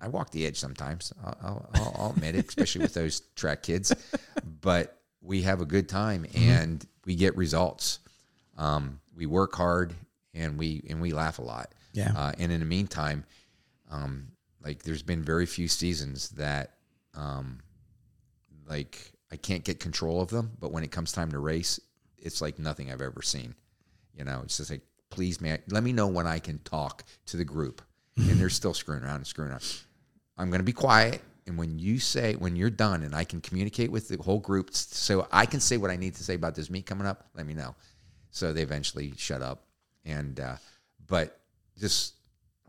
I 0.00 0.08
walk 0.08 0.30
the 0.30 0.46
edge 0.46 0.56
sometimes. 0.56 1.12
I'll, 1.24 1.68
I'll, 1.74 1.94
I'll 1.98 2.10
admit 2.10 2.36
it, 2.36 2.48
especially 2.48 2.82
with 2.82 2.94
those 2.94 3.20
track 3.34 3.62
kids. 3.62 3.92
But 4.60 4.96
we 5.20 5.42
have 5.42 5.60
a 5.60 5.66
good 5.66 5.88
time 5.88 6.26
and 6.34 6.84
we 7.04 7.14
get 7.14 7.36
results. 7.36 7.98
Um, 8.56 9.00
we 9.14 9.26
work 9.26 9.54
hard 9.54 9.94
and 10.34 10.58
we 10.58 10.84
and 10.88 11.00
we 11.00 11.12
laugh 11.12 11.38
a 11.38 11.42
lot. 11.42 11.74
Yeah. 11.92 12.12
Uh, 12.16 12.32
and 12.38 12.52
in 12.52 12.60
the 12.60 12.66
meantime, 12.66 13.24
um, 13.90 14.28
like 14.62 14.82
there's 14.82 15.02
been 15.02 15.22
very 15.22 15.46
few 15.46 15.68
seasons 15.68 16.30
that, 16.30 16.74
um, 17.16 17.58
like 18.68 19.12
I 19.32 19.36
can't 19.36 19.64
get 19.64 19.80
control 19.80 20.20
of 20.20 20.28
them. 20.28 20.52
But 20.60 20.72
when 20.72 20.84
it 20.84 20.92
comes 20.92 21.12
time 21.12 21.32
to 21.32 21.38
race, 21.38 21.80
it's 22.16 22.40
like 22.40 22.58
nothing 22.58 22.92
I've 22.92 23.02
ever 23.02 23.22
seen. 23.22 23.54
You 24.14 24.24
know, 24.24 24.42
it's 24.44 24.56
just 24.56 24.70
like, 24.70 24.82
please, 25.10 25.40
man, 25.40 25.60
let 25.68 25.82
me 25.82 25.92
know 25.92 26.06
when 26.06 26.26
I 26.26 26.38
can 26.38 26.58
talk 26.58 27.04
to 27.26 27.36
the 27.36 27.44
group. 27.44 27.82
And 28.16 28.40
they're 28.40 28.50
still 28.50 28.74
screwing 28.74 29.04
around 29.04 29.16
and 29.16 29.26
screwing 29.26 29.52
around. 29.52 29.62
I'm 30.38 30.50
going 30.50 30.60
to 30.60 30.64
be 30.64 30.72
quiet. 30.72 31.20
And 31.46 31.58
when 31.58 31.78
you 31.78 31.98
say, 31.98 32.34
when 32.34 32.56
you're 32.56 32.70
done 32.70 33.02
and 33.02 33.14
I 33.14 33.24
can 33.24 33.40
communicate 33.40 33.90
with 33.90 34.08
the 34.08 34.22
whole 34.22 34.38
group 34.38 34.70
so 34.72 35.26
I 35.32 35.46
can 35.46 35.60
say 35.60 35.78
what 35.78 35.90
I 35.90 35.96
need 35.96 36.14
to 36.16 36.24
say 36.24 36.34
about 36.34 36.54
this 36.54 36.70
meet 36.70 36.86
coming 36.86 37.06
up, 37.06 37.28
let 37.34 37.46
me 37.46 37.54
know. 37.54 37.74
So 38.30 38.52
they 38.52 38.62
eventually 38.62 39.14
shut 39.16 39.42
up. 39.42 39.64
And, 40.04 40.38
uh, 40.38 40.56
but 41.06 41.40
just 41.78 42.14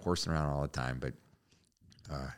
horsing 0.02 0.32
around 0.32 0.50
all 0.50 0.62
the 0.62 0.68
time. 0.70 0.98
But 1.00 1.14
uh, 2.12 2.30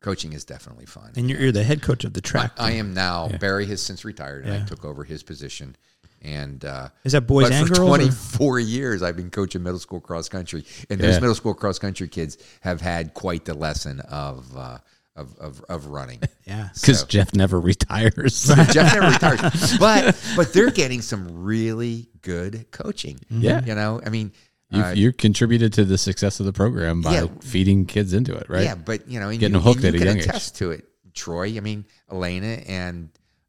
coaching 0.00 0.32
is 0.32 0.44
definitely 0.44 0.86
fun. 0.86 1.12
And 1.16 1.28
you're, 1.28 1.40
you're 1.40 1.52
the 1.52 1.64
head 1.64 1.82
coach 1.82 2.04
of 2.04 2.12
the 2.12 2.20
track. 2.20 2.52
I 2.58 2.72
am 2.72 2.94
now. 2.94 3.28
Barry 3.40 3.66
has 3.66 3.82
since 3.82 4.04
retired, 4.04 4.44
and 4.44 4.62
I 4.62 4.64
took 4.64 4.84
over 4.84 5.04
his 5.04 5.22
position. 5.22 5.76
And 6.22 6.64
uh, 6.64 6.88
Is 7.04 7.12
that 7.12 7.22
boys 7.22 7.44
but 7.48 7.52
and 7.52 7.68
for 7.68 7.74
girls, 7.74 7.88
24 7.88 8.60
years, 8.60 9.02
I've 9.02 9.16
been 9.16 9.30
coaching 9.30 9.62
middle 9.62 9.78
school 9.78 10.00
cross 10.00 10.28
country, 10.28 10.64
and 10.90 11.00
those 11.00 11.20
middle 11.20 11.34
school 11.34 11.54
cross 11.54 11.78
country 11.78 12.08
kids 12.08 12.36
have 12.60 12.80
had 12.82 13.14
quite 13.14 13.46
the 13.46 13.54
lesson 13.54 14.00
of 14.00 14.54
uh, 14.56 14.78
of, 15.16 15.34
of 15.38 15.64
of 15.68 15.86
running. 15.86 16.20
yeah. 16.46 16.68
Because 16.74 17.00
So- 17.00 17.06
Jeff 17.06 17.34
never 17.34 17.58
retires. 17.58 18.44
Jeff 18.70 18.94
never 18.94 19.06
retires, 19.12 19.78
but 19.78 20.14
but 20.36 20.52
they're 20.52 20.70
getting 20.70 21.00
some 21.00 21.42
really 21.42 22.08
good 22.20 22.70
coaching. 22.70 23.18
Yeah. 23.30 23.64
you 23.64 23.74
know, 23.74 24.00
I 24.04 24.10
mean, 24.10 24.32
You've, 24.72 24.84
uh, 24.84 24.90
you 24.90 25.12
contributed 25.12 25.72
to 25.72 25.84
the 25.86 25.96
success 25.98 26.38
of 26.38 26.46
the 26.46 26.52
program 26.52 27.00
by 27.00 27.14
Yeah. 27.14 27.26
feeding 27.40 27.86
kids 27.86 28.12
into 28.12 28.34
it, 28.36 28.48
right? 28.50 28.62
Yeah, 28.64 28.74
but 28.76 29.08
you 29.08 29.18
know, 29.20 29.30
and 29.30 29.40
Getting 29.40 29.56
you, 29.56 29.60
hooked 29.62 29.82
and 29.82 29.84
you 29.84 29.88
at 29.88 29.94
a 29.94 29.98
can 29.98 30.06
young 30.06 30.16
age. 30.18 30.24
attest 30.26 30.56
to 30.58 30.70
it, 30.72 30.84
Troy. 31.14 31.56
I 31.56 31.60
mean, 31.60 31.86
Elena 32.12 32.46
and 32.68 33.08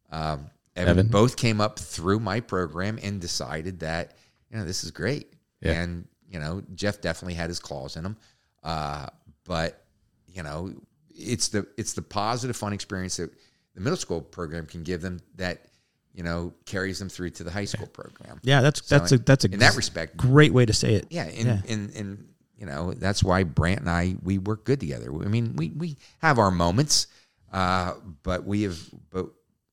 um, 0.10 0.50
Evan, 0.76 0.90
Evan. 1.00 1.08
both 1.08 1.36
came 1.38 1.60
up 1.62 1.78
through 1.80 2.20
my 2.20 2.40
program 2.40 2.98
and 3.04 3.20
decided 3.20 3.80
that 3.82 4.14
you 4.50 4.58
know 4.58 4.66
this 4.66 4.84
is 4.84 4.92
great. 4.92 5.34
Yeah. 5.62 5.74
And 5.82 6.08
you 6.30 6.40
know, 6.40 6.64
Jeff 6.76 7.02
definitely 7.02 7.34
had 7.34 7.50
his 7.50 7.60
claws 7.60 7.98
in 7.98 8.06
him, 8.06 8.18
uh, 8.64 9.08
but 9.46 9.84
you 10.28 10.44
know, 10.44 10.74
it's 11.14 11.50
the 11.50 11.68
it's 11.78 11.94
the 11.94 12.02
positive, 12.02 12.56
fun 12.56 12.72
experience 12.74 13.18
that 13.18 13.32
the 13.76 13.82
middle 13.82 13.98
school 13.98 14.22
program 14.22 14.66
can 14.66 14.84
give 14.84 15.02
them 15.02 15.20
that 15.36 15.66
you 16.14 16.24
know 16.24 16.54
carries 16.66 17.00
them 17.00 17.10
through 17.10 17.32
to 17.32 17.44
the 17.44 17.52
high 17.52 17.66
school 17.66 17.88
program. 17.88 18.40
Yeah, 18.44 18.62
that's 18.62 18.86
So 18.88 18.98
that's 18.98 19.12
a 19.12 19.18
that's 19.18 19.44
a 19.46 19.52
in 19.52 19.60
that 19.60 19.76
respect, 19.76 20.16
great 20.18 20.54
way 20.54 20.66
to 20.66 20.74
say 20.74 20.96
it. 20.96 21.08
yeah, 21.10 21.24
and, 21.26 21.46
Yeah. 21.48 21.62
and 21.68 21.96
and 21.96 22.28
you 22.58 22.66
know 22.66 22.94
that's 22.94 23.24
why 23.24 23.44
Brandt 23.44 23.82
and 23.82 23.90
I 23.90 24.16
we 24.24 24.38
work 24.38 24.64
good 24.64 24.80
together. 24.80 25.14
I 25.14 25.28
mean, 25.28 25.56
we 25.58 25.70
we 25.70 25.98
have 26.20 26.40
our 26.40 26.52
moments, 26.52 27.08
uh, 27.52 27.94
but 28.24 28.46
we 28.46 28.64
have, 28.64 28.80
but 29.10 29.28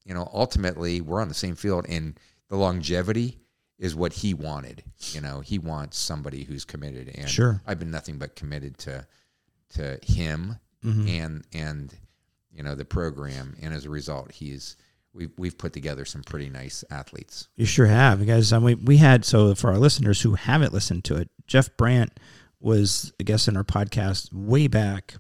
you 0.08 0.14
know, 0.14 0.28
ultimately 0.32 1.00
we're 1.00 1.20
on 1.20 1.28
the 1.28 1.34
same 1.34 1.54
field, 1.54 1.84
and 1.88 2.18
the 2.48 2.56
longevity 2.56 3.38
is 3.78 3.94
what 3.94 4.12
he 4.14 4.34
wanted. 4.34 4.82
You 5.12 5.20
know, 5.20 5.40
he 5.40 5.58
wants 5.58 5.98
somebody 5.98 6.42
who's 6.44 6.64
committed, 6.64 7.12
and 7.14 7.28
Sure. 7.28 7.62
I've 7.66 7.78
been 7.78 7.90
nothing 7.92 8.18
but 8.18 8.34
committed 8.34 8.78
to 8.78 9.06
to 9.74 9.98
him 10.02 10.56
Mm-hmm. 10.84 11.08
and 11.08 11.44
and 11.52 11.94
you 12.52 12.62
know 12.62 12.74
the 12.76 12.84
program, 12.84 13.56
and 13.60 13.74
as 13.74 13.84
a 13.84 13.90
result, 13.90 14.32
he's. 14.32 14.76
We've, 15.14 15.30
we've 15.38 15.58
put 15.58 15.72
together 15.72 16.04
some 16.04 16.22
pretty 16.22 16.48
nice 16.50 16.84
athletes. 16.90 17.48
You 17.56 17.64
sure 17.66 17.86
have, 17.86 18.24
guys. 18.24 18.52
Um, 18.52 18.62
we 18.62 18.74
we 18.76 18.98
had 18.98 19.24
so 19.24 19.52
for 19.56 19.70
our 19.70 19.78
listeners 19.78 20.20
who 20.20 20.34
haven't 20.34 20.72
listened 20.72 21.02
to 21.04 21.16
it, 21.16 21.28
Jeff 21.48 21.76
Brandt 21.76 22.20
was 22.60 23.12
a 23.18 23.24
guest 23.24 23.48
in 23.48 23.56
our 23.56 23.64
podcast 23.64 24.32
way 24.32 24.68
back, 24.68 25.14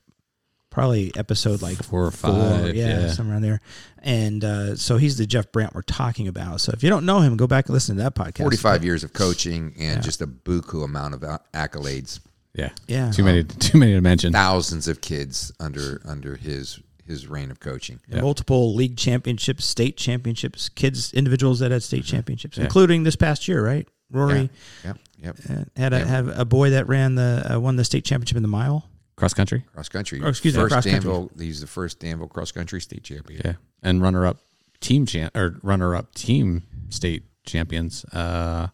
probably 0.70 1.12
episode 1.16 1.62
like 1.62 1.82
Four 1.82 2.04
or 2.06 2.10
five, 2.10 2.74
yeah, 2.74 3.00
yeah. 3.02 3.10
somewhere 3.10 3.36
in 3.36 3.42
there. 3.42 3.60
And 4.02 4.44
uh, 4.44 4.76
so 4.76 4.96
he's 4.96 5.16
the 5.18 5.26
Jeff 5.26 5.50
Brandt 5.52 5.74
we're 5.74 5.82
talking 5.82 6.28
about. 6.28 6.60
So 6.60 6.72
if 6.72 6.82
you 6.82 6.90
don't 6.90 7.04
know 7.06 7.20
him, 7.20 7.36
go 7.36 7.46
back 7.46 7.66
and 7.66 7.74
listen 7.74 7.96
to 7.96 8.02
that 8.02 8.14
podcast. 8.14 8.38
45 8.42 8.84
years 8.84 9.04
of 9.04 9.12
coaching 9.12 9.74
and 9.78 10.02
just 10.02 10.20
a 10.22 10.26
buku 10.26 10.84
amount 10.84 11.14
of 11.14 11.20
accolades. 11.52 12.20
Yeah. 12.54 12.70
Yeah. 12.86 13.10
Too 13.10 13.24
many 13.24 13.44
too 13.68 13.78
many 13.78 13.92
to 13.94 14.00
mention. 14.00 14.32
Thousands 14.32 14.88
of 14.88 15.00
kids 15.00 15.52
under 15.60 16.00
under 16.04 16.36
his 16.36 16.80
his 17.06 17.26
reign 17.26 17.50
of 17.50 17.58
coaching. 17.58 18.00
multiple 18.12 18.74
league 18.74 18.96
championships, 18.96 19.64
state 19.64 19.96
championships, 19.96 20.68
kids, 20.68 21.12
individuals 21.14 21.58
that 21.60 21.70
had 21.70 21.82
state 21.82 22.02
Mm-hmm. 22.04 22.16
championships, 22.16 22.58
including 22.58 23.02
this 23.04 23.16
past 23.16 23.48
year, 23.48 23.64
right? 23.64 23.88
Rory 24.10 24.50
Yep, 24.84 24.98
yep. 25.22 25.36
uh, 25.50 25.64
had 25.76 25.92
a 25.92 25.98
Yeah. 26.00 26.04
have 26.06 26.38
a 26.38 26.44
boy 26.44 26.70
that 26.70 26.86
ran 26.88 27.14
the 27.14 27.54
uh, 27.54 27.58
won 27.60 27.76
the 27.76 27.84
state 27.84 28.04
championship 28.04 28.36
in 28.36 28.42
the 28.42 28.48
mile. 28.48 28.86
Cross 29.18 29.34
country. 29.34 29.64
Cross 29.74 29.88
country. 29.88 30.20
Oh, 30.24 30.28
excuse 30.28 30.54
me, 30.54 30.60
first 30.62 30.72
cross 30.72 30.84
country. 30.84 31.00
Danville, 31.00 31.30
he's 31.38 31.60
the 31.60 31.66
first 31.66 31.98
Danville 31.98 32.28
cross 32.28 32.52
country 32.52 32.80
state 32.80 33.02
champion. 33.02 33.42
Yeah. 33.44 33.52
And 33.82 34.00
runner 34.00 34.24
up 34.24 34.38
team 34.80 35.06
champ 35.06 35.36
or 35.36 35.56
runner 35.62 35.94
up 35.96 36.14
team 36.14 36.62
state 36.88 37.24
champions, 37.44 38.04
uh 38.12 38.68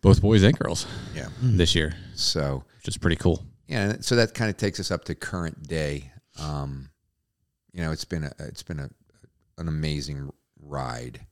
both 0.00 0.20
boys 0.22 0.42
and 0.42 0.58
girls 0.58 0.86
Yeah. 1.14 1.28
this 1.42 1.74
year, 1.74 1.94
So 2.14 2.64
which 2.78 2.88
is 2.88 2.96
pretty 2.98 3.16
cool. 3.16 3.44
yeah, 3.68 3.96
so 4.00 4.16
that 4.16 4.32
kind 4.34 4.50
of 4.50 4.56
takes 4.56 4.80
us 4.80 4.90
up 4.90 5.04
to 5.04 5.14
current 5.14 5.66
day. 5.68 6.10
Um, 6.38 6.90
you 7.72 7.80
know, 7.82 7.90
it's 7.92 8.04
been 8.04 8.24
a 8.24 8.32
it's 8.40 8.62
been 8.62 8.80
a 8.80 8.88
an 9.58 9.68
amazing 9.68 10.30
ride, 10.60 11.26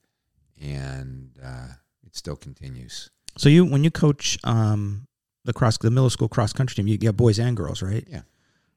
and 0.60 1.30
uh, 1.42 1.68
it 2.06 2.14
still 2.16 2.36
continues. 2.36 3.10
So 3.38 3.48
you 3.48 3.64
when 3.64 3.84
you 3.84 3.90
coach 3.90 4.38
um, 4.44 5.06
the 5.44 5.52
cross 5.52 5.78
the 5.78 5.90
middle 5.90 6.10
school 6.10 6.28
cross 6.28 6.52
country 6.52 6.74
team, 6.74 6.86
you 6.86 6.98
get 6.98 7.16
boys 7.16 7.38
and 7.38 7.56
girls, 7.56 7.82
right? 7.82 8.06
Yeah. 8.08 8.22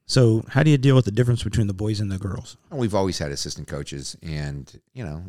So 0.06 0.44
how 0.48 0.62
do 0.62 0.70
you 0.70 0.78
deal 0.78 0.94
with 0.94 1.04
the 1.04 1.10
difference 1.10 1.42
between 1.42 1.66
the 1.66 1.74
boys 1.74 2.00
and 2.00 2.10
the 2.10 2.18
girls? 2.18 2.56
We've 2.70 2.94
always 2.94 3.18
had 3.18 3.32
assistant 3.32 3.66
coaches, 3.66 4.16
and 4.22 4.80
you 4.94 5.04
know, 5.04 5.24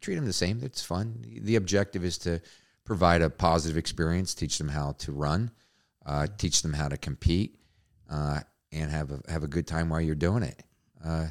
treat 0.00 0.14
them 0.14 0.26
the 0.26 0.32
same. 0.32 0.60
It's 0.62 0.82
fun. 0.82 1.24
The 1.42 1.56
objective 1.56 2.04
is 2.04 2.18
to 2.18 2.40
provide 2.84 3.22
a 3.22 3.30
positive 3.30 3.76
experience, 3.76 4.34
teach 4.34 4.58
them 4.58 4.68
how 4.68 4.92
to 4.98 5.12
run, 5.12 5.50
uh, 6.06 6.28
teach 6.38 6.62
them 6.62 6.72
how 6.72 6.88
to 6.88 6.96
compete, 6.96 7.58
uh, 8.08 8.40
and 8.72 8.90
have 8.90 9.10
a 9.10 9.20
have 9.28 9.42
a 9.42 9.48
good 9.48 9.66
time 9.66 9.88
while 9.88 10.00
you're 10.00 10.14
doing 10.14 10.42
it. 10.44 10.62
Uh, 11.04 11.26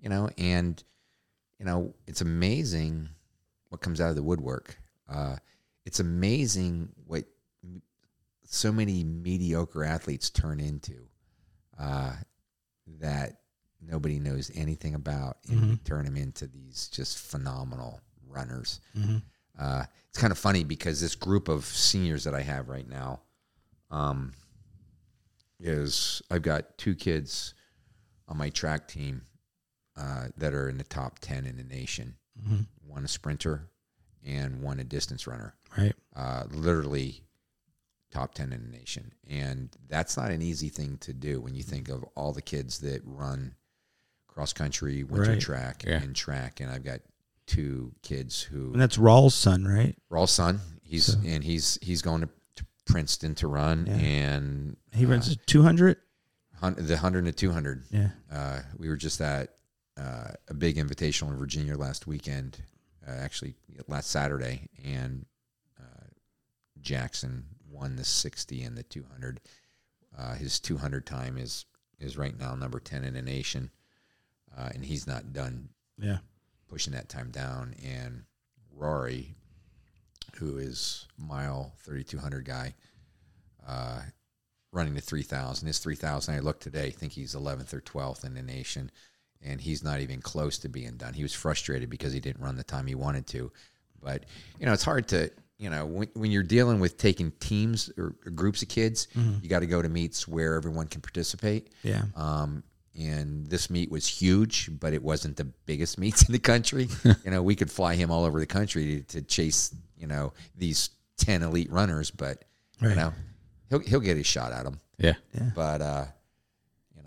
you 0.00 0.08
know, 0.08 0.30
and 0.38 0.82
you 1.58 1.66
know, 1.66 1.94
it's 2.06 2.20
amazing 2.20 3.08
what 3.68 3.80
comes 3.80 4.00
out 4.00 4.10
of 4.10 4.16
the 4.16 4.22
woodwork. 4.22 4.78
Uh, 5.08 5.36
it's 5.84 6.00
amazing 6.00 6.88
what 7.06 7.24
so 8.52 8.72
many 8.72 9.04
mediocre 9.04 9.84
athletes 9.84 10.28
turn 10.28 10.58
into. 10.60 11.06
Uh, 11.78 12.12
that 12.98 13.40
nobody 13.80 14.18
knows 14.18 14.50
anything 14.54 14.94
about, 14.94 15.38
and 15.48 15.70
we 15.70 15.76
turn 15.76 16.04
them 16.04 16.16
into 16.16 16.46
these 16.46 16.88
just 16.92 17.18
phenomenal 17.18 18.00
runners. 18.28 18.80
Uh, 19.58 19.84
it's 20.08 20.18
kind 20.18 20.32
of 20.32 20.38
funny 20.38 20.64
because 20.64 21.00
this 21.00 21.14
group 21.14 21.48
of 21.48 21.64
seniors 21.64 22.24
that 22.24 22.34
I 22.34 22.42
have 22.42 22.68
right 22.68 22.88
now 22.88 23.20
um, 23.90 24.32
is 25.58 26.20
I've 26.30 26.42
got 26.42 26.76
two 26.78 26.94
kids 26.94 27.54
on 28.28 28.36
my 28.36 28.50
track 28.50 28.88
team 28.88 29.22
uh, 29.96 30.26
that 30.36 30.54
are 30.54 30.68
in 30.68 30.78
the 30.78 30.84
top 30.84 31.18
ten 31.20 31.46
in 31.46 31.56
the 31.56 31.64
nation. 31.64 32.14
One 32.86 33.04
a 33.04 33.08
sprinter 33.08 33.68
and 34.24 34.62
one 34.62 34.80
a 34.80 34.84
distance 34.84 35.26
runner 35.26 35.54
Right. 35.78 35.94
uh, 36.16 36.44
literally 36.50 37.22
top 38.10 38.34
10 38.34 38.52
in 38.52 38.62
the 38.62 38.76
nation. 38.76 39.12
And 39.28 39.70
that's 39.88 40.16
not 40.16 40.30
an 40.30 40.42
easy 40.42 40.68
thing 40.68 40.98
to 40.98 41.12
do 41.12 41.40
when 41.40 41.54
you 41.54 41.62
think 41.62 41.88
of 41.88 42.04
all 42.16 42.32
the 42.32 42.42
kids 42.42 42.78
that 42.80 43.02
run 43.04 43.54
cross 44.26 44.52
country, 44.52 45.02
winter 45.04 45.32
Right. 45.32 45.40
track, 45.40 45.84
Yeah. 45.86 46.02
and 46.02 46.14
track. 46.16 46.60
And 46.60 46.70
I've 46.70 46.84
got 46.84 47.00
two 47.46 47.92
kids 48.02 48.42
who 48.42 48.72
And 48.72 48.80
that's 48.80 48.96
Rawls' 48.96 49.32
son, 49.32 49.64
right? 49.64 49.96
Rawls' 50.10 50.28
son. 50.30 50.60
He's 50.82 51.08
and 51.14 51.44
he's 51.44 51.78
he's 51.82 52.02
going 52.02 52.22
to, 52.22 52.28
to 52.56 52.66
Princeton 52.86 53.34
to 53.36 53.46
run 53.48 53.86
Yeah. 53.86 53.94
and 53.94 54.76
He 54.92 55.04
runs 55.06 55.36
two 55.46 55.62
hundred. 55.62 55.96
hun- 56.54 56.74
the 56.76 56.94
100 56.94 57.18
and 57.20 57.26
the 57.28 57.32
200. 57.32 57.84
Yeah. 57.90 58.10
Uh, 58.30 58.60
we 58.76 58.88
were 58.88 58.96
just 58.96 59.20
at 59.20 59.54
uh, 59.96 60.32
a 60.48 60.54
big 60.54 60.76
invitational 60.76 61.28
in 61.30 61.36
Virginia 61.38 61.76
last 61.76 62.06
weekend, 62.06 62.62
uh, 63.06 63.10
actually 63.10 63.54
last 63.88 64.10
Saturday, 64.10 64.68
and 64.84 65.26
uh, 65.78 66.06
Jackson 66.80 67.44
won 67.80 67.96
the 67.96 68.04
60 68.04 68.62
and 68.62 68.76
the 68.76 68.82
200. 68.84 69.40
Uh, 70.16 70.34
his 70.34 70.60
200 70.60 71.06
time 71.06 71.38
is 71.38 71.64
is 71.98 72.16
right 72.16 72.38
now 72.38 72.54
number 72.54 72.80
10 72.80 73.04
in 73.04 73.12
the 73.14 73.20
nation, 73.22 73.70
uh, 74.56 74.70
and 74.74 74.84
he's 74.84 75.06
not 75.06 75.32
done 75.34 75.68
Yeah. 75.98 76.18
pushing 76.68 76.94
that 76.94 77.08
time 77.10 77.30
down. 77.30 77.74
And 77.82 78.24
Rory, 78.72 79.34
who 80.36 80.56
is 80.56 81.06
mile 81.18 81.74
3200 81.80 82.44
guy, 82.46 82.74
uh, 83.66 84.02
running 84.72 84.94
the 84.94 85.00
3000. 85.02 85.66
His 85.66 85.78
3000, 85.78 86.34
I 86.34 86.38
looked 86.38 86.62
today, 86.62 86.86
I 86.86 86.90
think 86.90 87.12
he's 87.12 87.34
11th 87.34 87.74
or 87.74 87.82
12th 87.82 88.24
in 88.24 88.32
the 88.32 88.40
nation, 88.42 88.90
and 89.42 89.60
he's 89.60 89.82
not 89.82 90.00
even 90.00 90.22
close 90.22 90.56
to 90.60 90.68
being 90.70 90.96
done. 90.96 91.12
He 91.12 91.22
was 91.22 91.34
frustrated 91.34 91.90
because 91.90 92.14
he 92.14 92.20
didn't 92.20 92.42
run 92.42 92.56
the 92.56 92.64
time 92.64 92.86
he 92.86 92.94
wanted 92.94 93.26
to. 93.28 93.52
But, 94.02 94.24
you 94.58 94.64
know, 94.64 94.72
it's 94.72 94.84
hard 94.84 95.06
to, 95.08 95.30
you 95.60 95.68
know, 95.68 95.84
when, 95.84 96.08
when 96.14 96.30
you're 96.30 96.42
dealing 96.42 96.80
with 96.80 96.96
taking 96.96 97.30
teams 97.32 97.90
or, 97.98 98.16
or 98.24 98.30
groups 98.30 98.62
of 98.62 98.68
kids, 98.68 99.08
you 99.42 99.48
got 99.48 99.60
to 99.60 99.66
go 99.66 99.82
to 99.82 99.90
meets 99.90 100.26
where 100.26 100.54
everyone 100.54 100.86
can 100.86 101.02
participate. 101.02 101.68
Yeah. 101.82 102.04
Um, 102.16 102.62
and 102.98 103.46
this 103.46 103.68
meet 103.68 103.90
was 103.90 104.06
huge, 104.06 104.70
but 104.80 104.94
it 104.94 105.02
wasn't 105.02 105.36
the 105.36 105.44
biggest 105.44 105.98
meets 105.98 106.26
in 106.26 106.32
the 106.32 106.38
country. 106.38 106.88
you 107.04 107.30
know, 107.30 107.42
we 107.42 107.54
could 107.54 107.70
fly 107.70 107.94
him 107.94 108.10
all 108.10 108.24
over 108.24 108.40
the 108.40 108.46
country 108.46 109.02
to, 109.02 109.20
to 109.20 109.22
chase, 109.22 109.74
you 109.98 110.06
know, 110.06 110.32
these 110.56 110.90
10 111.18 111.42
elite 111.42 111.70
runners, 111.70 112.10
but, 112.10 112.42
you 112.80 112.94
know, 112.94 113.12
he'll, 113.68 113.80
he'll 113.80 114.00
get 114.00 114.16
his 114.16 114.26
shot 114.26 114.52
at 114.52 114.64
them. 114.64 114.80
Yeah. 114.98 115.14
But, 115.54 115.82
uh, 115.82 116.04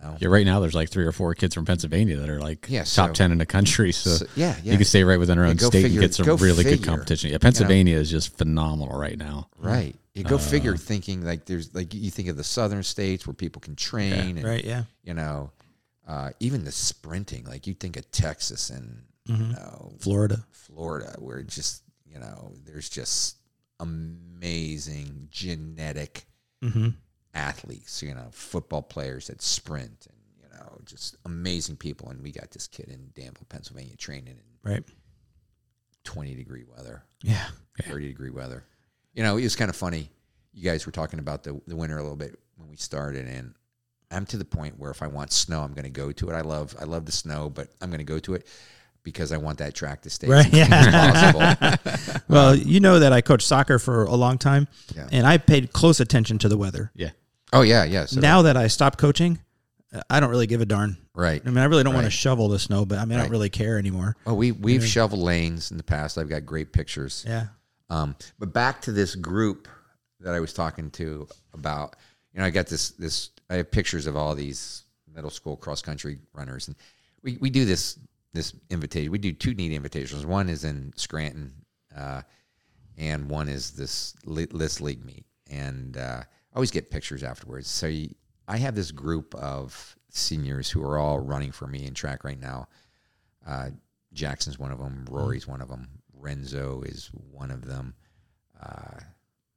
you 0.04 0.10
know, 0.12 0.18
Yeah, 0.20 0.28
right 0.30 0.46
now 0.46 0.60
there's 0.60 0.74
like 0.76 0.90
three 0.90 1.06
or 1.06 1.12
four 1.12 1.34
kids 1.36 1.56
from 1.56 1.66
Pennsylvania 1.66 2.18
that 2.18 2.30
are 2.30 2.40
like 2.40 2.66
Yeah, 2.70 2.84
top 2.84 3.14
ten 3.14 3.32
in 3.32 3.38
the 3.38 3.46
country. 3.46 3.92
So, 4.04 4.10
so- 4.12 4.26
yeah, 4.36 4.56
yeah. 4.64 4.72
you 4.74 4.78
can 4.78 4.86
stay 4.86 5.04
right 5.04 5.18
within 5.20 5.38
our 5.40 5.46
own 5.46 5.56
go 5.56 5.68
state 5.70 5.84
figure- 5.84 6.02
and 6.02 6.10
get 6.10 6.14
some 6.16 6.26
go 6.26 6.36
really 6.36 6.64
good 6.64 6.84
competition. 6.84 7.32
Yeah, 7.32 7.38
Pennsylvania 7.40 7.98
is 7.98 8.10
just 8.10 8.38
phenomenal 8.38 8.98
right 8.98 9.18
now. 9.18 9.50
right. 9.58 9.96
You 10.16 10.24
go 10.24 10.36
Uh, 10.36 10.40
figure 10.40 10.78
thinking 10.78 11.24
like 11.26 11.46
there's 11.46 11.74
like 11.74 11.94
you 11.94 12.12
think 12.12 12.28
of 12.28 12.38
the 12.38 12.44
southern 12.44 12.84
states 12.84 13.26
where 13.26 13.34
people 13.34 13.60
can 13.60 13.76
train 13.76 14.38
and, 14.38 14.44
Right. 14.44 14.64
Yeah. 14.64 14.84
you 15.04 15.16
know, 15.16 15.50
uh, 16.08 16.30
even 16.40 16.66
the 16.66 16.72
sprinting, 16.72 17.46
like 17.46 17.66
you 17.66 17.74
think 17.74 17.98
of 17.98 18.10
Texas 18.12 18.70
and, 18.70 19.04
you 19.26 19.36
know, 19.38 19.94
Florida. 20.00 20.46
Florida, 20.52 21.16
where 21.18 21.42
just 21.42 21.82
you 22.06 22.20
know 22.20 22.54
there's 22.66 22.90
just 22.90 23.38
amazing 23.80 25.28
genetic 25.32 26.26
Mm-hmm. 26.64 26.90
Athletes, 27.34 28.02
you 28.04 28.14
know, 28.14 28.28
football 28.32 28.82
players 28.82 29.28
that 29.28 29.42
sprint, 29.42 30.08
and 30.10 30.18
you 30.42 30.58
know, 30.60 30.78
just 30.86 31.18
amazing 31.26 31.76
people. 31.78 32.10
And 32.10 32.22
we 32.22 32.32
got 32.32 32.52
this 32.52 32.68
kid 32.68 32.90
in 32.90 33.10
Danville, 33.16 33.46
Pennsylvania, 33.50 33.96
training 33.98 34.28
in 34.38 34.72
Right. 34.72 34.84
20 36.04 36.36
degree 36.36 36.64
weather, 36.76 37.04
Yeah. 37.22 37.48
30 37.84 38.08
degree 38.08 38.30
weather. 38.30 38.64
You 39.14 39.24
know, 39.24 39.38
it 39.38 39.44
was 39.44 39.56
kind 39.56 39.70
of 39.70 39.76
funny. 39.76 40.10
You 40.54 40.64
guys 40.64 40.86
were 40.86 40.92
talking 40.92 41.20
about 41.20 41.44
the 41.44 41.60
the 41.68 41.76
winter 41.76 41.98
a 41.98 42.02
little 42.02 42.18
bit 42.18 42.38
when 42.58 42.70
we 42.70 42.78
started, 42.78 43.26
and 43.28 43.54
I'm 44.12 44.26
to 44.28 44.38
the 44.38 44.46
point 44.46 44.78
where 44.78 44.92
if 44.92 45.02
I 45.02 45.08
want 45.08 45.32
snow, 45.32 45.62
I'm 45.62 45.74
going 45.74 45.86
to 45.86 45.90
go 45.90 46.12
to 46.12 46.30
it. 46.30 46.34
I 46.34 46.42
love 46.42 46.76
I 46.80 46.84
love 46.84 47.06
the 47.06 47.12
snow, 47.12 47.50
but 47.50 47.70
I'm 47.82 47.90
going 47.90 48.00
to 48.00 48.04
go 48.04 48.20
to 48.20 48.36
it 48.36 48.48
because 49.04 49.32
I 49.32 49.38
want 49.38 49.58
that 49.58 49.74
track 49.74 50.02
to 50.04 50.10
stay 50.10 50.28
Right, 50.28 50.46
as 50.54 50.68
clean 50.68 50.74
as 50.74 51.34
possible. 51.34 52.22
Well, 52.30 52.50
um, 52.54 52.62
you 52.64 52.80
know 52.80 53.00
that 53.00 53.12
I 53.14 53.22
coached 53.22 53.48
soccer 53.48 53.80
for 53.80 54.04
a 54.06 54.16
long 54.16 54.38
time, 54.38 54.68
Yeah. 54.96 55.08
and 55.12 55.26
I 55.28 55.38
paid 55.38 55.74
close 55.74 56.00
attention 56.00 56.38
to 56.40 56.50
the 56.50 56.58
weather. 56.58 56.92
Yeah. 56.96 57.12
Oh 57.54 57.62
yeah, 57.62 57.84
yeah. 57.86 58.06
So 58.06 58.20
now 58.20 58.42
that 58.42 58.58
I 58.58 58.68
stopped 58.68 58.98
coaching, 58.98 59.40
I 60.10 60.20
don't 60.20 60.30
really 60.30 60.48
give 60.48 60.60
a 60.62 60.66
darn. 60.66 60.98
right. 61.14 61.42
I 61.46 61.50
mean, 61.50 61.60
I 61.60 61.66
really 61.66 61.84
don't 61.84 61.94
want 61.94 62.06
to 62.06 62.12
shovel 62.12 62.48
the 62.50 62.60
snow, 62.60 62.86
but 62.86 62.98
I 62.98 63.06
mean, 63.06 63.20
I 63.20 63.22
don't 63.22 63.32
really 63.32 63.50
care 63.50 63.78
anymore. 63.78 64.16
Oh, 64.26 64.34
we 64.34 64.52
we've 64.52 64.86
shoveled 64.86 65.22
lanes 65.22 65.72
in 65.72 65.78
the 65.78 65.84
past. 65.84 66.18
I've 66.18 66.30
got 66.30 66.46
great 66.46 66.74
pictures. 66.74 67.24
Yeah. 67.28 67.48
Um, 67.90 68.16
but 68.40 68.54
back 68.54 68.82
to 68.82 68.92
this 68.92 69.14
group 69.16 69.68
that 70.20 70.34
I 70.34 70.40
was 70.40 70.54
talking 70.54 70.90
to 70.92 71.28
about. 71.54 71.96
You 72.34 72.40
know, 72.40 72.46
I 72.46 72.50
got 72.50 72.68
this 72.68 72.90
this. 72.92 73.30
I 73.50 73.56
have 73.56 73.70
pictures 73.70 74.08
of 74.08 74.16
all 74.16 74.34
these 74.34 74.84
middle 75.14 75.30
school 75.30 75.56
cross 75.56 75.82
country 75.84 76.18
runners, 76.34 76.68
and 76.68 76.76
we 77.22 77.38
we 77.40 77.52
do 77.52 77.66
this 77.66 78.00
this 78.34 78.56
invitation. 78.72 79.12
We 79.12 79.20
do 79.20 79.32
two 79.32 79.54
neat 79.54 79.72
invitations. 79.74 80.26
One 80.26 80.50
is 80.50 80.64
in 80.64 80.92
Scranton, 80.96 81.54
uh, 81.96 82.24
and 82.98 83.30
one 83.30 83.48
is 83.48 83.72
this 83.72 84.16
li- 84.26 84.48
list 84.52 84.82
league 84.82 85.06
meet. 85.06 85.26
And 85.52 85.98
uh, 85.98 86.24
I 86.54 86.58
always 86.58 86.72
get 86.72 86.92
pictures 86.92 87.24
afterwards. 87.24 87.68
So 87.68 87.88
you, 87.88 88.14
I 88.48 88.58
have 88.58 88.76
this 88.76 88.92
group 88.92 89.34
of 89.36 89.96
seniors 90.10 90.70
who 90.70 90.84
are 90.84 90.98
all 91.00 91.20
running 91.20 91.52
for 91.52 91.66
me 91.68 91.86
in 91.88 91.94
track 91.94 92.24
right 92.24 92.40
now. 92.40 92.68
Uh, 93.46 93.70
Jackson's 94.14 94.60
one 94.60 94.72
of 94.72 94.78
them. 94.78 95.06
Rory's 95.10 95.48
one 95.48 95.62
of 95.62 95.68
them. 95.70 95.88
Renzo 96.16 96.84
is 96.86 97.10
one 97.32 97.50
of 97.52 97.66
them. 97.66 97.96
Uh, 98.62 99.00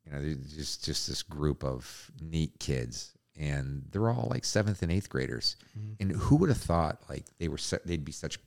you 0.05 0.12
know, 0.12 0.20
there's 0.23 0.55
just 0.55 0.85
just 0.85 1.06
this 1.09 1.23
group 1.23 1.62
of 1.64 2.10
neat 2.20 2.52
kids, 2.59 3.12
and 3.39 3.82
they're 3.90 4.09
all 4.09 4.28
like 4.31 4.44
seventh 4.44 4.82
and 4.82 4.90
eighth 4.90 5.09
graders. 5.10 5.56
And 6.01 6.12
who 6.12 6.36
would 6.36 6.48
have 6.48 6.59
thought 6.59 7.02
like 7.10 7.24
they 7.39 7.48
were 7.48 7.59
su- 7.59 7.78
they'd 7.85 8.05
be 8.05 8.12
such 8.12 8.39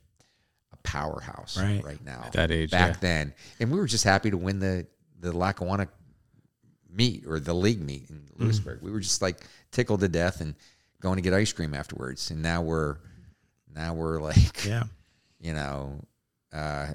a 0.72 0.76
powerhouse 0.78 1.56
Right. 1.58 1.82
right, 1.84 2.04
now 2.04 2.22
At 2.26 2.32
that 2.32 2.50
age, 2.50 2.70
back 2.72 2.94
yeah. 2.94 3.00
then? 3.00 3.34
And 3.60 3.70
we 3.70 3.78
were 3.78 3.86
just 3.86 4.04
happy 4.04 4.30
to 4.30 4.36
win 4.36 4.58
the 4.58 4.86
the 5.20 5.32
Lackawanna 5.32 5.88
meet 6.92 7.24
or 7.26 7.38
the 7.40 7.54
league 7.54 7.80
meet 7.80 8.08
in 8.10 8.22
Lewisburg. 8.38 8.80
We 8.82 8.90
were 8.90 9.00
just 9.00 9.22
like 9.22 9.38
tickled 9.70 10.00
to 10.00 10.08
death 10.08 10.40
and 10.40 10.54
going 11.00 11.16
to 11.16 11.22
get 11.22 11.32
ice 11.34 11.52
cream 11.52 11.74
afterwards. 11.74 12.30
And 12.30 12.42
now 12.42 12.62
we're 12.62 12.96
now 13.74 13.94
we're 13.94 14.20
like 14.22 14.64
Yeah. 14.64 14.84
you 15.40 15.52
know, 15.52 16.00
uh, 16.52 16.88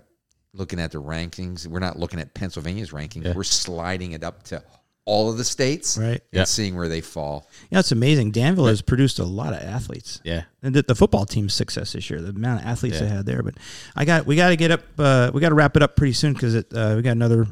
looking 0.54 0.80
at 0.80 0.92
the 0.92 1.02
rankings. 1.02 1.68
We're 1.68 1.80
not 1.80 1.98
looking 2.00 2.20
at 2.20 2.34
Pennsylvania's 2.34 2.92
rankings. 2.92 3.26
Yeah. 3.26 3.34
We're 3.34 3.44
sliding 3.44 4.12
it 4.14 4.24
up 4.24 4.44
to 4.44 4.64
all 5.08 5.30
of 5.30 5.38
the 5.38 5.44
states 5.44 5.98
Right. 5.98 6.08
and 6.14 6.22
Yeah. 6.32 6.44
seeing 6.46 6.76
where 6.76 6.90
they 6.90 7.02
fall. 7.02 7.48
Yeah, 7.70 7.80
it's 7.80 7.92
amazing. 7.92 8.32
Danville 8.32 8.66
has 8.68 8.82
produced 8.82 9.20
a 9.20 9.24
lot 9.24 9.54
of 9.54 9.60
athletes. 9.62 10.20
Yeah. 10.24 10.44
And 10.64 10.74
the, 10.76 10.82
the 10.82 10.96
football 10.96 11.26
team's 11.26 11.54
success 11.54 11.94
this 11.94 12.10
year, 12.10 12.22
the 12.22 12.30
amount 12.30 12.62
of 12.62 12.68
athletes 12.68 12.96
Yeah. 12.96 13.02
they 13.04 13.10
had 13.10 13.26
there. 13.26 13.44
But 13.44 13.56
I 13.96 14.04
got 14.06 14.26
we 14.26 14.36
got 14.36 14.50
to 14.50 14.56
get 14.56 14.72
up. 14.72 14.82
Uh, 14.98 15.30
we 15.34 15.42
got 15.42 15.50
to 15.50 15.56
wrap 15.56 15.76
it 15.78 15.84
up 15.84 15.96
pretty 15.96 16.14
soon 16.14 16.34
because 16.34 16.56
it 16.56 16.74
uh, 16.74 16.94
we 16.96 17.02
got 17.04 17.12
another 17.12 17.48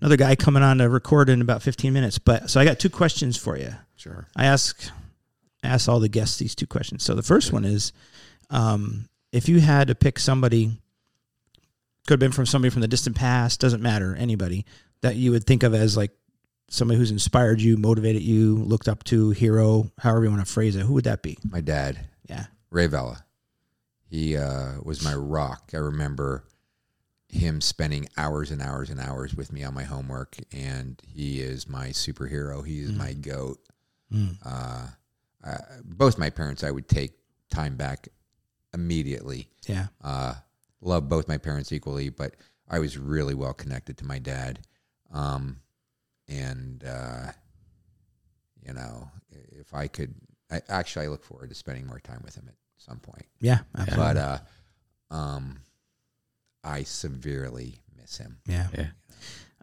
another 0.00 0.16
guy 0.16 0.34
coming 0.36 0.62
on 0.62 0.78
to 0.78 0.88
record 0.88 1.28
in 1.28 1.40
about 1.40 1.62
fifteen 1.62 1.92
minutes. 1.92 2.18
But 2.18 2.50
so 2.50 2.60
I 2.60 2.64
got 2.64 2.78
two 2.78 2.90
questions 2.90 3.36
for 3.36 3.56
you. 3.56 3.74
Sure. 3.96 4.26
I 4.36 4.46
ask 4.46 4.90
ask 5.62 5.88
all 5.88 6.00
the 6.00 6.08
guests 6.08 6.38
these 6.38 6.54
two 6.54 6.66
questions. 6.66 7.04
So 7.04 7.14
the 7.14 7.22
first 7.22 7.52
one 7.52 7.64
is, 7.64 7.92
um, 8.48 9.08
if 9.30 9.48
you 9.48 9.60
had 9.60 9.88
to 9.88 9.94
pick 9.94 10.18
somebody, 10.18 10.72
could 12.06 12.14
have 12.14 12.20
been 12.20 12.32
from 12.32 12.46
somebody 12.46 12.70
from 12.70 12.80
the 12.80 12.88
distant 12.88 13.14
past, 13.16 13.60
doesn't 13.60 13.82
matter, 13.82 14.16
anybody 14.16 14.64
that 15.02 15.16
you 15.16 15.30
would 15.32 15.44
think 15.44 15.62
of 15.62 15.74
as 15.74 15.96
like 15.96 16.12
somebody 16.68 16.98
who's 16.98 17.10
inspired 17.10 17.60
you, 17.60 17.76
motivated 17.76 18.22
you, 18.22 18.56
looked 18.56 18.88
up 18.88 19.04
to, 19.04 19.30
hero, 19.30 19.90
however 19.98 20.24
you 20.24 20.30
want 20.30 20.44
to 20.46 20.50
phrase 20.50 20.76
it. 20.76 20.86
Who 20.86 20.94
would 20.94 21.04
that 21.04 21.22
be? 21.22 21.36
My 21.50 21.60
dad, 21.60 21.98
Yeah. 22.28 22.46
Ray 22.70 22.86
Vella, 22.86 23.24
he 24.08 24.36
uh, 24.36 24.74
was 24.82 25.04
my 25.04 25.14
rock. 25.14 25.72
I 25.74 25.78
remember 25.78 26.44
him 27.30 27.60
spending 27.60 28.08
hours 28.16 28.50
and 28.50 28.60
hours 28.60 28.90
and 28.90 29.00
hours 29.00 29.34
with 29.34 29.52
me 29.52 29.62
on 29.64 29.74
my 29.74 29.84
homework, 29.84 30.36
and 30.52 31.00
he 31.06 31.40
is 31.40 31.68
my 31.68 31.88
superhero. 31.88 32.66
He 32.66 32.80
is 32.80 32.92
my 32.92 33.12
goat. 33.12 33.60
Uh, 34.44 34.88
uh, 35.44 35.58
both 35.84 36.18
my 36.18 36.28
parents, 36.30 36.64
I 36.64 36.70
would 36.70 36.88
take 36.88 37.12
time 37.50 37.76
back 37.76 38.08
immediately. 38.74 39.48
Yeah. 39.66 39.86
uh, 40.02 40.34
love 40.80 41.08
both 41.08 41.28
my 41.28 41.38
parents 41.38 41.72
equally, 41.72 42.08
but 42.08 42.34
I 42.68 42.78
was 42.78 42.98
really 42.98 43.34
well 43.34 43.52
connected 43.52 43.98
to 43.98 44.04
my 44.04 44.18
dad. 44.18 44.60
Um, 45.12 45.60
and, 46.28 46.82
uh, 46.84 47.32
you 48.66 48.72
know, 48.72 49.10
if 49.30 49.74
I 49.74 49.88
could, 49.88 50.14
I, 50.50 50.62
actually, 50.68 51.06
I 51.06 51.08
look 51.08 51.24
forward 51.24 51.50
to 51.50 51.54
spending 51.54 51.86
more 51.86 52.00
time 52.00 52.20
with 52.24 52.34
him 52.34 52.46
at 52.48 52.54
some 52.78 52.98
point. 52.98 53.26
Yeah. 53.40 53.60
Absolutely. 53.76 54.04
But, 54.04 54.16
uh, 54.16 54.38
um, 55.14 55.60
I 56.64 56.82
severely 56.82 57.78
miss 58.00 58.18
him. 58.18 58.38
yeah. 58.46 58.68
Yeah. 58.76 58.86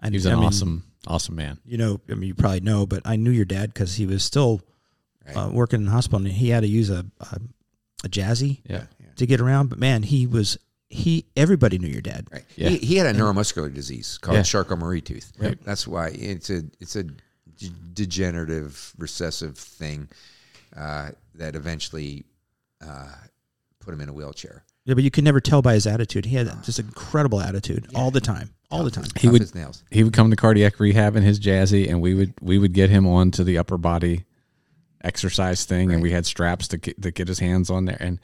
I, 0.01 0.09
He 0.09 0.13
was 0.15 0.25
an 0.25 0.33
I 0.33 0.35
mean, 0.35 0.45
awesome, 0.45 0.83
awesome 1.07 1.35
man. 1.35 1.57
You 1.65 1.77
know, 1.77 1.99
I 2.09 2.13
mean, 2.13 2.27
you 2.27 2.35
probably 2.35 2.59
know, 2.59 2.85
but 2.85 3.01
I 3.05 3.15
knew 3.15 3.31
your 3.31 3.45
dad 3.45 3.73
because 3.73 3.95
he 3.95 4.05
was 4.05 4.23
still 4.23 4.61
Right. 5.25 5.35
uh, 5.35 5.49
working 5.49 5.79
in 5.81 5.85
the 5.87 5.91
hospital 5.91 6.19
and 6.25 6.27
he 6.33 6.49
had 6.49 6.61
to 6.61 6.67
use 6.67 6.89
a, 6.89 7.05
a, 7.19 7.39
a 8.05 8.07
jazzy 8.09 8.61
Yeah. 8.69 8.83
to 9.17 9.25
get 9.25 9.41
around. 9.41 9.67
But 9.69 9.77
man, 9.79 10.03
he 10.03 10.25
was, 10.25 10.57
he, 10.89 11.25
everybody 11.35 11.77
knew 11.79 11.89
your 11.89 12.01
dad. 12.01 12.27
Right. 12.31 12.45
Yeah. 12.55 12.69
He, 12.69 12.77
he 12.77 12.95
had 12.95 13.13
a 13.13 13.19
neuromuscular 13.19 13.73
disease 13.73 14.17
called 14.19 14.37
Yeah. 14.37 14.43
Charcot-Marie-Tooth. 14.43 15.33
Right. 15.37 15.61
That's 15.65 15.85
why 15.87 16.09
it's 16.09 16.49
a 16.49 16.61
it's 16.79 16.95
a 16.95 17.03
d- 17.03 17.71
degenerative 17.93 18.93
recessive 18.97 19.57
thing 19.57 20.07
uh, 20.75 21.09
that 21.35 21.55
eventually 21.55 22.23
uh, 22.81 23.11
put 23.79 23.93
him 23.93 23.99
in 24.01 24.07
a 24.09 24.13
wheelchair. 24.13 24.63
Yeah, 24.87 24.93
but 24.93 25.03
you 25.03 25.11
could 25.11 25.25
never 25.25 25.41
tell 25.41 25.61
by 25.61 25.73
his 25.73 25.85
attitude. 25.85 26.25
He 26.25 26.37
had 26.37 26.47
ah. 26.47 26.61
just 26.63 26.79
incredible 26.79 27.41
attitude 27.41 27.87
all 27.93 28.09
the 28.09 28.21
time, 28.21 28.51
all 28.71 28.85
the 28.85 28.89
time. 28.89 29.03
He 29.17 29.27
Tough 29.27 29.33
would- 29.33 29.41
as 29.41 29.53
nails. 29.53 29.83
He 29.91 30.01
would 30.01 30.13
come 30.13 30.29
to 30.29 30.37
cardiac 30.37 30.79
rehab 30.79 31.17
in 31.17 31.23
his 31.23 31.41
jazzy, 31.41 31.89
and 31.89 32.01
we 32.01 32.13
would 32.13 32.33
we 32.41 32.57
would 32.57 32.71
get 32.71 32.89
him 32.89 33.05
on 33.05 33.31
to 33.31 33.43
the 33.43 33.57
upper 33.57 33.77
body 33.77 34.23
exercise 35.03 35.65
thing, 35.65 35.91
and 35.91 36.01
we 36.01 36.11
had 36.11 36.25
straps 36.25 36.69
to 36.69 36.77
get, 36.77 37.01
to 37.01 37.11
get 37.11 37.27
his 37.27 37.39
hands 37.39 37.69
on 37.69 37.83
there, 37.83 37.97
and 37.99 38.19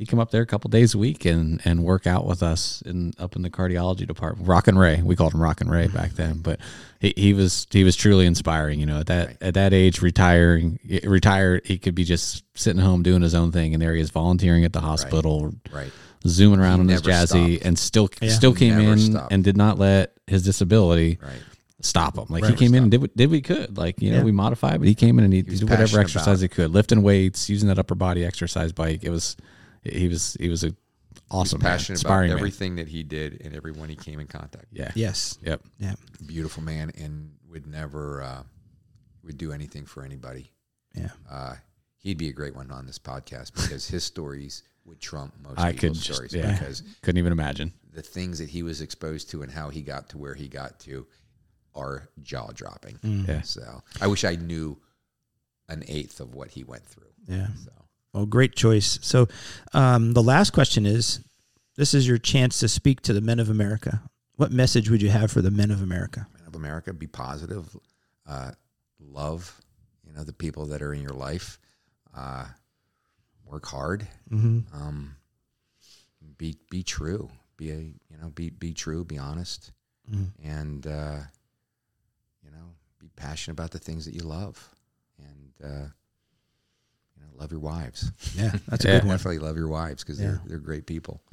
He'd 0.00 0.08
come 0.08 0.18
up 0.18 0.30
there 0.30 0.40
a 0.40 0.46
couple 0.46 0.70
days 0.70 0.94
a 0.94 0.98
week 0.98 1.26
and 1.26 1.60
and 1.66 1.84
work 1.84 2.06
out 2.06 2.24
with 2.26 2.42
us 2.42 2.82
in 2.86 3.12
up 3.18 3.36
in 3.36 3.42
the 3.42 3.50
cardiology 3.50 4.06
department. 4.06 4.48
Rock 4.48 4.66
and 4.66 4.78
Ray, 4.78 5.02
we 5.02 5.14
called 5.14 5.34
him 5.34 5.42
Rock 5.42 5.60
and 5.60 5.70
Ray 5.70 5.88
back 5.88 6.12
then, 6.12 6.38
but 6.38 6.58
he, 7.00 7.12
he 7.18 7.34
was 7.34 7.66
he 7.70 7.84
was 7.84 7.96
truly 7.96 8.24
inspiring. 8.24 8.80
You 8.80 8.86
know, 8.86 9.00
at 9.00 9.08
that 9.08 9.36
at 9.42 9.52
that 9.52 9.74
age, 9.74 10.00
retiring 10.00 10.78
retired, 11.04 11.66
he 11.66 11.76
could 11.76 11.94
be 11.94 12.04
just 12.04 12.44
sitting 12.58 12.80
home 12.80 13.02
doing 13.02 13.20
his 13.20 13.34
own 13.34 13.52
thing, 13.52 13.74
and 13.74 13.82
there 13.82 13.94
he 13.94 14.00
is 14.00 14.08
volunteering 14.08 14.64
at 14.64 14.72
the 14.72 14.80
hospital, 14.80 15.52
Right. 15.70 15.92
zooming 16.26 16.60
around 16.60 16.80
on 16.80 16.88
his 16.88 17.02
jazzy, 17.02 17.56
stopped. 17.56 17.66
and 17.66 17.78
still 17.78 18.08
still 18.28 18.54
came 18.54 18.78
Never 18.78 18.92
in 18.92 18.98
stopped. 19.00 19.32
and 19.34 19.44
did 19.44 19.58
not 19.58 19.78
let 19.78 20.14
his 20.26 20.42
disability 20.44 21.18
Right. 21.22 21.42
stop 21.82 22.16
him. 22.16 22.24
Like 22.30 22.44
Right. 22.44 22.52
he 22.52 22.56
came 22.56 22.74
in 22.74 22.84
and 22.84 22.90
did 22.90 23.02
what, 23.02 23.14
did 23.14 23.28
what 23.28 23.34
he 23.34 23.42
could. 23.42 23.76
Like 23.76 24.00
you 24.00 24.12
know, 24.12 24.16
Yeah. 24.20 24.24
we 24.24 24.32
modified, 24.32 24.78
but 24.78 24.88
he 24.88 24.94
came 24.94 25.18
in 25.18 25.26
and 25.26 25.34
he, 25.34 25.42
was 25.42 25.60
did 25.60 25.68
whatever 25.68 26.00
exercise 26.00 26.40
he 26.40 26.48
could, 26.48 26.70
lifting 26.70 27.02
weights, 27.02 27.50
using 27.50 27.68
that 27.68 27.78
upper 27.78 27.94
body 27.94 28.24
exercise 28.24 28.72
bike. 28.72 29.00
It 29.04 29.10
was 29.10 29.36
he 29.82 30.08
was 30.08 30.36
he 30.40 30.48
was 30.48 30.64
a 30.64 30.74
awesome, 31.30 31.62
man, 31.62 31.72
passionate 31.72 32.00
about 32.02 32.08
inspiring 32.10 32.28
man. 32.30 32.38
everything 32.38 32.76
that 32.76 32.88
he 32.88 33.02
did 33.02 33.40
and 33.44 33.54
everyone 33.54 33.88
he 33.88 33.96
came 33.96 34.20
in 34.20 34.26
contact. 34.26 34.66
with. 34.72 34.80
Yeah. 34.80 34.92
Yes. 34.94 35.38
Yep. 35.42 35.62
Yeah. 35.78 35.94
Beautiful 36.26 36.62
man, 36.62 36.92
and 36.98 37.32
would 37.50 37.66
never 37.66 38.22
uh, 38.22 38.42
would 39.24 39.38
do 39.38 39.52
anything 39.52 39.86
for 39.86 40.04
anybody. 40.04 40.50
Yeah. 40.94 41.10
Uh, 41.30 41.54
he'd 41.98 42.18
be 42.18 42.28
a 42.28 42.32
great 42.32 42.54
one 42.54 42.70
on 42.70 42.86
this 42.86 42.98
podcast 42.98 43.54
because 43.54 43.86
his 43.88 44.04
stories 44.04 44.62
would 44.84 45.00
trump 45.00 45.34
most 45.42 45.58
I 45.58 45.72
could 45.72 45.80
people's 45.80 46.02
just 46.02 46.14
stories 46.16 46.34
yeah, 46.34 46.52
because 46.52 46.82
couldn't 47.02 47.18
even 47.18 47.32
imagine. 47.32 47.72
the 47.92 48.02
things 48.02 48.38
that 48.38 48.48
he 48.48 48.62
was 48.62 48.80
exposed 48.80 49.30
to 49.30 49.42
and 49.42 49.52
how 49.52 49.68
he 49.68 49.82
got 49.82 50.08
to 50.10 50.18
where 50.18 50.34
he 50.34 50.48
got 50.48 50.80
to 50.80 51.06
are 51.74 52.08
jaw 52.22 52.48
dropping. 52.52 52.98
Yeah. 53.02 53.42
So 53.42 53.82
I 54.00 54.06
wish 54.08 54.24
I 54.24 54.34
knew 54.36 54.78
an 55.68 55.84
eighth 55.86 56.18
of 56.18 56.34
what 56.34 56.50
he 56.50 56.64
went 56.64 56.84
through. 56.84 57.12
Yeah. 57.28 57.48
So 57.64 57.70
Well, 58.12 58.26
great 58.26 58.54
choice. 58.56 58.98
So, 59.02 59.28
um, 59.72 60.12
the 60.14 60.22
last 60.22 60.50
question 60.52 60.84
is: 60.86 61.20
This 61.76 61.94
is 61.94 62.08
your 62.08 62.18
chance 62.18 62.58
to 62.60 62.68
speak 62.68 63.00
to 63.02 63.12
the 63.12 63.20
men 63.20 63.38
of 63.38 63.48
America. 63.50 64.02
What 64.36 64.50
message 64.52 64.90
would 64.90 65.02
you 65.02 65.10
have 65.10 65.30
for 65.30 65.42
the 65.42 65.50
men 65.50 65.70
of 65.70 65.82
America? 65.82 66.26
men 66.36 66.46
of 66.46 66.54
America, 66.56 66.92
be 66.92 67.06
positive, 67.06 67.76
uh, 68.26 68.52
love, 68.98 69.60
you 70.06 70.12
know, 70.12 70.24
the 70.24 70.32
people 70.32 70.66
that 70.66 70.82
are 70.82 70.92
in 70.94 71.02
your 71.02 71.12
life, 71.12 71.58
uh, 72.16 72.46
work 73.44 73.66
hard, 73.66 74.08
Mm-hmm. 74.30 74.60
um, 74.74 75.16
be 76.38 76.56
be 76.70 76.82
true, 76.82 77.30
be 77.56 77.70
a 77.70 77.76
you 77.76 78.16
know 78.20 78.30
be 78.30 78.50
be 78.50 78.72
true, 78.74 79.04
be 79.04 79.18
honest, 79.18 79.72
Mhm. 80.10 80.30
and 80.42 80.86
uh, 80.86 81.20
you 82.42 82.50
know 82.50 82.74
be 82.98 83.08
passionate 83.14 83.52
about 83.52 83.70
the 83.70 83.78
things 83.78 84.04
that 84.06 84.14
you 84.14 84.22
love, 84.22 84.68
and 85.18 85.52
uh, 85.62 85.86
love 87.40 87.50
your 87.50 87.60
wives. 87.60 88.12
Yeah, 88.36 88.52
that's 88.68 88.84
a 88.84 88.88
Yeah. 88.88 88.94
good 89.00 89.06
one. 89.08 89.16
Definitely 89.16 89.38
love 89.40 89.56
your 89.56 89.68
wives 89.68 90.04
because 90.04 90.20
Yeah. 90.20 90.26
they're 90.26 90.42
they're 90.46 90.58
great 90.58 90.86
people. 90.86 91.22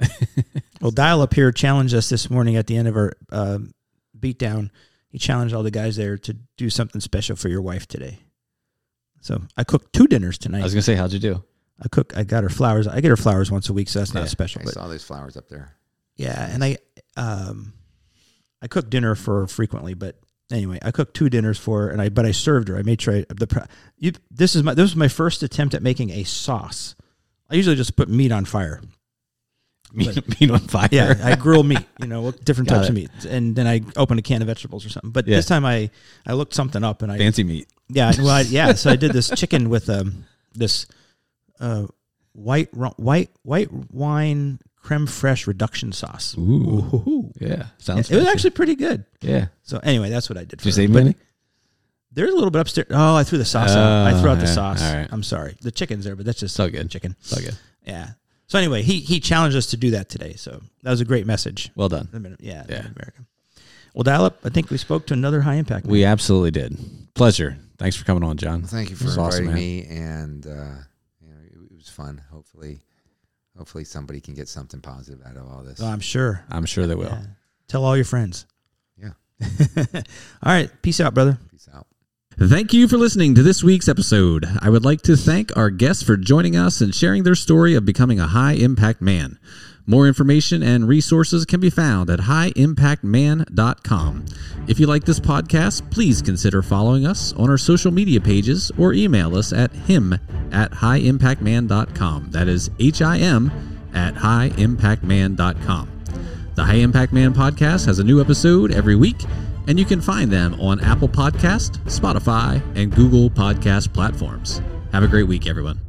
Well, 0.80 0.92
Dial 0.92 1.22
Up 1.22 1.34
here 1.34 1.50
challenged 1.50 1.92
us 1.92 2.08
this 2.08 2.30
morning 2.30 2.54
at 2.54 2.68
the 2.68 2.76
end 2.76 2.86
of 2.86 2.96
our 2.96 3.12
um 3.32 3.72
beatdown. 4.18 4.70
He 5.10 5.18
challenged 5.18 5.52
all 5.54 5.64
the 5.64 5.72
guys 5.72 5.96
there 5.96 6.16
to 6.18 6.36
do 6.56 6.70
something 6.70 7.00
special 7.00 7.34
for 7.34 7.48
your 7.48 7.62
wife 7.62 7.88
today. 7.88 8.20
So 9.20 9.42
I 9.56 9.64
cooked 9.64 9.92
two 9.92 10.06
dinners 10.06 10.38
tonight. 10.38 10.60
I 10.60 10.64
was 10.64 10.74
gonna 10.74 10.82
say, 10.82 10.94
how'd 10.94 11.12
you 11.12 11.18
do? 11.18 11.42
I 11.82 11.88
cook. 11.88 12.16
I 12.16 12.22
got 12.24 12.44
her 12.44 12.48
flowers. 12.48 12.86
I 12.86 13.00
get 13.00 13.08
her 13.10 13.16
flowers 13.16 13.50
once 13.50 13.68
a 13.68 13.72
week, 13.72 13.88
so 13.88 13.98
that's 13.98 14.14
not 14.14 14.28
special. 14.28 14.62
I 14.62 14.66
But 14.66 14.74
saw 14.74 14.86
those 14.88 15.02
flowers 15.02 15.36
up 15.36 15.48
there. 15.48 15.74
yeah, 16.16 16.48
and 16.52 16.62
I 16.64 16.78
um, 17.16 17.72
I 18.62 18.68
cook 18.68 18.88
dinner 18.88 19.14
for 19.16 19.40
her 19.40 19.46
frequently. 19.48 19.94
But 19.94 20.16
anyway, 20.50 20.78
I 20.82 20.90
cooked 20.90 21.14
two 21.14 21.28
dinners 21.30 21.58
for 21.58 21.82
her, 21.82 21.88
and 21.90 22.00
I 22.02 22.08
but 22.08 22.24
I 22.26 22.30
served 22.32 22.68
her. 22.68 22.76
I 22.76 22.82
made 22.82 23.00
sure 23.00 23.14
I, 23.16 23.24
the 23.28 23.66
you. 23.98 24.12
This 24.30 24.54
is 24.56 24.62
my 24.62 24.74
this 24.74 24.82
was 24.84 24.96
my 24.96 25.08
first 25.08 25.42
attempt 25.42 25.74
at 25.74 25.82
making 25.82 26.10
a 26.10 26.24
sauce. 26.24 26.94
I 27.50 27.54
usually 27.54 27.76
just 27.76 27.96
put 27.96 28.08
meat 28.08 28.32
on 28.32 28.44
fire. 28.44 28.80
Meat, 29.92 30.40
meat 30.40 30.50
on 30.50 30.58
fire. 30.60 30.88
Yeah, 30.92 31.14
I 31.24 31.34
grill 31.34 31.62
meat, 31.62 31.78
you 32.00 32.06
know, 32.06 32.30
different 32.30 32.68
Got 32.68 32.76
types 32.78 32.88
of 32.90 32.96
it. 32.96 33.00
meat, 33.00 33.24
and 33.24 33.56
then 33.56 33.66
I 33.66 33.80
open 33.96 34.18
a 34.18 34.22
can 34.22 34.42
of 34.42 34.48
vegetables 34.48 34.84
or 34.84 34.90
something. 34.90 35.10
But 35.12 35.26
Yeah. 35.26 35.36
this 35.36 35.46
time 35.46 35.64
I 35.64 35.90
I 36.26 36.34
looked 36.34 36.52
something 36.54 36.84
up 36.84 37.00
and 37.02 37.10
I 37.10 37.16
fancy 37.18 37.42
meat. 37.44 37.68
yeah 37.88 38.12
well 38.18 38.28
I, 38.28 38.40
yeah 38.48 38.74
so 38.74 38.90
I 38.90 38.96
did 38.96 39.12
this 39.12 39.30
chicken 39.30 39.70
with 39.70 39.88
um 39.88 40.26
this 40.54 40.86
uh 41.58 41.86
white 42.32 42.68
white 42.74 43.30
white 43.42 43.70
wine 43.90 44.58
creme 44.88 45.06
fraiche 45.06 45.46
reduction 45.46 45.92
sauce. 45.92 46.34
Ooh. 46.38 46.42
Ooh. 47.06 47.32
Yeah, 47.40 47.66
sounds. 47.78 47.88
Yeah, 47.88 47.98
It 48.00 48.06
sounds. 48.06 48.10
was 48.10 48.26
actually 48.26 48.50
pretty 48.50 48.74
good. 48.74 49.04
yeah. 49.20 49.46
So 49.62 49.78
anyway, 49.82 50.08
that's 50.10 50.28
what 50.30 50.36
I 50.38 50.44
did. 50.44 50.58
Did 50.58 50.64
you 50.64 50.72
for 50.72 50.76
save 50.76 50.92
her. 50.94 51.02
me 51.04 51.12
But? 51.12 51.16
There's 52.12 52.30
a 52.32 52.34
little 52.34 52.50
bit 52.50 52.60
upstairs. 52.60 52.86
Oh, 52.90 53.14
I 53.16 53.22
threw 53.22 53.38
the 53.38 53.44
sauce 53.44 53.70
out. 53.76 54.06
I 54.06 54.18
threw 54.20 54.30
out 54.30 54.38
the 54.38 54.44
Oh, 54.44 54.60
sauce. 54.60 54.82
All 54.82 54.94
right. 54.94 55.08
I'm 55.12 55.22
sorry. 55.22 55.56
The 55.60 55.70
chicken's 55.70 56.04
there, 56.04 56.16
but 56.16 56.24
that's 56.24 56.40
just 56.40 56.54
So 56.56 56.68
good. 56.70 56.90
chicken. 56.90 57.14
So 57.20 57.40
good. 57.40 57.56
Yeah. 57.86 58.12
So 58.46 58.58
anyway, 58.58 58.80
he 58.82 59.00
he 59.00 59.20
challenged 59.20 59.56
us 59.56 59.66
to 59.66 59.76
do 59.76 59.90
that 59.90 60.08
today. 60.08 60.32
So 60.36 60.62
that 60.82 60.90
was 60.90 61.00
a 61.02 61.04
great 61.04 61.26
message. 61.26 61.70
Well 61.76 61.90
done. 61.90 62.08
Yeah, 62.40 62.50
Yeah. 62.50 62.64
yeah. 62.68 62.78
America. 62.80 63.26
Well, 63.94 64.04
dial 64.04 64.24
up. 64.24 64.38
I 64.44 64.48
think 64.48 64.70
we 64.70 64.78
spoke 64.78 65.06
to 65.08 65.14
another 65.14 65.42
high 65.42 65.56
impact. 65.56 65.84
man. 65.84 65.92
We 65.92 66.04
absolutely 66.04 66.50
did. 66.52 66.78
Pleasure. 67.14 67.58
Thanks 67.78 67.94
for 67.96 68.04
coming 68.06 68.22
on, 68.24 68.36
John. 68.38 68.60
Well, 68.62 68.68
thank 68.70 68.90
you 68.90 68.96
for 68.96 69.04
This 69.04 69.12
is 69.12 69.18
awesome, 69.18 69.48
inviting 69.48 69.54
me, 69.62 69.86
and 69.86 70.46
uh, 70.46 70.50
you 71.20 71.28
know, 71.28 71.36
it, 71.44 71.52
it 71.70 71.76
was 71.76 71.88
fun. 71.90 72.22
Hopefully, 72.32 72.80
hopefully 73.58 73.84
somebody 73.84 74.20
can 74.20 74.34
get 74.34 74.48
something 74.48 74.80
positive 74.80 75.20
out 75.26 75.36
of 75.36 75.50
all 75.50 75.62
this. 75.62 75.82
Oh, 75.82 75.86
I'm 75.86 76.00
sure. 76.00 76.44
I'm 76.48 76.64
sure 76.64 76.86
they 76.86 76.94
will. 76.94 77.08
Yeah. 77.10 77.22
Tell 77.66 77.84
all 77.84 77.96
your 77.96 78.04
friends. 78.04 78.46
Yeah. 78.96 79.10
all 79.94 80.02
right. 80.44 80.70
Peace 80.80 81.00
out, 81.00 81.12
brother. 81.12 81.38
Peace 81.50 81.68
out. 81.74 81.86
Thank 82.40 82.72
you 82.72 82.86
for 82.86 82.96
listening 82.96 83.34
to 83.34 83.42
this 83.42 83.64
week's 83.64 83.88
episode. 83.88 84.46
I 84.62 84.70
would 84.70 84.84
like 84.84 85.02
to 85.02 85.16
thank 85.16 85.54
our 85.56 85.70
guests 85.70 86.04
for 86.04 86.16
joining 86.16 86.54
us 86.56 86.80
and 86.80 86.94
sharing 86.94 87.24
their 87.24 87.34
story 87.34 87.74
of 87.74 87.84
becoming 87.84 88.20
a 88.20 88.28
high 88.28 88.52
impact 88.52 89.02
man. 89.02 89.40
More 89.88 90.06
information 90.06 90.62
and 90.62 90.86
resources 90.86 91.46
can 91.46 91.60
be 91.60 91.70
found 91.70 92.10
at 92.10 92.20
highimpactman.com. 92.20 94.26
If 94.68 94.78
you 94.78 94.86
like 94.86 95.04
this 95.04 95.18
podcast, 95.18 95.90
please 95.90 96.20
consider 96.20 96.60
following 96.60 97.06
us 97.06 97.32
on 97.32 97.48
our 97.48 97.56
social 97.56 97.90
media 97.90 98.20
pages 98.20 98.70
or 98.76 98.92
email 98.92 99.34
us 99.34 99.50
at 99.50 99.72
him 99.72 100.12
at 100.52 100.72
highimpactman.com. 100.72 102.30
That 102.32 102.48
is 102.48 102.70
H 102.78 103.00
I 103.00 103.16
M 103.16 103.50
at 103.94 104.14
highimpactman.com. 104.14 105.88
The 106.54 106.64
High 106.64 106.74
Impact 106.74 107.14
Man 107.14 107.32
podcast 107.32 107.86
has 107.86 107.98
a 107.98 108.04
new 108.04 108.20
episode 108.20 108.72
every 108.72 108.94
week, 108.94 109.24
and 109.68 109.78
you 109.78 109.86
can 109.86 110.02
find 110.02 110.30
them 110.30 110.60
on 110.60 110.80
Apple 110.80 111.08
Podcast, 111.08 111.78
Spotify, 111.84 112.60
and 112.76 112.94
Google 112.94 113.30
Podcast 113.30 113.94
platforms. 113.94 114.60
Have 114.92 115.02
a 115.02 115.08
great 115.08 115.28
week, 115.28 115.46
everyone. 115.46 115.80